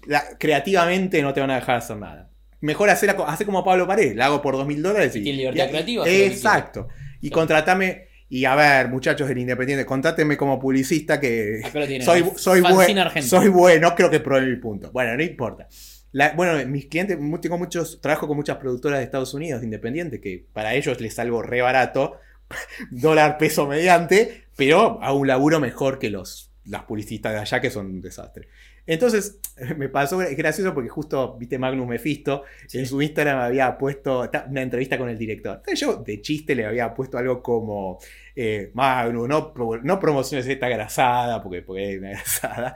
La- 0.08 0.24
creativamente 0.40 1.22
no 1.22 1.34
te 1.34 1.42
van 1.42 1.52
a 1.52 1.56
dejar 1.56 1.76
hacer 1.78 1.98
nada. 1.98 2.30
Mejor 2.62 2.90
hacer, 2.90 3.16
hacer 3.28 3.46
como 3.46 3.64
Pablo 3.64 3.86
Paredes. 3.88 4.16
La 4.16 4.28
hago 4.28 4.42
por 4.42 4.56
dos 4.56 4.66
mil 4.68 4.82
dólares 4.82 5.16
y. 5.16 5.20
Y 5.20 5.24
tiene 5.24 5.38
libertad 5.40 5.66
y- 5.66 5.70
creativa, 5.70 6.06
que 6.06 6.26
Exacto. 6.26 6.88
Y 7.22 7.28
Sí. 7.28 7.32
contratame. 7.32 8.08
Y 8.32 8.46
a 8.46 8.54
ver, 8.56 8.88
muchachos 8.90 9.28
del 9.28 9.40
Independiente, 9.40 9.86
contráteme 9.86 10.38
como 10.38 10.60
publicista 10.60 11.20
que 11.20 11.62
soy, 12.06 12.24
soy, 12.38 12.62
buen- 12.62 13.24
soy 13.24 13.48
bueno, 13.50 13.96
creo 13.96 14.10
que 14.12 14.20
probé 14.20 14.46
mi 14.46 14.56
punto. 14.58 14.92
Bueno, 14.92 15.18
no 15.18 15.24
importa. 15.24 15.68
La- 16.12 16.34
bueno, 16.34 16.66
mis 16.68 16.88
clientes, 16.88 17.18
tengo 17.42 17.58
muchos, 17.58 18.02
trabajo 18.02 18.28
con 18.28 18.36
muchas 18.38 18.58
productoras 18.58 19.00
de 19.00 19.06
Estados 19.06 19.34
Unidos, 19.34 19.64
independientes, 19.64 20.20
que 20.22 20.46
para 20.54 20.74
ellos 20.76 21.00
les 21.02 21.14
salgo 21.14 21.42
re 21.42 21.62
barato, 21.62 22.18
dólar 22.92 23.38
peso 23.38 23.68
mediante, 23.68 24.46
pero 24.56 25.02
a 25.04 25.14
un 25.14 25.28
laburo 25.28 25.60
mejor 25.60 26.00
que 26.00 26.10
los, 26.10 26.52
las 26.66 26.84
publicistas 26.84 27.34
de 27.34 27.40
allá, 27.40 27.62
que 27.62 27.70
son 27.70 27.86
un 27.88 28.02
desastre. 28.02 28.48
Entonces, 28.88 29.40
me 29.78 29.88
pasó, 29.88 30.20
es 30.24 30.36
gracioso 30.36 30.74
porque 30.74 30.90
justo, 30.90 31.38
viste, 31.38 31.60
Magnus 31.60 31.88
Mephisto, 31.88 32.44
Sí. 32.68 32.80
en 32.80 32.88
su 32.88 33.00
Instagram 33.02 33.38
había 33.40 33.78
puesto 33.78 34.28
una 34.50 34.62
entrevista 34.64 34.98
con 34.98 35.10
el 35.10 35.18
director. 35.18 35.58
Entonces 35.58 35.80
yo, 35.80 35.98
de 35.98 36.22
chiste, 36.22 36.56
le 36.56 36.66
había 36.66 36.92
puesto 36.96 37.20
algo 37.20 37.44
como, 37.44 38.00
eh, 38.36 38.72
Magnus, 38.74 39.28
no, 39.28 39.54
pro- 39.54 39.80
no 39.84 40.00
promociones 40.00 40.48
esta 40.48 40.70
grasada, 40.70 41.44
porque, 41.44 41.62
porque 41.62 41.94
es 41.94 42.00
una 42.00 42.10
grasada. 42.10 42.76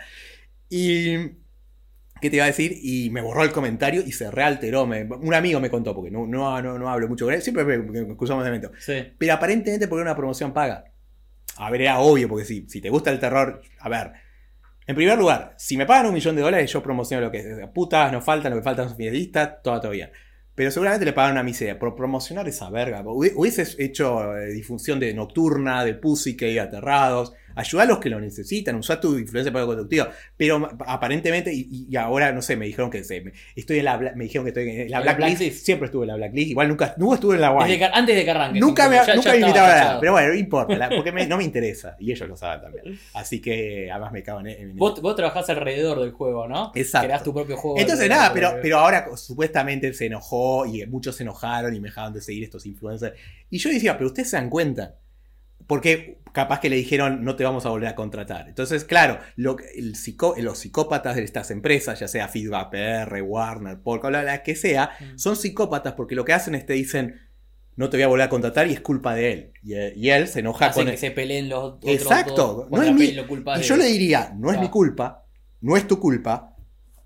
Y, 0.69 1.15
¿qué 2.23 2.29
te 2.31 2.37
iba 2.37 2.45
a 2.45 2.47
decir? 2.47 2.79
Y 2.81 3.11
me 3.11 3.21
borró 3.21 3.43
el 3.43 3.51
comentario 3.51 4.01
y 4.03 4.11
se 4.13 4.31
realteró. 4.31 4.87
Me- 4.87 5.03
un 5.03 5.33
amigo 5.35 5.59
me 5.59 5.69
contó, 5.69 5.93
porque 5.93 6.09
no, 6.09 6.25
no, 6.25 6.59
no, 6.61 6.79
no 6.79 6.89
hablo 6.89 7.07
mucho 7.07 7.25
con 7.25 7.33
él, 7.35 7.41
siempre 7.43 7.63
me, 7.65 7.75
excusamos 8.01 8.43
de 8.43 8.49
evento. 8.49 8.71
Sí. 8.79 9.13
Pero 9.17 9.33
aparentemente 9.33 9.87
porque 9.87 10.01
era 10.01 10.11
una 10.11 10.17
promoción 10.17 10.53
paga. 10.53 10.85
A 11.57 11.69
ver, 11.69 11.81
era 11.83 11.99
obvio, 11.99 12.27
porque 12.27 12.45
si, 12.45 12.67
si 12.67 12.81
te 12.81 12.89
gusta 12.89 13.11
el 13.11 13.19
terror, 13.19 13.61
a 13.79 13.89
ver. 13.89 14.13
En 14.87 14.95
primer 14.95 15.17
lugar, 15.17 15.53
si 15.57 15.77
me 15.77 15.85
pagan 15.85 16.07
un 16.07 16.13
millón 16.13 16.35
de 16.35 16.41
dólares, 16.41 16.71
yo 16.71 16.81
promociono 16.83 17.23
lo 17.25 17.31
que 17.31 17.37
es. 17.39 17.67
Putas, 17.73 18.11
no 18.11 18.21
faltan, 18.21 18.51
lo 18.51 18.57
que 18.57 18.63
faltan 18.63 18.87
son 18.89 18.97
fidelistas, 18.97 19.61
todo, 19.63 19.89
bien. 19.91 20.09
Pero 20.55 20.71
seguramente 20.71 21.05
le 21.05 21.13
pagan 21.13 21.31
una 21.33 21.43
miseria. 21.43 21.79
Por 21.79 21.95
promocionar 21.95 22.47
esa 22.47 22.69
verga. 22.69 23.01
Hubi- 23.03 23.31
Hubieses 23.35 23.75
hecho 23.79 24.35
eh, 24.37 24.47
difusión 24.53 24.99
de 24.99 25.13
nocturna, 25.13 25.83
de 25.85 25.93
pussy 25.95 26.35
que 26.37 26.45
hay 26.45 26.57
aterrados. 26.59 27.33
Ayuda 27.55 27.83
a 27.83 27.85
los 27.85 27.99
que 27.99 28.09
lo 28.09 28.19
necesitan. 28.19 28.75
Usá 28.75 28.99
tu 28.99 29.17
influencia 29.17 29.51
para 29.53 29.65
conductiva. 29.65 30.09
Pero 30.37 30.59
ma- 30.59 30.75
aparentemente, 30.87 31.53
y, 31.53 31.87
y 31.89 31.95
ahora 31.95 32.31
no 32.31 32.41
sé, 32.41 32.55
me 32.55 32.65
dijeron 32.65 32.89
que 32.89 33.03
se, 33.03 33.21
me, 33.21 33.33
estoy 33.55 33.79
en 33.79 33.85
la, 33.85 33.99
bla- 33.99 34.15
me 34.15 34.23
dijeron 34.25 34.45
que 34.45 34.49
estoy 34.49 34.69
en 34.69 34.89
la 34.91 34.99
la 35.01 35.13
blacklist. 35.13 35.57
Siempre 35.65 35.85
estuve 35.87 36.03
en 36.03 36.07
la 36.09 36.15
blacklist. 36.15 36.49
Igual 36.51 36.67
nunca, 36.69 36.93
nunca 36.97 37.15
estuve 37.15 37.35
en 37.35 37.41
la. 37.41 37.53
Desde 37.63 37.77
que- 37.79 37.85
antes 37.85 38.15
de 38.15 38.23
que 38.25 38.31
arranque. 38.31 38.59
Nunca 38.59 38.89
me, 38.89 38.95
Ya- 38.95 39.05
ya 39.05 39.15
nunca 39.15 39.29
me 39.31 39.35
estaba 39.37 39.49
invitaron 39.49 39.71
a 39.71 39.75
nada, 39.83 39.99
pero 39.99 40.11
bueno, 40.13 40.27
no 40.29 40.33
importa, 40.35 40.75
la- 40.77 40.89
porque 40.89 41.11
me- 41.11 41.27
no 41.27 41.37
me 41.37 41.43
interesa. 41.43 41.95
Y 41.99 42.11
ellos 42.11 42.27
lo 42.27 42.35
saben 42.37 42.61
también. 42.61 42.99
Así 43.13 43.39
que 43.41 43.89
además 43.91 44.11
me 44.11 44.23
cago 44.23 44.39
en, 44.41 44.47
en- 44.47 44.75
Vos, 44.75 45.01
vos 45.01 45.15
trabajás 45.15 45.49
alrededor 45.49 45.99
del 46.01 46.11
juego, 46.11 46.47
¿no? 46.47 46.71
Exacto. 46.75 47.07
Creás 47.07 47.23
tu 47.23 47.33
propio 47.33 47.57
juego. 47.57 47.77
Entonces 47.79 48.09
nada, 48.09 48.31
pero, 48.33 48.49
pero 48.61 48.77
ahora 48.79 49.05
supuestamente 49.15 49.93
se 49.93 50.05
enojó 50.07 50.65
y 50.65 50.85
muchos 50.87 51.15
se 51.15 51.23
enojaron 51.23 51.73
y 51.75 51.79
me 51.79 51.87
dejaron 51.89 52.13
de 52.13 52.21
seguir 52.21 52.43
estos 52.43 52.65
influencers. 52.65 53.15
Y 53.49 53.57
yo 53.57 53.69
decía, 53.69 53.97
pero 53.97 54.07
ustedes 54.07 54.29
se 54.29 54.37
dan 54.37 54.49
cuenta. 54.49 54.95
Porque 55.67 56.19
capaz 56.31 56.59
que 56.59 56.69
le 56.69 56.75
dijeron 56.75 57.23
no 57.23 57.35
te 57.35 57.43
vamos 57.43 57.65
a 57.65 57.69
volver 57.69 57.89
a 57.89 57.95
contratar. 57.95 58.47
Entonces, 58.49 58.83
claro, 58.85 59.19
lo, 59.35 59.55
que- 59.55 59.65
el 59.75 59.95
psicó- 59.95 60.35
los 60.37 60.57
psicópatas 60.59 61.15
de 61.15 61.23
estas 61.23 61.51
empresas, 61.51 61.99
ya 61.99 62.07
sea 62.07 62.27
Feedback 62.27 62.71
PR, 62.71 63.21
Warner, 63.21 63.79
Polka, 63.79 64.09
la, 64.09 64.23
la 64.23 64.41
que 64.43 64.55
sea, 64.55 64.91
Mm. 64.99 65.17
son 65.17 65.35
psicópatas 65.35 65.93
porque 65.93 66.15
lo 66.15 66.25
que 66.25 66.33
hacen 66.33 66.55
es 66.55 66.65
te 66.65 66.73
dicen 66.73 67.19
no 67.75 67.89
te 67.89 67.97
voy 67.97 68.03
a 68.03 68.07
volver 68.07 68.25
a 68.25 68.29
contratar 68.29 68.67
y 68.67 68.73
es 68.73 68.81
culpa 68.81 69.15
de 69.15 69.31
él. 69.33 69.51
Y, 69.63 69.73
eh, 69.73 69.93
y 69.95 70.09
él 70.09 70.27
se 70.27 70.41
enoja 70.41 70.67
Hacen 70.67 70.83
con 70.85 70.91
que 70.91 70.97
se 70.97 71.09
peleen 71.09 71.49
los 71.49 71.63
otros 71.63 71.91
Exacto. 71.91 72.67
dos 72.69 72.69
No 72.71 72.83
es 72.83 72.93
mi- 72.93 73.05
Y 73.05 73.61
yo 73.63 73.77
le 73.77 73.85
diría, 73.85 74.31
no 74.37 74.51
es 74.51 74.59
mi 74.59 74.69
culpa, 74.69 75.25
no 75.61 75.75
es 75.75 75.87
tu 75.87 75.99
culpa, 75.99 76.52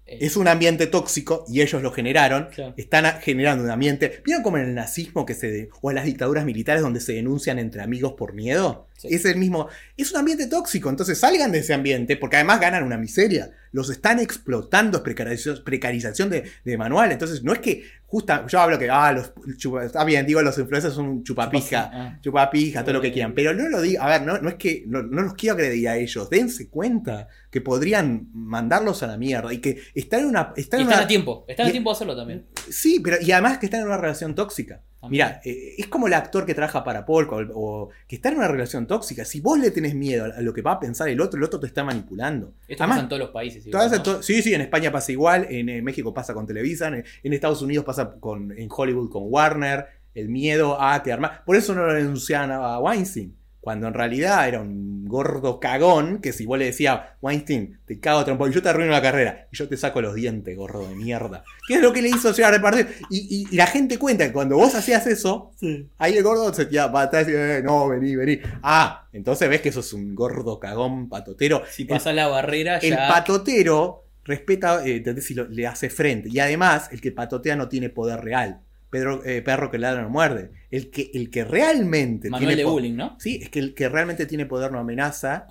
es 0.08 0.38
un 0.38 0.48
ambiente 0.48 0.88
tóxico 0.88 1.46
y 1.50 1.62
ellos 1.62 1.82
lo 1.84 1.92
generaron. 1.92 2.48
Claro. 2.54 2.74
Están 2.78 3.20
generando 3.22 3.64
un 3.64 3.70
ambiente. 3.70 4.22
¿Vieron 4.26 4.42
como 4.44 4.58
en 4.58 4.64
el 4.66 4.74
nazismo 4.76 5.26
que 5.26 5.34
se 5.34 5.52
de- 5.52 5.70
o 5.82 5.92
en 5.92 5.96
las 5.96 6.06
dictaduras 6.06 6.46
militares 6.46 6.82
donde 6.82 7.00
se 7.02 7.14
denuncian 7.14 7.60
entre 7.60 7.82
amigos 7.82 8.14
por 8.14 8.34
miedo? 8.34 8.88
Sí. 8.98 9.10
Es 9.12 9.26
el 9.26 9.36
mismo. 9.38 9.68
Es 9.96 10.12
un 10.12 10.18
ambiente 10.20 10.48
tóxico. 10.48 10.90
Entonces 10.90 11.20
salgan 11.20 11.52
de 11.52 11.60
ese 11.60 11.74
ambiente 11.74 12.18
porque 12.18 12.38
además 12.38 12.60
ganan 12.60 12.84
una 12.84 12.98
miseria. 12.98 13.52
Los 13.72 13.90
están 13.92 14.20
explotando, 14.20 14.98
es 14.98 15.04
precarización, 15.04 15.64
precarización 15.64 16.30
de, 16.32 16.44
de 16.64 16.78
manual. 16.78 17.12
Entonces 17.12 17.44
no 17.44 17.54
es 17.54 17.60
que 17.60 17.84
justa, 18.08 18.46
yo 18.48 18.60
hablo 18.60 18.80
que, 18.80 18.90
ah, 18.90 19.12
los 19.12 19.34
chupa- 19.58 19.84
está 19.86 20.04
bien, 20.06 20.26
digo, 20.26 20.42
los 20.42 20.58
influencers 20.58 20.94
son 20.96 21.10
un 21.10 21.24
chupapija, 21.24 21.92
Ah. 21.94 22.20
chupapija, 22.22 22.82
todo 22.84 22.94
lo 22.94 23.02
que 23.02 23.12
quieran, 23.12 23.34
pero 23.36 23.54
no 23.54 23.68
lo 23.68 23.82
digo, 23.82 24.02
a 24.02 24.08
ver, 24.08 24.22
no, 24.22 24.40
no 24.40 24.48
es 24.48 24.56
que, 24.56 24.84
no, 24.88 25.04
no 25.04 25.22
los 25.24 25.34
quiero 25.34 25.56
agredir 25.56 25.90
a 25.90 25.98
ellos, 25.98 26.30
dense 26.30 26.70
cuenta 26.70 27.28
que 27.50 27.62
podrían 27.62 28.28
mandarlos 28.34 29.04
a 29.04 29.08
la 29.08 29.18
mierda 29.18 29.54
y 29.54 29.60
que 29.60 29.78
están 29.96 30.22
en 30.22 30.26
una... 30.28 30.54
Están 30.56 30.80
Y 30.82 30.84
están 30.84 30.98
una 30.98 31.06
a 31.06 31.08
tiempo, 31.08 31.46
están 31.48 31.66
y- 31.68 31.70
a 31.70 31.72
tiempo 31.72 31.90
de 31.92 31.96
hacerlo 31.96 32.16
también. 32.16 32.46
Sí, 32.70 33.00
pero 33.04 33.18
y 33.22 33.32
además 33.32 33.58
que 33.58 33.68
están 33.68 33.82
en 33.82 33.88
una 33.88 33.98
relación 33.98 34.36
tóxica. 34.36 34.84
Mira, 35.10 35.40
eh, 35.46 35.76
es 35.78 35.88
como 35.88 36.08
el 36.08 36.14
actor 36.14 36.46
que 36.46 36.54
trabaja 36.54 36.84
para 36.84 37.06
Polka 37.06 37.36
o, 37.38 37.46
o 37.54 37.90
que 38.08 38.18
está 38.18 38.30
en 38.30 38.38
una 38.40 38.48
relación 38.50 38.88
tóxica. 38.88 39.24
Si 39.24 39.40
vos 39.40 39.58
le 39.58 39.72
tenés 39.72 39.96
miedo 39.96 40.26
a 40.26 40.42
lo 40.42 40.54
que 40.54 40.62
va 40.62 40.74
a 40.74 40.80
pensar 40.82 41.08
el 41.08 41.22
otro, 41.22 41.38
el 41.38 41.46
otro 41.46 41.60
te 41.62 41.68
está 41.68 41.84
manipulando. 41.84 42.56
Esto 42.68 42.84
Además, 42.84 42.98
pasa 42.98 43.04
en 43.04 43.10
todos 43.10 43.20
los 43.22 43.30
países. 43.30 43.66
Igual, 43.66 43.86
esas- 43.88 43.98
¿no? 44.00 44.04
to- 44.04 44.24
sí, 44.24 44.42
sí, 44.42 44.54
en 44.54 44.62
España 44.62 44.92
pasa 44.92 45.12
igual, 45.14 45.48
en, 45.50 45.82
México 45.84 46.14
pasa 46.14 46.34
con 46.34 46.46
Televisa, 46.46 46.90
en, 46.90 47.06
en 47.24 47.34
Estados 47.34 47.62
Unidos 47.62 47.86
pasa 47.86 48.16
con, 48.20 48.52
en 48.58 48.68
Hollywood 48.76 49.10
con 49.10 49.24
Warner, 49.28 49.86
el 50.14 50.28
miedo 50.28 50.82
a 50.82 51.02
que 51.04 51.14
armar. 51.14 51.44
Por 51.46 51.56
eso 51.56 51.74
no 51.74 51.86
lo 51.86 51.94
denunciaban 51.94 52.52
a 52.52 52.78
Weinstein, 52.80 53.34
cuando 53.68 53.90
en 53.90 53.94
realidad 53.96 54.48
era 54.48 54.62
un 54.62 55.04
gordo 55.10 55.60
cagón 55.60 56.22
que 56.22 56.32
si 56.32 56.46
vos 56.46 56.58
le 56.58 56.64
decías, 56.68 57.02
Weinstein, 57.22 57.82
te 57.86 58.00
cago 58.00 58.20
a 58.20 58.24
trompa 58.24 58.48
y 58.48 58.54
yo 58.54 58.62
te 58.64 58.70
arruino 58.70 58.92
la 58.94 59.02
carrera, 59.02 59.50
y 59.52 59.58
yo 59.58 59.68
te 59.68 59.76
saco 59.76 60.00
los 60.00 60.16
dientes, 60.16 60.56
gordo 60.56 60.88
de 60.88 60.96
mierda. 60.96 61.44
¿Qué 61.68 61.74
es 61.74 61.82
lo 61.82 61.92
que 61.92 62.02
le 62.02 62.08
hizo 62.08 62.32
llegar 62.32 62.54
a 62.54 62.56
repartir? 62.56 62.88
Y, 63.10 63.18
y- 63.44 63.48
y 63.52 63.58
la 63.58 63.68
gente 63.68 64.00
cuenta 64.00 64.26
que 64.26 64.32
cuando 64.32 64.56
vos 64.56 64.74
hacías 64.74 65.06
eso, 65.08 65.52
ahí 65.98 66.16
el 66.16 66.24
gordo 66.24 66.54
se 66.54 66.66
tira 66.68 66.90
para 66.90 67.08
atrás 67.08 67.28
y 67.28 67.34
"Eh, 67.36 67.62
no, 67.62 67.90
vení, 67.90 68.16
vení. 68.16 68.40
Ah, 68.64 69.06
entonces 69.12 69.50
ves 69.50 69.60
que 69.60 69.74
sos 69.74 69.92
un 69.92 70.16
gordo 70.16 70.62
cagón 70.62 71.10
patotero. 71.10 71.64
Si 71.70 71.82
El- 71.82 71.90
pasas 71.90 72.16
la 72.16 72.28
barrera, 72.30 72.78
el 72.78 72.92
ya. 72.92 73.10
patotero 73.10 74.06
respeta, 74.24 74.82
eh. 74.86 75.04
Si 75.20 75.34
lo- 75.34 75.50
le 75.50 75.68
hace 75.68 75.90
frente. 75.90 76.30
Y 76.32 76.40
además, 76.40 76.88
el 76.94 77.02
que 77.02 77.12
patotea 77.12 77.58
no 77.58 77.68
tiene 77.68 77.90
poder 77.90 78.22
real. 78.22 78.62
Pedro, 78.90 79.24
eh, 79.26 79.42
perro 79.42 79.70
que 79.72 79.78
ladra 79.78 80.02
no 80.02 80.10
muerde. 80.10 80.52
El 80.72 80.90
que, 80.92 81.12
el 81.14 81.30
que 81.30 81.44
realmente 81.44 82.30
tiene 82.30 82.56
de 82.56 82.64
bullying, 82.66 82.96
¿no? 82.96 83.18
Sí, 83.20 83.40
es 83.42 83.50
que 83.50 83.60
el 83.60 83.74
que 83.74 83.90
realmente 83.90 84.26
tiene 84.26 84.46
poder 84.46 84.72
no 84.72 84.80
amenaza. 84.80 85.48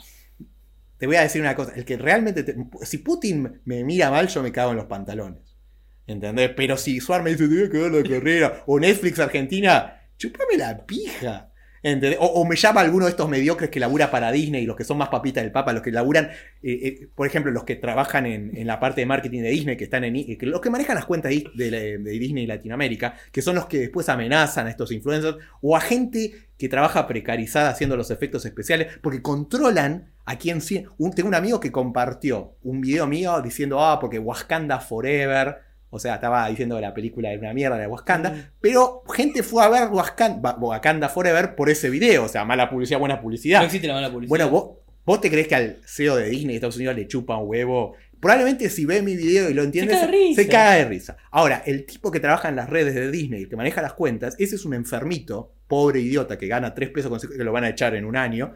Te 0.99 1.07
voy 1.07 1.17
a 1.17 1.23
decir 1.23 1.41
una 1.43 1.55
cosa. 1.55 1.73
El 1.75 1.85
que 1.85 1.97
realmente. 1.97 2.43
te- 2.43 2.57
si 2.83 2.99
Putin 2.99 3.61
me 3.65 3.85
mira 3.85 4.11
mal, 4.11 4.29
yo 4.29 4.43
me 4.43 4.53
cago 4.53 4.71
en 4.71 4.79
los 4.79 4.87
pantalones. 4.87 5.57
¿Entendés? 6.07 6.51
Pero 6.57 6.77
si 6.77 7.01
Suar 7.01 7.23
me 7.23 7.31
dice, 7.31 7.49
tiene 7.49 7.69
que 7.69 7.79
ver 7.79 7.93
la 7.93 8.03
carrera. 8.09 8.63
O 8.67 8.79
Netflix 8.79 9.19
Argentina, 9.19 10.01
chupame 10.17 10.57
la 10.57 10.87
pija. 10.87 11.51
O, 12.19 12.45
me 12.45 12.57
llama 12.57 12.81
alguno 12.81 13.05
de 13.05 13.11
estos 13.13 13.29
mediocres 13.29 13.71
que 13.71 13.79
labura 13.79 14.11
para 14.11 14.33
Disney, 14.33 14.67
los 14.67 14.75
que 14.77 14.83
son 14.83 14.99
más 14.99 15.09
papitas 15.09 15.45
del 15.45 15.53
Papa, 15.53 15.73
los 15.73 15.83
que 15.83 15.93
laburan, 15.93 16.27
eh, 16.63 16.73
eh, 17.03 17.09
por 17.15 17.27
ejemplo, 17.29 17.53
los 17.53 17.63
que 17.65 17.77
trabajan 17.77 18.27
en, 18.27 18.67
la 18.67 18.81
parte 18.81 19.03
de 19.03 19.07
marketing 19.07 19.43
de 19.43 19.51
Disney, 19.51 19.77
que 19.77 19.85
están 19.85 20.03
en 20.03 20.17
eh, 20.17 20.37
que 20.37 20.47
los 20.47 20.61
que 20.61 20.69
manejan 20.71 20.97
las 20.97 21.05
cuentas 21.07 21.31
de, 21.31 21.71
de- 21.71 21.99
Disney 22.19 22.45
y 22.45 22.47
Latinoamérica, 22.49 23.15
que 23.31 23.41
son 23.41 23.55
los 23.55 23.67
que 23.67 23.79
después 23.79 24.09
amenazan 24.09 24.67
a 24.67 24.71
estos 24.71 24.91
influencers, 24.91 25.37
o 25.61 25.77
a 25.77 25.81
gente 25.81 26.33
que 26.59 26.69
trabaja 26.69 27.07
precarizada 27.07 27.69
haciendo 27.71 27.97
los 27.97 28.11
efectos 28.11 28.45
especiales, 28.47 28.99
porque 29.03 29.23
controlan 29.23 30.11
a 30.25 30.39
quien 30.39 30.61
sí. 30.61 30.85
Un- 30.99 31.13
tengo 31.13 31.29
un 31.29 31.35
amigo 31.37 31.61
que 31.61 31.71
compartió 31.71 32.57
un 32.65 32.81
video 32.81 33.07
mío 33.07 33.41
diciendo, 33.43 33.81
ah, 33.85 34.01
porque 34.01 34.19
Wakanda 34.19 34.81
Forever. 34.81 35.66
O 35.97 35.99
sea, 35.99 36.15
estaba 36.15 36.49
diciendo 36.49 36.77
que 36.77 36.83
la 36.83 36.95
película 36.95 37.31
era 37.33 37.41
una 37.41 37.53
mierda 37.53 37.77
de 37.77 37.87
Wakanda. 37.87 38.31
Mm. 38.31 38.43
Pero 38.61 39.03
gente 39.15 39.43
fue 39.43 39.65
a 39.65 39.69
ver 39.69 39.89
Wakanda, 39.91 40.57
Wakanda 40.61 41.09
Forever 41.09 41.55
por 41.57 41.69
ese 41.71 41.91
video. 41.91 42.25
O 42.25 42.29
sea, 42.29 42.45
mala 42.45 42.71
publicidad, 42.71 42.99
buena 43.01 43.21
publicidad. 43.21 43.59
No 43.61 43.67
existe 43.67 43.89
la 43.89 43.95
mala 43.95 44.11
publicidad. 44.11 44.29
Bueno, 44.29 44.49
¿vos, 44.51 44.71
vos 45.05 45.21
te 45.21 45.31
crees 45.31 45.49
que 45.49 45.55
al 45.55 45.77
CEO 45.85 46.17
de 46.17 46.29
Disney 46.31 46.49
de 46.51 46.55
Estados 46.55 46.77
Unidos 46.77 46.95
le 46.97 47.07
chupa 47.09 47.37
un 47.37 47.49
huevo. 47.49 47.95
Probablemente 48.21 48.71
si 48.71 48.87
ve 48.87 49.03
mi 49.03 49.15
video 49.15 49.51
y 49.51 49.55
lo 49.55 49.63
entiende, 49.63 49.93
caga 49.93 50.07
de 50.07 50.13
risa. 50.13 50.43
se 50.43 50.49
caga 50.49 50.73
de 50.77 50.85
risa. 50.87 51.17
Ahora, 51.31 51.63
el 51.67 51.85
tipo 51.85 52.11
que 52.11 52.19
trabaja 52.19 52.49
en 52.49 52.57
las 52.57 52.71
redes 52.71 52.95
de 52.95 53.11
Disney, 53.11 53.43
el 53.43 53.49
que 53.49 53.57
maneja 53.57 53.83
las 53.83 53.93
cuentas, 53.93 54.35
ese 54.39 54.55
es 54.57 54.65
un 54.65 54.73
enfermito, 54.73 55.53
pobre 55.69 56.01
idiota, 56.01 56.39
que 56.39 56.47
gana 56.47 56.75
3 56.75 56.89
pesos 56.91 57.11
con- 57.11 57.21
que 57.37 57.45
lo 57.45 57.53
van 57.53 57.65
a 57.65 57.69
echar 57.69 57.95
en 57.95 58.05
un 58.07 58.17
año, 58.17 58.55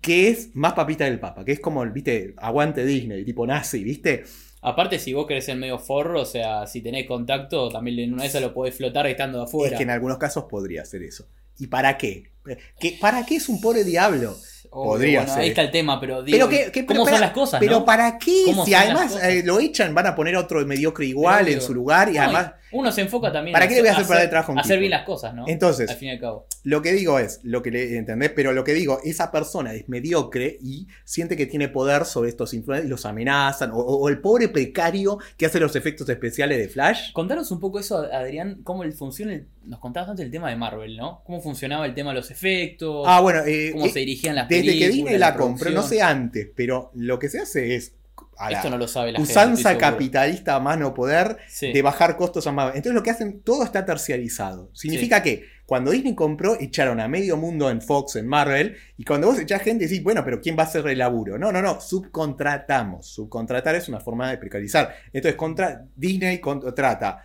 que 0.00 0.28
es 0.28 0.50
más 0.54 0.72
papita 0.74 1.04
del 1.04 1.18
papa, 1.18 1.44
que 1.44 1.52
es 1.52 1.60
como, 1.60 1.84
viste, 1.86 2.32
aguante 2.38 2.84
Disney, 2.86 3.24
tipo 3.24 3.46
nazi, 3.46 3.82
viste. 3.84 4.24
Aparte, 4.62 4.98
si 4.98 5.12
vos 5.14 5.26
querés 5.26 5.44
ser 5.46 5.56
medio 5.56 5.78
forro, 5.78 6.20
o 6.22 6.26
sea, 6.26 6.66
si 6.66 6.82
tenés 6.82 7.06
contacto, 7.06 7.70
también 7.70 7.98
en 7.98 8.12
una 8.12 8.22
de 8.24 8.28
esas 8.28 8.42
lo 8.42 8.52
podés 8.52 8.74
flotar 8.74 9.06
estando 9.06 9.38
de 9.38 9.44
afuera. 9.44 9.74
Es 9.74 9.78
que 9.78 9.84
en 9.84 9.90
algunos 9.90 10.18
casos 10.18 10.44
podría 10.44 10.84
ser 10.84 11.02
eso. 11.02 11.26
¿Y 11.58 11.66
para 11.66 11.96
qué? 11.98 12.30
¿Qué- 12.78 12.98
¿Para 13.00 13.24
qué 13.24 13.36
es 13.36 13.48
un 13.48 13.60
pobre 13.60 13.84
diablo? 13.84 14.36
Obvio, 14.72 14.90
podría 14.92 15.18
bueno, 15.20 15.32
ser. 15.34 15.42
Ahí 15.42 15.48
está 15.48 15.62
el 15.62 15.70
tema, 15.70 15.98
pero 16.00 16.22
digo, 16.22 16.36
Pero 16.36 16.48
que, 16.48 16.70
que- 16.72 16.86
¿cómo 16.86 17.00
pero 17.00 17.04
son 17.04 17.12
para- 17.14 17.20
las 17.26 17.30
cosas, 17.32 17.60
Pero 17.60 17.72
no? 17.80 17.84
¿para 17.84 18.18
qué? 18.18 18.42
¿Cómo 18.46 18.64
Si 18.64 18.72
además 18.74 19.18
eh, 19.22 19.42
lo 19.44 19.58
echan, 19.60 19.94
van 19.94 20.06
a 20.06 20.14
poner 20.14 20.36
otro 20.36 20.64
mediocre 20.66 21.06
igual 21.06 21.44
Pero 21.46 21.56
en 21.56 21.62
su 21.66 21.74
lugar 21.74 22.08
y 22.10 22.14
No, 22.14 22.22
además... 22.22 22.52
uno 22.72 22.92
se 22.92 23.00
enfoca 23.02 23.32
también 23.32 23.52
¿Para 23.52 23.64
en 23.64 23.68
qué 23.68 23.74
le 23.76 23.80
voy 23.82 23.88
a 23.88 23.92
hacer 23.92 24.06
perder 24.06 24.24
el 24.24 24.30
trabajo 24.30 24.54
hacer 24.58 24.78
bien 24.78 24.90
las 24.90 25.04
cosas, 25.04 25.34
¿no? 25.34 25.44
Entonces, 25.48 25.90
Al 25.90 25.96
fin 25.96 26.08
y 26.08 26.12
al 26.12 26.20
cabo. 26.20 26.46
Lo 26.62 26.82
que 26.82 26.92
digo 26.92 27.18
es, 27.18 27.40
lo 27.42 27.62
que 27.62 27.70
le 27.70 27.96
entendés, 27.96 28.30
pero 28.34 28.52
lo 28.52 28.64
que 28.64 28.74
digo, 28.74 29.00
esa 29.04 29.30
persona 29.32 29.72
es 29.74 29.88
mediocre 29.88 30.58
y 30.60 30.86
siente 31.04 31.36
que 31.36 31.46
tiene 31.46 31.68
poder 31.68 32.04
sobre 32.04 32.28
estos 32.28 32.52
influencers 32.54 32.86
y 32.86 32.90
los 32.90 33.06
amenazan, 33.06 33.70
o, 33.72 33.76
o 33.78 34.08
el 34.08 34.20
pobre 34.20 34.48
precario 34.48 35.18
que 35.36 35.46
hace 35.46 35.58
los 35.60 35.74
efectos 35.76 36.08
especiales 36.08 36.58
de 36.58 36.68
Flash. 36.68 37.12
Contanos 37.12 37.50
un 37.50 37.60
poco 37.60 37.78
eso, 37.80 37.98
Adrián, 38.12 38.60
cómo 38.62 38.82
funciona. 38.92 39.32
el- 39.34 39.46
nos 39.64 39.78
contabas 39.78 40.08
antes 40.10 40.24
el 40.24 40.30
tema 40.32 40.48
de 40.48 40.56
Marvel, 40.56 40.96
¿no? 40.96 41.22
Cómo 41.24 41.40
funcionaba 41.40 41.84
el 41.86 41.94
tema 41.94 42.10
de 42.10 42.16
los 42.16 42.30
efectos, 42.30 43.04
Ah, 43.06 43.20
bueno, 43.20 43.40
eh, 43.46 43.70
cómo 43.72 43.86
eh, 43.86 43.90
se 43.90 43.98
dirigían 44.00 44.34
las 44.34 44.48
desde 44.48 44.62
que 44.62 44.68
películas, 44.70 44.94
Disney 44.94 45.18
la 45.18 45.26
compró, 45.36 45.44
producción. 45.64 45.74
no 45.74 45.82
sé 45.82 46.02
antes, 46.02 46.48
pero 46.56 46.90
lo 46.94 47.18
que 47.18 47.28
se 47.28 47.40
hace 47.40 47.74
es 47.74 47.94
a 48.40 48.50
la 48.50 48.56
Esto 48.56 48.70
no 48.70 48.78
lo 48.78 48.88
sabe 48.88 49.12
la 49.12 49.18
gente. 49.18 49.30
usanza 49.30 49.70
seguro. 49.70 49.78
capitalista 49.78 50.54
a 50.56 50.60
más 50.60 50.78
no 50.78 50.94
poder 50.94 51.36
Sí. 51.48 51.72
de 51.72 51.82
bajar 51.82 52.16
costos 52.16 52.46
a 52.46 52.52
más. 52.52 52.68
Entonces 52.68 52.94
lo 52.94 53.02
que 53.02 53.10
hacen, 53.10 53.40
todo 53.42 53.62
está 53.64 53.84
terciarizado. 53.84 54.70
Significa 54.72 55.22
que 55.22 55.44
cuando 55.66 55.90
Disney 55.92 56.14
compró, 56.16 56.58
echaron 56.58 56.98
a 57.00 57.06
medio 57.06 57.36
mundo 57.36 57.70
en 57.70 57.80
Fox, 57.80 58.16
en 58.16 58.26
Marvel, 58.26 58.76
y 58.96 59.04
cuando 59.04 59.28
vos 59.28 59.38
echás 59.38 59.62
gente 59.62 59.84
decís, 59.84 60.02
bueno, 60.02 60.24
pero 60.24 60.40
¿quién 60.40 60.56
va 60.58 60.64
a 60.64 60.66
hacer 60.66 60.84
el 60.88 60.98
laburo? 60.98 61.38
No, 61.38 61.52
no, 61.52 61.62
no, 61.62 61.80
subcontratamos. 61.80 63.06
Subcontratar 63.06 63.74
es 63.76 63.88
una 63.88 64.00
forma 64.00 64.30
de 64.30 64.38
precarizar. 64.38 64.94
Entonces, 65.12 65.36
contra, 65.36 65.84
Disney 65.94 66.38
contrata 66.38 67.22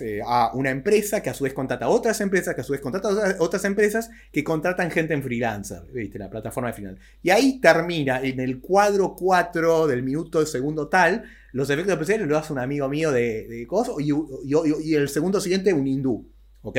eh, 0.00 0.20
a 0.24 0.52
una 0.54 0.70
empresa 0.70 1.22
que 1.22 1.30
a 1.30 1.34
su 1.34 1.44
vez 1.44 1.52
contrata 1.54 1.86
a 1.86 1.88
otras 1.88 2.20
empresas, 2.20 2.54
que 2.54 2.60
a 2.60 2.64
su 2.64 2.72
vez 2.72 2.80
contrata 2.80 3.08
a 3.08 3.36
otras, 3.42 3.64
empresas 3.64 4.10
que 4.32 4.44
contratan 4.44 4.90
gente 4.90 5.14
en 5.14 5.22
freelancer, 5.22 5.82
¿viste? 5.92 6.18
La 6.18 6.30
plataforma 6.30 6.68
de 6.68 6.74
freelancer. 6.74 7.02
Y 7.22 7.30
ahí 7.30 7.60
termina, 7.60 8.20
en 8.22 8.40
el 8.40 8.60
cuadro 8.60 9.14
4 9.16 9.86
del 9.86 10.02
minuto 10.02 10.38
del 10.38 10.46
segundo 10.46 10.88
tal, 10.88 11.24
los 11.52 11.68
efectos 11.70 11.92
especiales 11.94 12.28
lo 12.28 12.38
hace 12.38 12.52
un 12.52 12.58
amigo 12.58 12.88
mío 12.88 13.10
de, 13.12 13.48
de 13.48 13.66
cosas 13.66 13.94
y, 13.98 14.10
y- 14.12 14.90
y 14.90 14.94
el 14.94 15.08
segundo 15.08 15.40
siguiente 15.40 15.72
un 15.72 15.86
hindú. 15.86 16.30
¿Ok? 16.62 16.78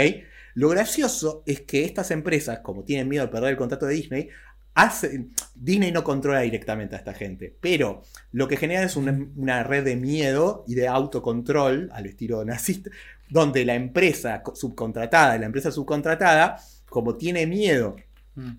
Lo 0.53 0.69
gracioso 0.69 1.43
es 1.45 1.61
que 1.61 1.85
estas 1.85 2.11
empresas, 2.11 2.59
como 2.59 2.83
tienen 2.83 3.07
miedo 3.07 3.25
de 3.25 3.31
perder 3.31 3.51
el 3.51 3.57
contrato 3.57 3.85
de 3.85 3.93
Disney, 3.95 4.29
hacen, 4.73 5.31
Disney 5.55 5.91
no 5.91 6.03
controla 6.03 6.41
directamente 6.41 6.95
a 6.95 6.99
esta 6.99 7.13
gente, 7.13 7.55
pero 7.59 8.03
lo 8.31 8.47
que 8.47 8.57
genera 8.57 8.83
es 8.83 8.95
una, 8.95 9.17
una 9.35 9.63
red 9.63 9.83
de 9.83 9.95
miedo 9.95 10.63
y 10.67 10.75
de 10.75 10.87
autocontrol 10.87 11.89
al 11.93 12.05
estilo 12.05 12.43
nazista, 12.45 12.89
donde 13.29 13.65
la 13.65 13.75
empresa 13.75 14.41
subcontratada, 14.53 15.37
la 15.37 15.45
empresa 15.45 15.71
subcontratada, 15.71 16.57
como 16.89 17.15
tiene 17.15 17.47
miedo 17.47 17.95
Mm. 18.35 18.51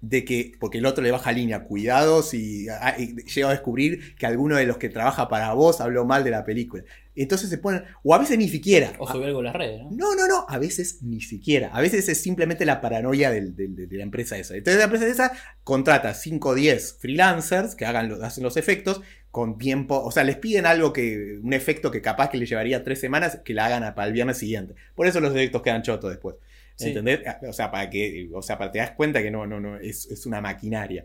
De 0.00 0.24
que, 0.24 0.52
porque 0.60 0.78
el 0.78 0.86
otro 0.86 1.02
le 1.02 1.10
baja 1.10 1.32
línea, 1.32 1.64
cuidados 1.64 2.32
y, 2.34 2.68
ah, 2.68 2.94
y 2.98 3.16
llega 3.24 3.48
a 3.48 3.52
descubrir 3.52 4.14
que 4.16 4.26
alguno 4.26 4.56
de 4.56 4.64
los 4.66 4.76
que 4.78 4.88
trabaja 4.88 5.28
para 5.28 5.52
vos 5.54 5.80
habló 5.80 6.04
mal 6.04 6.22
de 6.24 6.30
la 6.30 6.44
película. 6.44 6.84
Entonces 7.16 7.50
se 7.50 7.58
ponen, 7.58 7.82
o 8.04 8.14
a 8.14 8.18
veces 8.18 8.38
ni 8.38 8.48
siquiera. 8.48 8.92
O 8.98 9.10
subir 9.10 9.26
algo 9.26 9.40
a 9.40 9.42
las 9.42 9.56
redes, 9.56 9.82
¿no? 9.82 9.90
No, 9.90 10.14
no, 10.14 10.28
no, 10.28 10.46
a 10.48 10.56
veces 10.58 11.02
ni 11.02 11.20
siquiera. 11.20 11.68
A 11.72 11.80
veces 11.80 12.08
es 12.08 12.20
simplemente 12.22 12.64
la 12.64 12.80
paranoia 12.80 13.32
del- 13.32 13.56
del- 13.56 13.88
de, 13.88 13.96
la 13.96 14.04
empresa 14.04 14.38
esa. 14.38 14.54
Entonces 14.54 14.78
la 14.78 14.84
empresa 14.84 15.06
esa 15.08 15.32
contrata 15.64 16.14
5 16.14 16.50
o 16.50 16.54
10 16.54 16.96
freelancers 17.00 17.74
que 17.74 17.84
hagan 17.86 18.08
lo- 18.08 18.24
hacen 18.24 18.44
los 18.44 18.56
efectos 18.56 19.00
con 19.32 19.58
tiempo, 19.58 20.00
o 20.00 20.10
sea, 20.12 20.22
les 20.24 20.36
piden 20.36 20.64
algo 20.64 20.92
que, 20.92 21.38
un 21.42 21.52
efecto 21.52 21.90
que 21.90 22.00
capaz 22.00 22.30
que 22.30 22.38
les 22.38 22.48
llevaría 22.48 22.84
tres 22.84 23.00
semanas, 23.00 23.40
que 23.44 23.52
la 23.52 23.66
hagan 23.66 23.94
para 23.94 24.06
el 24.06 24.12
viernes 24.14 24.38
siguiente. 24.38 24.74
Por 24.94 25.06
eso 25.08 25.20
los 25.20 25.32
efectos 25.32 25.62
quedan 25.62 25.82
chotos 25.82 26.10
después. 26.10 26.36
Sí. 26.78 26.88
¿Entendés? 26.88 27.20
O 27.48 27.52
sea, 27.52 27.70
para 27.72 27.90
que, 27.90 28.30
o 28.32 28.40
sea, 28.40 28.56
para 28.56 28.70
que 28.70 28.74
te 28.74 28.78
das 28.78 28.92
cuenta 28.92 29.20
que 29.20 29.32
no, 29.32 29.46
no, 29.46 29.58
no, 29.58 29.78
es, 29.78 30.06
es 30.06 30.26
una 30.26 30.40
maquinaria. 30.40 31.04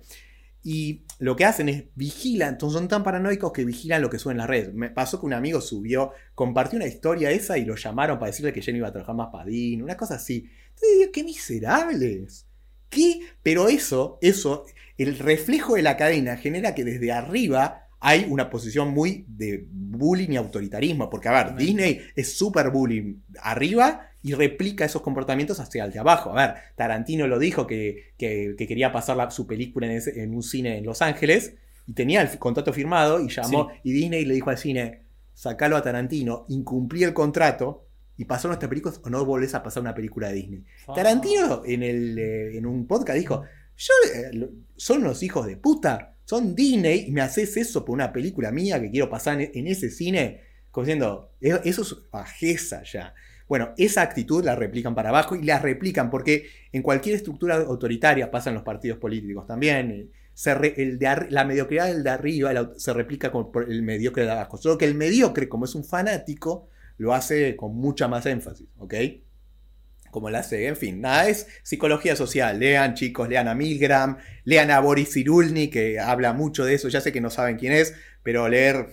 Y 0.62 1.02
lo 1.20 1.36
que 1.36 1.46
hacen 1.46 1.68
es 1.68 1.86
vigilan, 1.96 2.54
entonces 2.54 2.80
son 2.80 2.88
tan 2.88 3.04
paranoicos 3.04 3.52
que 3.52 3.66
vigilan 3.66 4.02
lo 4.02 4.10
que 4.10 4.20
suben 4.20 4.36
en 4.36 4.40
las 4.40 4.48
redes. 4.48 4.74
Me 4.74 4.92
pasó 4.92 5.20
que 5.20 5.26
un 5.26 5.34
amigo 5.34 5.60
subió, 5.60 6.12
compartió 6.36 6.78
una 6.78 6.88
historia 6.88 7.32
esa 7.32 7.58
y 7.58 7.66
lo 7.66 7.76
llamaron 7.76 8.20
para 8.20 8.32
decirle 8.32 8.54
que 8.54 8.62
ya 8.62 8.72
no 8.72 8.78
iba 8.78 8.88
a 8.88 8.94
trabajar 8.94 9.16
más 9.16 9.46
Disney, 9.46 9.82
una 9.82 9.98
cosa 9.98 10.16
así. 10.16 10.50
Entonces 10.70 11.00
digo, 11.00 11.12
qué 11.12 11.24
miserables. 11.24 12.46
¿Qué? 12.90 13.22
Pero 13.42 13.68
eso, 13.68 14.20
eso, 14.22 14.66
el 14.98 15.18
reflejo 15.18 15.76
de 15.76 15.82
la 15.82 15.98
cadena 15.98 16.38
genera 16.38 16.76
que 16.76 16.86
desde 16.86 17.12
arriba 17.12 17.88
hay 18.00 18.28
una 18.30 18.50
posición 18.50 18.92
muy 18.92 19.26
de 19.28 19.66
bullying 19.70 20.32
y 20.32 20.38
autoritarismo. 20.38 21.10
Porque, 21.10 21.30
a 21.30 21.44
ver. 21.44 21.56
Disney 21.56 22.02
es 22.16 22.38
súper 22.38 22.70
bullying 22.70 23.16
arriba 23.42 24.13
y 24.24 24.34
replica 24.34 24.86
esos 24.86 25.02
comportamientos 25.02 25.60
hacia 25.60 25.84
el 25.86 25.92
de 25.92 26.00
abajo. 26.00 26.32
A 26.38 26.48
ver, 26.48 26.56
Tarantino 26.76 27.28
lo 27.28 27.38
dijo 27.38 27.68
que, 27.68 28.14
que- 28.18 28.56
que 28.58 28.68
quería 28.68 28.92
pasar 28.92 29.18
la- 29.18 29.30
su 29.30 29.46
película 29.46 29.86
en, 29.86 29.94
ese- 29.98 30.24
en 30.24 30.34
un 30.34 30.42
cine 30.42 30.78
en 30.78 30.86
Los 30.86 31.02
Ángeles 31.02 31.56
y 31.88 31.94
tenía 31.94 32.22
el 32.22 32.40
contrato 32.40 32.72
firmado 32.74 33.20
y 33.20 33.28
llamó 33.30 33.70
y 33.84 33.92
Disney 33.92 34.24
le 34.26 34.34
dijo 34.36 34.50
al 34.50 34.58
cine, 34.58 35.02
sacalo 35.34 35.76
a 35.76 35.82
Tarantino, 35.84 36.46
incumplí 36.48 37.04
el 37.04 37.14
contrato 37.14 37.86
y 38.18 38.26
pasó 38.26 38.48
nuestras 38.48 38.70
películas 38.70 39.02
o 39.04 39.10
no 39.10 39.26
volvés 39.26 39.54
a 39.56 39.64
pasar 39.64 39.82
una 39.82 39.94
película 39.94 40.30
de 40.30 40.36
Disney. 40.36 40.64
Ah. 40.88 40.94
Tarantino 40.96 41.64
en, 41.66 41.84
el, 41.84 42.18
eh, 42.18 42.58
en 42.58 42.66
un 42.66 42.88
podcast 42.88 43.18
dijo, 43.20 43.44
yo, 43.76 43.94
eh, 44.16 44.50
son 44.78 45.04
los 45.04 45.22
hijos 45.24 45.48
de 45.48 45.58
puta, 45.58 46.16
son 46.24 46.56
Disney 46.56 47.06
y 47.08 47.12
me 47.12 47.22
haces 47.22 47.58
eso 47.58 47.84
por 47.84 47.96
una 47.96 48.14
película 48.14 48.52
mía 48.52 48.80
que 48.80 48.90
quiero 48.92 49.10
pasar 49.10 49.42
en, 49.42 49.52
en 49.54 49.68
ese 49.68 49.90
cine, 49.90 50.42
como 50.72 50.86
diciendo, 50.86 51.32
"Eh, 51.42 51.60
eso 51.66 51.82
es 51.82 51.96
bajeza 52.12 52.84
ya. 52.84 53.14
Bueno, 53.48 53.74
esa 53.78 54.02
actitud 54.02 54.44
la 54.44 54.56
replican 54.56 54.96
para 54.96 55.10
abajo 55.10 55.36
y 55.36 55.44
la 55.44 55.60
replican 55.60 56.10
porque 56.10 56.48
en 56.72 56.82
cualquier 56.82 57.16
estructura 57.16 57.56
autoritaria 57.56 58.32
pasan 58.32 58.54
los 58.54 58.64
partidos 58.64 58.98
políticos 59.00 59.46
también. 59.46 60.12
eh, 60.46 60.98
la 61.30 61.46
mediocridad 61.46 61.88
del 61.88 62.04
de 62.04 62.10
arriba 62.10 62.72
se 62.78 62.94
replica 62.94 63.32
con, 63.32 63.52
por 63.52 63.70
el 63.70 63.84
mediocre 63.84 64.24
de 64.24 64.32
abajo. 64.32 64.58
Solo 64.58 64.78
que 64.78 64.86
el 64.86 64.96
mediocre, 64.96 65.50
como 65.50 65.66
es 65.66 65.76
un 65.76 65.84
fanático, 65.84 66.70
lo 66.98 67.14
hace 67.14 67.56
con 67.56 67.76
mucha 67.76 68.08
más 68.08 68.26
énfasis, 68.26 68.68
¿ok? 68.78 68.94
Como 70.12 70.30
la 70.30 70.40
hace, 70.40 70.68
en 70.68 70.76
fin, 70.76 71.02
nada, 71.02 71.28
es 71.28 71.48
psicología 71.64 72.16
social. 72.16 72.60
Lean, 72.60 72.94
chicos, 72.94 73.28
lean 73.28 73.48
a 73.48 73.56
Milgram, 73.56 74.18
lean 74.44 74.70
a 74.70 74.80
Boris 74.80 75.12
Cyrulnik, 75.12 75.74
que 75.74 76.00
habla 76.00 76.34
mucho 76.34 76.66
de 76.66 76.76
eso. 76.76 76.88
Ya 76.88 77.02
sé 77.02 77.12
que 77.12 77.20
no 77.20 77.32
saben 77.32 77.58
quién 77.58 77.74
es, 77.74 77.96
pero 78.22 78.48
leer 78.48 78.90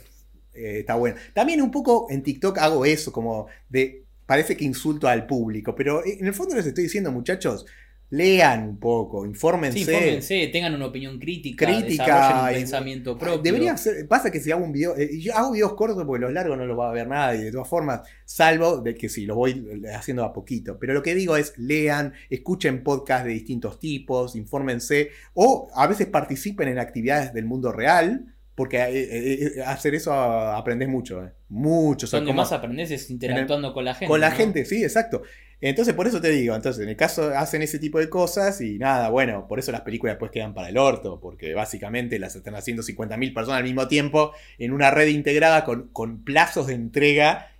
eh, 0.54 0.80
está 0.80 0.94
bueno. 0.94 1.16
También 1.34 1.60
un 1.60 1.70
poco 1.70 2.06
en 2.10 2.22
TikTok 2.22 2.58
hago 2.58 2.84
eso, 2.84 3.12
como 3.12 3.48
de. 3.68 4.04
Parece 4.30 4.56
que 4.56 4.64
insulto 4.64 5.08
al 5.08 5.26
público, 5.26 5.74
pero 5.74 6.06
en 6.06 6.24
el 6.24 6.32
fondo 6.32 6.54
les 6.54 6.64
estoy 6.64 6.84
diciendo, 6.84 7.10
muchachos, 7.10 7.66
lean 8.10 8.62
un 8.62 8.78
poco, 8.78 9.26
infórmense. 9.26 9.80
Sí, 9.80 9.84
fórmense, 9.84 10.46
tengan 10.52 10.72
una 10.72 10.86
opinión 10.86 11.18
crítica, 11.18 11.66
Crítica 11.66 12.42
un 12.44 12.50
y- 12.50 12.54
pensamiento 12.60 13.18
propio. 13.18 13.42
Debería 13.42 13.76
ser, 13.76 14.06
pasa 14.06 14.30
que 14.30 14.38
si 14.38 14.52
hago 14.52 14.64
un 14.64 14.70
video, 14.70 14.96
eh, 14.96 15.18
yo 15.18 15.34
hago 15.34 15.50
videos 15.50 15.74
cortos 15.74 16.04
porque 16.04 16.20
los 16.20 16.32
largos 16.32 16.56
no 16.56 16.64
los 16.64 16.78
va 16.78 16.90
a 16.90 16.92
ver 16.92 17.08
nadie, 17.08 17.46
de 17.46 17.50
todas 17.50 17.66
formas, 17.66 18.02
salvo 18.24 18.76
de 18.80 18.94
que 18.94 19.08
sí, 19.08 19.26
los 19.26 19.36
voy 19.36 19.82
haciendo 19.92 20.22
a 20.22 20.32
poquito. 20.32 20.78
Pero 20.78 20.94
lo 20.94 21.02
que 21.02 21.16
digo 21.16 21.34
es, 21.34 21.52
lean, 21.58 22.12
escuchen 22.28 22.84
podcasts 22.84 23.26
de 23.26 23.32
distintos 23.32 23.80
tipos, 23.80 24.36
infórmense, 24.36 25.10
o 25.34 25.68
a 25.74 25.88
veces 25.88 26.06
participen 26.06 26.68
en 26.68 26.78
actividades 26.78 27.34
del 27.34 27.46
mundo 27.46 27.72
real, 27.72 28.32
porque 28.54 28.78
eh, 28.78 28.90
eh, 28.92 29.52
eh, 29.56 29.62
hacer 29.62 29.94
eso 29.94 30.12
ah, 30.12 30.56
aprendes 30.58 30.88
mucho, 30.88 31.24
eh, 31.24 31.32
mucho. 31.48 32.06
Donde 32.06 32.26
como- 32.26 32.42
más 32.42 32.52
aprendes 32.52 32.90
es 32.90 33.10
interactuando 33.10 33.72
con 33.72 33.84
la 33.84 33.94
gente. 33.94 34.06
con 34.08 34.20
la 34.20 34.30
¿no? 34.30 34.36
gente, 34.36 34.64
sí, 34.64 34.82
exacto. 34.82 35.22
Entonces, 35.62 35.92
por 35.92 36.06
eso 36.06 36.22
te 36.22 36.30
digo, 36.30 36.54
entonces, 36.54 36.82
en 36.82 36.88
el 36.88 36.96
caso 36.96 37.36
hacen 37.36 37.60
ese 37.60 37.78
tipo 37.78 37.98
de 37.98 38.08
cosas 38.08 38.62
y 38.62 38.78
nada, 38.78 39.10
bueno, 39.10 39.46
por 39.46 39.58
eso 39.58 39.70
las 39.72 39.82
películas 39.82 40.14
después 40.14 40.30
quedan 40.30 40.54
para 40.54 40.70
el 40.70 40.78
orto, 40.78 41.20
porque 41.20 41.52
básicamente 41.52 42.18
las 42.18 42.34
están 42.34 42.54
haciendo 42.54 42.82
50.000 42.82 43.34
personas 43.34 43.58
al 43.58 43.64
mismo 43.64 43.86
tiempo 43.86 44.32
en 44.58 44.72
una 44.72 44.90
red 44.90 45.08
integrada 45.08 45.64
con, 45.64 45.88
con 45.88 46.24
plazos 46.24 46.68
de 46.68 46.74
entrega 46.74 47.50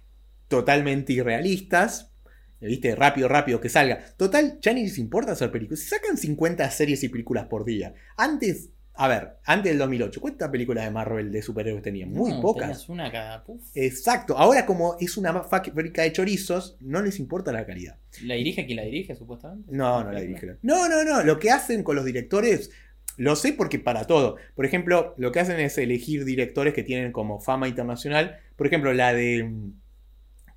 totalmente 0.48 1.12
irrealistas. 1.12 2.06
¿Viste? 2.60 2.94
Rápido, 2.94 3.26
rápido, 3.28 3.58
que 3.58 3.70
salga. 3.70 4.00
Total, 4.18 4.58
ya 4.60 4.74
ni 4.74 4.82
les 4.82 4.98
importa 4.98 5.32
hacer 5.32 5.50
películas. 5.50 5.80
Si 5.80 5.88
sacan 5.88 6.18
50 6.18 6.70
series 6.70 7.02
y 7.04 7.08
películas 7.08 7.46
por 7.46 7.64
día. 7.64 7.94
Antes, 8.18 8.68
a 8.94 9.08
ver, 9.08 9.38
antes 9.44 9.70
del 9.72 9.78
2008, 9.78 10.20
¿cuántas 10.20 10.50
películas 10.50 10.84
de 10.84 10.90
Marvel 10.90 11.32
de 11.32 11.42
superhéroes 11.42 11.82
tenían? 11.82 12.10
Muy 12.12 12.32
No, 12.32 12.40
pocas. 12.42 12.88
una 12.88 13.10
cada 13.10 13.42
puf. 13.44 13.62
Exacto. 13.74 14.36
Ahora, 14.36 14.66
como 14.66 14.96
es 15.00 15.16
una 15.16 15.42
fábrica 15.44 16.02
de 16.02 16.12
chorizos, 16.12 16.76
no 16.80 17.00
les 17.00 17.18
importa 17.18 17.50
la 17.52 17.64
calidad. 17.64 17.96
¿La 18.24 18.34
dirige 18.34 18.66
quién 18.66 18.76
la 18.76 18.82
dirige, 18.82 19.14
supuestamente? 19.14 19.72
No, 19.74 20.04
no 20.04 20.12
la 20.12 20.20
dirigen. 20.20 20.58
No, 20.62 20.88
no, 20.88 21.02
no. 21.04 21.22
Lo 21.22 21.38
que 21.38 21.50
hacen 21.50 21.82
con 21.82 21.96
los 21.96 22.04
directores, 22.04 22.70
lo 23.16 23.36
sé 23.36 23.52
porque 23.54 23.78
para 23.78 24.06
todo. 24.06 24.36
Por 24.54 24.66
ejemplo, 24.66 25.14
lo 25.16 25.32
que 25.32 25.40
hacen 25.40 25.60
es 25.60 25.78
elegir 25.78 26.24
directores 26.26 26.74
que 26.74 26.82
tienen 26.82 27.12
como 27.12 27.40
fama 27.40 27.68
internacional. 27.68 28.38
Por 28.56 28.66
ejemplo, 28.66 28.92
la 28.92 29.14
de 29.14 29.44
mm, 29.44 29.72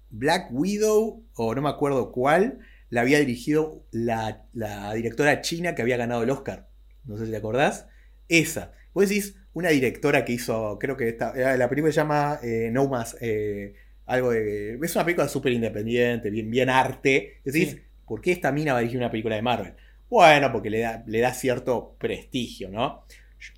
Black 0.09 0.49
Widow, 0.51 1.23
o 1.35 1.55
no 1.55 1.61
me 1.61 1.69
acuerdo 1.69 2.11
cuál, 2.11 2.59
la 2.89 3.01
había 3.01 3.19
dirigido 3.19 3.85
la, 3.91 4.43
la 4.53 4.93
directora 4.93 5.41
china 5.41 5.75
que 5.75 5.81
había 5.81 5.97
ganado 5.97 6.23
el 6.23 6.29
Oscar. 6.29 6.67
No 7.05 7.17
sé 7.17 7.25
si 7.25 7.31
te 7.31 7.37
acordás. 7.37 7.87
Esa. 8.27 8.73
Vos 8.93 9.09
decís, 9.09 9.35
una 9.53 9.69
directora 9.69 10.25
que 10.25 10.33
hizo, 10.33 10.77
creo 10.79 10.97
que 10.97 11.09
esta, 11.09 11.33
eh, 11.53 11.57
la 11.57 11.69
película 11.69 11.91
se 11.91 11.97
llama 11.97 12.39
eh, 12.43 12.69
No 12.71 12.87
Más, 12.87 13.17
eh, 13.21 13.73
algo 14.05 14.31
de... 14.31 14.77
Es 14.81 14.95
una 14.95 15.05
película 15.05 15.27
súper 15.27 15.53
independiente, 15.53 16.29
bien, 16.29 16.49
bien 16.49 16.69
arte. 16.69 17.41
Decís, 17.43 17.71
Sí. 17.71 17.81
¿por 18.05 18.21
qué 18.21 18.31
esta 18.31 18.51
mina 18.51 18.73
va 18.73 18.79
a 18.79 18.81
dirigir 18.81 18.99
una 18.99 19.11
película 19.11 19.35
de 19.35 19.41
Marvel? 19.41 19.73
Bueno, 20.09 20.51
porque 20.51 20.69
le 20.69 20.79
da, 20.79 21.03
le 21.07 21.19
da 21.19 21.33
cierto 21.33 21.95
prestigio, 21.99 22.69
¿no? 22.69 23.05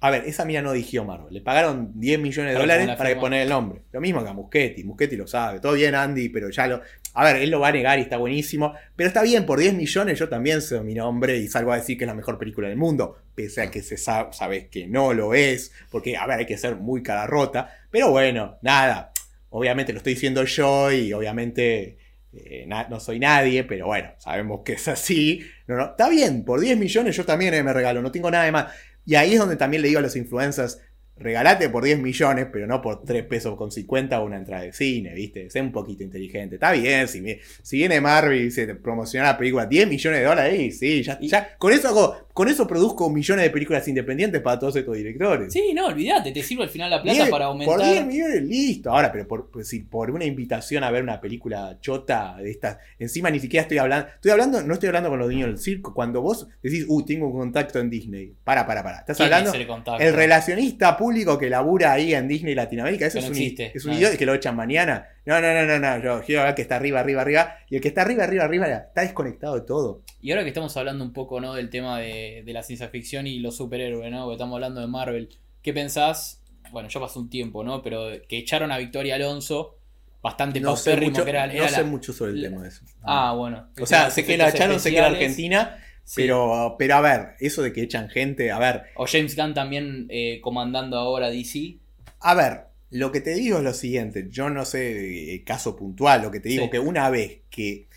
A 0.01 0.09
ver, 0.11 0.23
esa 0.25 0.45
mina 0.45 0.61
no 0.61 0.73
dirigió 0.73 1.03
Marvel. 1.03 1.33
Le 1.33 1.41
pagaron 1.41 1.91
10 1.99 2.19
millones 2.19 2.53
de 2.53 2.59
dólares 2.59 2.89
para 2.95 3.09
que 3.09 3.15
poner 3.15 3.41
el 3.41 3.49
nombre. 3.49 3.81
Lo 3.91 4.01
mismo 4.01 4.23
que 4.23 4.29
a 4.29 4.33
Muschetti. 4.33 4.83
Muschetti 4.83 5.15
lo 5.15 5.27
sabe. 5.27 5.59
Todo 5.59 5.73
bien, 5.73 5.95
Andy, 5.95 6.29
pero 6.29 6.49
ya 6.49 6.67
lo. 6.67 6.81
A 7.13 7.23
ver, 7.23 7.37
él 7.37 7.49
lo 7.49 7.59
va 7.59 7.69
a 7.69 7.71
negar 7.71 7.97
y 7.99 8.03
está 8.03 8.17
buenísimo. 8.17 8.73
Pero 8.95 9.07
está 9.07 9.23
bien, 9.23 9.45
por 9.45 9.59
10 9.59 9.73
millones 9.73 10.19
yo 10.19 10.27
también 10.29 10.61
sé 10.61 10.79
mi 10.81 10.93
nombre 10.93 11.37
y 11.37 11.47
salgo 11.47 11.71
a 11.71 11.77
decir 11.77 11.97
que 11.97 12.03
es 12.03 12.07
la 12.07 12.15
mejor 12.15 12.37
película 12.37 12.67
del 12.67 12.77
mundo. 12.77 13.17
Pese 13.33 13.61
a 13.61 13.71
que 13.71 13.81
se 13.81 13.97
sabe, 13.97 14.33
sabes 14.33 14.67
que 14.69 14.87
no 14.87 15.13
lo 15.13 15.33
es. 15.33 15.71
Porque, 15.89 16.17
a 16.17 16.27
ver, 16.27 16.39
hay 16.39 16.45
que 16.45 16.57
ser 16.57 16.75
muy 16.75 17.01
cara 17.03 17.27
rota. 17.27 17.69
Pero 17.89 18.11
bueno, 18.11 18.57
nada. 18.61 19.11
Obviamente 19.49 19.93
lo 19.93 19.97
estoy 19.97 20.15
diciendo 20.15 20.43
yo 20.43 20.91
y 20.91 21.13
obviamente 21.13 21.97
eh, 22.37 22.67
no 22.89 22.99
soy 22.99 23.19
nadie, 23.19 23.63
pero 23.63 23.87
bueno, 23.87 24.09
sabemos 24.17 24.61
que 24.65 24.73
es 24.73 24.87
así. 24.87 25.41
No, 25.67 25.77
no, 25.77 25.85
está 25.91 26.09
bien, 26.09 26.43
por 26.43 26.59
10 26.59 26.77
millones 26.77 27.15
yo 27.15 27.25
también 27.25 27.53
eh, 27.53 27.63
me 27.63 27.71
regalo, 27.71 28.01
no 28.01 28.11
tengo 28.11 28.29
nada 28.29 28.43
de 28.43 28.51
más. 28.51 28.73
Y 29.05 29.15
ahí 29.15 29.33
es 29.33 29.39
donde 29.39 29.55
también 29.55 29.81
le 29.81 29.87
digo 29.87 29.99
a 29.99 30.03
los 30.03 30.15
influencers, 30.15 30.79
regalate 31.17 31.69
por 31.69 31.83
10 31.83 31.99
millones, 31.99 32.47
pero 32.51 32.67
no 32.67 32.81
por 32.81 33.03
3 33.03 33.23
pesos 33.25 33.55
con 33.55 33.71
50 33.71 34.21
una 34.21 34.37
entrada 34.37 34.63
de 34.63 34.73
cine, 34.73 35.13
¿viste? 35.13 35.49
Sé 35.49 35.61
un 35.61 35.71
poquito 35.71 36.03
inteligente. 36.03 36.55
Está 36.55 36.71
bien, 36.71 37.07
si, 37.07 37.77
viene 37.77 38.01
Marvel 38.01 38.39
y 38.39 38.43
dice 38.45 38.75
promocionar 38.75 39.33
la 39.33 39.37
película 39.37 39.65
10 39.65 39.87
millones 39.87 40.19
de 40.19 40.25
dólares, 40.25 40.59
y 40.59 40.71
sí, 40.71 41.03
ya, 41.03 41.19
ya, 41.21 41.55
con 41.57 41.71
eso 41.71 41.87
hago, 41.87 42.24
con 42.35 42.49
eso 42.49 42.67
produzco 42.67 43.09
millones 43.09 43.45
de 43.45 43.49
películas 43.49 43.87
independientes 43.87 44.41
para 44.41 44.59
todos 44.59 44.75
estos 44.75 44.95
directores. 44.97 45.53
Sí, 45.53 45.71
no, 45.73 45.85
olvídate, 45.87 46.33
te 46.33 46.43
sirve 46.43 46.63
al 46.63 46.69
final 46.69 46.89
la 46.91 47.01
plata 47.01 47.17
Diez- 47.23 47.29
para 47.31 47.47
Por 47.47 47.57
10 47.57 47.69
aumentar. 47.71 48.05
millones, 48.05 48.43
listo. 48.43 48.91
Ahora, 48.91 49.09
pero 49.09 49.25
por, 49.25 49.49
pues, 49.49 49.69
si 49.69 49.79
por 49.79 50.11
una 50.11 50.25
invitación 50.25 50.83
a 50.83 50.91
ver 50.91 51.01
una 51.01 51.21
película 51.21 51.77
chota 51.79 52.35
de 52.37 52.51
estas, 52.51 52.77
encima 52.99 53.29
ni 53.31 53.39
siquiera 53.39 53.61
estoy 53.61 53.77
hablando, 53.77 54.07
estoy 54.13 54.31
hablando, 54.31 54.61
no 54.63 54.73
estoy 54.73 54.87
hablando 54.87 55.09
con 55.09 55.17
los 55.19 55.29
niños 55.29 55.47
del 55.47 55.57
circo. 55.57 55.93
Cuando 55.93 56.21
vos 56.21 56.45
decís, 56.61 56.85
uh, 56.89 57.05
tengo 57.05 57.27
un 57.27 57.39
contacto 57.39 57.79
en 57.79 57.89
Disney. 57.89 58.33
Para, 58.43 58.67
para, 58.67 58.83
para. 58.83 58.99
Estás 58.99 59.15
¿Quién 59.15 59.33
hablando. 59.33 59.51
es 59.53 60.01
el 60.01 60.13
relacionista 60.13 60.97
público 60.97 61.37
que 61.37 61.49
labura 61.49 61.93
ahí 61.93 62.13
en 62.13 62.27
Disney 62.27 62.53
Latinoamérica, 62.53 63.05
eso 63.07 63.13
Que 63.19 63.19
es, 63.19 63.25
no 63.25 63.31
un, 63.31 63.37
existe. 63.41 63.71
es 63.73 63.85
un 63.85 63.91
No. 63.91 63.97
idiota 63.97 64.17
que 64.17 64.25
lo 64.25 64.33
echan 64.33 64.55
mañana. 64.57 65.07
No, 65.25 65.41
no, 65.41 65.53
no, 65.53 65.65
no, 65.65 65.79
no. 65.79 66.03
Yo 66.03 66.21
quiero 66.25 66.43
ver 66.43 66.53
que 66.55 66.61
está 66.61 66.75
arriba, 66.75 66.99
arriba, 66.99 67.21
arriba. 67.21 67.55
Y 67.69 67.75
el 67.75 67.81
que 67.81 67.87
está 67.87 68.01
arriba, 68.03 68.23
arriba, 68.23 68.43
arriba, 68.43 68.67
está 68.67 69.01
desconectado 69.01 69.55
de 69.55 69.61
todo. 69.61 70.03
Y 70.21 70.31
ahora 70.31 70.43
que 70.43 70.49
estamos 70.49 70.75
hablando 70.77 71.03
un 71.03 71.13
poco, 71.13 71.41
¿no? 71.41 71.53
Del 71.55 71.69
tema 71.69 71.99
de, 71.99 72.43
de 72.45 72.53
la 72.53 72.61
ciencia 72.63 72.89
ficción 72.89 73.25
y 73.27 73.39
los 73.39 73.55
superhéroes, 73.57 74.11
¿no? 74.11 74.27
Que 74.27 74.33
estamos 74.33 74.55
hablando 74.55 74.81
de 74.81 74.87
Marvel. 74.87 75.29
¿Qué 75.61 75.73
pensás? 75.73 76.41
Bueno, 76.71 76.89
ya 76.89 76.99
pasó 76.99 77.19
un 77.19 77.29
tiempo, 77.29 77.63
¿no? 77.63 77.81
Pero 77.81 78.07
que 78.27 78.37
echaron 78.37 78.71
a 78.71 78.77
Victoria 78.77 79.15
Alonso, 79.15 79.77
bastante 80.21 80.59
No 80.59 80.75
sé, 80.75 80.95
mucho, 80.97 81.23
que 81.23 81.29
era, 81.31 81.47
no 81.47 81.53
era 81.53 81.69
sé 81.69 81.81
la- 81.81 81.87
mucho 81.87 82.13
sobre 82.13 82.31
el 82.31 82.41
tema 82.41 82.61
de 82.63 82.69
eso. 82.69 82.83
Ah, 83.03 83.33
bueno. 83.35 83.67
o 83.81 83.85
sea, 83.85 84.09
sé 84.11 84.25
que 84.25 84.37
la 84.37 84.49
echaron, 84.49 84.79
sé 84.79 84.91
que 84.91 84.97
era. 84.97 85.07
Argentina. 85.07 85.79
Sí. 86.03 86.21
Pero, 86.21 86.75
pero 86.77 86.95
a 86.95 87.01
ver, 87.01 87.29
eso 87.39 87.63
de 87.63 87.73
que 87.73 87.81
echan 87.81 88.09
gente, 88.09 88.51
a 88.51 88.59
ver, 88.59 88.83
O 88.95 89.07
James 89.07 89.35
Gunn 89.35 89.55
también 89.55 90.05
eh, 90.09 90.39
comandando 90.39 90.97
ahora 90.99 91.31
DC. 91.31 91.77
a 92.19 92.35
ver, 92.35 92.65
lo 92.97 93.11
que 93.11 93.21
te 93.21 93.33
digo 93.33 93.57
es 93.57 93.63
lo 93.63 93.73
siguiente, 93.73 94.27
yo 94.29 94.49
no 94.49 94.63
sé 94.65 95.33
eh, 95.35 95.43
caso 95.43 95.75
puntual, 95.75 96.21
lo 96.21 96.31
que 96.31 96.39
te 96.39 96.49
digo 96.49 96.65
Sí. 96.65 96.69
que 96.71 96.79
una 96.79 97.09
vez 97.09 97.41
que, 97.49 97.87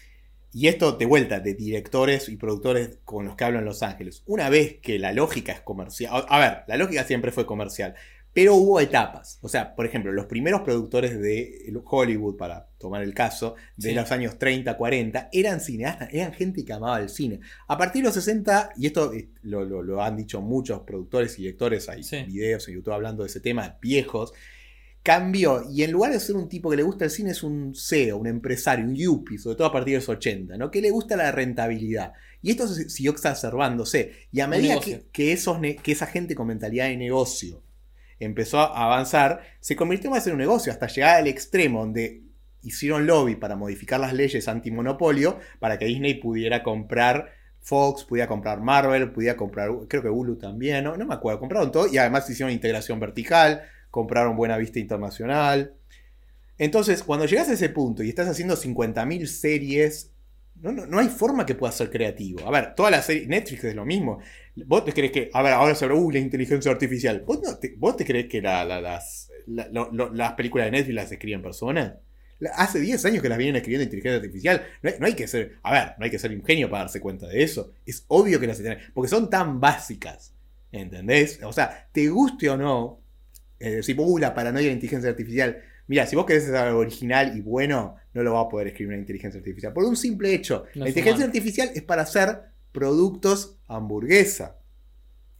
y 0.52 0.66
esto 0.68 0.92
de 0.92 1.06
vuelta, 1.06 1.40
de 1.40 1.54
directores 1.54 2.28
y 2.28 2.36
productores 2.36 2.98
con 3.04 3.26
los 3.26 3.36
que 3.36 3.44
hablo 3.44 3.58
en 3.58 3.64
Los 3.64 3.82
Ángeles, 3.82 4.22
una 4.26 4.48
vez 4.50 4.78
que 4.80 4.98
la 4.98 5.12
lógica 5.12 5.52
es 5.52 5.60
comercial, 5.60 6.24
a- 6.28 6.38
ver, 6.40 6.58
la 6.66 6.76
lógica 6.76 7.04
siempre 7.04 7.30
fue 7.32 7.46
comercial, 7.46 7.94
pero 8.32 8.54
hubo 8.54 8.80
etapas, 8.80 9.38
o 9.42 9.48
sea, 9.48 9.74
por 9.74 9.84
ejemplo, 9.86 10.12
los 10.12 10.26
primeros 10.26 10.60
productores 10.62 11.18
de 11.20 11.72
Hollywood, 11.84 12.36
para 12.36 12.68
tomar 12.78 13.02
el 13.02 13.14
caso, 13.14 13.54
de 13.76 13.90
Sí. 13.90 13.94
los 13.94 14.10
años 14.12 14.38
30, 14.38 14.76
40, 14.76 15.28
eran 15.32 15.60
cineastas, 15.60 16.08
eran 16.12 16.32
gente 16.32 16.64
que 16.64 16.72
amaba 16.72 17.00
el 17.00 17.08
cine. 17.08 17.40
A 17.66 17.76
partir 17.78 18.02
de 18.02 18.08
los 18.08 18.14
60, 18.14 18.70
y 18.76 18.86
esto 18.86 19.12
eh, 19.12 19.28
lo, 19.42 19.64
lo- 19.64 19.82
lo 19.82 20.02
han 20.02 20.16
dicho 20.16 20.40
muchos 20.40 20.80
productores 20.80 21.38
y 21.38 21.42
directores, 21.42 21.88
hay 21.88 22.02
Sí. 22.02 22.24
videos 22.28 22.68
en 22.68 22.74
YouTube 22.74 22.94
hablando 22.94 23.22
de 23.22 23.28
ese 23.28 23.40
tema, 23.40 23.78
viejos, 23.82 24.32
cambió 25.02 25.64
y 25.70 25.82
en 25.82 25.92
lugar 25.92 26.12
de 26.12 26.20
ser 26.20 26.36
un 26.36 26.48
tipo 26.48 26.70
que 26.70 26.76
le 26.76 26.82
gusta 26.82 27.04
el 27.04 27.10
cine 27.10 27.30
es 27.30 27.42
un 27.42 27.74
CEO, 27.74 28.18
un 28.18 28.26
empresario, 28.26 28.84
un 28.84 28.94
yuppie, 28.94 29.38
sobre 29.38 29.56
todo 29.56 29.68
a 29.68 29.72
partir 29.72 29.94
de 29.94 30.00
los 30.00 30.08
80, 30.08 30.56
¿no? 30.56 30.70
que 30.70 30.82
le 30.82 30.90
gusta 30.90 31.16
la 31.16 31.32
rentabilidad. 31.32 32.12
Y 32.42 32.50
esto 32.50 32.68
siguió 32.68 33.10
exacerbándose. 33.12 34.12
Y 34.30 34.40
a 34.40 34.46
medida 34.46 34.78
que, 34.80 35.06
que 35.10 35.32
esos 35.32 35.58
que 35.82 35.92
esa 35.92 36.06
gente 36.06 36.34
con 36.34 36.46
mentalidad 36.46 36.86
de 36.86 36.96
negocio 36.96 37.62
empezó 38.20 38.58
a 38.60 38.84
avanzar, 38.84 39.40
se 39.60 39.76
convirtió 39.76 40.10
más 40.10 40.26
en 40.26 40.34
un 40.34 40.38
negocio, 40.38 40.72
hasta 40.72 40.86
llegar 40.86 41.16
al 41.16 41.26
extremo 41.26 41.80
donde 41.80 42.22
hicieron 42.62 43.06
lobby 43.06 43.36
para 43.36 43.56
modificar 43.56 44.00
las 44.00 44.12
leyes 44.12 44.48
antimonopolio 44.48 45.38
para 45.58 45.78
que 45.78 45.86
Disney 45.86 46.14
pudiera 46.14 46.62
comprar 46.62 47.32
Fox, 47.60 48.04
pudiera 48.04 48.28
comprar 48.28 48.60
Marvel, 48.60 49.10
pudiera 49.12 49.36
comprar, 49.36 49.70
creo 49.88 50.02
que 50.02 50.08
Hulu 50.08 50.36
también, 50.36 50.84
no, 50.84 50.96
no 50.96 51.06
me 51.06 51.14
acuerdo, 51.14 51.40
compraron 51.40 51.70
todo 51.70 51.86
y 51.86 51.98
además 51.98 52.28
hicieron 52.30 52.52
integración 52.52 52.98
vertical, 52.98 53.62
compraron 53.90 54.36
Buena 54.36 54.56
Vista 54.56 54.78
Internacional. 54.78 55.74
Entonces, 56.58 57.02
cuando 57.02 57.26
llegas 57.26 57.48
a 57.48 57.52
ese 57.52 57.68
punto 57.68 58.02
y 58.02 58.08
estás 58.08 58.28
haciendo 58.28 58.56
50.000 58.56 59.26
series, 59.26 60.12
no, 60.56 60.72
no, 60.72 60.86
no 60.86 60.98
hay 60.98 61.08
forma 61.08 61.46
que 61.46 61.54
puedas 61.54 61.76
ser 61.76 61.88
creativo. 61.90 62.46
A 62.46 62.50
ver, 62.50 62.74
todas 62.74 62.90
las 62.90 63.06
series, 63.06 63.28
Netflix 63.28 63.62
es 63.64 63.74
lo 63.76 63.84
mismo. 63.84 64.18
¿Vos 64.66 64.84
te 64.84 64.92
crees 64.92 65.12
que, 65.12 65.30
a 65.32 65.42
ver, 65.42 65.52
ahora 65.52 65.74
se 65.76 65.84
habla, 65.84 65.96
uh, 65.96 66.10
la 66.10 66.18
inteligencia 66.18 66.70
artificial. 66.72 67.22
¿Vos, 67.24 67.60
te, 67.60 67.74
vos 67.78 67.96
te 67.96 68.04
crees 68.04 68.26
que 68.26 68.42
la- 68.42 68.64
la- 68.64 68.80
las, 68.80 69.30
la- 69.46 69.68
las 70.12 70.32
películas 70.32 70.66
de 70.66 70.72
Netflix 70.72 70.94
las 70.96 71.12
escriben 71.12 71.42
personas? 71.42 71.94
La- 72.40 72.50
Hace 72.50 72.80
10 72.80 73.04
años 73.04 73.22
que 73.22 73.28
las 73.28 73.38
vienen 73.38 73.54
escribiendo 73.56 73.84
inteligencia 73.84 74.16
artificial. 74.16 74.64
No 74.82 74.90
hay, 74.90 74.96
no 74.98 75.06
hay 75.06 75.14
que 75.14 75.28
ser, 75.28 75.58
a 75.62 75.72
ver, 75.72 75.92
no 75.96 76.04
hay 76.04 76.10
que 76.10 76.18
ser 76.18 76.32
ingenio 76.32 76.68
para 76.68 76.84
darse 76.84 77.00
cuenta 77.00 77.28
de 77.28 77.40
eso. 77.44 77.70
Es 77.86 78.04
obvio 78.08 78.40
que 78.40 78.48
las 78.48 78.58
tienen, 78.58 78.78
porque 78.94 79.08
son 79.08 79.30
tan 79.30 79.60
básicas. 79.60 80.34
¿Entendés? 80.72 81.40
O 81.44 81.52
sea, 81.52 81.88
te 81.92 82.08
guste 82.08 82.50
o 82.50 82.56
no, 82.56 83.00
eh, 83.60 83.76
decir, 83.76 83.96
uh, 83.98 84.18
la 84.18 84.34
paranoia 84.34 84.64
de 84.64 84.68
la 84.70 84.74
inteligencia 84.74 85.10
artificial. 85.10 85.58
Mira, 85.86 86.06
si 86.06 86.16
vos 86.16 86.26
querés 86.26 86.44
ser 86.44 86.56
algo 86.56 86.80
original 86.80 87.36
y 87.36 87.40
bueno, 87.40 87.96
no 88.12 88.22
lo 88.22 88.34
va 88.34 88.42
a 88.42 88.48
poder 88.48 88.68
escribir 88.68 88.88
una 88.88 88.98
inteligencia 89.00 89.38
artificial. 89.38 89.72
Por 89.72 89.84
un 89.84 89.96
simple 89.96 90.34
hecho. 90.34 90.64
No 90.74 90.84
la 90.84 90.84
es 90.84 90.90
inteligencia 90.90 91.24
humano. 91.24 91.26
artificial 91.26 91.70
es 91.74 91.82
para 91.82 92.02
hacer 92.02 92.40
productos 92.72 93.58
hamburguesa. 93.66 94.58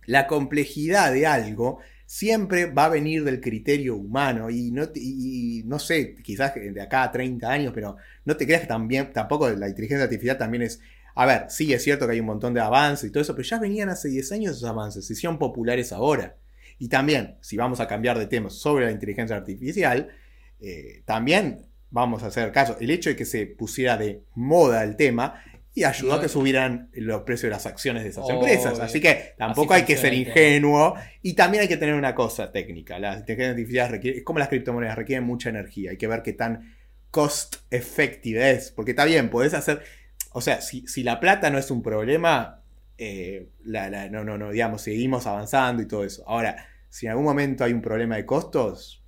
La 0.06 0.26
complejidad 0.26 1.12
de 1.12 1.26
algo 1.26 1.80
siempre 2.06 2.66
va 2.66 2.86
a 2.86 2.88
venir 2.88 3.24
del 3.24 3.40
criterio 3.40 3.96
humano 3.96 4.48
y 4.48 4.70
no, 4.70 4.84
y- 4.94 5.60
y 5.60 5.62
no 5.64 5.78
sé, 5.78 6.14
quizás 6.22 6.54
de 6.54 6.80
acá 6.80 7.02
a 7.02 7.12
30 7.12 7.50
años, 7.50 7.72
pero 7.74 7.96
no 8.24 8.36
te 8.36 8.46
creas 8.46 8.62
que 8.62 8.66
también, 8.68 9.12
tampoco 9.12 9.50
la 9.50 9.68
inteligencia 9.68 10.04
artificial 10.04 10.38
también 10.38 10.62
es... 10.62 10.80
A 11.14 11.26
ver, 11.26 11.46
sí 11.50 11.72
es 11.72 11.82
cierto 11.82 12.06
que 12.06 12.12
hay 12.12 12.20
un 12.20 12.26
montón 12.26 12.54
de 12.54 12.60
avances 12.60 13.08
y 13.10 13.12
todo 13.12 13.20
eso, 13.22 13.34
pero 13.34 13.46
ya 13.46 13.58
venían 13.58 13.88
hace 13.90 14.08
10 14.08 14.30
años 14.32 14.56
esos 14.56 14.68
avances, 14.68 15.04
se 15.06 15.12
hicieron 15.12 15.38
populares 15.38 15.92
ahora. 15.92 16.36
Y 16.78 16.88
también, 16.88 17.36
si 17.40 17.56
vamos 17.56 17.80
a 17.80 17.88
cambiar 17.88 18.18
de 18.18 18.26
tema 18.26 18.50
sobre 18.50 18.86
la 18.86 18.92
inteligencia 18.92 19.36
artificial, 19.36 20.08
eh, 20.60 21.02
también 21.04 21.66
vamos 21.90 22.22
a 22.22 22.26
hacer 22.26 22.52
caso. 22.52 22.76
El 22.80 22.90
hecho 22.90 23.10
de 23.10 23.16
que 23.16 23.24
se 23.24 23.46
pusiera 23.46 23.96
de 23.96 24.22
moda 24.34 24.84
el 24.84 24.96
tema 24.96 25.42
y 25.74 25.84
ayudó 25.84 26.14
a 26.14 26.20
que 26.20 26.28
subieran 26.28 26.90
los 26.92 27.22
precios 27.22 27.44
de 27.44 27.50
las 27.50 27.66
acciones 27.66 28.02
de 28.02 28.10
esas 28.10 28.24
Obvio. 28.24 28.36
empresas. 28.36 28.80
Así 28.80 29.00
que 29.00 29.34
tampoco 29.36 29.74
hay 29.74 29.84
que 29.84 29.96
ser 29.96 30.12
ingenuo 30.12 30.94
y 31.22 31.34
también 31.34 31.62
hay 31.62 31.68
que 31.68 31.76
tener 31.76 31.94
una 31.94 32.14
cosa 32.14 32.50
técnica. 32.50 32.98
La 32.98 33.14
inteligencia 33.14 33.50
artificial 33.50 33.88
requiere, 33.90 34.18
es 34.18 34.24
como 34.24 34.40
las 34.40 34.48
criptomonedas, 34.48 34.96
requieren 34.96 35.24
mucha 35.24 35.50
energía. 35.50 35.92
Hay 35.92 35.96
que 35.96 36.08
ver 36.08 36.22
qué 36.22 36.32
tan 36.32 36.74
cost 37.10 37.56
effective 37.70 38.50
es. 38.50 38.72
Porque 38.72 38.90
está 38.92 39.04
bien, 39.04 39.30
podés 39.30 39.54
hacer. 39.54 39.82
O 40.32 40.40
sea, 40.40 40.60
si, 40.60 40.86
si 40.88 41.02
la 41.02 41.20
plata 41.20 41.48
no 41.50 41.58
es 41.58 41.70
un 41.70 41.82
problema, 41.82 42.57
eh, 42.98 43.48
la- 43.64 43.88
la- 43.90 44.08
no, 44.10 44.24
no, 44.24 44.36
no, 44.38 44.50
digamos, 44.50 44.82
seguimos 44.82 45.26
avanzando 45.26 45.82
y 45.82 45.86
todo 45.88 46.04
eso. 46.04 46.24
Ahora, 46.26 46.56
si 46.88 47.06
en 47.06 47.10
algún 47.12 47.24
momento 47.26 47.64
hay 47.64 47.72
un 47.72 47.82
problema 47.82 48.16
de 48.16 48.26
costos, 48.26 49.04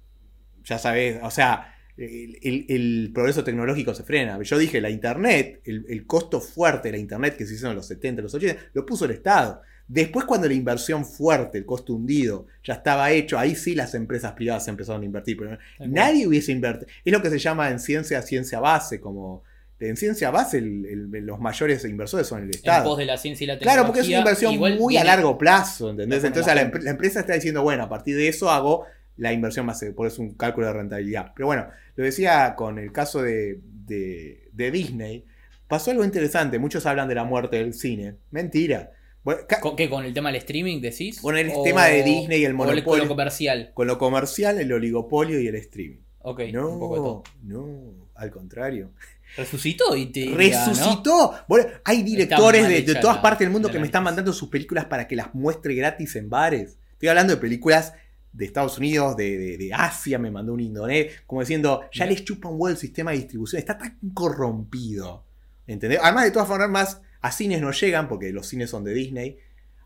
ya 0.65 0.79
sabes, 0.79 1.19
o 1.23 1.31
sea, 1.31 1.75
el, 1.97 2.39
el- 2.43 2.67
el 2.69 3.11
progreso 3.13 3.45
tecnológico 3.45 3.95
se 3.95 4.05
frena. 4.05 4.41
Yo 4.43 4.59
dije, 4.59 4.81
la 4.81 4.91
Internet, 4.91 5.61
el, 5.65 5.85
el 5.89 6.07
costo 6.07 6.41
fuerte 6.41 6.89
de 6.89 6.93
la 6.93 6.99
Internet 6.99 7.37
que 7.37 7.47
se 7.47 7.55
hizo 7.55 7.69
en 7.69 7.77
los 7.77 7.87
70, 7.87 8.23
los 8.23 8.35
80, 8.35 8.61
lo 8.73 8.87
puso 8.87 9.05
el 9.05 9.11
Estado. 9.13 9.61
Después, 9.87 10.25
cuando 10.25 10.47
la 10.47 10.55
inversión 10.55 11.05
fuerte, 11.05 11.59
el 11.59 11.67
costo 11.67 11.95
hundido, 11.95 12.47
ya 12.63 12.75
estaba 12.75 13.11
hecho, 13.11 13.39
ahí 13.39 13.57
sí 13.57 13.75
las 13.75 13.95
empresas 13.95 14.33
privadas 14.33 14.69
empezaron 14.69 15.03
a 15.03 15.05
invertir. 15.05 15.37
Pero 15.37 15.59
nadie 15.81 16.27
hubiese 16.29 16.53
invertido. 16.53 16.87
Es 17.05 17.13
lo 17.13 17.21
que 17.21 17.29
se 17.31 17.39
llama 17.39 17.71
en 17.71 17.81
ciencia, 17.81 18.23
ciencia 18.23 18.61
base, 18.61 19.01
como 19.01 19.43
en 19.81 19.97
ciencia 19.97 20.31
base 20.31 20.59
el- 20.59 21.11
el- 21.15 21.25
los 21.27 21.41
mayores 21.41 21.85
inversores 21.85 22.27
son 22.27 22.41
el 22.41 22.45
En 22.45 22.51
Estado. 22.55 22.85
pos 22.85 22.99
de 22.99 23.07
la 23.07 23.17
ciencia 23.17 23.45
y 23.45 23.47
la 23.49 23.55
tecnología. 23.59 23.73
Claro, 23.75 23.87
porque 23.87 24.01
es 24.01 24.09
una 24.09 24.19
inversión 24.19 24.59
muy 24.79 24.97
a 24.97 25.05
largo 25.05 25.37
plazo, 25.39 25.91
¿entendés? 25.91 26.23
Entonces 26.25 26.55
la 26.55 26.63
empresa 26.91 27.21
está 27.21 27.35
diciendo, 27.35 27.63
bueno, 27.63 27.83
a 27.85 27.89
partir 27.89 28.17
de 28.17 28.29
eso 28.29 28.51
hago 28.51 28.85
la 29.17 29.33
inversión 29.33 29.67
más, 29.67 29.85
por 29.97 30.07
eso 30.07 30.15
es 30.15 30.19
un 30.21 30.35
cálculo 30.35 30.67
de 30.69 30.73
rentabilidad. 30.75 31.33
Pero 31.35 31.47
bueno, 31.47 31.67
lo 31.97 32.05
decía 32.05 32.55
con 32.57 32.79
el 32.79 32.93
caso 32.93 33.23
de, 33.23 33.59
de- 33.87 34.49
de 34.53 34.71
Disney, 34.71 35.25
pasó 35.69 35.91
algo 35.91 36.05
interesante, 36.05 36.59
muchos 36.59 36.87
hablan 36.87 37.09
de 37.09 37.15
la 37.15 37.25
muerte 37.25 37.57
del 37.59 37.75
cine, 37.75 38.17
mentira. 38.31 38.93
Bueno, 39.23 39.43
¿Con 39.61 39.77
qué? 39.77 39.91
¿Con 39.91 40.05
el 40.07 40.15
tema 40.15 40.31
del 40.31 40.37
streaming 40.37 40.81
decís? 40.81 41.21
Con 41.21 41.37
el 41.37 41.51
O- 41.55 41.63
tema 41.63 41.87
de 41.87 42.03
Disney 42.03 42.41
y 42.41 42.45
el 42.47 42.55
o 42.55 42.57
Con 42.59 42.69
monopolio. 42.69 43.05
lo 43.05 43.09
comercial. 43.11 43.71
con 43.75 43.87
lo 43.87 43.99
comercial, 43.99 44.59
el 44.59 44.73
oligopolio 44.73 45.39
y 45.41 45.47
el 45.47 45.57
streaming. 45.57 45.99
Ok, 46.23 46.41
un 46.55 46.79
poco 46.79 46.95
de 46.95 47.01
No, 47.01 47.05
todo. 47.05 47.23
no, 47.43 48.09
al 48.15 48.31
contrario. 48.31 48.91
Resucitó 49.37 49.95
y 49.97 50.07
te. 50.07 50.33
Resucitó. 50.35 51.35
Bueno, 51.49 51.69
hay 51.85 52.03
directores 52.03 52.69
de, 52.69 52.95
todas 52.97 53.17
la- 53.17 53.23
partes 53.23 53.41
del 53.41 53.51
mundo 53.51 53.71
que 53.71 53.79
me 53.79 53.87
están 53.87 54.03
mandando 54.05 54.33
sus 54.33 54.49
películas 54.49 54.87
para 54.87 55.07
que 55.09 55.17
las 55.17 55.35
muestre 55.35 55.75
gratis 55.75 56.17
en 56.17 56.29
bares. 56.31 56.79
Estoy 56.93 57.09
hablando 57.09 57.35
de 57.35 57.41
películas 57.41 57.95
de 58.33 58.45
Estados 58.45 58.79
Unidos, 58.79 59.17
de, 59.17 59.37
de- 59.39 59.57
de 59.59 59.73
Asia, 59.75 60.19
me 60.19 60.31
mandó 60.31 60.53
un 60.53 60.61
indonés, 60.61 61.13
como 61.27 61.41
diciendo, 61.41 61.83
ya 61.93 62.07
les 62.07 62.25
chupa 62.25 62.49
un 62.49 62.55
huevo 62.61 62.69
el 62.69 62.77
sistema 62.77 63.11
de 63.11 63.19
distribución, 63.19 63.59
está 63.59 63.77
tan 63.79 63.99
corrompido. 64.15 65.25
¿Entendés? 65.67 66.01
Además, 66.03 66.25
de 66.25 66.31
todas 66.33 66.49
formas, 66.49 67.01
a 67.21 67.33
cines 67.33 67.61
no 67.61 67.71
llegan, 67.73 68.09
porque 68.09 68.33
los 68.33 68.47
cines 68.47 68.71
son 68.71 68.85
de 68.85 68.93
Disney. 68.95 69.39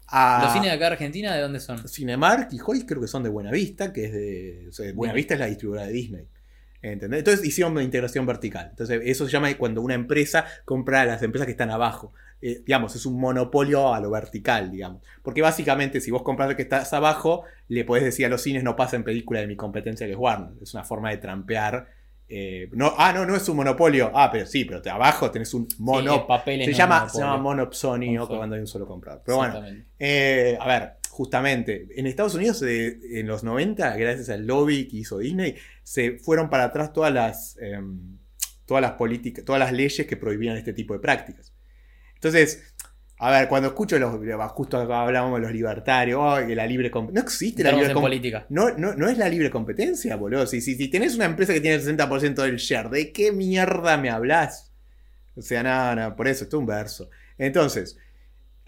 A 0.06 0.40
¿Los 0.44 0.52
cines 0.52 0.68
de 0.68 0.72
acá 0.72 0.86
de 0.86 0.92
Argentina 0.92 1.34
de 1.34 1.40
dónde 1.42 1.60
son? 1.60 1.86
Cinemark 1.88 2.52
y 2.52 2.58
Hoy 2.64 2.84
creo 2.84 3.00
que 3.00 3.08
son 3.08 3.22
de 3.22 3.30
Buenavista, 3.30 3.92
que 3.92 4.04
es 4.06 4.12
de. 4.12 4.66
o 4.68 4.72
sea, 4.72 4.92
Buenavista 4.92 5.34
es 5.34 5.40
la 5.40 5.46
distribuidora 5.46 5.86
de 5.86 5.92
Disney. 5.92 6.26
¿Entendés? 6.92 7.20
Entonces 7.20 7.46
hicieron 7.46 7.72
una 7.72 7.82
integración 7.82 8.26
vertical. 8.26 8.66
Entonces, 8.70 9.00
eso 9.04 9.24
se 9.24 9.32
llama 9.32 9.52
cuando 9.56 9.80
una 9.80 9.94
empresa 9.94 10.44
compra 10.66 11.00
a 11.00 11.04
las 11.06 11.22
empresas 11.22 11.46
que 11.46 11.52
están 11.52 11.70
abajo. 11.70 12.12
Eh, 12.42 12.60
digamos, 12.66 12.94
es 12.94 13.06
un 13.06 13.18
monopolio 13.18 13.94
a 13.94 14.00
lo 14.00 14.10
vertical, 14.10 14.70
digamos. 14.70 15.02
Porque 15.22 15.40
básicamente, 15.40 16.00
si 16.02 16.10
vos 16.10 16.22
compras 16.22 16.50
el 16.50 16.56
que 16.56 16.62
estás 16.62 16.92
abajo, 16.92 17.44
le 17.68 17.84
podés 17.84 18.04
decir 18.04 18.26
a 18.26 18.28
los 18.28 18.42
cines 18.42 18.62
no 18.62 18.76
pasen 18.76 19.02
película 19.02 19.40
de 19.40 19.46
mi 19.46 19.56
competencia 19.56 20.06
que 20.06 20.12
es 20.12 20.18
Warner. 20.18 20.50
Es 20.62 20.74
una 20.74 20.84
forma 20.84 21.08
de 21.10 21.16
trampear. 21.16 21.88
eh, 22.28 22.68
no, 22.72 22.92
ah, 22.98 23.12
no, 23.14 23.24
no 23.24 23.34
es 23.36 23.48
un 23.48 23.56
monopolio. 23.56 24.10
Ah, 24.14 24.30
pero 24.30 24.44
sí, 24.44 24.64
pero 24.66 24.80
de 24.82 24.90
abajo 24.90 25.30
tenés 25.30 25.54
un 25.54 25.68
Sí, 25.70 25.76
mono. 25.78 26.26
papeles, 26.26 26.66
se, 26.66 26.72
no 26.72 26.76
llama, 26.78 26.94
monopolio. 27.00 27.14
se 27.14 27.20
llama 27.22 27.36
monopsonio, 27.38 28.28
cuando 28.28 28.54
hay 28.56 28.60
un 28.60 28.66
solo 28.66 28.86
comprador. 28.86 29.22
Pero 29.24 29.36
bueno, 29.38 29.62
eh, 29.98 30.58
a 30.60 30.66
ver, 30.68 30.92
justamente, 31.14 31.86
en 31.96 32.06
Estados 32.08 32.34
Unidos 32.34 32.60
eh, 32.62 32.98
en 33.20 33.28
los 33.28 33.44
90, 33.44 33.96
gracias 33.96 34.28
al 34.30 34.46
lobby 34.46 34.88
que 34.88 34.96
hizo 34.96 35.18
Disney, 35.18 35.54
se 35.84 36.18
fueron 36.18 36.50
para 36.50 36.64
atrás 36.64 36.92
todas 36.92 37.12
las, 37.14 37.56
em, 37.60 38.18
todas 38.66 38.82
las 38.82 38.92
políticas, 38.92 39.44
todas 39.44 39.60
las 39.60 39.72
leyes 39.72 40.06
que 40.08 40.16
prohibían 40.16 40.56
este 40.56 40.72
tipo 40.72 40.92
de 40.92 40.98
prácticas. 41.00 41.52
Entonces, 42.14 42.74
a 43.18 43.30
ver, 43.30 43.48
cuando 43.48 43.68
escucho 43.68 43.96
los, 43.98 44.16
justo 44.50 44.76
hablábamos 44.76 45.38
de 45.38 45.46
los 45.46 45.52
libertarios, 45.52 46.18
oh, 46.20 46.44
que 46.44 46.56
la 46.56 46.66
libre 46.66 46.90
comp- 46.90 47.12
no 47.12 47.20
existe 47.20 47.62
la 47.62 47.70
Entramos 47.70 47.88
libre 47.88 47.92
en 47.92 47.94
competencia. 47.94 48.40
política. 48.40 48.46
No, 48.50 48.70
no, 48.76 48.94
no 48.96 49.08
es 49.08 49.16
la 49.18 49.28
libre 49.28 49.50
competencia, 49.50 50.16
boludo. 50.16 50.46
Si, 50.48 50.60
si, 50.60 50.74
si 50.74 50.88
tenés 50.88 51.14
una 51.14 51.26
empresa 51.26 51.52
que 51.52 51.60
tiene 51.60 51.76
el 51.76 51.82
60% 51.82 52.42
del 52.42 52.56
share, 52.56 52.90
¿de 52.90 53.12
qué 53.12 53.30
mierda 53.30 53.96
me 53.98 54.10
hablas? 54.10 54.72
O 55.36 55.42
sea, 55.42 55.62
nada, 55.62 55.94
nada, 55.94 56.16
por 56.16 56.26
eso, 56.26 56.42
esto 56.44 56.56
es 56.56 56.60
un 56.60 56.66
verso. 56.66 57.08
Entonces, 57.38 57.96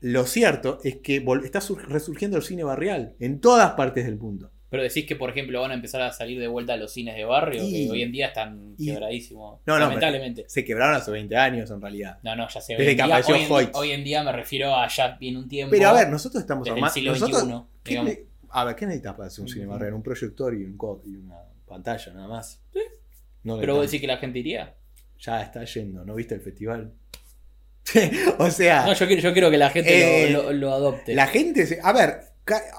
lo 0.01 0.25
cierto 0.27 0.79
es 0.85 0.97
que 0.97 1.25
está 1.45 1.61
sur- 1.61 1.89
resurgiendo 1.89 2.37
el 2.37 2.43
cine 2.43 2.65
barrial 2.65 3.15
en 3.19 3.41
todas 3.41 3.73
partes 3.73 4.05
del 4.05 4.17
mundo. 4.17 4.51
Pero 4.69 4.83
decís 4.83 5.07
que, 5.07 5.15
por 5.15 5.31
ejemplo, 5.31 5.61
van 5.61 5.71
a 5.71 5.75
empezar 5.75 6.03
a 6.03 6.13
salir 6.13 6.41
de 6.41 6.49
vuelta 6.49 6.77
los 6.77 6.93
cines 6.93 7.15
de 7.15 7.25
barrio, 7.25 7.63
Y- 7.63 7.87
que 7.87 7.91
hoy 7.93 8.03
en 8.03 8.11
día 8.13 8.27
están 8.27 8.75
y- 8.77 8.87
quebradísimos. 8.87 9.61
No, 9.65 9.75
no, 9.75 9.79
lamentablemente. 9.81 10.45
Se 10.49 10.65
quebraron 10.65 10.97
hace 10.97 11.11
20 11.13 11.37
años 11.37 11.71
en 11.71 11.81
realidad. 11.81 12.19
No, 12.25 12.35
no, 12.35 12.49
ya 12.49 12.61
sé. 12.61 12.75
Desde 12.77 12.91
en 12.91 12.97
que 12.97 13.03
apareció 13.05 13.35
hoy, 13.37 13.65
en, 13.65 13.71
hoy 13.75 13.91
en 13.93 14.05
día 14.05 14.25
me 14.25 14.33
refiero 14.33 14.75
a 14.75 14.89
ya 14.89 15.17
viene 15.19 15.39
un 15.39 15.49
tiempo. 15.49 15.71
Pero 15.71 15.89
a 15.89 15.93
ver, 15.93 16.09
nosotros 16.11 16.43
estamos 16.43 16.65
desde 16.67 16.89
siglo 16.91 17.13
nosotros- 17.13 17.43
XXI, 17.43 17.63
¿qué 17.85 17.91
digamos. 17.91 18.11
ne- 18.13 18.21
a 18.51 18.65
ver, 18.65 18.77
¿qué 18.77 18.87
necesitas 18.87 19.15
para 19.15 19.27
hacer 19.29 19.43
un 19.43 19.49
cine 19.49 19.67
barrial? 19.67 19.95
Un 19.95 20.03
proyector 20.03 20.55
y, 20.55 20.65
un 20.65 20.77
y 21.07 21.15
una 21.17 21.37
pantalla, 21.67 22.13
nada 22.13 22.29
más. 22.29 22.61
Sí. 22.73 22.81
No 23.45 23.59
Pero 23.59 23.77
vos 23.77 23.85
decís 23.87 24.01
que 24.01 24.07
la 24.09 24.17
gente 24.19 24.41
iría. 24.41 24.75
Ya 25.21 25.43
está 25.43 25.65
yendo, 25.65 26.05
¿no 26.05 26.15
viste 26.17 26.35
el 26.35 26.41
festival? 26.41 26.93
o 28.39 28.51
sea. 28.51 28.85
No, 28.87 28.93
yo 28.95 29.07
quiero, 29.07 29.23
yo 29.23 29.33
quiero 29.33 29.51
que 29.51 29.59
la 29.59 29.71
gente 29.71 30.25
Eh, 30.27 30.31
lo, 30.31 30.45
lo- 30.45 30.53
lo 30.53 30.73
adopte. 30.75 31.15
La 31.15 31.27
gente, 31.27 31.67
se- 31.67 31.79
a 31.83 31.93
ver, 31.93 32.21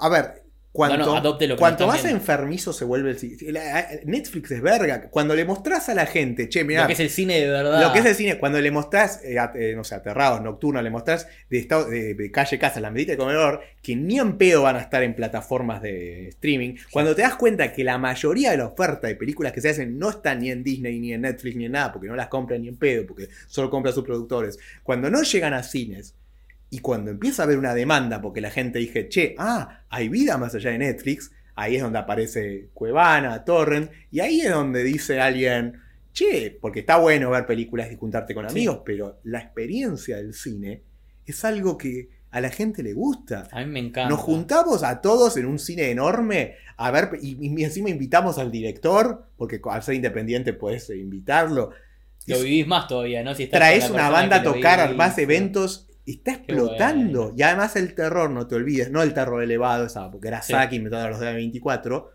a 0.00 0.08
ver, 0.08 0.42
cuanto, 0.72 0.98
No, 0.98 1.20
no, 1.22 1.56
cuanto 1.56 1.86
más 1.86 2.02
viendo. 2.02 2.18
enfermizo 2.20 2.72
se 2.72 2.84
vuelve 2.84 3.10
el 3.10 3.18
cine. 3.18 3.52
la- 3.52 3.88
Netflix 4.04 4.50
es 4.52 4.60
verga. 4.62 5.08
Cuando 5.10 5.34
le 5.34 5.44
mostrás 5.44 5.88
a 5.88 5.94
la 5.94 6.06
gente, 6.06 6.48
che, 6.48 6.62
mirá, 6.62 6.82
lo 6.82 6.86
que 6.86 6.92
es 6.92 7.00
el 7.00 7.10
cine 7.10 7.40
de 7.40 7.48
verdad. 7.48 7.82
lo 7.82 7.92
que 7.92 7.98
es 8.00 8.04
el 8.04 8.14
cine, 8.14 8.38
cuando 8.38 8.60
le 8.60 8.70
mostrás, 8.70 9.20
eh, 9.24 9.36
eh, 9.56 9.72
no 9.74 9.82
sé, 9.82 9.94
aterrados, 9.96 10.40
nocturnos, 10.42 10.82
le 10.84 10.90
mostrás 10.90 11.26
de, 11.50 11.58
estado, 11.58 11.86
de, 11.88 12.14
de 12.14 12.30
calle 12.30 12.58
casa, 12.58 12.80
la 12.80 12.90
medita 12.90 13.12
de 13.12 13.18
comedor, 13.18 13.60
que 13.82 13.96
ni 13.96 14.18
en 14.18 14.36
pedo 14.38 14.62
van 14.62 14.76
a 14.76 14.80
estar 14.80 15.02
en 15.02 15.14
plataformas 15.14 15.82
de 15.82 16.28
streaming. 16.28 16.74
Cuando 16.92 17.14
te 17.16 17.22
das 17.22 17.34
cuenta 17.36 17.72
que 17.72 17.82
la 17.82 17.98
mayoría 17.98 18.50
de 18.52 18.58
la 18.58 18.66
oferta 18.66 19.08
de 19.08 19.16
películas 19.16 19.52
que 19.52 19.60
se 19.60 19.70
hacen 19.70 19.98
no 19.98 20.10
están 20.10 20.40
ni 20.40 20.50
en 20.50 20.62
Disney, 20.62 21.00
ni 21.00 21.12
en 21.12 21.22
Netflix, 21.22 21.56
ni 21.56 21.64
en 21.64 21.72
nada, 21.72 21.92
porque 21.92 22.08
no 22.08 22.14
las 22.14 22.28
compran 22.28 22.60
ni 22.62 22.68
en 22.68 22.76
pedo, 22.76 23.06
porque 23.06 23.28
solo 23.48 23.70
compran 23.70 23.94
sus 23.94 24.04
productores. 24.04 24.58
Cuando 24.84 25.10
no 25.10 25.22
llegan 25.22 25.54
a 25.54 25.62
cines, 25.62 26.14
y 26.70 26.80
cuando 26.80 27.10
empieza 27.10 27.42
a 27.42 27.44
haber 27.46 27.58
una 27.58 27.74
demanda, 27.74 28.20
porque 28.20 28.40
la 28.40 28.50
gente 28.50 28.78
dice, 28.78 29.08
che, 29.08 29.34
ah, 29.38 29.84
hay 29.88 30.08
vida 30.08 30.36
más 30.36 30.54
allá 30.54 30.70
de 30.70 30.78
Netflix, 30.78 31.30
ahí 31.54 31.76
es 31.76 31.82
donde 31.82 31.98
aparece 31.98 32.68
Cuevana, 32.74 33.44
Torrent, 33.44 33.90
y 34.10 34.20
ahí 34.20 34.40
es 34.40 34.50
donde 34.50 34.84
dice 34.84 35.20
alguien, 35.20 35.80
che, 36.12 36.56
porque 36.60 36.80
está 36.80 36.98
bueno 36.98 37.30
ver 37.30 37.46
películas 37.46 37.90
y 37.90 37.96
juntarte 37.96 38.34
con 38.34 38.48
Sí. 38.48 38.52
amigos, 38.52 38.82
pero 38.84 39.18
la 39.24 39.38
experiencia 39.40 40.16
del 40.18 40.34
cine 40.34 40.82
es 41.26 41.44
algo 41.44 41.76
que 41.78 42.16
A 42.30 42.42
la 42.42 42.50
gente 42.50 42.82
le 42.82 42.92
gusta. 42.92 43.48
A 43.52 43.60
mí 43.60 43.66
me 43.72 43.78
encanta. 43.78 44.10
Nos 44.10 44.20
juntamos 44.20 44.82
a 44.82 45.00
todos 45.00 45.38
en 45.38 45.46
un 45.46 45.58
cine 45.58 45.90
enorme 45.90 46.56
a 46.76 46.90
ver, 46.90 47.18
y, 47.22 47.38
y 47.40 47.64
encima 47.64 47.88
invitamos 47.88 48.36
al 48.36 48.50
director, 48.50 49.30
porque 49.38 49.60
al 49.64 49.82
ser 49.82 49.94
independiente 49.94 50.52
puedes 50.52 50.90
invitarlo. 50.90 51.70
Lo 52.26 52.38
vivís 52.40 52.66
más 52.66 52.86
todavía, 52.86 53.22
¿no? 53.24 53.34
Si 53.34 53.44
estás 53.44 53.58
Traes 53.58 53.88
una 53.88 54.10
banda 54.10 54.36
a 54.36 54.42
tocar, 54.42 54.94
más 54.94 55.16
eventos. 55.16 55.87
Está 56.10 56.32
explotando. 56.32 57.22
bueno. 57.24 57.34
Y 57.36 57.42
además 57.42 57.76
el 57.76 57.94
terror, 57.94 58.30
no 58.30 58.46
te 58.46 58.54
olvides, 58.54 58.90
no 58.90 59.02
el 59.02 59.12
terror 59.14 59.42
elevado, 59.42 59.86
esa, 59.86 60.10
porque 60.10 60.28
era 60.28 60.42
Sí. 60.42 60.52
Saki 60.52 60.76
inventando 60.76 61.06
a 61.06 61.10
los 61.10 61.20
de 61.20 61.32
24. 61.34 62.12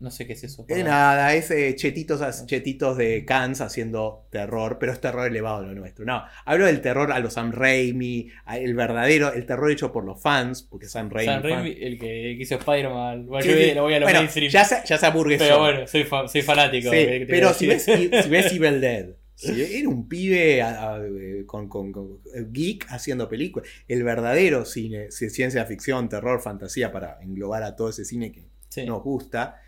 No 0.00 0.10
sé 0.10 0.26
qué 0.26 0.32
es 0.32 0.42
eso. 0.42 0.62
Es 0.62 0.66
perdón. 0.66 0.86
nada, 0.86 1.32
es 1.32 1.48
eh, 1.52 1.76
chetitos, 1.76 2.44
chetitos 2.46 2.96
de 2.96 3.24
Cans 3.24 3.60
haciendo 3.60 4.26
terror, 4.30 4.78
pero 4.80 4.90
es 4.90 5.00
terror 5.00 5.28
elevado 5.28 5.62
lo 5.62 5.72
nuestro. 5.74 6.04
No, 6.04 6.24
hablo 6.44 6.66
del 6.66 6.80
terror 6.80 7.12
a 7.12 7.20
los 7.20 7.34
Sam 7.34 7.52
Raimi, 7.52 8.28
el 8.52 8.74
verdadero, 8.74 9.32
el 9.32 9.46
terror 9.46 9.70
hecho 9.70 9.92
por 9.92 10.04
los 10.04 10.20
fans, 10.20 10.64
porque 10.64 10.86
Sam 10.88 11.08
Raimi. 11.08 11.32
Sam 11.32 11.42
fan- 11.42 11.52
Raimi, 11.52 11.76
el 11.80 11.98
que 12.00 12.32
hizo 12.32 12.56
Spider-Man. 12.56 13.26
Bueno, 13.26 13.46
yo 13.46 13.52
sí. 13.56 13.74
lo 13.74 13.82
voy 13.82 13.94
a 13.94 14.00
lo 14.00 14.06
Bueno, 14.06 14.18
mainstream. 14.18 14.50
ya 14.50 14.64
se, 14.64 14.82
ya 14.84 14.98
se 14.98 15.06
aburguesó. 15.06 15.44
pero 15.44 15.58
bueno, 15.60 15.86
soy, 15.86 16.02
fa- 16.02 16.26
soy 16.26 16.42
fanático. 16.42 16.90
Sí, 16.90 16.96
¿qué 16.96 17.20
te 17.20 17.26
pero 17.26 17.54
si 17.54 17.66
ves, 17.68 17.84
si 17.84 18.08
ves 18.08 18.52
Evil 18.52 18.80
Dead, 18.80 19.06
era 19.50 19.88
un 19.88 20.08
pibe 20.08 20.62
a- 20.62 20.94
a- 20.94 21.04
eh, 21.06 21.44
con, 21.46 21.68
con- 21.68 21.92
con- 21.92 22.18
eh, 22.34 22.46
geek 22.50 22.86
haciendo 22.90 23.28
películas. 23.28 23.68
El 23.88 24.02
verdadero 24.04 24.64
cine, 24.64 25.08
ci- 25.08 25.30
ciencia 25.30 25.64
ficción, 25.64 26.08
terror, 26.08 26.40
fantasía, 26.40 26.92
para 26.92 27.18
englobar 27.22 27.62
a 27.62 27.74
todo 27.76 27.88
ese 27.90 28.04
cine 28.04 28.30
que 28.32 28.46
Sí. 28.68 28.84
nos 28.86 29.02
gusta. 29.02 29.60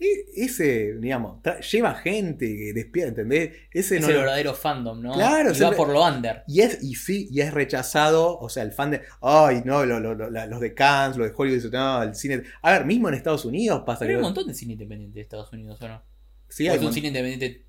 e- 0.00 0.44
Ese, 0.44 0.94
digamos, 0.94 1.40
lleva 1.72 1.92
gente 1.96 2.46
que 2.56 2.72
despierta, 2.72 3.20
¿entendés? 3.22 3.50
Ese 3.72 3.96
es 3.96 4.02
no 4.02 4.06
el 4.08 4.14
lo- 4.14 4.20
verdadero 4.20 4.54
fandom, 4.54 5.02
¿no? 5.02 5.12
Claro, 5.12 5.52
y 5.52 5.58
va 5.58 5.72
por 5.72 5.88
lo 5.88 6.06
under. 6.06 6.44
y 6.46 6.60
es, 6.60 6.80
y 6.84 6.94
sí, 6.94 7.26
y 7.32 7.40
es 7.40 7.52
rechazado, 7.52 8.38
o 8.38 8.48
sea, 8.48 8.62
el 8.62 8.70
fan 8.70 8.92
de, 8.92 9.00
ay, 9.20 9.62
no, 9.64 9.84
lo- 9.84 9.98
lo- 9.98 10.14
los 10.30 10.60
de 10.60 10.72
Cannes, 10.72 11.16
los 11.16 11.26
de 11.28 11.34
Hollywood, 11.36 11.72
no, 11.72 12.02
el 12.04 12.14
cine. 12.14 12.44
A 12.62 12.70
ver, 12.74 12.86
mismo 12.86 13.08
en 13.08 13.14
Estados 13.16 13.44
Unidos 13.44 13.82
pasa 13.84 13.98
Pero 14.00 14.10
hay 14.10 14.16
un 14.18 14.22
montón 14.22 14.46
de 14.46 14.54
cine 14.54 14.74
independiente 14.74 15.16
de 15.16 15.22
Estados 15.22 15.52
Unidos, 15.52 15.82
¿o 15.82 15.88
no? 15.88 16.00
Sí, 16.48 16.68
hay 16.68 16.76
es 16.78 16.82
un 16.84 16.92
cine 16.92 17.08
independiente 17.08 17.64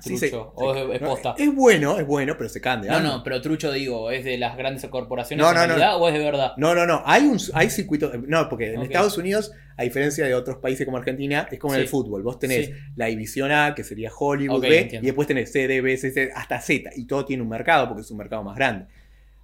trucho, 0.00 0.18
sí, 0.18 0.30
o 0.56 0.74
es, 0.92 1.00
No, 1.00 1.08
posta. 1.08 1.34
es 1.38 1.54
bueno, 1.54 1.98
es 1.98 2.06
bueno, 2.06 2.34
pero 2.36 2.48
se 2.48 2.60
cande. 2.60 2.88
no, 2.88 3.00
no, 3.00 3.22
pero 3.22 3.40
trucho 3.40 3.70
digo, 3.70 4.10
¿es 4.10 4.24
de 4.24 4.36
las 4.38 4.56
grandes 4.56 4.84
corporaciones 4.90 5.44
No, 5.44 5.52
no, 5.52 5.60
no. 5.60 5.66
realidad 5.66 6.00
o 6.00 6.08
es 6.08 6.14
de 6.14 6.20
verdad? 6.20 6.52
No, 6.56 6.74
no, 6.74 6.86
no. 6.86 7.02
Hay 7.06 7.22
un 7.24 7.38
hay 7.54 7.70
circuito. 7.70 8.10
No, 8.26 8.48
porque 8.48 8.74
en. 8.74 8.82
Estados 8.82 9.16
Unidos, 9.18 9.52
a 9.76 9.84
diferencia 9.84 10.24
de 10.26 10.34
otros 10.34 10.56
países 10.58 10.84
como 10.84 10.96
Argentina, 10.98 11.46
es 11.50 11.58
como 11.58 11.74
en 11.74 11.80
el 11.80 11.88
fútbol. 11.88 12.22
Vos 12.22 12.38
tenés 12.38 12.70
la 12.96 13.06
división 13.06 13.52
A, 13.52 13.74
que 13.74 13.84
sería 13.84 14.10
Hollywood, 14.16 14.60
B, 14.60 14.80
entiendo. 14.80 15.04
y 15.04 15.06
después 15.06 15.28
tenés 15.28 15.52
C, 15.52 15.68
D, 15.68 15.80
B, 15.80 15.96
C, 15.96 16.10
C, 16.10 16.30
hasta 16.34 16.60
Z. 16.60 16.90
Y 16.96 17.06
todo 17.06 17.24
tiene 17.24 17.42
un 17.42 17.48
mercado, 17.48 17.86
porque 17.88 18.02
es 18.02 18.10
un 18.10 18.18
mercado 18.18 18.42
más 18.42 18.56
grande. 18.56 18.86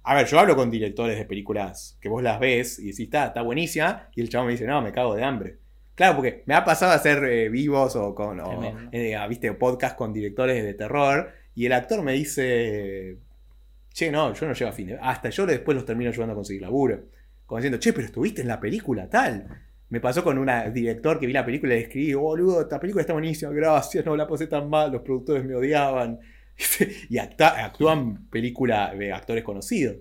A 0.03 0.15
ver, 0.15 0.27
yo 0.27 0.39
hablo 0.39 0.55
con 0.55 0.71
directores 0.71 1.17
de 1.17 1.25
películas 1.25 1.97
que 2.01 2.09
vos 2.09 2.23
las 2.23 2.39
ves 2.39 2.79
y 2.79 2.83
decís, 2.87 3.01
está, 3.01 3.27
está 3.27 3.41
buenísima, 3.43 4.07
y 4.15 4.21
el 4.21 4.29
chabón 4.29 4.47
me 4.47 4.53
dice, 4.53 4.65
no, 4.65 4.81
me 4.81 4.91
cago 4.91 5.13
de 5.13 5.23
hambre. 5.23 5.57
Claro, 5.99 6.15
porque 6.15 6.43
me 6.45 6.53
ha 6.53 6.63
pasado 6.63 6.93
a 6.93 6.95
hacer 6.95 7.21
eh, 7.25 7.49
vivos 7.49 7.93
o 7.97 8.15
con 8.15 8.39
o, 8.39 8.89
eh, 8.93 9.17
viste 9.27 9.51
podcast 9.51 9.97
con 9.97 10.13
directores 10.13 10.63
de 10.63 10.73
terror 10.73 11.29
y 11.53 11.65
el 11.65 11.73
actor 11.73 12.01
me 12.01 12.13
dice, 12.13 13.17
che, 13.91 14.09
no, 14.09 14.33
yo 14.33 14.47
no 14.47 14.53
llego 14.53 14.69
a 14.69 14.71
fin 14.71 14.87
de 14.87 14.97
Hasta 15.01 15.29
yo 15.29 15.45
después 15.45 15.75
los 15.75 15.83
termino 15.83 16.09
ayudando 16.09 16.31
a 16.31 16.35
conseguir 16.35 16.61
laburo. 16.61 17.01
Como 17.45 17.57
diciendo, 17.59 17.79
che, 17.79 17.91
pero 17.91 18.05
estuviste 18.05 18.41
en 18.41 18.47
la 18.47 18.61
película 18.61 19.09
tal. 19.09 19.45
Me 19.89 19.99
pasó 19.99 20.23
con 20.23 20.37
un 20.37 20.49
director 20.73 21.19
que 21.19 21.27
vi 21.27 21.33
la 21.33 21.43
película 21.45 21.73
y 21.73 21.79
le 21.79 21.83
escribí, 21.83 22.13
boludo, 22.13 22.61
esta 22.61 22.79
película 22.79 23.01
está 23.01 23.11
buenísima, 23.11 23.51
gracias, 23.51 24.05
no 24.05 24.15
la 24.15 24.25
pasé 24.25 24.47
tan 24.47 24.69
mal, 24.69 24.93
los 24.93 25.01
productores 25.01 25.43
me 25.43 25.53
odiaban. 25.53 26.17
y 27.09 27.17
acta- 27.17 27.65
actúan 27.65 28.29
película 28.29 28.95
de 28.97 29.11
actores 29.11 29.43
conocidos. 29.43 29.97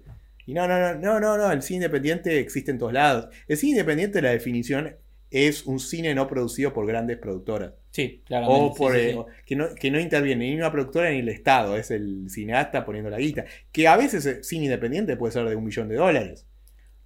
Y 0.47 0.55
no, 0.55 0.69
no, 0.69 0.79
no, 0.79 0.95
no, 0.95 1.19
no, 1.19 1.37
no, 1.37 1.51
el 1.51 1.61
cine 1.63 1.79
independiente 1.87 2.39
existe 2.39 2.71
en 2.71 2.79
todos 2.79 2.93
lados. 2.93 3.35
El 3.49 3.57
cine 3.57 3.73
independiente, 3.73 4.23
la 4.23 4.31
definición, 4.31 4.95
es 5.31 5.67
un 5.67 5.81
cine 5.81 6.15
no 6.15 6.27
producido 6.29 6.73
por 6.73 6.87
grandes 6.87 7.19
productoras. 7.19 7.75
Sí, 7.91 8.23
claramente. 8.27 8.63
O 8.63 8.75
por, 8.75 8.93
sí, 8.93 9.01
sí, 9.01 9.07
eh, 9.09 9.13
sí. 9.13 9.25
que, 9.47 9.57
no, 9.57 9.75
que 9.75 9.91
no 9.91 10.01
interviene 10.01 10.51
ni 10.51 10.57
una 10.57 10.71
productora 10.73 11.11
ni 11.11 11.19
el 11.19 11.29
Estado, 11.29 11.77
es 11.77 11.91
el 11.91 12.29
cineasta 12.31 12.85
poniendo 12.85 13.11
la 13.11 13.19
guita. 13.19 13.45
Que 13.73 13.89
a 13.89 13.97
veces 13.97 14.25
el 14.27 14.45
cine 14.45 14.65
independiente 14.67 15.17
puede 15.17 15.33
ser 15.33 15.49
de 15.49 15.57
un 15.57 15.65
millón 15.65 15.89
de 15.89 15.97
dólares. 15.97 16.47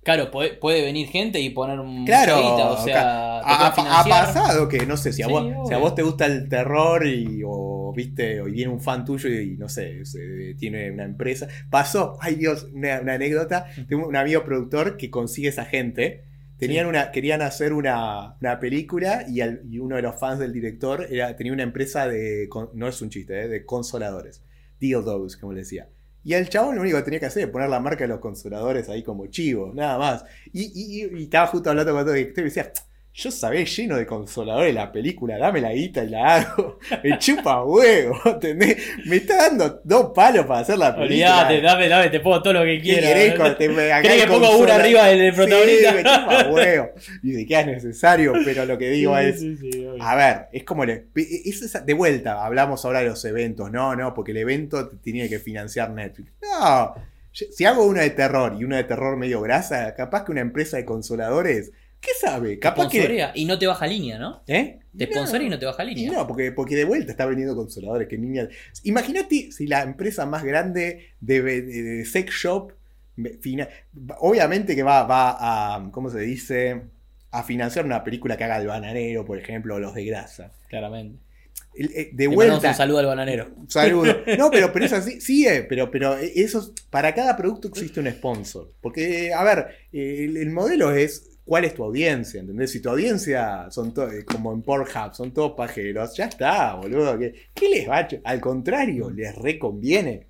Claro, 0.02 0.32
puede, 0.32 0.54
puede 0.54 0.82
venir 0.82 1.06
gente 1.08 1.38
y 1.38 1.50
poner 1.50 1.78
un 1.78 2.04
Claro, 2.04 2.72
o 2.72 2.76
sea, 2.84 3.38
Ha, 3.38 4.04
pasado 4.08 4.68
que, 4.68 4.84
no 4.84 4.96
sé, 4.96 5.12
si 5.12 5.22
a, 5.22 5.28
vos, 5.28 5.44
obvio. 5.44 5.64
si 5.64 5.74
a 5.74 5.78
vos 5.78 5.94
te 5.94 6.02
gusta 6.02 6.26
el 6.26 6.48
terror 6.48 7.06
y, 7.06 7.42
o, 7.46 7.92
viste, 7.94 8.40
o 8.40 8.46
viene 8.46 8.72
un 8.72 8.80
fan 8.80 9.04
tuyo 9.04 9.28
y, 9.30 9.56
no 9.56 9.68
sé, 9.68 10.04
se- 10.04 10.54
tiene 10.58 10.90
una 10.90 11.04
empresa. 11.04 11.46
Pasó, 11.70 12.16
ay 12.20 12.34
Dios, 12.34 12.64
una, 12.72 13.00
una 13.00 13.14
anécdota. 13.14 13.66
Tengo 13.88 14.08
un 14.08 14.16
amigo 14.16 14.44
productor 14.44 14.96
que 14.96 15.08
consigue 15.08 15.48
esa 15.48 15.64
gente. 15.66 16.24
Tenían 16.62 16.84
Sí. 16.84 16.88
una, 16.90 17.10
querían 17.10 17.42
hacer 17.42 17.72
una, 17.72 18.36
una 18.40 18.60
película 18.60 19.24
y, 19.28 19.40
al- 19.40 19.62
y 19.68 19.78
uno 19.80 19.96
de 19.96 20.02
los 20.02 20.18
fans 20.18 20.38
del 20.38 20.52
director 20.52 21.06
era, 21.10 21.34
tenía 21.34 21.52
una 21.52 21.64
empresa 21.64 22.06
de, 22.06 22.48
no 22.74 22.86
es 22.86 23.02
un 23.02 23.10
chiste, 23.10 23.40
eh, 23.42 23.48
de 23.48 23.66
consoladores. 23.66 24.42
Dildos, 24.78 25.36
como 25.36 25.52
le 25.52 25.60
decía. 25.60 25.88
Y 26.24 26.34
el 26.34 26.48
chabón 26.48 26.76
lo 26.76 26.82
único 26.82 26.96
que 26.98 27.02
tenía 27.02 27.18
que 27.20 27.26
hacer 27.26 27.42
es 27.44 27.50
poner 27.50 27.68
la 27.68 27.80
marca 27.80 28.04
de 28.04 28.08
los 28.08 28.20
consoladores 28.20 28.88
ahí 28.88 29.02
como 29.02 29.26
chivo, 29.26 29.72
nada 29.74 29.98
más. 29.98 30.24
Y, 30.52 30.62
y- 30.62 31.04
y- 31.04 31.18
y 31.20 31.22
estaba 31.24 31.48
justo 31.48 31.68
hablando 31.70 31.92
con 31.92 32.02
otro 32.02 32.12
director 32.14 32.42
y 32.42 32.44
decía, 32.48 32.72
yo 33.14 33.30
sabía 33.30 33.64
lleno 33.64 33.96
de 33.96 34.06
consoladores 34.06 34.72
la 34.74 34.90
película, 34.90 35.36
dame 35.36 35.60
la 35.60 35.72
guita 35.72 36.02
y 36.02 36.08
la 36.08 36.36
hago. 36.36 36.78
Me 37.04 37.18
chupa 37.18 37.62
huevo, 37.62 38.18
¿entendés? 38.24 38.78
Me 39.04 39.16
está 39.16 39.36
dando 39.48 39.80
dos 39.84 40.12
palos 40.14 40.46
para 40.46 40.60
hacer 40.60 40.78
la 40.78 40.96
película. 40.96 41.42
Olvídate, 41.42 41.60
dame, 41.60 41.88
dame, 41.88 42.08
te 42.08 42.20
pongo 42.20 42.42
todo 42.42 42.54
lo 42.54 42.60
que 42.64 42.78
¿Qué 42.78 42.82
quieras. 42.82 43.04
querés 43.12 43.34
te- 43.58 43.68
¿Querés 43.68 43.92
hay 43.92 44.02
que 44.20 44.26
consola- 44.28 44.56
una 44.56 44.74
arriba 44.76 45.06
del- 45.08 45.34
protagonista? 45.34 45.90
Sí, 45.90 45.94
me 45.96 46.02
chupa 46.04 46.48
huevo. 46.50 46.90
Y 47.22 47.30
dice, 47.32 47.46
que 47.46 47.60
es 47.60 47.66
necesario, 47.66 48.32
pero 48.44 48.64
lo 48.64 48.78
que 48.78 48.88
digo 48.90 49.18
es, 49.18 49.40
Sí, 49.40 49.56
sí, 49.58 49.86
a 50.00 50.14
ver, 50.16 50.46
es 50.52 50.64
como 50.64 50.84
le- 50.86 51.06
es 51.14 51.60
esa- 51.62 51.80
de 51.80 51.92
vuelta, 51.92 52.44
hablamos 52.44 52.82
ahora 52.86 53.00
de 53.00 53.06
los 53.10 53.22
eventos. 53.26 53.70
No, 53.70 53.94
no, 53.94 54.14
porque 54.14 54.30
el 54.32 54.38
evento 54.38 54.88
te 54.88 54.96
tiene 54.96 55.28
que 55.28 55.38
financiar 55.38 55.90
Netflix. 55.90 56.32
No, 56.40 56.94
si 57.30 57.64
hago 57.66 57.84
uno 57.86 58.00
de 58.00 58.10
terror 58.10 58.56
y 58.58 58.64
uno 58.64 58.76
de 58.76 58.84
terror 58.84 59.16
medio 59.16 59.40
grasa, 59.42 59.94
capaz 59.94 60.24
que 60.24 60.32
una 60.32 60.40
empresa 60.42 60.76
de 60.78 60.84
consoladores, 60.84 61.72
¿qué 62.02 62.10
sabe? 62.20 62.58
Capaz 62.58 62.88
que. 62.90 62.98
Sponsorea 62.98 63.32
y 63.34 63.46
no 63.46 63.58
te 63.58 63.66
baja 63.66 63.86
línea, 63.86 64.18
¿no? 64.18 64.42
¿Eh? 64.46 64.80
Te 64.94 65.06
sponsora 65.06 65.42
y 65.42 65.48
no 65.48 65.58
te 65.58 65.64
baja 65.64 65.82
línea. 65.84 66.12
no, 66.12 66.26
porque, 66.26 66.52
porque 66.52 66.76
de 66.76 66.84
vuelta 66.84 67.12
está 67.12 67.24
vendiendo 67.24 67.56
consoladores. 67.56 68.08
Que 68.08 68.18
niña... 68.18 68.46
Imagínate 68.82 69.50
si 69.50 69.66
la 69.66 69.80
empresa 69.82 70.26
más 70.26 70.44
grande 70.44 71.12
de, 71.20 71.40
de- 71.40 71.62
de 71.62 72.04
sex 72.04 72.30
shop, 72.34 72.72
fina- 73.40 73.68
obviamente 74.18 74.74
que 74.76 74.82
va, 74.82 75.04
va 75.04 75.76
a, 75.76 75.90
¿cómo 75.92 76.10
se 76.10 76.20
dice? 76.20 76.82
A 77.30 77.42
financiar 77.42 77.86
una 77.86 78.04
película 78.04 78.36
que 78.36 78.44
haga 78.44 78.58
el 78.58 78.66
bananero, 78.66 79.24
por 79.24 79.38
ejemplo, 79.38 79.76
o 79.76 79.78
los 79.78 79.94
de 79.94 80.04
grasa. 80.04 80.52
Claramente. 80.68 81.18
Eh, 81.74 82.10
de 82.12 82.26
vuelta. 82.26 82.68
un 82.68 82.74
saludo 82.74 82.98
al 82.98 83.06
bananero. 83.06 83.48
Saludo. 83.68 84.14
No, 84.36 84.50
pero, 84.50 84.70
pero 84.74 84.84
es 84.84 84.92
así, 84.92 85.22
sí, 85.22 85.46
eh, 85.46 85.64
pero, 85.66 85.90
pero 85.90 86.18
eso, 86.18 86.74
para 86.90 87.14
cada 87.14 87.34
producto 87.34 87.68
existe 87.68 87.98
un 88.00 88.10
sponsor. 88.10 88.70
Porque, 88.82 89.32
a 89.32 89.42
ver, 89.42 89.68
el, 89.90 90.36
el 90.36 90.50
modelo 90.50 90.92
es 90.94 91.30
cuál 91.44 91.64
es 91.64 91.74
tu 91.74 91.84
audiencia, 91.84 92.40
¿entendés? 92.40 92.70
Si 92.70 92.80
tu 92.80 92.88
audiencia 92.90 93.70
son 93.70 93.92
eh, 93.96 94.24
como 94.24 94.52
en 94.52 94.62
Pornhub, 94.62 95.14
son 95.14 95.32
todos 95.32 95.52
pajeros, 95.52 96.14
ya 96.16 96.26
está, 96.26 96.74
boludo. 96.74 97.18
¿Qué, 97.18 97.34
qué 97.54 97.68
les 97.68 97.88
va 97.88 97.98
a 97.98 98.08
Al 98.24 98.40
contrario, 98.40 99.10
les 99.10 99.34
reconviene. 99.34 100.26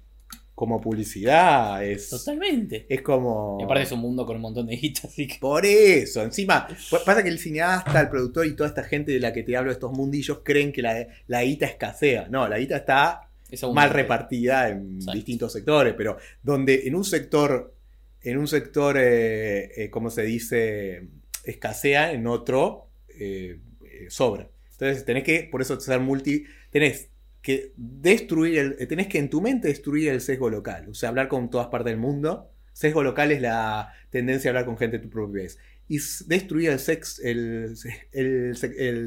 Como 0.54 0.80
publicidad, 0.80 1.82
es, 1.84 2.10
Totalmente. 2.10 2.86
es 2.88 3.00
como... 3.00 3.56
Y 3.58 3.64
aparte 3.64 3.84
es 3.84 3.92
un 3.92 4.00
mundo 4.00 4.24
con 4.26 4.36
un 4.36 4.42
montón 4.42 4.66
de 4.66 4.76
guita, 4.76 5.08
así 5.08 5.26
que. 5.26 5.38
Por 5.40 5.64
eso, 5.64 6.22
encima, 6.22 6.68
pasa 7.04 7.22
que 7.22 7.30
el 7.30 7.38
cineasta, 7.38 8.00
el 8.00 8.10
productor 8.10 8.46
y 8.46 8.54
toda 8.54 8.68
esta 8.68 8.84
gente 8.84 9.10
de 9.12 9.18
la 9.18 9.32
que 9.32 9.42
te 9.42 9.56
hablo, 9.56 9.72
estos 9.72 9.90
mundillos, 9.92 10.40
creen 10.44 10.70
que 10.70 10.82
la, 10.82 11.06
la 11.26 11.42
guita 11.42 11.66
escasea. 11.66 12.28
No, 12.28 12.46
la 12.48 12.58
guita 12.58 12.76
está 12.76 13.30
mal 13.72 13.90
repartida 13.90 14.68
en 14.68 14.96
Exacto. 14.96 15.12
distintos 15.12 15.52
sectores, 15.52 15.94
pero 15.96 16.16
donde 16.42 16.86
en 16.86 16.94
un 16.94 17.04
sector, 17.04 17.74
en 18.22 18.38
un 18.38 18.46
sector, 18.46 18.96
eh, 18.98 19.72
eh, 19.76 19.90
¿cómo 19.90 20.10
se 20.10 20.22
dice? 20.22 21.08
Escasea, 21.44 22.12
en 22.12 22.26
otro 22.26 22.88
eh, 23.08 23.58
sobra. 24.08 24.48
Entonces 24.70 25.04
tenés 25.04 25.24
que, 25.24 25.48
por 25.50 25.62
eso 25.62 25.78
ser 25.80 26.00
multi, 26.00 26.44
tenés 26.70 27.08
que 27.40 27.72
destruir, 27.76 28.58
el, 28.58 28.88
tenés 28.88 29.08
que 29.08 29.18
en 29.18 29.28
tu 29.28 29.40
mente 29.40 29.68
destruir 29.68 30.10
el 30.10 30.20
sesgo 30.20 30.50
local, 30.50 30.88
o 30.88 30.94
sea, 30.94 31.08
hablar 31.08 31.28
con 31.28 31.50
todas 31.50 31.68
partes 31.68 31.92
del 31.92 32.00
mundo. 32.00 32.48
Sesgo 32.72 33.02
local 33.02 33.32
es 33.32 33.42
la 33.42 33.92
tendencia 34.10 34.48
a 34.48 34.52
hablar 34.52 34.64
con 34.64 34.78
gente 34.78 34.98
de 34.98 35.02
tu 35.02 35.10
propia 35.10 35.42
vez. 35.42 35.58
Y 35.88 35.98
destruir 36.26 36.70
el 36.70 36.78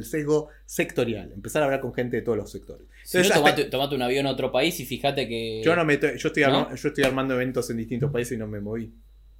sesgo 0.06 0.50
sectorial, 0.66 1.32
empezar 1.32 1.64
a 1.64 1.66
hablar 1.66 1.82
con 1.82 1.94
gente 1.94 2.18
de 2.18 2.22
todos 2.22 2.38
los 2.38 2.52
sectores. 2.52 2.86
Si 3.06 3.18
no, 3.18 3.24
Entonces, 3.24 3.32
hasta- 3.38 3.56
tomate, 3.56 3.64
tomate 3.70 3.96
un 3.96 4.02
avión 4.02 4.26
a 4.26 4.32
otro 4.32 4.52
país 4.52 4.80
y 4.80 4.86
fíjate 4.86 5.28
que. 5.28 5.62
yo 5.64 5.76
no 5.76 5.86
me 5.86 6.00
yo 6.00 6.08
estoy, 6.28 6.42
¿No? 6.44 6.48
arma- 6.50 6.76
yo 6.76 6.88
estoy 6.90 7.04
armando 7.04 7.36
eventos 7.36 7.70
en 7.70 7.78
distintos 7.78 8.12
países 8.12 8.34
y 8.36 8.38
no 8.40 8.48
me 8.48 8.60
moví. 8.60 8.92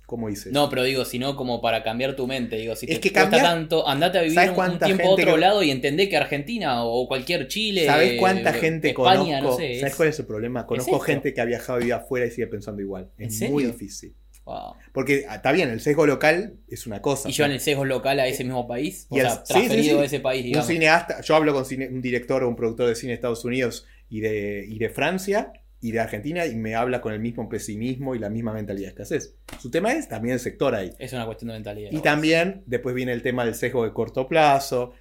¿Cómo 0.06 0.30
hice? 0.30 0.52
No, 0.52 0.70
pero 0.70 0.84
digo, 0.84 1.04
sino 1.04 1.36
como 1.36 1.62
para 1.62 1.82
cambiar 1.82 2.16
tu 2.16 2.28
mente. 2.28 2.58
Digo, 2.58 2.76
si 2.76 2.86
Es 2.86 2.92
te 2.92 3.00
que 3.02 3.10
cuesta 3.12 3.22
cambiar- 3.32 3.44
tanto, 3.44 3.88
andate 3.88 4.20
a 4.20 4.22
vivir 4.22 4.36
¿Sabes 4.36 4.52
un, 4.56 4.64
un 4.74 4.78
tiempo 4.78 5.04
a 5.08 5.10
otro 5.10 5.34
que- 5.34 5.40
lado 5.40 5.64
y 5.64 5.72
entendé 5.72 6.08
que 6.10 6.16
Argentina 6.16 6.84
o 6.86 7.08
cualquier 7.08 7.48
Chile. 7.48 7.88
¿Sabes 7.88 8.20
cuánta 8.20 8.52
eh, 8.52 8.54
gente 8.60 8.90
España, 8.90 9.40
conozco? 9.40 9.42
no 9.42 9.58
sé. 9.58 9.80
¿Sabes 9.80 9.94
es- 9.94 9.96
cuál 9.98 10.10
es 10.10 10.20
el 10.20 10.26
problema? 10.28 10.68
Conozco 10.68 11.00
gente 11.00 11.34
que 11.34 11.42
ha 11.42 11.46
viajado 11.46 11.80
y 11.80 11.86
vive 11.86 11.96
afuera 11.96 12.28
y 12.28 12.30
sigue 12.30 12.46
pensando 12.46 12.84
igual. 12.84 13.10
¿En 13.18 13.30
Es 13.30 13.50
muy 13.50 13.64
difícil. 13.66 14.14
Wow. 14.46 14.76
Porque 14.94 15.26
ah, 15.28 15.36
está 15.38 15.52
bien, 15.52 15.70
el 15.70 15.82
sesgo 15.82 16.06
local 16.06 16.58
es 16.68 16.86
una 16.88 17.02
cosa. 17.02 17.28
¿Y 17.28 17.34
llevan 17.34 17.52
el 17.52 17.60
sesgo 17.60 17.84
local 17.84 18.20
a 18.20 18.28
ese 18.28 18.44
mismo 18.44 18.68
país? 18.68 19.08
O 19.10 19.18
Y 19.18 19.20
el- 19.22 19.26
sea, 19.28 19.36
sí, 19.38 19.42
sí, 19.46 19.54
transferido 19.54 19.98
sí. 19.98 20.02
a 20.02 20.06
ese 20.06 20.20
país, 20.20 20.42
un 20.42 20.46
digamos. 20.48 20.68
cineasta, 20.68 21.22
yo 21.22 21.36
hablo 21.36 21.54
con 21.54 21.66
cine- 21.66 21.90
un 21.90 22.02
director 22.02 22.44
o 22.44 22.48
un 22.50 22.56
productor 22.56 22.88
de 22.88 22.96
cine 22.96 23.10
de 23.12 23.16
Estados 23.16 23.44
Unidos 23.44 23.86
y 24.10 24.20
de, 24.22 24.66
y 24.70 24.78
de 24.78 24.90
Francia 24.90 25.52
y 25.82 25.92
de 25.92 26.00
Argentina 26.00 26.46
y 26.46 26.56
me 26.56 26.76
habla 26.76 27.02
con 27.02 27.14
el 27.14 27.20
mismo 27.20 27.50
pesimismo 27.50 28.16
y 28.16 28.20
la 28.20 28.30
misma 28.30 28.54
mentalidad 28.54 28.86
de 28.88 28.90
escasez. 28.92 29.36
Su 29.60 29.70
tema 29.72 29.94
es 29.94 30.08
también 30.08 30.34
el 30.34 30.40
sector 30.40 30.74
ahí. 30.76 30.92
Es 31.00 31.12
una 31.14 31.26
cuestión 31.26 31.48
de 31.50 31.56
mentalidad. 31.56 31.92
Y 31.92 32.00
también 32.00 32.64
después 32.68 32.94
viene 32.96 33.14
el 33.14 33.22
tema 33.24 33.46
del 33.46 33.56
sesgo 33.56 33.84
de 33.84 33.94
corto 33.94 34.28
plazo. 34.28 34.94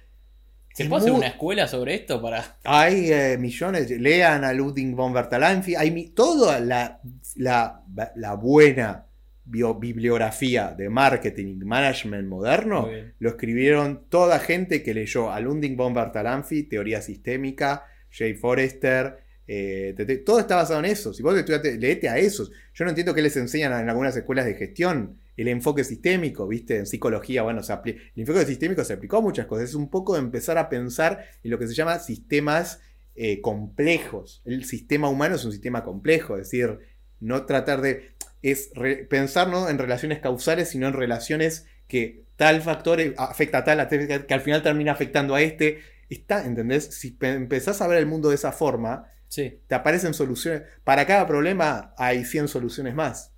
¿Se 0.73 0.83
Es 0.83 0.89
puede 0.89 1.03
hacer 1.03 1.13
una 1.13 1.27
escuela 1.27 1.67
sobre 1.67 1.95
esto 1.95 2.21
para.? 2.21 2.57
Hay 2.65 3.09
eh, 3.11 3.37
millones, 3.39 3.89
lean 3.91 4.43
a 4.43 4.51
Ludwig 4.53 4.93
von 4.93 5.13
Bertalanffy, 5.13 5.75
hay 5.75 5.89
mi- 5.91 6.09
toda 6.09 6.59
la, 6.59 6.99
la, 7.35 7.81
la 8.15 8.33
buena 8.33 9.04
bibliografía 9.45 10.73
de 10.77 10.89
marketing 10.89 11.47
y 11.61 11.65
management 11.65 12.27
moderno 12.27 12.87
lo 13.19 13.29
escribieron 13.29 14.05
toda 14.09 14.39
gente 14.39 14.81
que 14.83 14.93
leyó 14.93 15.31
a 15.31 15.39
Ludwig 15.39 15.75
von 15.75 15.93
Bertalanffy, 15.93 16.63
Teoría 16.63 17.01
Sistémica, 17.01 17.85
Jay 18.11 18.33
Forrester, 18.33 19.17
eh, 19.47 19.93
te- 19.95 20.05
te- 20.05 20.17
todo 20.17 20.39
está 20.39 20.55
basado 20.55 20.79
en 20.79 20.85
eso. 20.85 21.13
Si 21.13 21.21
vos 21.21 21.37
estudiaste, 21.37 21.77
leete 21.77 22.09
a 22.09 22.17
esos. 22.17 22.51
Yo 22.73 22.83
no 22.83 22.89
entiendo 22.89 23.13
qué 23.13 23.21
les 23.21 23.37
enseñan 23.37 23.79
en 23.79 23.89
algunas 23.89 24.15
escuelas 24.17 24.45
de 24.45 24.55
gestión. 24.55 25.17
El 25.37 25.49
enfoque 25.49 25.83
sistémico, 25.83 26.47
¿viste? 26.47 26.77
En 26.77 26.85
psicología, 26.87 27.43
bueno, 27.43 27.61
se 27.61 27.73
el 27.73 27.99
enfoque 28.15 28.45
sistémico 28.45 28.83
se 28.83 28.93
aplicó 28.93 29.17
a 29.17 29.21
muchas 29.21 29.45
cosas. 29.45 29.69
Es 29.69 29.75
un 29.75 29.89
poco 29.89 30.13
de 30.15 30.21
empezar 30.21 30.57
a 30.57 30.69
pensar 30.69 31.23
en 31.43 31.51
lo 31.51 31.59
que 31.59 31.67
se 31.67 31.73
llama 31.75 31.99
sistemas 31.99 32.79
eh, 33.15 33.39
complejos. 33.41 34.41
El 34.45 34.63
sistema 34.65 35.09
humano 35.09 35.35
es 35.35 35.45
un 35.45 35.51
sistema 35.51 35.83
complejo, 35.83 36.35
es 36.37 36.43
decir, 36.49 36.79
no 37.19 37.45
tratar 37.45 37.81
de. 37.81 38.14
Es 38.51 38.69
pensar 39.09 39.47
no 39.47 39.69
en 39.69 39.77
relaciones 39.77 40.19
causales, 40.19 40.69
sino 40.69 40.87
en 40.87 40.93
relaciones 40.93 41.65
que 41.87 42.25
tal 42.35 42.61
factor 42.61 42.99
eh, 43.01 43.13
afecta 43.17 43.59
a 43.59 43.63
tal, 43.63 43.79
a 43.79 43.87
tal, 43.87 44.25
que 44.27 44.33
al 44.33 44.41
final 44.41 44.61
termina 44.61 44.91
afectando 44.91 45.33
a 45.35 45.41
este. 45.41 45.79
Está, 46.09 46.45
¿entendés? 46.45 46.85
Si 46.85 47.11
pe- 47.11 47.33
empezás 47.33 47.81
a 47.81 47.87
ver 47.87 47.97
el 47.97 48.05
mundo 48.05 48.29
de 48.29 48.35
esa 48.35 48.51
forma, 48.51 49.11
Sí. 49.27 49.59
te 49.67 49.73
aparecen 49.75 50.13
soluciones. 50.13 50.61
Para 50.83 51.07
cada 51.07 51.25
problema 51.25 51.93
hay 51.97 52.23
100 52.25 52.47
soluciones 52.47 52.93
más. 52.93 53.31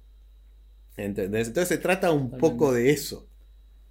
¿Entendés? 0.97 1.47
Entonces 1.47 1.69
se 1.69 1.77
trata 1.77 2.11
un 2.11 2.31
poco 2.37 2.73
de 2.73 2.89
eso. 2.89 3.29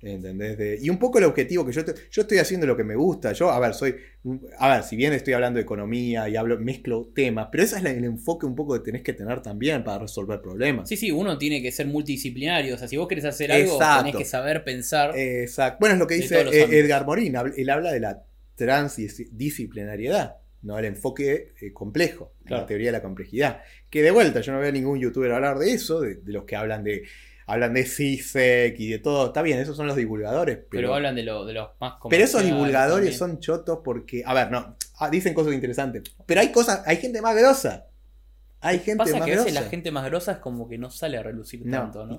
¿Entendés? 0.03 0.59
De- 0.59 0.79
y 0.81 0.91
un 0.91 0.99
poco 0.99 1.19
el 1.19 1.25
objetivo 1.25 1.65
que 1.65 1.73
yo, 1.73 1.85
te- 1.85 1.95
yo 2.11 2.23
estoy 2.23 2.39
haciendo 2.39 2.67
lo 2.67 2.77
que 2.77 2.85
me 2.85 2.95
gusta. 2.95 3.33
Yo, 3.33 3.51
a 3.51 3.59
ver, 3.59 3.73
soy. 3.75 3.97
A 4.59 4.75
ver, 4.75 4.83
si 4.85 4.95
bien 4.95 5.13
estoy 5.15 5.33
hablando 5.33 5.57
de 5.57 5.63
economía 5.63 6.29
y 6.29 6.37
hablo, 6.37 6.59
mezclo 6.59 7.11
temas, 7.15 7.49
pero 7.51 7.65
ese 7.65 7.77
es 7.77 7.83
la- 7.83 7.91
el 7.91 8.05
enfoque 8.05 8.45
un 8.45 8.55
poco 8.55 8.75
que 8.75 8.81
tenés 8.85 9.03
que 9.03 9.15
tener 9.15 9.41
también 9.41 9.83
para 9.85 10.01
resolver 10.01 10.41
problemas. 10.43 10.89
Sí, 10.89 10.97
sí, 10.97 11.11
uno 11.11 11.39
tiene 11.39 11.63
que 11.63 11.73
ser 11.73 11.87
multidisciplinario. 11.87 12.75
O 12.75 12.79
sea, 12.79 12.89
si 12.89 12.97
vos 12.99 13.09
querés 13.09 13.25
hacer 13.25 13.51
algo, 13.51 13.73
Exacto. 13.73 14.05
tenés 14.05 14.17
que 14.19 14.25
saber 14.27 14.65
pensar. 14.65 15.17
Exacto. 15.17 15.79
Bueno, 15.81 15.95
es 15.95 15.99
lo 15.99 16.07
que 16.07 16.15
dice 16.17 16.41
ámbitos. 16.41 16.71
Edgar 16.71 17.07
Morin. 17.07 17.35
Él 17.57 17.71
habla 17.71 17.91
de 17.93 18.01
la 18.01 18.23
transdisciplinariedad, 18.57 20.37
no 20.63 20.79
el 20.79 20.85
enfoque 20.87 21.53
eh, 21.61 21.73
complejo, 21.73 22.33
Claro. 22.45 22.63
la 22.63 22.67
teoría 22.67 22.89
de 22.89 22.93
la 22.93 23.03
complejidad. 23.03 23.61
Que 23.91 24.03
de 24.03 24.11
vuelta, 24.11 24.41
yo 24.41 24.53
no 24.53 24.61
veo 24.61 24.69
a 24.69 24.73
ningún 24.73 24.99
youtuber 24.99 25.33
hablar 25.33 25.59
de 25.59 25.73
eso, 25.73 26.01
de, 26.01 26.17
de 26.17 26.33
los 26.33 26.45
que 26.45 26.57
hablan 26.57 26.85
de 26.85 27.05
hablan 27.47 27.75
de 27.75 27.85
CISEC 27.85 28.79
y 28.81 28.89
de 28.91 28.99
todo. 28.99 29.27
Está 29.29 29.43
bien, 29.43 29.59
esos 29.59 29.77
son 29.77 29.87
los 29.87 29.97
divulgadores. 29.97 30.59
pero, 30.59 30.69
Pero, 30.71 30.95
hablan 30.95 31.15
de, 31.15 31.23
lo, 31.23 31.45
de 31.47 31.55
los 31.55 31.71
más 31.81 31.95
pero 32.09 32.25
esos 32.25 32.43
divulgadores 32.45 33.17
también. 33.19 33.19
son 33.19 33.41
chotos 33.41 33.81
porque. 33.85 34.23
A 34.27 34.35
ver, 34.35 34.51
no. 34.51 34.77
ah, 34.99 35.11
dicen 35.11 35.35
cosas 35.35 35.55
interesantes. 35.55 36.03
Pero 36.27 36.41
hay 36.41 36.53
cosas. 36.53 36.83
Hay 36.87 36.97
gente 36.99 37.23
más 37.23 37.37
grosa. 37.37 37.87
Hay 38.61 38.81
gente 38.81 38.99
Pasa 38.99 39.19
más 39.19 39.27
que 39.27 39.33
a 39.33 39.37
veces 39.37 39.53
grosa. 39.53 39.61
la 39.65 39.71
gente 39.71 39.91
más 39.93 40.05
grosa 40.07 40.33
es 40.33 40.39
como 40.39 40.69
que 40.69 40.79
no 40.79 40.91
sale 40.91 41.19
a 41.19 41.23
relucir 41.23 41.65
No, 41.65 41.79
tanto, 41.79 42.07
¿no? 42.07 42.17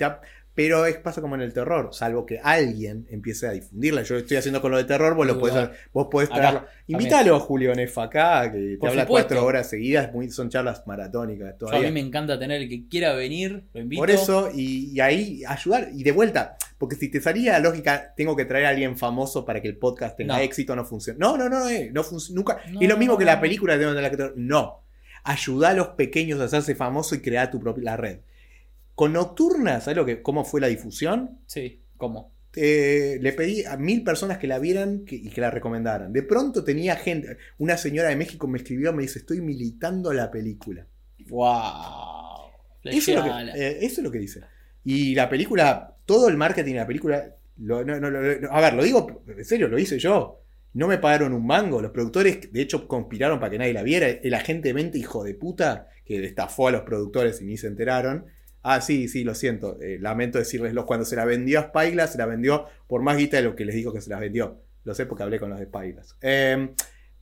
Pero 0.57 0.87
es, 0.87 0.97
pasa 0.97 1.21
como 1.21 1.35
en 1.35 1.41
el 1.41 1.53
terror, 1.53 1.89
salvo 1.91 2.25
que 2.25 2.39
alguien 2.39 3.05
empiece 3.11 3.45
a 3.47 3.51
difundirla. 3.51 4.01
Yo 4.01 4.17
estoy 4.17 4.37
haciendo 4.37 4.59
con 4.59 4.71
lo 4.71 4.77
de 4.77 4.85
terror, 4.85 5.13
vos, 5.13 5.27
lo 5.27 5.37
podés, 5.37 5.69
vos 5.93 6.07
podés 6.09 6.29
Acá, 6.31 6.37
traerlo. 6.39 6.65
Invítalo 6.87 7.35
a 7.35 7.39
Julio 7.39 7.75
Nefa 7.75 8.03
acá, 8.05 8.51
que 8.51 8.77
te 8.81 8.87
habla 8.87 9.03
supuesto. 9.03 9.07
cuatro 9.35 9.45
horas 9.45 9.69
seguidas, 9.69 10.11
muy- 10.11 10.31
son 10.31 10.49
charlas 10.49 10.81
maratónicas 10.87 11.53
a 11.71 11.79
mí 11.79 11.91
me 11.91 11.99
encanta 11.99 12.39
tener 12.39 12.63
el 12.63 12.69
que 12.69 12.87
quiera 12.89 13.13
venir, 13.13 13.65
lo 13.71 13.81
invito. 13.81 14.01
Por 14.01 14.09
eso, 14.09 14.49
y, 14.51 14.91
y 14.93 14.99
ahí 14.99 15.43
ayudar, 15.47 15.89
y 15.93 16.01
de 16.01 16.11
vuelta, 16.11 16.57
porque 16.79 16.95
si 16.95 17.09
te 17.09 17.21
salía 17.21 17.51
la 17.53 17.59
lógica, 17.59 18.13
tengo 18.17 18.35
que 18.35 18.45
traer 18.45 18.65
a 18.65 18.69
alguien 18.69 18.97
famoso 18.97 19.45
para 19.45 19.61
que 19.61 19.67
el 19.67 19.77
podcast 19.77 20.17
tenga 20.17 20.37
No. 20.37 20.41
éxito, 20.41 20.75
no 20.75 20.85
funciona. 20.85 21.19
No, 21.19 21.37
no, 21.37 21.49
no, 21.49 21.69
eh, 21.69 21.91
no 21.93 22.03
funciona 22.03 22.35
nunca. 22.39 22.57
No. 22.71 22.81
y 22.81 22.87
lo 22.87 22.97
mismo 22.97 23.15
que 23.15 23.25
la 23.25 23.39
película 23.39 23.77
de 23.77 23.85
la 24.01 24.09
que 24.09 24.31
No. 24.35 24.81
Ayuda 25.23 25.69
a 25.69 25.73
los 25.73 25.89
pequeños 25.89 26.39
a 26.39 26.45
hacerse 26.45 26.73
famosos 26.73 27.17
y 27.17 27.21
crear 27.21 27.51
tu 27.51 27.59
propia 27.59 27.83
la 27.83 27.97
red. 27.97 28.19
Con 28.97 29.13
Nocturna, 29.13 29.79
¿sabes 29.79 29.95
lo 29.95 30.07
que, 30.07 30.23
cómo 30.23 30.43
fue 30.43 30.59
la 30.59 30.65
difusión? 30.65 31.39
Sí, 31.45 31.83
¿cómo? 31.97 32.33
Eh, 32.55 33.19
le 33.21 33.31
pedí 33.33 33.63
a 33.63 33.77
mil 33.77 34.03
personas 34.03 34.39
que 34.39 34.47
la 34.47 34.57
vieran 34.57 35.05
que- 35.05 35.17
y 35.17 35.29
que 35.29 35.39
la 35.39 35.51
recomendaran. 35.51 36.11
De 36.11 36.23
pronto 36.23 36.63
tenía 36.63 36.95
gente, 36.95 37.37
una 37.59 37.77
señora 37.77 38.09
de 38.09 38.15
México 38.15 38.47
me 38.47 38.57
escribió, 38.57 38.91
me 38.93 39.03
dice, 39.03 39.19
estoy 39.19 39.39
militando 39.39 40.11
la 40.13 40.31
película. 40.31 40.87
¡Wow! 41.29 42.49
Eso 42.85 43.11
es, 43.11 43.17
lo 43.17 43.23
que, 43.23 43.29
eh, 43.55 43.77
eso 43.81 44.01
es 44.01 44.03
lo 44.03 44.09
que 44.11 44.17
dice. 44.17 44.41
Y 44.83 45.13
la 45.13 45.29
película, 45.29 45.95
todo 46.07 46.27
el 46.27 46.35
marketing 46.35 46.71
de 46.73 46.79
la 46.79 46.87
película, 46.87 47.35
lo- 47.57 47.85
no, 47.85 47.99
no, 47.99 48.09
no, 48.09 48.19
no, 48.19 48.49
a 48.51 48.61
ver, 48.61 48.73
lo 48.73 48.83
digo 48.83 49.23
en 49.27 49.45
serio, 49.45 49.67
lo 49.67 49.77
hice 49.77 49.99
yo. 49.99 50.41
No 50.73 50.87
me 50.87 50.97
pagaron 50.97 51.33
un 51.33 51.45
mango. 51.45 51.83
Los 51.83 51.91
productores, 51.91 52.51
de 52.51 52.61
hecho, 52.61 52.87
conspiraron 52.87 53.39
para 53.39 53.51
que 53.51 53.59
nadie 53.59 53.73
la 53.73 53.83
viera. 53.83 54.07
El 54.07 54.33
agente 54.33 54.73
mente, 54.73 54.97
hijo 54.97 55.23
de 55.23 55.35
puta, 55.35 55.87
que 56.03 56.25
estafó 56.25 56.67
a 56.67 56.71
los 56.71 56.81
productores 56.81 57.39
y 57.41 57.45
ni 57.45 57.57
se 57.57 57.67
enteraron. 57.67 58.25
Ah, 58.69 58.81
sí, 58.81 59.07
sí, 59.07 59.23
lo 59.23 59.33
siento. 59.35 59.79
eh, 59.81 59.97
lamento 59.99 60.37
decirles, 60.39 60.73
cuando 60.85 61.05
se 61.05 61.15
la 61.15 61.25
vendió 61.25 61.59
a 61.59 61.63
Spyglass, 61.69 62.11
se 62.13 62.17
la 62.17 62.25
vendió 62.25 62.65
por 62.87 63.01
más 63.01 63.17
guita 63.17 63.37
de 63.37 63.43
lo 63.43 63.55
que 63.55 63.65
les 63.65 63.75
dijo 63.75 63.93
que 63.93 64.01
se 64.01 64.09
las 64.09 64.19
vendió. 64.19 64.61
Lo 64.83 64.93
sé 64.95 65.05
porque 65.05 65.23
hablé 65.23 65.39
con 65.39 65.49
los 65.49 65.59
de 65.59 65.65
Spyglass. 65.65 66.15
Eh, 66.21 66.69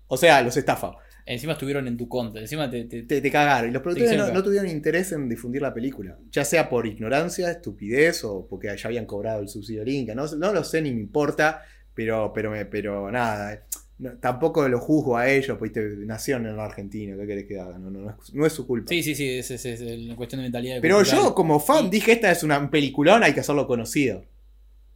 o 0.07 0.17
sea, 0.17 0.41
los 0.41 0.55
estafa. 0.57 0.93
Encima 1.27 1.53
estuvieron 1.53 1.87
en 1.87 1.97
tu 1.97 2.07
conte, 2.07 2.39
encima 2.39 2.69
te... 2.69 2.85
te- 2.85 3.01
Te, 3.03 3.19
te 3.19 3.31
cagaron. 3.31 3.69
Y 3.69 3.73
los 3.73 3.81
productores 3.81 4.33
no, 4.33 4.43
tuvieron 4.43 4.69
interés 4.69 5.11
en 5.11 5.27
difundir 5.27 5.61
la 5.61 5.73
película. 5.73 6.17
Ya 6.31 6.45
sea 6.45 6.69
por 6.69 6.85
ignorancia, 6.85 7.49
estupidez 7.49 8.23
o 8.23 8.47
porque 8.47 8.75
ya 8.77 8.87
habían 8.87 9.05
cobrado 9.07 9.41
el 9.41 9.49
subsidio 9.49 9.83
Inca. 9.87 10.13
No, 10.13 10.27
no 10.37 10.53
lo 10.53 10.63
sé 10.63 10.81
ni 10.83 10.91
me 10.93 10.99
importa, 11.01 11.63
pero, 11.95 12.31
pero, 12.33 12.51
me- 12.51 12.65
pero 12.65 13.09
nada. 13.11 13.65
No- 13.97 14.17
tampoco 14.19 14.67
lo 14.67 14.79
juzgo 14.79 15.17
a 15.17 15.29
ellos, 15.29 15.57
pues 15.57 15.71
nacieron 15.75 16.45
en 16.47 16.57
la 16.57 16.65
Argentina. 16.65 17.15
¿Qué 17.17 17.27
querés 17.27 17.45
que 17.45 17.59
hagan? 17.59 17.81
No, 17.83 17.89
no, 17.89 17.99
no 18.01 18.09
es, 18.11 18.33
no 18.33 18.45
es 18.45 18.53
su 18.53 18.65
culpa. 18.67 18.89
Sí, 18.89 19.01
sí, 19.03 19.15
sí, 19.15 19.29
es, 19.29 19.49
es, 19.51 19.65
es 19.65 19.81
una 19.81 20.15
cuestión 20.15 20.39
de 20.41 20.43
mentalidad. 20.43 20.77
pero 20.81 20.97
cultural. 20.97 21.23
yo, 21.23 21.35
como 21.35 21.59
fan, 21.59 21.89
dije: 21.89 22.11
Esta 22.13 22.31
es 22.31 22.43
una 22.43 22.69
peliculón, 22.69 23.23
hay 23.23 23.33
que 23.33 23.39
hacerlo 23.39 23.67
conocido. 23.67 24.25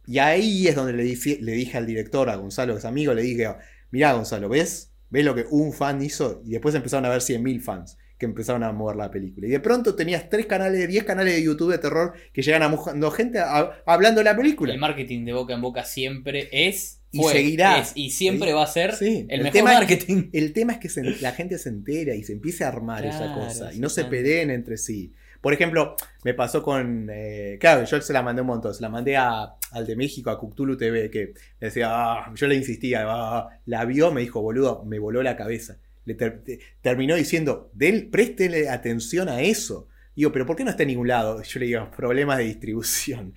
Y 0.06 0.18
ahí 0.18 0.66
es 0.66 0.74
donde 0.74 0.92
le, 0.92 1.04
dije- 1.04 1.38
le 1.40 1.52
dije 1.52 1.78
al 1.78 1.86
director, 1.86 2.28
a 2.30 2.36
Gonzalo, 2.36 2.74
que 2.74 2.78
es 2.80 2.84
amigo, 2.84 3.14
le 3.14 3.22
dije: 3.22 3.48
Mirá, 3.90 4.12
Gonzalo, 4.12 4.48
¿ves? 4.48 4.92
¿Ves 5.10 5.24
lo 5.24 5.34
que 5.34 5.44
un 5.50 5.72
fan 5.72 6.00
hizo? 6.02 6.42
Y 6.46 6.50
después 6.50 6.74
empezaron 6.74 7.04
a 7.04 7.08
ver 7.08 7.20
100.000 7.20 7.60
fans 7.60 7.96
que 8.16 8.26
empezaron 8.26 8.62
a 8.64 8.70
mover 8.72 8.96
la 8.96 9.10
película. 9.10 9.46
Y 9.46 9.50
de 9.50 9.60
pronto 9.60 9.94
tenías 9.96 10.28
tres 10.28 10.44
canales, 10.44 10.86
10 10.86 11.04
canales 11.04 11.34
de 11.34 11.42
YouTube 11.42 11.72
de 11.72 11.78
terror 11.78 12.12
que 12.34 12.42
llegan 12.42 12.62
a 12.62 12.68
mojando 12.68 13.10
gente 13.10 13.38
a- 13.38 13.82
hablando 13.86 14.20
de 14.20 14.24
la 14.26 14.36
película. 14.36 14.74
El 14.74 14.78
marketing 14.78 15.24
de 15.24 15.32
boca 15.32 15.54
en 15.54 15.62
boca 15.62 15.84
siempre 15.84 16.50
es... 16.52 16.99
Y 17.12 17.18
fue, 17.18 17.32
seguirá. 17.32 17.80
es, 17.80 17.92
y 17.94 18.10
siempre 18.10 18.48
Sí. 18.50 18.54
va 18.54 18.62
a 18.62 18.66
ser 18.66 18.94
Sí. 18.94 19.26
el, 19.28 19.38
El 19.38 19.42
mejor 19.42 19.52
tema 19.52 19.72
es- 19.72 19.78
marketing. 19.78 20.30
El 20.32 20.52
tema 20.52 20.72
es 20.74 20.78
que 20.78 20.88
se- 20.88 21.02
la 21.20 21.32
gente 21.32 21.58
se 21.58 21.68
entera 21.68 22.14
y 22.14 22.22
se 22.22 22.32
empiece 22.32 22.64
a 22.64 22.68
armar 22.68 23.04
esa 23.04 23.34
cosa 23.34 23.72
y 23.72 23.78
no 23.80 23.88
se 23.88 24.04
peleen 24.04 24.50
entre 24.50 24.76
sí. 24.76 25.12
Por 25.40 25.54
ejemplo, 25.54 25.96
me 26.22 26.34
pasó 26.34 26.62
con. 26.62 27.08
eh, 27.10 27.56
claro, 27.58 27.84
yo 27.84 28.00
se 28.02 28.12
la 28.12 28.22
mandé 28.22 28.42
un 28.42 28.48
montón. 28.48 28.74
Se 28.74 28.82
la 28.82 28.90
mandé 28.90 29.16
a- 29.16 29.54
al 29.70 29.86
de 29.86 29.96
México, 29.96 30.28
a 30.30 30.38
Cthulhu 30.38 30.76
TV, 30.76 31.10
que 31.10 31.32
decía, 31.58 31.88
"Ah", 31.90 32.32
yo 32.36 32.46
le 32.46 32.56
insistía, 32.56 33.04
"Ah", 33.06 33.48
la 33.64 33.84
vio, 33.86 34.12
me 34.12 34.20
dijo, 34.20 34.42
boludo, 34.42 34.84
me 34.84 34.98
voló 34.98 35.22
la 35.22 35.36
cabeza. 35.36 35.78
Le 36.04 36.14
ter- 36.14 36.42
te- 36.44 36.58
terminó 36.82 37.14
diciendo, 37.16 37.70
"Del- 37.72 38.08
préstele 38.10 38.68
atención 38.68 39.28
a 39.30 39.40
eso. 39.40 39.88
Digo, 40.14 40.30
pero 40.32 40.44
¿por 40.44 40.56
qué 40.56 40.64
no 40.64 40.70
está 40.70 40.82
en 40.82 40.88
ningún 40.88 41.08
lado? 41.08 41.42
Yo 41.42 41.58
le 41.60 41.66
digo, 41.66 41.90
problemas 41.96 42.36
de 42.36 42.44
distribución. 42.44 43.32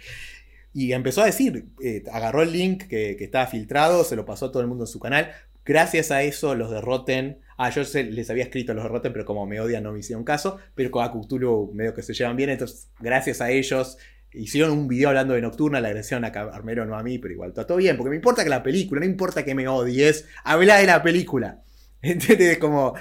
Y 0.74 0.92
empezó 0.94 1.22
a 1.22 1.26
decir, 1.26 1.68
eh, 1.84 2.04
agarró 2.12 2.42
el 2.42 2.52
link 2.52 2.84
que, 2.88 3.16
que 3.16 3.24
estaba 3.26 3.46
filtrado, 3.48 4.04
se 4.04 4.16
lo 4.16 4.26
pasó 4.26 4.48
a 4.48 4.52
todo 4.52 4.62
el 4.62 4.68
mundo 4.68 4.84
en 4.86 4.88
su 4.88 5.00
canal. 5.00 5.32
Gracias 5.66 6.12
a 6.12 6.24
eso, 6.24 6.56
los 6.56 6.72
de 6.72 6.82
Rotten. 6.82 7.40
Ah, 7.58 7.70
yo 7.70 7.86
se- 7.86 8.04
les 8.06 8.30
había 8.30 8.44
escrito 8.44 8.74
los 8.74 8.84
de 8.84 8.90
Rotten, 8.90 9.14
pero 9.14 9.24
como 9.26 9.46
me 9.46 9.60
odian, 9.62 9.84
no 9.84 9.94
me 9.94 10.00
hicieron 10.00 10.24
caso. 10.26 10.58
Pero 10.76 10.92
con 10.92 11.08
Cthulhu 11.22 11.72
medio 11.74 11.94
que 11.94 12.02
se 12.02 12.14
llevan 12.14 12.36
bien. 12.36 12.50
Entonces, 12.50 12.90
gracias 13.00 13.40
a 13.42 13.52
ellos, 13.52 13.98
hicieron 14.34 14.72
un 14.72 14.88
video 14.88 15.10
hablando 15.10 15.36
de 15.36 15.42
Nocturna. 15.42 15.80
Le 15.80 15.88
agradecieron 15.88 16.26
a 16.26 16.32
Carmelo, 16.32 16.86
no 16.86 16.98
a 16.98 17.04
mí, 17.04 17.20
pero 17.20 17.34
igual 17.34 17.54
todo 17.54 17.78
bien. 17.78 17.96
Porque 17.96 18.10
me 18.10 18.16
importa 18.16 18.44
que 18.44 18.50
la 18.50 18.64
película, 18.64 19.00
no 19.00 19.06
importa 19.06 19.46
que 19.46 19.56
me 19.56 19.68
odies. 19.68 20.26
Habla 20.44 20.78
de 20.78 20.88
la 20.88 21.02
película. 21.04 21.62
¿Entiendes? 22.02 22.58
Como, 22.58 22.96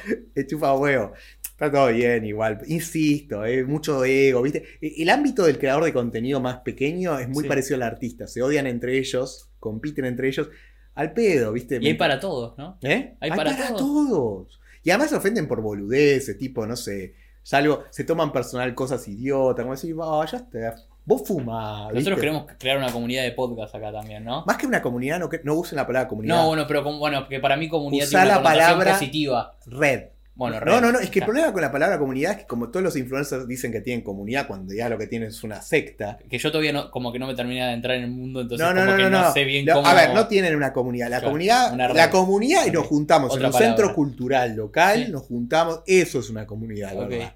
chupa 0.49 0.75
huevo. 0.77 1.13
Está 1.67 1.71
todo 1.79 1.89
bien, 1.89 2.25
igual. 2.25 2.59
Insisto, 2.67 3.45
es 3.45 3.67
mucho 3.67 4.05
ego, 4.05 4.43
¿viste? 4.43 4.65
E- 4.81 4.95
El 5.03 5.11
ámbito 5.11 5.45
del 5.45 5.59
creador 5.59 5.85
de 5.85 5.93
contenido 5.93 6.41
más 6.41 6.59
pequeño 6.59 7.19
es 7.19 7.29
muy 7.29 7.45
Sí. 7.45 7.49
parecido 7.49 7.77
al 7.77 7.83
artista. 7.83 8.27
Se 8.27 8.43
odian 8.43 8.67
entre 8.67 8.99
ellos, 8.99 9.49
compiten 9.61 10.05
entre 10.05 10.29
ellos. 10.29 10.49
Al 10.95 11.13
pedo, 11.13 11.53
¿viste? 11.53 11.79
Y 11.81 11.87
hay 11.87 11.95
para 11.95 12.19
todos, 12.21 12.59
¿no? 12.59 12.79
¿Eh? 12.83 13.15
hay 13.21 13.31
para 13.31 13.57
todos. 13.57 13.77
todos. 13.81 14.61
Y 14.83 14.91
además 14.91 15.11
se 15.11 15.17
ofenden 15.17 15.47
por 15.49 15.63
boludeces, 15.63 16.37
tipo, 16.37 16.67
no 16.67 16.77
sé. 16.77 17.15
Salvo, 17.45 17.85
se 17.91 18.05
toman 18.05 18.33
personal 18.33 18.75
cosas 18.75 19.07
idiotas, 19.09 19.63
como 19.65 19.75
decir, 19.75 19.95
"Ah, 20.03 20.27
ya 20.31 20.39
está. 20.39 20.77
Vos 21.05 21.23
fumás. 21.27 21.93
Nosotros 21.93 22.05
¿viste? 22.05 22.15
queremos 22.21 22.47
crear 22.59 22.77
una 22.79 22.93
comunidad 22.93 23.23
de 23.25 23.33
podcast 23.33 23.75
acá 23.75 23.91
también, 23.91 24.23
¿no? 24.25 24.45
Más 24.47 24.57
que 24.57 24.67
una 24.67 24.81
comunidad, 24.83 25.19
no, 25.19 25.29
no 25.43 25.55
usen 25.55 25.77
la 25.77 25.87
palabra 25.87 26.09
comunidad. 26.09 26.37
No, 26.37 26.47
bueno, 26.49 26.65
pero 26.69 26.83
bueno, 26.99 27.27
que 27.29 27.41
para 27.41 27.57
mí 27.57 27.69
comunidad 27.69 28.07
Usá 28.07 28.19
tiene 28.21 28.27
una 28.27 28.37
la 28.37 28.43
palabra- 28.43 28.93
positiva. 28.93 29.57
Red. 29.67 30.03
Bueno, 30.35 30.61
no, 30.61 30.81
no, 30.81 30.93
no, 30.93 30.99
es 30.99 31.11
que 31.11 31.19
el 31.19 31.27
problema 31.27 31.53
con 31.53 31.61
la 31.61 31.71
palabra 31.71 31.99
comunidad 31.99 32.33
es 32.33 32.39
que 32.39 32.47
como 32.47 32.71
todos 32.71 32.83
los 32.83 32.97
influencers 32.97 33.47
dicen 33.47 33.71
que 33.71 33.83
tienen 33.83 34.03
comunidad, 34.03 34.47
cuando 34.47 34.73
ya 34.73 34.89
lo 34.89 34.97
que 34.97 35.07
tienen 35.07 35.29
es 35.29 35.45
una 35.45 35.61
secta. 35.61 36.19
Que 36.31 36.39
yo 36.39 36.51
todavía 36.51 36.73
no, 36.73 36.91
como 36.91 37.13
que 37.13 37.19
no 37.19 37.27
me 37.27 37.35
termina 37.35 37.69
de 37.69 37.75
entrar 37.75 37.97
en 37.99 38.05
el 38.05 38.11
mundo, 38.11 38.41
entonces 38.41 38.67
no, 38.67 38.73
no, 38.73 38.81
como 38.81 38.93
no, 38.93 38.97
que 39.05 39.11
no, 39.11 39.33
sé 39.33 39.45
bien 39.45 39.67
cómo. 39.67 39.87
A 39.87 39.93
ver, 39.95 40.15
no 40.15 40.27
tienen 40.29 40.57
una 40.57 40.73
comunidad. 40.73 41.09
La 41.11 41.19
Claro, 41.19 41.27
comunidad, 41.27 41.77
la 41.95 42.11
comunidad 42.11 42.67
y 42.67 42.71
nos 42.71 42.87
juntamos 42.87 43.33
en 43.37 43.45
un 43.45 43.53
palabra. 43.53 43.67
centro 43.67 43.95
cultural 43.95 44.57
local, 44.57 45.05
Sí. 45.07 45.13
nos 45.13 45.23
juntamos, 45.23 45.81
eso 45.87 46.21
es 46.21 46.31
una 46.31 46.47
comunidad, 46.47 46.97
Ok. 46.99 47.09
¿verdad? 47.11 47.35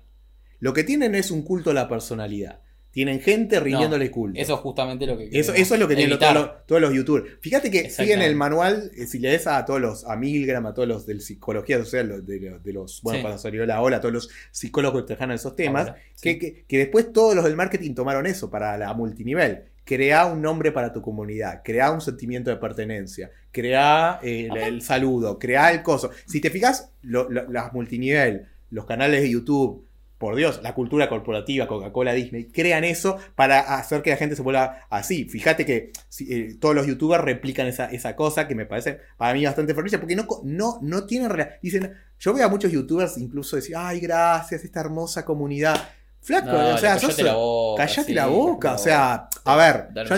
Lo 0.61 0.73
que 0.73 0.83
tienen 0.83 1.15
es 1.15 1.31
un 1.31 1.43
culto 1.43 1.71
a 1.73 1.75
la 1.75 1.89
personalidad. 1.89 2.61
Tienen 2.97 3.21
gente 3.21 3.61
rindiéndole 3.61 4.11
culto. 4.11 4.41
Eso 4.41 4.55
es 4.55 4.61
justamente 4.61 5.05
lo 5.05 5.19
que 5.19 5.29
Eso, 5.31 5.53
eso 5.53 5.75
es 5.75 5.81
lo 5.81 5.87
que 5.87 5.97
tienen 5.97 6.19
todos 6.19 6.33
los, 6.33 6.51
todos 6.65 6.81
los 6.81 6.95
youtubers. 6.95 7.27
Fíjate 7.43 7.71
que 7.71 7.91
siguen 7.91 8.23
el 8.23 8.35
manual, 8.37 8.91
eh, 8.97 9.07
si 9.07 9.19
lees 9.19 9.47
a 9.47 9.63
todos 9.67 9.83
los, 9.83 10.07
a 10.07 10.17
Milgram, 10.17 10.65
a 10.65 10.73
todos 10.73 10.89
los 10.89 11.05
de 11.05 11.21
psicología 11.21 11.77
social, 11.77 12.25
de, 12.25 12.41
los- 12.41 12.63
de 12.65 12.73
los, 12.73 13.03
bueno, 13.03 13.19
Sí. 13.19 13.23
cuando 13.23 13.39
salió 13.39 13.67
la 13.67 13.83
ola, 13.83 13.99
a 13.99 14.01
todos 14.01 14.15
los 14.15 14.31
psicólogos 14.51 15.03
que 15.03 15.09
trabajan 15.09 15.31
esos 15.33 15.55
temas, 15.55 15.89
Ahora, 15.89 16.01
que, 16.23 16.33
sí. 16.33 16.39
que, 16.39 16.65
que 16.67 16.79
después 16.79 17.13
todos 17.13 17.35
los 17.35 17.45
del 17.45 17.55
marketing 17.55 17.93
tomaron 17.95 18.25
eso 18.27 18.49
para 18.51 18.79
la 18.79 18.95
multinivel. 18.95 19.65
Crea 19.85 20.25
un 20.25 20.41
nombre 20.41 20.73
para 20.73 20.91
tu 20.93 21.03
comunidad, 21.03 21.61
crea 21.63 21.93
un 21.93 22.01
sentimiento 22.01 22.49
de 22.49 22.57
pertenencia, 22.57 23.31
crea 23.53 24.21
eh, 24.23 24.49
el, 24.51 24.57
el 24.57 24.81
saludo, 24.83 25.39
crea 25.39 25.71
el 25.71 25.83
coso. 25.83 26.11
Si 26.27 26.41
te 26.41 26.49
fijas, 26.49 26.91
lo- 27.03 27.29
lo- 27.31 27.47
las 27.53 27.73
multinivel, 27.75 28.47
los 28.71 28.85
canales 28.87 29.21
de 29.23 29.31
YouTube, 29.31 29.86
por 30.19 30.35
Dios, 30.37 30.61
la 30.63 30.75
cultura 30.75 31.09
corporativa, 31.09 31.67
Coca-Cola, 31.67 32.13
Disney, 32.15 32.47
crean 32.47 32.85
eso 32.85 33.19
para 33.35 33.61
hacer 33.77 34.03
que 34.03 34.11
la 34.11 34.17
gente 34.17 34.35
se 34.37 34.43
vuelva 34.43 34.87
así. 34.89 35.25
Fíjate 35.27 35.67
que 35.67 35.93
eh, 36.29 36.57
todos 36.61 36.75
los 36.75 36.87
youtubers 36.87 37.23
replican 37.23 37.67
esa, 37.67 37.87
esa 37.87 38.17
cosa 38.17 38.49
que 38.49 38.55
me 38.55 38.65
parece 38.67 38.99
para 39.19 39.35
mí 39.35 39.45
bastante 39.45 39.75
frecuente 39.75 39.99
porque 39.99 40.17
no, 40.17 40.27
no, 40.45 40.79
no 40.83 41.07
tienen... 41.07 41.31
Dicen, 41.63 41.93
yo 42.19 42.33
veo 42.33 42.47
a 42.47 42.49
muchos 42.49 42.73
youtubers 42.73 43.19
incluso 43.19 43.57
decir, 43.57 43.77
ay, 43.77 44.01
gracias, 44.01 44.65
esta 44.65 44.81
hermosa 44.81 45.25
comunidad. 45.25 45.77
Flaco, 46.23 46.47
No, 46.51 46.75
o 46.75 46.79
sea, 46.79 46.95
le- 46.95 47.01
sos- 47.01 47.11
callate 47.11 47.23
la 47.25 47.35
boca. 47.35 47.83
Callate 47.87 48.05
sí, 48.07 48.15
la 48.15 48.27
boca, 48.27 48.73
o 48.75 48.79
sea, 48.79 49.29
a 49.45 49.57
ver, 49.57 49.89
yo 50.09 50.17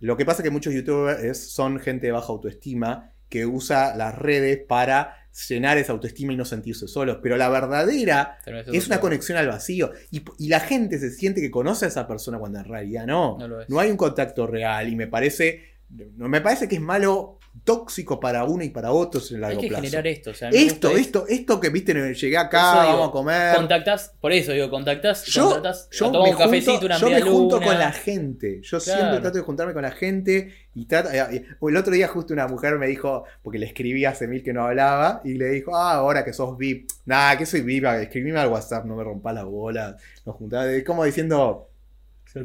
lo 0.00 0.16
que 0.16 0.24
pasa 0.24 0.42
es 0.42 0.44
que 0.44 0.50
muchos 0.50 0.72
youtubers 0.72 1.50
son 1.50 1.78
gente 1.80 2.06
de 2.06 2.12
baja 2.12 2.28
autoestima 2.28 3.10
que 3.28 3.46
usa 3.46 3.94
las 3.96 4.14
redes 4.16 4.60
para 4.66 5.16
llenar 5.48 5.78
esa 5.78 5.92
autoestima 5.92 6.32
y 6.32 6.36
no 6.36 6.44
sentirse 6.44 6.86
solos, 6.86 7.18
pero 7.22 7.36
la 7.36 7.48
verdadera 7.48 8.38
es 8.72 8.86
una 8.86 9.00
conexión 9.00 9.38
al 9.38 9.48
vacío. 9.48 9.90
Y, 10.10 10.22
y 10.38 10.48
la 10.48 10.60
gente 10.60 10.98
se 10.98 11.10
siente 11.10 11.40
que 11.40 11.50
conoce 11.50 11.86
a 11.86 11.88
esa 11.88 12.06
persona 12.06 12.38
cuando 12.38 12.58
en 12.58 12.64
realidad 12.66 13.06
no, 13.06 13.38
No 13.38 13.48
no 13.68 13.80
hay 13.80 13.90
un 13.90 13.96
contacto 13.96 14.46
real 14.46 14.88
y 14.88 14.96
me 14.96 15.06
parece, 15.06 15.78
no, 15.88 16.28
me 16.28 16.40
parece 16.40 16.68
que 16.68 16.76
es 16.76 16.80
malo, 16.80 17.39
tóxico 17.64 18.18
para 18.20 18.44
uno 18.44 18.64
y 18.64 18.70
para 18.70 18.92
otros 18.92 19.30
en 19.30 19.38
el 19.38 19.44
Hay 19.44 19.48
largo 19.50 19.60
que 19.62 19.68
plazo. 19.68 19.82
generar 19.82 20.06
esto. 20.06 20.30
O 20.30 20.34
sea, 20.34 20.48
Esto, 20.50 20.90
esto, 20.96 21.26
esto 21.28 21.60
que 21.60 21.68
viste, 21.70 21.94
llegué 22.14 22.36
acá, 22.36 22.82
digo, 22.82 22.92
vamos 22.94 23.08
a 23.08 23.12
comer. 23.12 23.56
Contactás, 23.56 24.12
por 24.20 24.32
eso 24.32 24.52
digo, 24.52 24.70
contactás, 24.70 25.24
Yo, 25.26 25.62
yo 25.90 26.10
me 26.12 26.30
un 26.30 26.36
cafecito, 26.36 26.72
junto, 26.72 26.86
una 26.86 26.98
yo 26.98 27.10
me 27.10 27.20
junto 27.22 27.56
luna. 27.56 27.66
con 27.66 27.78
la 27.78 27.92
gente. 27.92 28.60
Yo 28.62 28.80
siempre 28.80 29.20
trato 29.20 29.38
de 29.38 29.44
juntarme 29.44 29.72
con 29.72 29.82
la 29.82 29.90
gente 29.92 30.52
y 30.74 30.84
trato. 30.86 31.10
eh, 31.10 31.18
eh, 31.32 31.44
El 31.60 31.76
otro 31.76 31.92
día 31.92 32.08
justo 32.08 32.32
una 32.32 32.46
mujer 32.48 32.78
me 32.78 32.86
dijo, 32.86 33.24
porque 33.42 33.58
le 33.58 33.66
escribí 33.66 34.04
hace 34.04 34.26
mil 34.28 34.42
que 34.42 34.52
no 34.52 34.64
hablaba, 34.66 35.20
y 35.24 35.34
le 35.34 35.48
dijo, 35.50 35.74
ah, 35.76 35.94
ahora 35.94 36.24
que 36.24 36.32
sos 36.32 36.56
VIP. 36.58 36.90
Nada, 37.06 37.36
que 37.38 37.46
soy 37.46 37.62
VIP, 37.62 37.84
escribime 37.86 38.38
al 38.40 38.48
WhatsApp, 38.48 38.84
no 38.84 38.96
me 38.96 39.04
rompa 39.04 39.32
la 39.32 39.44
bola. 39.44 39.96
Nos 40.26 40.36
juntamos, 40.36 40.66
eh, 40.68 40.84
como 40.84 41.04
diciendo, 41.04 41.69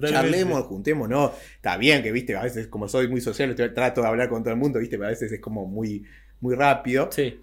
charlemos, 0.10 0.64
juntemos, 0.66 1.08
no. 1.10 1.32
Está 1.56 1.78
bien 1.78 2.02
que, 2.04 2.12
viste, 2.12 2.36
a 2.36 2.44
veces 2.44 2.68
como 2.68 2.88
soy 2.88 3.08
muy 3.08 3.22
social, 3.22 3.56
trato 3.56 4.02
de 4.02 4.08
hablar 4.08 4.30
con 4.30 4.44
todo 4.44 4.54
el 4.54 4.60
mundo, 4.60 4.80
viste, 4.80 4.98
pero 4.98 5.08
a 5.08 5.12
veces 5.12 5.32
es 5.32 5.40
como 5.40 5.66
muy, 5.66 6.04
muy 6.42 6.56
rápido. 6.56 7.10
Sí, 7.12 7.42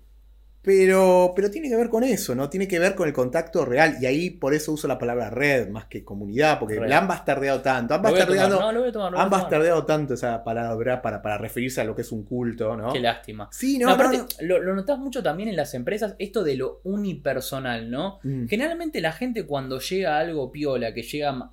Pero, 0.64 1.32
pero 1.35 1.51
tiene 1.51 1.69
que 1.69 1.74
ver 1.74 1.89
con 1.89 2.05
eso, 2.05 2.36
¿no? 2.36 2.48
Tiene 2.48 2.69
que 2.69 2.78
ver 2.78 2.94
con 2.94 3.09
el 3.09 3.12
contacto 3.12 3.64
real. 3.64 3.97
Y 4.01 4.06
ahí 4.06 4.31
por 4.31 4.55
eso 4.55 4.70
uso 4.70 4.86
la 4.86 4.97
palabra 4.97 5.28
red 5.28 5.69
más 5.69 5.86
que 5.86 6.05
comunidad, 6.05 6.60
porque 6.60 6.78
Red. 6.78 6.89
la 6.89 6.98
han 6.98 7.09
bastardeado 7.09 7.60
tanto. 7.62 7.94
Han 7.94 8.02
bastardeado, 8.02 8.60
no, 8.60 8.70
lo 8.70 8.81
voy 8.81 8.89
a 8.90 8.93
tomar, 8.93 9.16
han 9.16 9.28
bastardeado 9.28 9.85
tanto 9.85 10.14
esa 10.14 10.44
palabra 10.44 11.02
para, 11.02 11.20
para 11.20 11.36
referirse 11.36 11.81
a 11.81 11.85
lo 11.85 11.97
que 11.97 12.02
es 12.02 12.12
un 12.12 12.23
culto, 12.23 12.77
¿no? 12.77 12.93
Qué 12.93 13.01
lástima. 13.01 13.48
Sí, 13.51 13.77
No, 13.77 13.86
no, 13.86 13.93
aparte, 13.94 14.19
no. 14.19 14.27
Lo, 14.43 14.60
lo 14.60 14.77
notás 14.77 15.01
mucho 15.01 15.20
también 15.20 15.48
en 15.48 15.56
las 15.56 15.74
empresas, 15.74 16.14
esto 16.20 16.44
de 16.44 16.55
lo 16.55 16.81
unipersonal, 16.85 17.90
¿no? 17.90 18.20
Mm. 18.23 18.47
Generalmente 18.47 19.01
la 19.01 19.10
gente 19.10 19.44
cuando 19.47 19.81
llega 19.81 20.16
a 20.16 20.20
algo 20.20 20.52
piola, 20.52 20.94
que 20.94 21.02
llega 21.02 21.51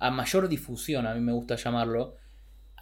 a, 0.00 0.08
ma- 0.08 0.08
a 0.08 0.10
mayor 0.10 0.48
difusión, 0.48 1.06
a 1.06 1.14
mí 1.14 1.20
me 1.20 1.32
gusta 1.32 1.56
llamarlo, 1.56 2.16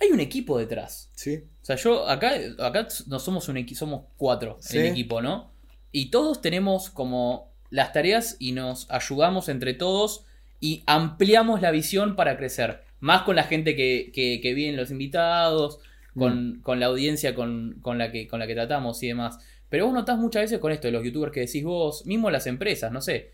hay 0.00 0.08
un 0.10 0.20
equipo 0.20 0.58
detrás. 0.58 1.10
Sí. 1.14 1.44
O 1.60 1.64
sea, 1.64 1.76
yo 1.76 2.08
acá, 2.08 2.32
acá 2.60 2.88
no 3.08 3.18
somos 3.18 3.48
un 3.48 3.56
equipo, 3.56 3.78
somos 3.78 4.04
cuatro 4.16 4.56
Sí. 4.60 4.78
en 4.78 4.86
el 4.86 4.92
equipo, 4.92 5.20
¿no? 5.20 5.52
Y 5.92 6.10
todos 6.10 6.40
tenemos 6.40 6.90
como 6.90 7.52
las 7.70 7.92
tareas 7.92 8.36
y 8.38 8.52
nos 8.52 8.90
ayudamos 8.90 9.48
entre 9.48 9.74
todos 9.74 10.24
y 10.60 10.82
ampliamos 10.86 11.60
la 11.62 11.70
visión 11.70 12.16
para 12.16 12.36
crecer. 12.36 12.82
Más 13.00 13.22
con 13.22 13.36
la 13.36 13.44
gente 13.44 13.76
que, 13.76 14.10
que, 14.14 14.40
que 14.40 14.54
vienen 14.54 14.76
los 14.76 14.90
invitados, 14.90 15.80
Mm. 16.14 16.20
con, 16.20 16.60
con 16.62 16.80
la 16.80 16.86
audiencia 16.86 17.34
con, 17.34 17.76
con 17.82 17.98
la 17.98 18.10
que, 18.10 18.26
con 18.26 18.40
la 18.40 18.46
que 18.46 18.54
tratamos 18.54 19.00
y 19.02 19.08
demás. 19.08 19.38
Pero 19.68 19.84
vos 19.84 19.94
notás 19.94 20.18
muchas 20.18 20.42
veces 20.42 20.58
con 20.58 20.72
esto 20.72 20.88
de 20.88 20.92
los 20.92 21.04
youtubers 21.04 21.30
que 21.32 21.40
decís 21.40 21.62
vos, 21.62 22.06
mismo 22.06 22.30
las 22.30 22.46
empresas, 22.46 22.90
no 22.90 23.00
sé, 23.02 23.32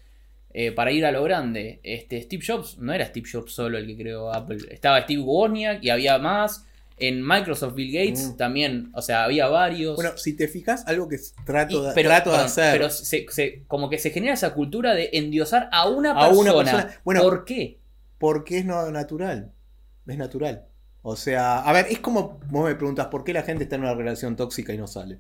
eh, 0.54 0.72
para 0.72 0.92
ir 0.92 1.04
a 1.04 1.12
lo 1.12 1.22
grande. 1.24 1.80
Este, 1.82 2.22
Steve 2.22 2.42
Jobs, 2.46 2.78
no 2.78 2.92
era 2.92 3.04
Steve 3.06 3.28
Jobs 3.30 3.52
solo 3.52 3.76
el 3.76 3.86
que 3.86 3.96
creó 3.96 4.32
Apple, 4.32 4.58
estaba 4.70 5.02
Steve 5.02 5.20
Wozniak 5.22 5.82
y 5.84 5.90
había 5.90 6.18
más. 6.18 6.64
En 6.96 7.26
Microsoft, 7.26 7.74
Bill 7.74 7.92
Gates 7.92 8.28
Mm. 8.34 8.36
también, 8.36 8.90
o 8.94 9.02
sea, 9.02 9.24
había 9.24 9.48
varios. 9.48 9.96
Bueno, 9.96 10.16
si 10.16 10.34
te 10.36 10.46
fijas, 10.46 10.86
algo 10.86 11.08
que 11.08 11.18
trato, 11.44 11.90
Y- 11.90 11.92
pero, 11.92 12.08
trato 12.08 12.30
de 12.30 12.38
hacer 12.38 12.72
pero 12.72 12.88
se- 12.88 13.26
se- 13.30 13.64
como 13.66 13.90
que 13.90 13.98
se 13.98 14.10
genera 14.10 14.34
esa 14.34 14.54
cultura 14.54 14.94
de 14.94 15.10
endiosar 15.12 15.68
a 15.72 15.88
una 15.88 16.12
a 16.12 16.28
persona. 16.28 16.52
una 16.54 16.62
persona. 16.70 17.00
Bueno, 17.04 17.22
¿Por 17.22 17.44
qué? 17.44 17.80
porque 18.18 18.58
es 18.58 18.64
no 18.64 18.88
natural. 18.92 19.50
Es 20.06 20.16
natural. 20.16 20.66
O 21.02 21.16
sea, 21.16 21.58
a 21.62 21.72
ver, 21.72 21.86
es 21.90 21.98
como 21.98 22.38
vos 22.48 22.64
me 22.64 22.76
preguntas 22.76 23.08
por 23.08 23.24
qué 23.24 23.32
la 23.32 23.42
gente 23.42 23.64
está 23.64 23.74
en 23.74 23.82
una 23.82 23.94
relación 23.94 24.36
tóxica 24.36 24.72
y 24.72 24.78
no 24.78 24.86
sale. 24.86 25.18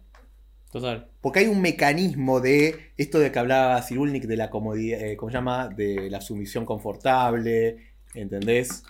Total. 0.74 1.06
Porque 1.20 1.38
hay 1.38 1.46
un 1.46 1.62
mecanismo 1.62 2.40
de 2.40 2.74
esto 2.96 3.20
de 3.20 3.30
que 3.30 3.38
hablaba 3.38 3.80
Cirulnik 3.80 4.24
de 4.24 4.36
la 4.36 4.50
comodidad, 4.50 5.00
eh, 5.00 5.16
¿cómo 5.16 5.30
se 5.30 5.36
llama? 5.36 5.68
De 5.68 6.10
la 6.10 6.20
sumisión 6.20 6.64
confortable, 6.66 7.76
¿entendés? 8.12 8.82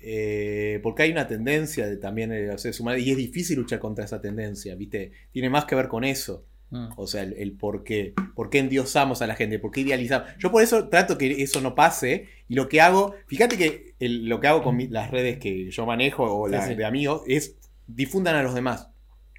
Eh, 0.00 0.80
porque 0.82 1.02
hay 1.02 1.10
una 1.10 1.26
tendencia 1.26 1.86
de 1.86 1.98
también 1.98 2.30
de 2.30 2.46
los 2.46 2.62
seres 2.62 2.80
humanos 2.80 3.02
y 3.02 3.10
es 3.10 3.18
difícil 3.18 3.58
luchar 3.58 3.80
contra 3.80 4.06
esa 4.06 4.18
tendencia, 4.20 4.74
¿viste? 4.76 5.12
Tiene 5.30 5.50
más 5.50 5.66
que 5.66 5.74
ver 5.74 5.88
con 5.88 6.04
eso. 6.04 6.44
Mm. 6.70 6.88
O 6.96 7.06
sea, 7.06 7.22
el, 7.22 7.34
el 7.34 7.52
por 7.52 7.84
qué. 7.84 8.14
¿Por 8.34 8.48
qué 8.48 8.58
endiosamos 8.60 9.20
a 9.20 9.26
la 9.26 9.34
gente? 9.34 9.58
¿Por 9.58 9.70
qué 9.72 9.82
idealizamos? 9.82 10.30
Yo 10.38 10.50
por 10.50 10.62
eso 10.62 10.88
trato 10.88 11.18
que 11.18 11.42
eso 11.42 11.60
no 11.60 11.74
pase. 11.74 12.28
Y 12.48 12.54
lo 12.54 12.66
que 12.68 12.80
hago, 12.80 13.14
fíjate 13.26 13.58
que 13.58 13.94
el- 14.00 14.26
lo 14.26 14.40
que 14.40 14.48
hago 14.48 14.62
con 14.62 14.74
mi- 14.74 14.88
las 14.88 15.10
redes 15.10 15.36
que 15.38 15.70
yo 15.70 15.84
manejo 15.84 16.24
o 16.24 16.46
Sí, 16.46 16.52
las 16.52 16.68
sí. 16.68 16.74
de 16.74 16.84
amigos 16.86 17.24
es 17.26 17.56
difundan 17.86 18.36
a 18.36 18.42
los 18.42 18.54
demás. 18.54 18.88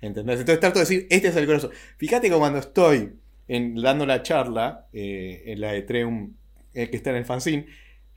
¿Entendés? 0.02 0.40
Entonces 0.40 0.60
trato 0.60 0.80
de 0.80 0.86
decir, 0.86 1.08
este 1.10 1.30
es 1.30 1.36
el 1.36 1.48
grosso. 1.48 1.72
Fíjate 1.98 2.30
que 2.30 2.36
cuando 2.36 2.60
estoy 2.60 3.14
en- 3.48 3.76
dando 3.82 4.06
la 4.06 4.22
charla, 4.24 4.88
eh, 4.94 5.44
en 5.48 5.62
la 5.62 5.72
de 5.72 5.82
Treum, 5.84 6.34
eh, 6.74 6.90
que 6.90 6.98
está 6.98 7.10
en 7.12 7.16
el 7.18 7.26
fanzine, 7.26 7.66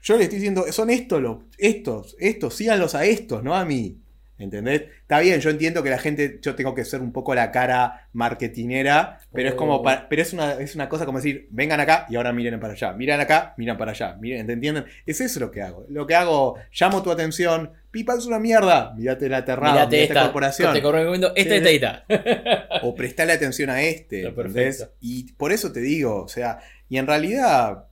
yo 0.03 0.17
le 0.17 0.23
estoy 0.23 0.37
diciendo, 0.39 0.65
son 0.71 0.89
estos, 0.89 1.21
los, 1.21 1.37
estos, 1.57 2.15
estos, 2.19 2.55
síganlos 2.55 2.95
a 2.95 3.05
estos, 3.05 3.43
no 3.43 3.55
a 3.55 3.65
mí. 3.65 3.97
¿Entendés? 4.37 4.85
Está 5.01 5.19
bien, 5.19 5.39
yo 5.39 5.51
entiendo 5.51 5.83
que 5.83 5.91
la 5.91 5.99
gente, 5.99 6.39
yo 6.41 6.55
tengo 6.55 6.73
que 6.73 6.83
ser 6.83 6.99
un 7.01 7.11
poco 7.11 7.35
la 7.35 7.51
cara 7.51 8.07
marketinera, 8.13 9.19
pero 9.31 9.49
es 9.49 9.55
como, 9.55 9.75
Oh. 9.75 9.83
pa- 9.83 10.07
pero 10.09 10.23
es 10.23 10.33
una, 10.33 10.53
es 10.53 10.73
una 10.73 10.89
cosa 10.89 11.05
como 11.05 11.19
decir, 11.19 11.47
vengan 11.51 11.79
acá 11.79 12.07
y 12.09 12.15
ahora 12.15 12.33
miren 12.33 12.59
para 12.59 12.73
allá, 12.73 12.93
miran 12.93 13.19
acá, 13.19 13.53
miran 13.57 13.77
para 13.77 13.91
allá, 13.91 14.17
miren, 14.19 14.47
¿te 14.47 14.53
entienden? 14.53 14.85
Es 15.05 15.21
eso 15.21 15.39
lo 15.39 15.51
que 15.51 15.61
hago. 15.61 15.85
Lo 15.89 16.07
que 16.07 16.15
hago, 16.15 16.55
llamo 16.79 17.03
tu 17.03 17.11
atención, 17.11 17.71
Pipa 17.91 18.15
es 18.15 18.25
una 18.25 18.39
mierda, 18.39 18.93
mirate 18.95 19.27
la 19.29 19.37
aterrada, 19.37 19.73
Mirate 19.73 19.95
mirate 19.97 20.03
esta, 20.13 20.23
corporación. 20.23 20.73
te 20.73 20.79
recomiendo 20.81 21.33
esta, 21.35 21.55
Sí, 21.55 21.75
esta, 21.75 22.05
esta. 22.07 22.69
o 22.83 22.95
prestarle 22.95 23.33
atención 23.33 23.69
a 23.69 23.81
este. 23.81 24.29
Perfecto. 24.31 24.91
Y 25.01 25.31
por 25.33 25.51
eso 25.51 25.71
te 25.71 25.81
digo, 25.81 26.23
o 26.23 26.27
sea, 26.27 26.59
y 26.89 26.97
en 26.97 27.05
realidad 27.07 27.85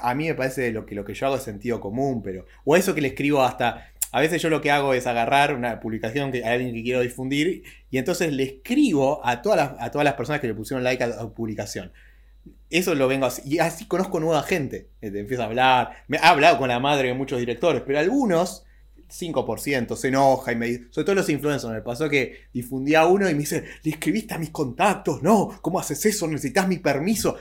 a 0.00 0.14
mí 0.14 0.26
me 0.28 0.34
parece 0.34 0.70
lo 0.70 0.86
que 0.86 0.94
lo 0.94 1.04
que 1.04 1.14
yo 1.14 1.26
hago 1.26 1.36
es 1.36 1.42
sentido 1.42 1.80
común, 1.80 2.22
pero 2.22 2.46
o 2.64 2.76
eso 2.76 2.94
que 2.94 3.00
le 3.00 3.08
escribo 3.08 3.42
hasta 3.42 3.90
a 4.12 4.20
veces 4.20 4.40
yo 4.40 4.48
lo 4.48 4.60
que 4.60 4.70
hago 4.70 4.94
es 4.94 5.08
agarrar 5.08 5.52
una 5.54 5.80
publicación 5.80 6.30
que 6.30 6.44
a 6.44 6.52
alguien 6.52 6.72
que 6.72 6.84
quiero 6.84 7.00
difundir 7.00 7.64
y 7.90 7.98
entonces 7.98 8.32
le 8.32 8.44
escribo 8.44 9.20
a 9.26 9.42
todas 9.42 9.58
las, 9.58 9.82
a 9.82 9.90
todas 9.90 10.04
las 10.04 10.14
personas 10.14 10.40
que 10.40 10.46
le 10.46 10.54
pusieron 10.54 10.84
like 10.84 11.02
a 11.02 11.08
la 11.08 11.28
publicación. 11.30 11.90
Eso 12.70 12.94
lo 12.94 13.08
vengo 13.08 13.26
así. 13.26 13.42
Y 13.44 13.58
así 13.58 13.86
conozco 13.86 14.20
nueva 14.20 14.44
gente. 14.44 14.88
Eh, 15.00 15.10
Te 15.10 15.18
empiezo 15.18 15.42
a 15.42 15.46
hablar. 15.46 16.04
Me 16.06 16.18
ha 16.18 16.28
hablado 16.30 16.58
con 16.58 16.68
la 16.68 16.78
madre 16.78 17.08
de 17.08 17.14
muchos 17.14 17.40
directores, 17.40 17.82
pero 17.84 17.98
algunos 17.98 18.64
5% 19.08 19.96
se 19.96 20.08
enoja 20.08 20.52
y 20.52 20.56
me 20.56 20.66
dice, 20.66 20.84
sobre 20.90 21.04
todo 21.06 21.14
los 21.16 21.28
influencers, 21.28 21.72
me 21.72 21.82
pasó 21.82 22.08
que 22.08 22.44
difundía 22.52 23.06
uno 23.06 23.28
y 23.28 23.32
me 23.34 23.40
dice, 23.40 23.64
le 23.82 23.90
escribiste 23.92 24.34
a 24.34 24.38
mis 24.38 24.50
contactos, 24.50 25.22
no, 25.22 25.58
¿cómo 25.62 25.78
haces 25.80 26.04
eso? 26.06 26.26
Necesitas 26.28 26.68
mi 26.68 26.78
permiso. 26.78 27.36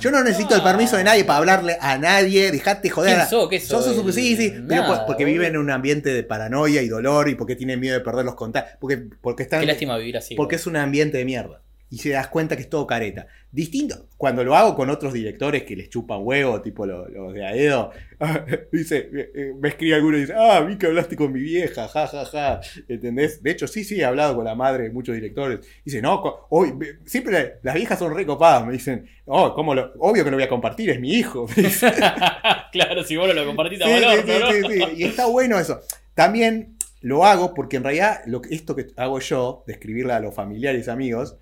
Yo 0.00 0.10
no 0.10 0.22
necesito 0.22 0.54
el 0.54 0.62
permiso 0.62 0.96
de 0.96 1.04
nadie 1.04 1.24
para 1.24 1.38
hablarle 1.40 1.76
a 1.80 1.98
nadie, 1.98 2.50
dejate 2.50 2.88
joder. 2.88 3.16
¿Quién 3.16 3.28
sos? 3.28 3.48
¿Qué 3.48 3.58
Yo 3.58 3.82
soy- 3.82 4.12
sí, 4.12 4.36
sí, 4.36 4.52
pero 4.66 4.86
por- 4.86 5.06
porque 5.06 5.24
viven 5.24 5.54
en 5.54 5.60
un 5.60 5.70
ambiente 5.70 6.14
de 6.14 6.22
paranoia 6.22 6.80
y 6.82 6.88
dolor 6.88 7.28
y 7.28 7.34
porque 7.34 7.56
tienen 7.56 7.78
miedo 7.80 7.94
de 7.98 8.00
perder 8.00 8.24
los 8.24 8.34
contactos. 8.34 8.76
Porque, 8.80 8.96
porque 9.20 9.42
están. 9.42 9.60
Qué 9.60 9.66
lástima 9.66 9.98
vivir 9.98 10.16
así. 10.16 10.34
Porque 10.34 10.54
es 10.56 10.66
un 10.66 10.76
ambiente 10.76 11.18
de 11.18 11.24
mierda. 11.26 11.60
Y 11.92 11.98
se 11.98 12.08
das 12.08 12.28
cuenta 12.28 12.56
que 12.56 12.62
es 12.62 12.70
todo 12.70 12.86
careta. 12.86 13.26
Distinto, 13.50 14.08
cuando 14.16 14.42
lo 14.42 14.56
hago 14.56 14.74
con 14.74 14.88
otros 14.88 15.12
directores 15.12 15.64
que 15.64 15.76
les 15.76 15.90
chupan 15.90 16.20
huevo, 16.22 16.62
tipo 16.62 16.86
los, 16.86 17.10
los 17.10 17.34
de 17.34 17.44
Aedo, 17.44 17.90
dice, 18.72 19.10
eh, 19.12 19.32
eh, 19.34 19.52
me 19.60 19.68
escribe 19.68 19.96
alguno 19.96 20.16
y 20.16 20.20
dice, 20.22 20.32
ah, 20.34 20.60
vi 20.60 20.78
que 20.78 20.86
hablaste 20.86 21.16
con 21.16 21.30
mi 21.30 21.40
vieja, 21.40 21.88
ja, 21.88 22.06
ja, 22.06 22.24
ja. 22.24 22.60
¿Entendés? 22.88 23.42
De 23.42 23.50
hecho, 23.50 23.68
sí, 23.68 23.84
sí, 23.84 24.00
he 24.00 24.06
hablado 24.06 24.36
con 24.36 24.46
la 24.46 24.54
madre 24.54 24.84
de 24.84 24.90
muchos 24.90 25.14
directores. 25.14 25.60
Dice, 25.84 26.00
no, 26.00 26.46
hoy, 26.48 26.72
siempre 27.04 27.58
las 27.62 27.74
viejas 27.74 27.98
son 27.98 28.16
recopadas. 28.16 28.64
Me 28.64 28.72
dicen, 28.72 29.06
oh, 29.26 29.52
¿cómo 29.52 29.74
lo, 29.74 29.92
obvio 29.98 30.24
que 30.24 30.30
lo 30.30 30.38
voy 30.38 30.44
a 30.44 30.48
compartir, 30.48 30.88
es 30.88 30.98
mi 30.98 31.12
hijo. 31.12 31.46
Me 31.54 31.64
dicen. 31.64 31.92
claro, 32.72 33.04
si 33.04 33.18
vos 33.18 33.28
no 33.28 33.34
lo 33.34 33.44
compartiste 33.44 33.84
a 33.84 33.88
Sí, 33.88 34.02
valor, 34.02 34.64
sí. 34.66 34.82
Y 34.96 35.04
está 35.04 35.26
bueno 35.26 35.58
eso. 35.58 35.82
También 36.14 36.78
lo 37.02 37.26
hago 37.26 37.52
porque 37.52 37.76
en 37.76 37.84
realidad 37.84 38.22
lo 38.24 38.40
esto 38.48 38.74
que 38.74 38.86
hago 38.96 39.18
yo, 39.20 39.62
de 39.66 39.74
escribirle 39.74 40.14
a 40.14 40.20
los 40.20 40.34
familiares 40.34 40.86
y 40.86 40.90
amigos, 40.90 41.36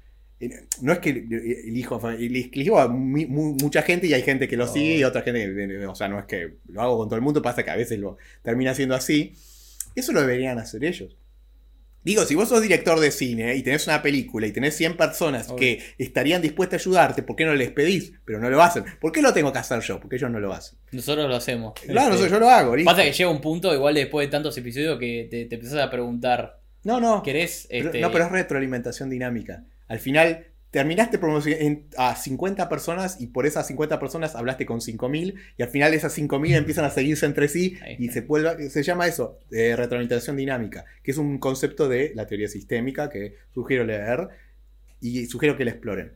no 0.81 0.93
es 0.93 0.99
que 1.01 1.11
elijo, 1.11 2.01
escribo 2.11 2.79
a 2.81 2.89
mi- 2.89 3.27
mu- 3.27 3.57
mucha 3.61 3.83
gente 3.83 4.07
y 4.07 4.15
hay 4.15 4.23
gente 4.23 4.49
que 4.49 4.57
lo 4.57 4.67
sigue 4.67 4.97
y 4.97 5.05
otra 5.05 5.23
gente, 5.23 5.87
o 5.87 5.95
sea, 5.95 6.09
no 6.09 6.19
es 6.19 6.25
que 6.25 6.55
lo 6.69 6.81
hago 6.81 6.99
con 6.99 7.09
todo 7.09 7.17
el 7.17 7.23
mundo, 7.23 7.43
pasa 7.43 7.63
que 7.63 7.71
a 7.71 7.77
veces 7.77 7.99
lo 7.99 8.17
termina 8.43 8.75
siendo 8.75 8.95
así. 8.95 9.35
Eso 9.95 10.13
lo 10.13 10.21
deberían 10.21 10.59
hacer 10.59 10.85
ellos. 10.85 11.17
Digo, 12.03 12.25
si 12.25 12.35
vos 12.35 12.49
sos 12.49 12.63
director 12.63 12.99
de 12.99 13.11
cine 13.11 13.55
y 13.57 13.63
tenés 13.63 13.87
una 13.87 14.01
película 14.01 14.47
y 14.47 14.53
tenés 14.53 14.75
100 14.75 14.97
personas 14.97 15.49
Obvio. 15.51 15.57
que 15.57 15.83
estarían 15.99 16.41
dispuestas 16.41 16.81
a 16.81 16.83
ayudarte, 16.89 17.23
¿por 17.23 17.37
qué 17.37 17.45
no 17.45 17.55
les 17.55 17.71
pedís? 17.73 18.15
Pero 18.25 18.41
no 18.41 18.49
lo 18.49 18.63
hacen. 18.63 18.85
¿Por 18.99 19.13
qué 19.13 19.21
lo 19.21 19.35
tengo 19.35 19.53
que 19.53 19.59
hacer 19.59 19.81
yo? 19.83 20.01
Porque 20.01 20.17
ellos 20.17 20.31
no 20.31 20.41
lo 20.41 20.51
hacen. 20.55 20.79
Nosotros 20.93 21.29
lo 21.29 21.37
hacemos. 21.37 21.75
Claro, 21.75 22.15
Este, 22.15 22.31
yo 22.31 22.41
lo 22.41 22.49
hago. 22.49 22.75
listo. 22.75 22.91
Pasa 22.91 23.03
que 23.05 23.13
llega 23.13 23.29
un 23.29 23.43
punto, 23.43 23.75
igual 23.75 23.95
después 23.95 24.27
de 24.27 24.31
tantos 24.31 24.57
episodios, 24.57 24.99
que 24.99 25.29
te, 25.31 25.45
te 25.45 25.57
empezás 25.57 25.79
a 25.79 25.91
preguntar, 25.91 26.63
No, 26.85 27.01
no. 27.01 27.23
¿querés? 27.23 27.67
Pero- 27.69 27.87
Este, 27.89 28.01
No, 28.01 28.11
pero 28.11 28.25
es 28.25 28.33
retroalimentación 28.33 29.11
dinámica. 29.11 29.65
Al 29.91 29.99
final, 29.99 30.47
terminaste 30.71 31.19
promocionando 31.19 31.83
a 31.99 32.15
50 32.17 32.69
personas 32.69 33.21
y 33.21 33.27
por 33.27 33.45
esas 33.45 33.67
50 33.67 33.99
personas 33.99 34.37
hablaste 34.37 34.65
con 34.67 34.81
5.000 34.81 35.35
y 35.59 35.63
al 35.65 35.69
final 35.69 35.93
esas 35.95 36.13
5.000 36.17 36.55
empiezan 36.57 36.85
a 36.85 36.91
seguirse 36.91 37.27
entre 37.27 37.49
sí 37.49 37.77
y 37.99 38.09
se, 38.11 38.27
vuelve- 38.27 38.71
se 38.71 38.83
llama 38.85 39.09
eso, 39.09 39.39
eh, 39.51 39.75
retroalimentación 39.77 40.37
dinámica, 40.37 40.85
que 41.03 41.11
es 41.11 41.19
un 41.19 41.39
concepto 41.39 41.89
de 41.89 42.13
la 42.15 42.27
teoría 42.27 42.49
sistémica 42.49 43.11
que 43.11 43.35
sugiero 43.53 43.85
leer 43.85 44.29
y 45.01 45.27
sugiero 45.27 45.57
que 45.57 45.65
la 45.65 45.73
exploren. 45.73 46.13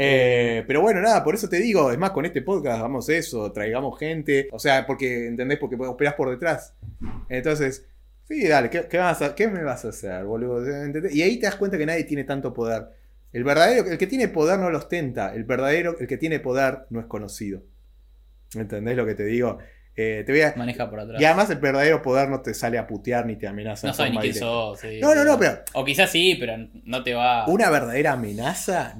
Eh, 0.00 0.62
pero 0.68 0.80
bueno, 0.80 1.00
nada, 1.00 1.24
por 1.24 1.34
eso 1.34 1.48
te 1.48 1.58
digo, 1.58 1.90
es 1.90 1.98
más, 1.98 2.12
con 2.12 2.24
este 2.24 2.42
podcast 2.42 2.78
hagamos 2.78 3.08
eso, 3.08 3.50
traigamos 3.50 3.98
gente, 3.98 4.48
o 4.52 4.58
sea, 4.60 4.86
porque, 4.86 5.26
¿entendés? 5.26 5.58
Porque 5.58 5.74
operás 5.76 6.14
por 6.14 6.30
detrás. 6.30 6.72
Entonces, 7.28 7.84
sí, 8.28 8.46
dale, 8.46 8.70
¿qué, 8.70 8.86
qué 8.88 8.98
vas 8.98 9.22
a- 9.22 9.34
qué 9.34 9.48
me 9.48 9.64
vas 9.64 9.84
a 9.84 9.88
hacer, 9.88 10.24
boludo? 10.24 10.64
¿Entendés? 10.84 11.14
Y 11.14 11.22
ahí 11.22 11.38
te 11.38 11.46
das 11.46 11.56
cuenta 11.56 11.78
que 11.78 11.86
nadie 11.86 12.04
tiene 12.04 12.22
tanto 12.24 12.52
poder. 12.54 12.86
El 13.32 13.44
verdadero, 13.44 13.90
el 13.90 13.98
que 13.98 14.06
tiene 14.06 14.28
poder 14.28 14.58
no 14.58 14.70
lo 14.70 14.78
ostenta, 14.78 15.34
el 15.34 15.44
verdadero, 15.44 15.96
el 15.98 16.06
que 16.06 16.16
tiene 16.16 16.40
poder 16.40 16.86
no 16.90 17.00
es 17.00 17.06
conocido. 17.06 17.62
¿Entendés 18.54 18.96
lo 18.96 19.04
que 19.04 19.14
te 19.14 19.24
digo? 19.24 19.58
Eh, 19.94 20.22
te 20.24 20.32
voy 20.32 20.40
a... 20.42 20.54
maneja 20.56 20.88
por 20.88 21.00
atrás. 21.00 21.20
Y 21.20 21.24
además 21.24 21.50
el 21.50 21.58
verdadero 21.58 22.00
poder 22.00 22.28
no 22.30 22.40
te 22.40 22.54
sale 22.54 22.78
a 22.78 22.86
putear 22.86 23.26
ni 23.26 23.36
te 23.36 23.46
amenaza. 23.48 23.86
no 23.88 23.92
sabes 23.92 24.12
ni 24.12 24.18
quién 24.18 24.34
sos. 24.34 24.78
sí. 24.80 25.00
No, 25.00 25.14
no, 25.14 25.24
no, 25.24 25.38
pero 25.38 25.58
O 25.74 25.84
quizás 25.84 26.10
sí, 26.10 26.36
pero 26.38 26.54
no 26.84 27.02
te 27.02 27.14
va. 27.14 27.46
una 27.48 27.68
verdadera 27.68 28.12
amenaza, 28.12 28.96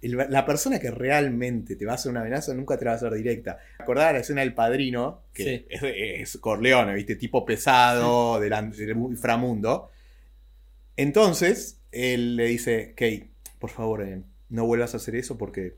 el- 0.00 0.16
la 0.30 0.46
persona 0.46 0.78
que 0.78 0.90
realmente 0.92 1.74
te 1.76 1.84
va 1.84 1.92
a 1.92 1.94
hacer 1.96 2.10
una 2.12 2.20
amenaza 2.20 2.54
nunca 2.54 2.78
te 2.78 2.84
la 2.84 2.92
va 2.92 2.94
a 2.94 2.96
hacer 2.98 3.12
directa. 3.12 3.58
Acordás 3.78 4.12
la 4.12 4.20
escena 4.20 4.40
del 4.42 4.54
padrino, 4.54 5.22
que 5.34 5.42
Sí. 5.42 5.66
es, 5.68 5.82
es 5.82 6.38
Corleone, 6.38 6.94
¿viste? 6.94 7.16
Tipo 7.16 7.44
pesado 7.44 8.38
del, 8.40 8.52
an- 8.52 8.70
del 8.70 8.90
inframundo. 8.90 9.90
Entonces, 10.96 11.80
él 11.92 12.36
le 12.36 12.46
dice, 12.46 12.90
Kate, 12.96 13.30
por 13.58 13.70
favor, 13.70 14.02
eh, 14.02 14.22
no 14.48 14.64
vuelvas 14.66 14.94
a 14.94 14.98
hacer 14.98 15.16
eso 15.16 15.36
porque 15.38 15.76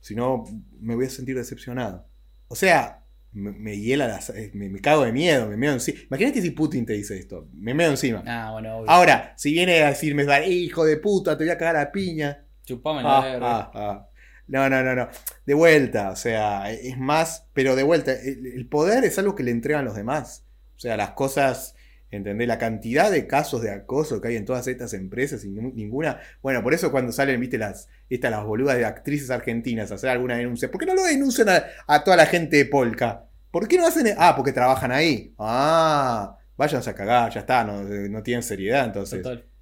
si 0.00 0.14
no 0.14 0.44
me 0.80 0.94
voy 0.94 1.06
a 1.06 1.10
sentir 1.10 1.36
decepcionado. 1.36 2.06
O 2.48 2.54
sea, 2.56 3.04
me, 3.32 3.52
me 3.52 3.76
hiela 3.78 4.06
las- 4.08 4.30
eh, 4.30 4.50
me, 4.54 4.68
me 4.68 4.80
cago 4.80 5.04
de 5.04 5.12
miedo, 5.12 5.48
me 5.48 5.56
meo 5.56 5.72
encima. 5.72 5.98
Imagínate 6.08 6.40
si 6.42 6.50
Putin 6.50 6.86
te 6.86 6.94
dice 6.94 7.18
esto, 7.18 7.48
me 7.52 7.74
meo 7.74 7.90
encima. 7.90 8.22
Ah, 8.26 8.50
bueno, 8.52 8.76
obvio. 8.78 8.90
Ahora, 8.90 9.34
si 9.36 9.52
viene 9.52 9.82
a 9.82 9.88
decirme, 9.90 10.22
"Eh, 10.24 10.48
hijo 10.50 10.84
de 10.84 10.96
puta, 10.96 11.36
te 11.36 11.44
voy 11.44 11.50
a 11.50 11.58
cagar 11.58 11.76
a 11.76 11.92
piña. 11.92 12.44
Chupame 12.64 13.02
la 13.02 13.18
Ah, 13.18 13.38
ah, 13.42 13.70
ah. 13.74 14.08
No, 14.46 14.70
no, 14.70 14.82
no, 14.82 14.94
no. 14.94 15.08
De 15.44 15.52
vuelta, 15.54 16.10
o 16.10 16.16
sea, 16.16 16.70
es 16.72 16.96
más, 16.96 17.46
pero 17.52 17.76
de 17.76 17.82
vuelta, 17.82 18.12
el, 18.12 18.46
el 18.46 18.66
poder 18.66 19.04
es 19.04 19.18
algo 19.18 19.34
que 19.34 19.42
le 19.42 19.50
entregan 19.50 19.84
los 19.84 19.94
demás. 19.94 20.46
O 20.76 20.80
sea, 20.80 20.96
las 20.96 21.10
cosas, 21.10 21.74
¿entendés? 22.10 22.48
La 22.48 22.58
cantidad 22.58 23.10
de 23.10 23.26
casos 23.26 23.62
de 23.62 23.70
acoso 23.70 24.20
que 24.20 24.28
hay 24.28 24.36
en 24.36 24.44
todas 24.44 24.66
estas 24.66 24.92
empresas 24.94 25.44
y 25.44 25.48
ni- 25.50 25.72
ninguna. 25.72 26.20
Bueno, 26.42 26.62
por 26.62 26.74
eso 26.74 26.90
cuando 26.90 27.12
salen, 27.12 27.40
viste, 27.40 27.58
las, 27.58 27.88
estas, 28.08 28.30
las 28.30 28.44
boludas 28.44 28.76
de 28.76 28.84
actrices 28.84 29.30
argentinas 29.30 29.90
a 29.92 29.96
hacer 29.96 30.10
alguna 30.10 30.36
denuncia, 30.36 30.70
¿por 30.70 30.80
qué 30.80 30.86
no 30.86 30.94
lo 30.94 31.04
denuncian 31.04 31.48
a, 31.48 31.64
a 31.86 32.04
toda 32.04 32.16
la 32.16 32.26
gente 32.26 32.56
de 32.56 32.66
Polka? 32.66 33.24
¿Por 33.50 33.66
qué 33.68 33.78
no 33.78 33.86
hacen.? 33.86 34.14
Ah, 34.18 34.34
porque 34.36 34.52
trabajan 34.52 34.92
ahí. 34.92 35.34
Ah, 35.38 36.36
váyanse 36.56 36.90
a 36.90 36.94
cagar, 36.94 37.32
ya 37.32 37.40
está, 37.40 37.64
no, 37.64 37.82
no 37.82 38.22
tienen 38.22 38.42
seriedad 38.42 38.84
entonces. 38.86 39.20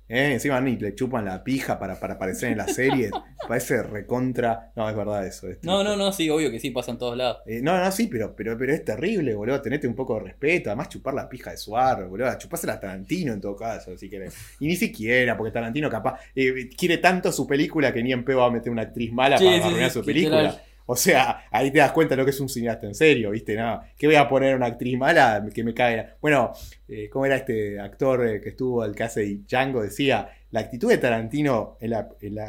Eh, 0.08 0.34
encima 0.34 0.60
ni 0.60 0.76
le 0.76 0.94
chupan 0.94 1.24
la 1.24 1.42
pija 1.42 1.78
para, 1.78 1.98
para 1.98 2.14
aparecer 2.14 2.52
en 2.52 2.58
la 2.58 2.68
serie. 2.68 3.10
Parece 3.48 3.82
recontra. 3.82 4.70
No, 4.76 4.88
es 4.88 4.96
verdad 4.96 5.26
eso. 5.26 5.48
es 5.48 5.58
No, 5.62 5.82
no, 5.82 5.96
no, 5.96 6.12
sí, 6.12 6.30
obvio 6.30 6.50
que 6.50 6.60
sí, 6.60 6.70
pasa 6.70 6.92
en 6.92 6.98
todos 6.98 7.16
lados. 7.16 7.38
Eh, 7.46 7.60
no, 7.62 7.78
no, 7.78 7.90
sí, 7.90 8.06
pero, 8.06 8.34
pero, 8.34 8.56
pero 8.56 8.72
es 8.72 8.84
terrible, 8.84 9.34
boludo. 9.34 9.60
Tenete 9.60 9.88
un 9.88 9.94
poco 9.94 10.14
de 10.14 10.20
respeto. 10.26 10.70
Además, 10.70 10.88
chupar 10.88 11.14
la 11.14 11.28
pija 11.28 11.50
de 11.50 11.56
Suar, 11.56 12.06
boludo. 12.06 12.36
Chupásela 12.38 12.74
a 12.74 12.80
Tarantino 12.80 13.32
en 13.32 13.40
todo 13.40 13.56
caso, 13.56 13.96
si 13.96 14.08
querés. 14.08 14.34
Y 14.60 14.68
ni 14.68 14.76
siquiera, 14.76 15.36
porque 15.36 15.52
Tarantino 15.52 15.90
capaz 15.90 16.20
eh, 16.34 16.68
quiere 16.76 16.98
tanto 16.98 17.32
su 17.32 17.46
película 17.46 17.92
que 17.92 18.02
ni 18.02 18.12
en 18.12 18.24
pedo 18.24 18.38
va 18.38 18.46
a 18.46 18.50
meter 18.50 18.70
una 18.70 18.82
actriz 18.82 19.12
mala 19.12 19.38
Sí, 19.38 19.44
para 19.44 19.56
sí, 19.58 19.62
arruinar 19.62 19.90
sí, 19.90 19.98
su 19.98 20.04
película. 20.04 20.62
O 20.88 20.94
sea, 20.94 21.44
ahí 21.50 21.72
te 21.72 21.78
das 21.78 21.90
cuenta 21.90 22.14
de 22.14 22.18
lo 22.18 22.24
que 22.24 22.30
es 22.30 22.40
un 22.40 22.48
cineasta 22.48 22.86
en 22.86 22.94
serio, 22.94 23.32
¿viste? 23.32 23.56
No, 23.56 23.80
¿qué 23.98 24.06
voy 24.06 24.14
a 24.14 24.28
poner 24.28 24.54
una 24.54 24.66
actriz 24.66 24.96
mala 24.96 25.44
que 25.52 25.64
me 25.64 25.74
caiga? 25.74 26.16
Bueno, 26.20 26.52
eh, 26.86 27.10
¿cómo 27.10 27.26
era 27.26 27.36
este 27.36 27.80
actor 27.80 28.26
eh, 28.26 28.40
que 28.40 28.50
estuvo, 28.50 28.84
el 28.84 28.94
que 28.94 29.02
hace 29.02 29.40
Django? 29.48 29.82
Decía, 29.82 30.28
la 30.52 30.60
actitud 30.60 30.88
de 30.88 30.98
Tarantino 30.98 31.76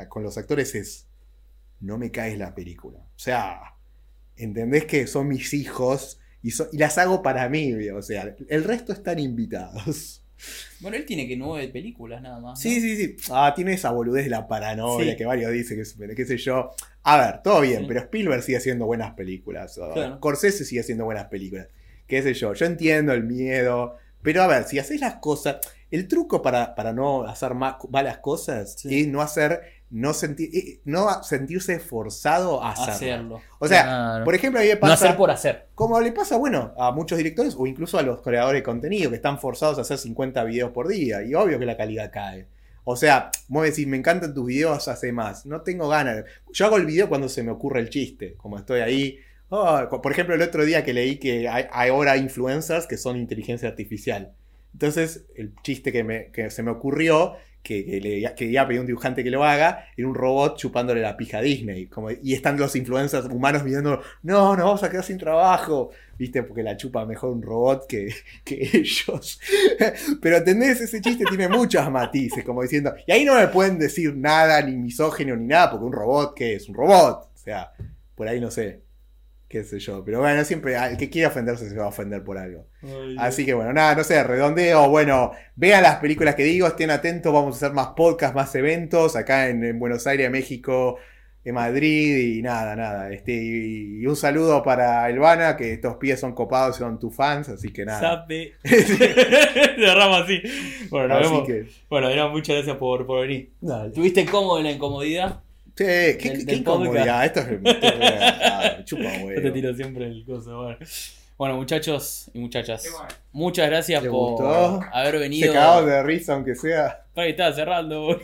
con 0.08 0.24
los 0.24 0.38
actores 0.38 0.76
es, 0.76 1.08
no 1.80 1.98
me 1.98 2.12
caes 2.12 2.38
la 2.38 2.54
película. 2.54 3.00
O 3.00 3.20
sea, 3.20 3.60
¿entendés 4.36 4.86
que 4.86 5.08
son 5.08 5.28
mis 5.28 5.54
hijos 5.56 6.20
y, 6.44 6.52
y 6.72 6.78
las 6.78 7.00
hago 7.00 7.24
para 7.24 7.50
mí? 7.50 7.74
O 7.90 8.04
sea, 8.04 8.36
el 8.48 8.64
resto 8.64 8.94
están 8.94 9.18
invitados. 9.18 10.24
Bueno, 10.80 10.98
él 10.98 11.06
tiene 11.06 11.28
que 11.28 11.36
nueve 11.36 11.68
películas 11.70 12.22
nada 12.22 12.40
más. 12.40 12.60
Sí, 12.60 12.76
¿no? 12.76 12.82
sí, 12.82 12.96
sí. 12.98 13.16
Ah, 13.32 13.54
tiene 13.56 13.74
esa 13.74 13.92
boludez 13.92 14.24
de 14.26 14.30
la 14.30 14.48
paranoia 14.48 15.12
Sí. 15.12 15.18
que 15.18 15.26
varios 15.26 15.52
dicen 15.52 15.82
que 16.08 16.16
qué 16.16 16.26
sé 16.26 16.38
yo. 16.38 16.72
A 17.04 17.18
ver, 17.18 17.42
todo 17.42 17.62
bien, 17.62 17.82
Sí. 17.82 17.86
pero 17.88 18.02
Spielberg 18.02 18.44
sigue 18.44 18.58
haciendo 18.58 18.86
buenas 18.86 19.14
películas. 19.14 19.78
o 19.78 19.94
Claro. 19.94 20.18
Scorsese 20.18 20.66
sigue 20.66 20.82
haciendo 20.82 21.06
buenas 21.06 21.26
películas. 21.26 21.68
Qué 22.06 22.22
sé 22.22 22.34
yo. 22.34 22.54
Yo 22.54 22.66
entiendo 22.66 23.14
el 23.14 23.24
miedo. 23.24 23.96
Pero 24.22 24.42
a 24.44 24.48
ver, 24.48 24.64
si 24.66 24.78
haces 24.80 25.00
las 25.02 25.16
cosas. 25.16 25.58
El 25.90 26.08
truco 26.10 26.42
para, 26.42 26.76
para 26.76 26.92
no 26.92 27.24
hacer 27.24 27.54
ma- 27.54 27.78
malas 27.90 28.18
cosas 28.18 28.74
Sí. 28.80 29.02
es 29.02 29.08
no 29.08 29.22
hacer. 29.22 29.62
No, 29.90 30.14
sentir, 30.14 30.50
eh, 30.54 30.80
no 30.84 31.24
sentirse 31.24 31.80
forzado 31.80 32.62
a 32.64 32.72
hacerlo. 32.72 32.92
Hacerlo. 33.38 33.42
O 33.60 33.68
sea, 33.68 33.84
Claro. 33.84 34.26
por 34.26 34.36
ejemplo, 34.36 34.60
a 34.60 34.64
mí 34.64 34.68
me 34.70 34.74
no 34.76 34.80
pasa. 34.82 34.94
hacer 35.06 35.16
por 35.18 35.32
hacer. 35.32 35.68
Como 35.76 36.00
le 36.02 36.12
pasa, 36.12 36.36
bueno, 36.38 36.74
a 36.78 36.92
muchos 36.92 37.18
directores 37.18 37.56
o 37.58 37.66
incluso 37.68 37.98
a 37.98 38.02
los 38.02 38.22
creadores 38.22 38.60
de 38.60 38.64
contenido 38.64 39.10
que 39.10 39.16
están 39.16 39.40
forzados 39.40 39.78
a 39.78 39.82
hacer 39.82 39.98
50 39.98 40.44
videos 40.44 40.72
por 40.72 40.88
día. 40.90 41.24
Y 41.24 41.34
obvio 41.36 41.58
que 41.58 41.66
la 41.66 41.78
calidad 41.78 42.12
cae. 42.12 42.48
O 42.84 42.96
sea, 42.98 43.32
vos 43.48 43.64
decís, 43.64 43.88
me 43.88 43.98
encantan 43.98 44.34
tus 44.34 44.46
videos, 44.46 44.88
hace 44.88 45.12
más. 45.12 45.46
No 45.46 45.62
tengo 45.62 45.88
ganas. 45.90 46.24
Yo 46.52 46.66
hago 46.66 46.78
el 46.78 46.86
video 46.86 47.08
cuando 47.10 47.30
se 47.30 47.44
me 47.44 47.52
ocurre 47.52 47.80
el 47.80 47.90
chiste. 47.90 48.34
Como 48.36 48.58
estoy 48.58 48.82
ahí. 48.82 49.20
Oh, 49.50 50.02
por 50.02 50.12
ejemplo, 50.12 50.36
el 50.36 50.42
otro 50.42 50.66
día 50.66 50.84
que 50.84 50.92
leí 50.94 51.18
que 51.18 51.48
hay, 51.48 51.66
hay 51.72 51.90
ahora 51.90 52.18
influencers 52.18 52.86
que 52.88 52.98
son 52.98 53.16
inteligencia 53.18 53.70
artificial. 53.70 54.34
Entonces, 54.74 55.26
el 55.36 55.54
chiste 55.64 55.92
que, 55.94 56.04
me- 56.04 56.28
que 56.32 56.50
se 56.50 56.62
me 56.64 56.72
ocurrió, 56.72 57.36
que, 57.68 58.00
le 58.02 58.34
que 58.34 58.46
iba 58.46 58.62
a 58.62 58.68
pedir 58.68 58.80
a 58.80 58.82
un 58.82 58.88
dibujante 58.88 59.24
que 59.26 59.30
lo 59.30 59.44
haga, 59.44 59.90
era 59.98 60.08
un 60.08 60.16
robot 60.16 60.58
chupándole 60.58 61.02
la 61.02 61.18
pija 61.18 61.40
a 61.40 61.42
Disney. 61.42 61.88
Como, 61.88 62.10
y 62.12 62.34
están 62.34 62.58
los 62.58 62.74
influencers 62.78 63.26
humanos 63.26 63.66
viendo, 63.66 64.02
no, 64.24 64.56
nos 64.56 64.66
vamos 64.66 64.84
a 64.84 64.90
quedar 64.90 65.04
sin 65.04 65.18
trabajo. 65.18 65.92
¿Viste? 66.18 66.42
Porque 66.44 66.64
la 66.64 66.78
chupa 66.78 67.06
mejor 67.06 67.32
un 67.32 67.42
robot 67.42 67.86
que, 67.88 68.10
que 68.46 68.70
ellos. 68.74 69.40
Pero 70.22 70.38
entendés, 70.38 70.80
ese 70.80 71.02
chiste 71.02 71.26
tiene 71.26 71.50
muchos 71.50 71.92
matices, 71.92 72.44
como 72.46 72.62
diciendo, 72.62 72.96
y 73.06 73.12
ahí 73.12 73.26
no 73.26 73.36
me 73.36 73.48
pueden 73.50 73.78
decir 73.78 74.16
nada, 74.16 74.62
ni 74.62 74.78
misógeno, 74.78 75.36
ni 75.36 75.46
nada, 75.46 75.72
porque 75.72 75.86
un 75.86 75.94
robot, 75.94 76.34
¿qué 76.36 76.56
es? 76.56 76.70
Un 76.70 76.76
robot. 76.76 77.30
O 77.34 77.38
sea, 77.38 77.74
por 78.16 78.28
ahí 78.28 78.40
no 78.40 78.50
sé. 78.50 78.87
Qué 79.50 79.64
sé 79.64 79.80
yo. 79.80 80.04
Pero 80.04 80.20
bueno, 80.20 80.44
siempre, 80.44 80.76
el 80.76 80.98
que 80.98 81.10
quiera 81.10 81.30
ofenderse 81.30 81.70
se 81.70 81.78
va 81.78 81.86
a 81.86 81.88
ofender 81.88 82.22
por 82.24 82.38
algo. 82.38 82.68
Así 83.18 83.46
que 83.46 83.54
bueno, 83.54 83.72
nada, 83.72 83.96
no 83.96 84.04
sé, 84.04 84.22
redondeo. 84.24 84.90
Bueno, 84.90 85.32
vean 85.56 85.84
las 85.84 85.96
películas 85.98 86.36
que 86.36 86.44
digo, 86.44 86.68
estén 86.68 86.90
atentos, 86.92 87.32
vamos 87.34 87.56
a 87.56 87.58
hacer 87.66 87.74
más 87.76 87.88
podcasts, 87.96 88.36
más 88.36 88.54
eventos 88.56 89.16
acá 89.16 89.48
en, 89.50 89.64
en 89.64 89.80
Buenos 89.80 90.06
Aires, 90.06 90.30
México. 90.30 90.98
en 91.46 91.56
Madrid 91.56 92.36
y 92.38 92.42
nada, 92.42 92.76
nada. 92.76 93.10
Este, 93.14 93.32
y, 93.34 94.02
y 94.02 94.06
un 94.06 94.18
saludo 94.18 94.62
para 94.64 95.10
Elvana, 95.10 95.56
que 95.56 95.72
estos 95.74 95.96
pies 95.96 96.20
son 96.20 96.34
copados 96.36 96.76
y 96.76 96.80
son 96.80 97.00
tus 97.00 97.16
fans, 97.16 97.48
así 97.48 97.72
que 97.72 97.86
nada. 97.86 98.02
Sape. 98.02 98.60
Cerramos 99.78 100.22
así. 100.24 100.42
Bueno, 100.90 101.08
nos 101.10 101.22
Así 101.26 101.30
vemos. 101.32 101.48
que, 101.48 101.66
Bueno, 101.90 102.08
Adrián, 102.08 102.32
muchas 102.32 102.56
gracias 102.58 102.76
por, 102.78 103.06
por 103.08 103.22
venir. 103.22 103.54
dale. 103.62 103.92
¿Tuviste 103.94 104.26
cómodo 104.26 104.58
en 104.58 104.66
la 104.66 104.72
incomodidad? 104.72 105.42
Sí, 105.78 105.84
qué, 105.84 105.84
Del- 105.86 106.18
qué 106.20 106.46
del 106.46 106.58
incomodidad. 106.60 107.26
Esto 107.26 107.40
es. 107.42 107.48
esto 107.64 107.88
es- 107.88 108.02
ah, 108.44 108.78
chupa 108.84 109.04
Yo 109.36 109.42
te 109.42 109.52
tiro 109.52 109.74
siempre 109.76 110.06
el 110.08 110.26
coso. 110.26 110.58
Bueno, 110.64 110.78
Bueno, 111.38 111.56
muchachos 111.58 112.32
y 112.34 112.40
muchachas, 112.40 112.84
bueno. 112.92 113.08
muchas 113.32 113.68
gracias 113.68 114.02
¿Le 114.02 114.10
por 114.10 114.32
gustó? 114.32 114.82
haber 114.92 115.12
Se 115.14 115.18
venido. 115.20 115.54
cagó 115.54 115.86
de 115.86 116.02
risa, 116.04 116.34
aunque 116.34 116.56
sea. 116.56 117.06
Que 117.14 117.30
estaba 117.30 117.54
cerrando, 117.54 118.02
boludo. 118.06 118.22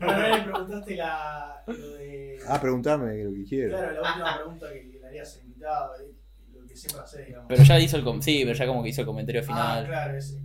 Pero 0.00 0.12
no 0.12 0.36
le 0.36 0.42
preguntaste 0.42 0.96
la, 0.96 1.62
lo 1.66 1.88
de. 1.96 2.38
Ah, 2.48 2.60
preguntame 2.60 3.24
lo 3.24 3.32
que 3.34 3.44
quieras. 3.44 3.78
Claro, 3.80 4.00
la 4.02 4.08
última 4.10 4.36
pregunta 4.36 4.66
que 4.72 4.98
le 5.00 5.06
harías 5.06 5.36
al 5.36 5.42
invitado, 5.46 5.92
eh, 6.00 6.12
lo 6.54 6.66
que 6.66 6.76
siempre 6.76 7.02
haces, 7.02 7.26
digamos. 7.26 7.46
Pero 7.48 7.62
ya 7.62 7.78
hizo 7.80 7.96
el 7.98 8.04
com- 8.04 8.22
sí, 8.22 8.40
pero 8.44 8.56
ya 8.56 8.66
como 8.66 8.82
que 8.82 8.88
hizo 8.88 9.00
el 9.02 9.06
comentario 9.06 9.40
Ah, 9.42 9.44
final. 9.44 9.86
claro, 9.86 10.16
ese 10.18 10.38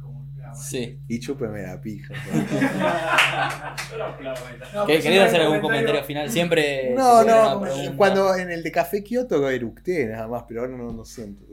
Sí. 0.55 0.99
Y 1.07 1.19
chúpeme 1.19 1.61
la 1.63 1.79
pija. 1.81 2.13
No, 4.73 4.85
¿Qué- 4.85 4.93
pero 4.93 5.03
¿Querés 5.03 5.21
hacer 5.21 5.41
algún 5.41 5.61
comentario 5.61 6.03
final? 6.03 6.29
Siempre. 6.29 6.93
No, 6.95 7.23
no, 7.23 7.61
pregunta. 7.61 7.93
cuando 7.97 8.35
en 8.35 8.51
el 8.51 8.61
de 8.63 8.71
Café 8.71 9.03
Kioto 9.03 9.49
eructé 9.49 10.05
nada 10.05 10.27
más, 10.27 10.43
pero 10.47 10.61
ahora 10.61 10.77
no, 10.77 10.91
no 10.91 11.05
siento. 11.05 11.43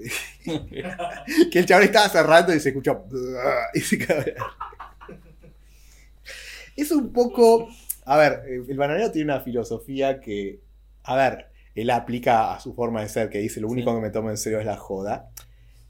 que 1.50 1.58
el 1.58 1.66
chaval 1.66 1.84
estaba 1.84 2.08
cerrando 2.08 2.54
y 2.54 2.60
se 2.60 2.68
escuchó. 2.70 3.04
Y 3.74 3.80
se. 3.80 3.98
Es 6.76 6.90
un 6.90 7.12
poco. 7.12 7.68
A 8.04 8.16
ver, 8.16 8.42
el 8.68 8.76
bananero 8.76 9.10
tiene 9.10 9.32
una 9.32 9.40
filosofía 9.42 10.20
que. 10.20 10.60
A 11.04 11.16
ver, 11.16 11.46
él 11.74 11.90
aplica 11.90 12.54
a 12.54 12.60
su 12.60 12.74
forma 12.74 13.00
de 13.02 13.08
ser, 13.08 13.30
que 13.30 13.38
dice: 13.38 13.60
Lo 13.60 13.68
único 13.68 13.90
Sí. 13.90 13.96
que 13.96 14.02
me 14.02 14.10
tomo 14.10 14.30
en 14.30 14.36
serio 14.36 14.60
es 14.60 14.66
la 14.66 14.76
joda. 14.76 15.30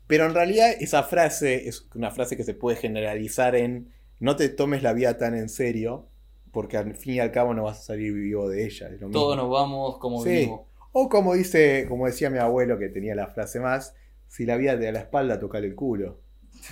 Pero 0.07 0.27
en 0.27 0.35
realidad, 0.35 0.70
esa 0.81 1.03
frase 1.03 1.69
es 1.69 1.87
una 1.95 2.11
frase 2.11 2.37
que 2.37 2.45
se 2.45 2.55
puede 2.55 2.77
generalizar 2.77 3.57
en: 3.57 3.93
No 4.20 4.37
te 4.37 4.49
tomes 4.49 4.83
la 4.83 4.93
vida 4.93 5.19
tan 5.19 5.35
en 5.37 5.49
serio, 5.49 6.09
porque 6.53 6.77
al 6.77 6.95
fin 6.95 7.15
y 7.15 7.20
al 7.20 7.33
cabo 7.33 7.55
no 7.55 7.65
vas 7.65 7.81
a 7.81 7.83
salir 7.83 8.12
vivo 8.15 8.49
de 8.49 8.65
ella. 8.65 8.87
es 8.89 9.01
lo 9.01 9.09
mismo. 9.09 9.20
Todos 9.20 9.37
nos 9.37 9.51
vamos 9.51 9.99
como 9.99 10.23
Sí. 10.23 10.31
vivimos. 10.31 10.61
O 10.93 11.09
como 11.11 11.35
dice, 11.35 11.85
como 11.89 12.07
decía 12.07 12.31
mi 12.31 12.39
abuelo 12.39 12.78
que 12.78 12.89
tenía 12.89 13.15
la 13.15 13.27
frase 13.27 13.61
más, 13.61 13.95
si 14.28 14.47
la 14.47 14.57
vida 14.57 14.78
te 14.78 14.87
da 14.87 14.93
la 14.93 15.01
espalda, 15.01 15.39
tocale 15.39 15.66
el 15.66 15.74
culo. 15.74 16.20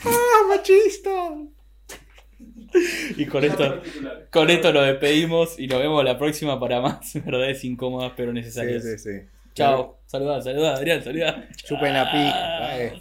¡Ah, 0.05 0.47
machista! 0.49 1.11
Y 3.17 3.27
con 3.27 3.45
esto, 3.45 3.81
con 4.33 4.51
esto 4.51 4.73
lo 4.73 4.83
despedimos 4.83 5.59
y 5.59 5.67
nos 5.69 5.79
vemos 5.81 6.05
la 6.05 6.19
próxima 6.19 6.59
para 6.59 6.81
más 6.81 7.13
verdades 7.25 7.63
incómodas 7.65 8.13
pero 8.17 8.31
Sí, 8.33 8.35
necesarias. 8.35 8.83
sí, 8.83 8.99
sí. 8.99 9.11
Chao. 9.55 10.01
Saludá, 10.07 10.43
saludá, 10.43 10.75
Adrián, 10.75 11.03
saludá. 11.03 11.45
Chupen 11.65 11.95
la 11.95 12.11
pica. 12.11 12.35
Ah, 12.35 12.77
eh. 12.77 13.01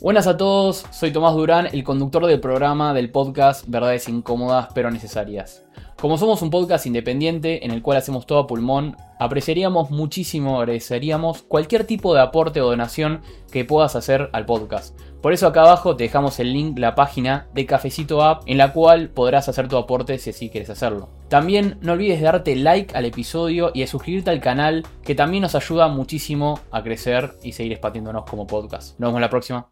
Buenas 0.00 0.26
a 0.26 0.36
todos, 0.36 0.84
soy 0.90 1.12
Tomás 1.12 1.34
Durán, 1.34 1.68
el 1.72 1.84
conductor 1.84 2.26
del 2.26 2.40
programa 2.40 2.92
del 2.92 3.10
podcast 3.10 3.64
Verdades 3.68 4.08
Incómodas 4.08 4.68
pero 4.74 4.90
Necesarias. 4.90 5.64
Como 5.98 6.18
somos 6.18 6.42
un 6.42 6.50
podcast 6.50 6.84
independiente 6.84 7.64
en 7.64 7.70
el 7.70 7.80
cual 7.80 7.96
hacemos 7.96 8.26
todo 8.26 8.40
a 8.40 8.46
pulmón, 8.46 8.98
apreciaríamos 9.18 9.90
muchísimo, 9.90 10.60
agradeceríamos 10.60 11.40
cualquier 11.40 11.84
tipo 11.84 12.14
de 12.14 12.20
aporte 12.20 12.60
o 12.60 12.66
donación 12.66 13.22
que 13.50 13.64
puedas 13.64 13.96
hacer 13.96 14.28
al 14.34 14.44
podcast. 14.44 14.94
Por 15.22 15.32
eso 15.32 15.46
acá 15.46 15.62
abajo 15.62 15.96
te 15.96 16.04
dejamos 16.04 16.38
el 16.38 16.52
link, 16.52 16.78
la 16.78 16.94
página 16.94 17.48
de 17.54 17.64
Cafecito 17.64 18.22
App, 18.22 18.42
en 18.44 18.58
la 18.58 18.74
cual 18.74 19.08
podrás 19.08 19.48
hacer 19.48 19.68
tu 19.68 19.78
aporte 19.78 20.18
si 20.18 20.30
así 20.30 20.50
quieres 20.50 20.68
hacerlo. 20.68 21.08
También 21.28 21.78
no 21.80 21.94
olvides 21.94 22.20
de 22.20 22.26
darte 22.26 22.56
like 22.56 22.94
al 22.94 23.06
episodio 23.06 23.70
y 23.72 23.80
de 23.80 23.86
suscribirte 23.86 24.28
al 24.28 24.42
canal, 24.42 24.86
que 25.02 25.14
también 25.14 25.40
nos 25.40 25.54
ayuda 25.54 25.88
muchísimo 25.88 26.60
a 26.72 26.82
crecer 26.82 27.32
y 27.42 27.52
seguir 27.52 27.72
expandiéndonos 27.72 28.26
como 28.26 28.46
podcast. 28.46 28.98
Nos 29.00 29.08
vemos 29.08 29.20
la 29.22 29.30
próxima. 29.30 29.70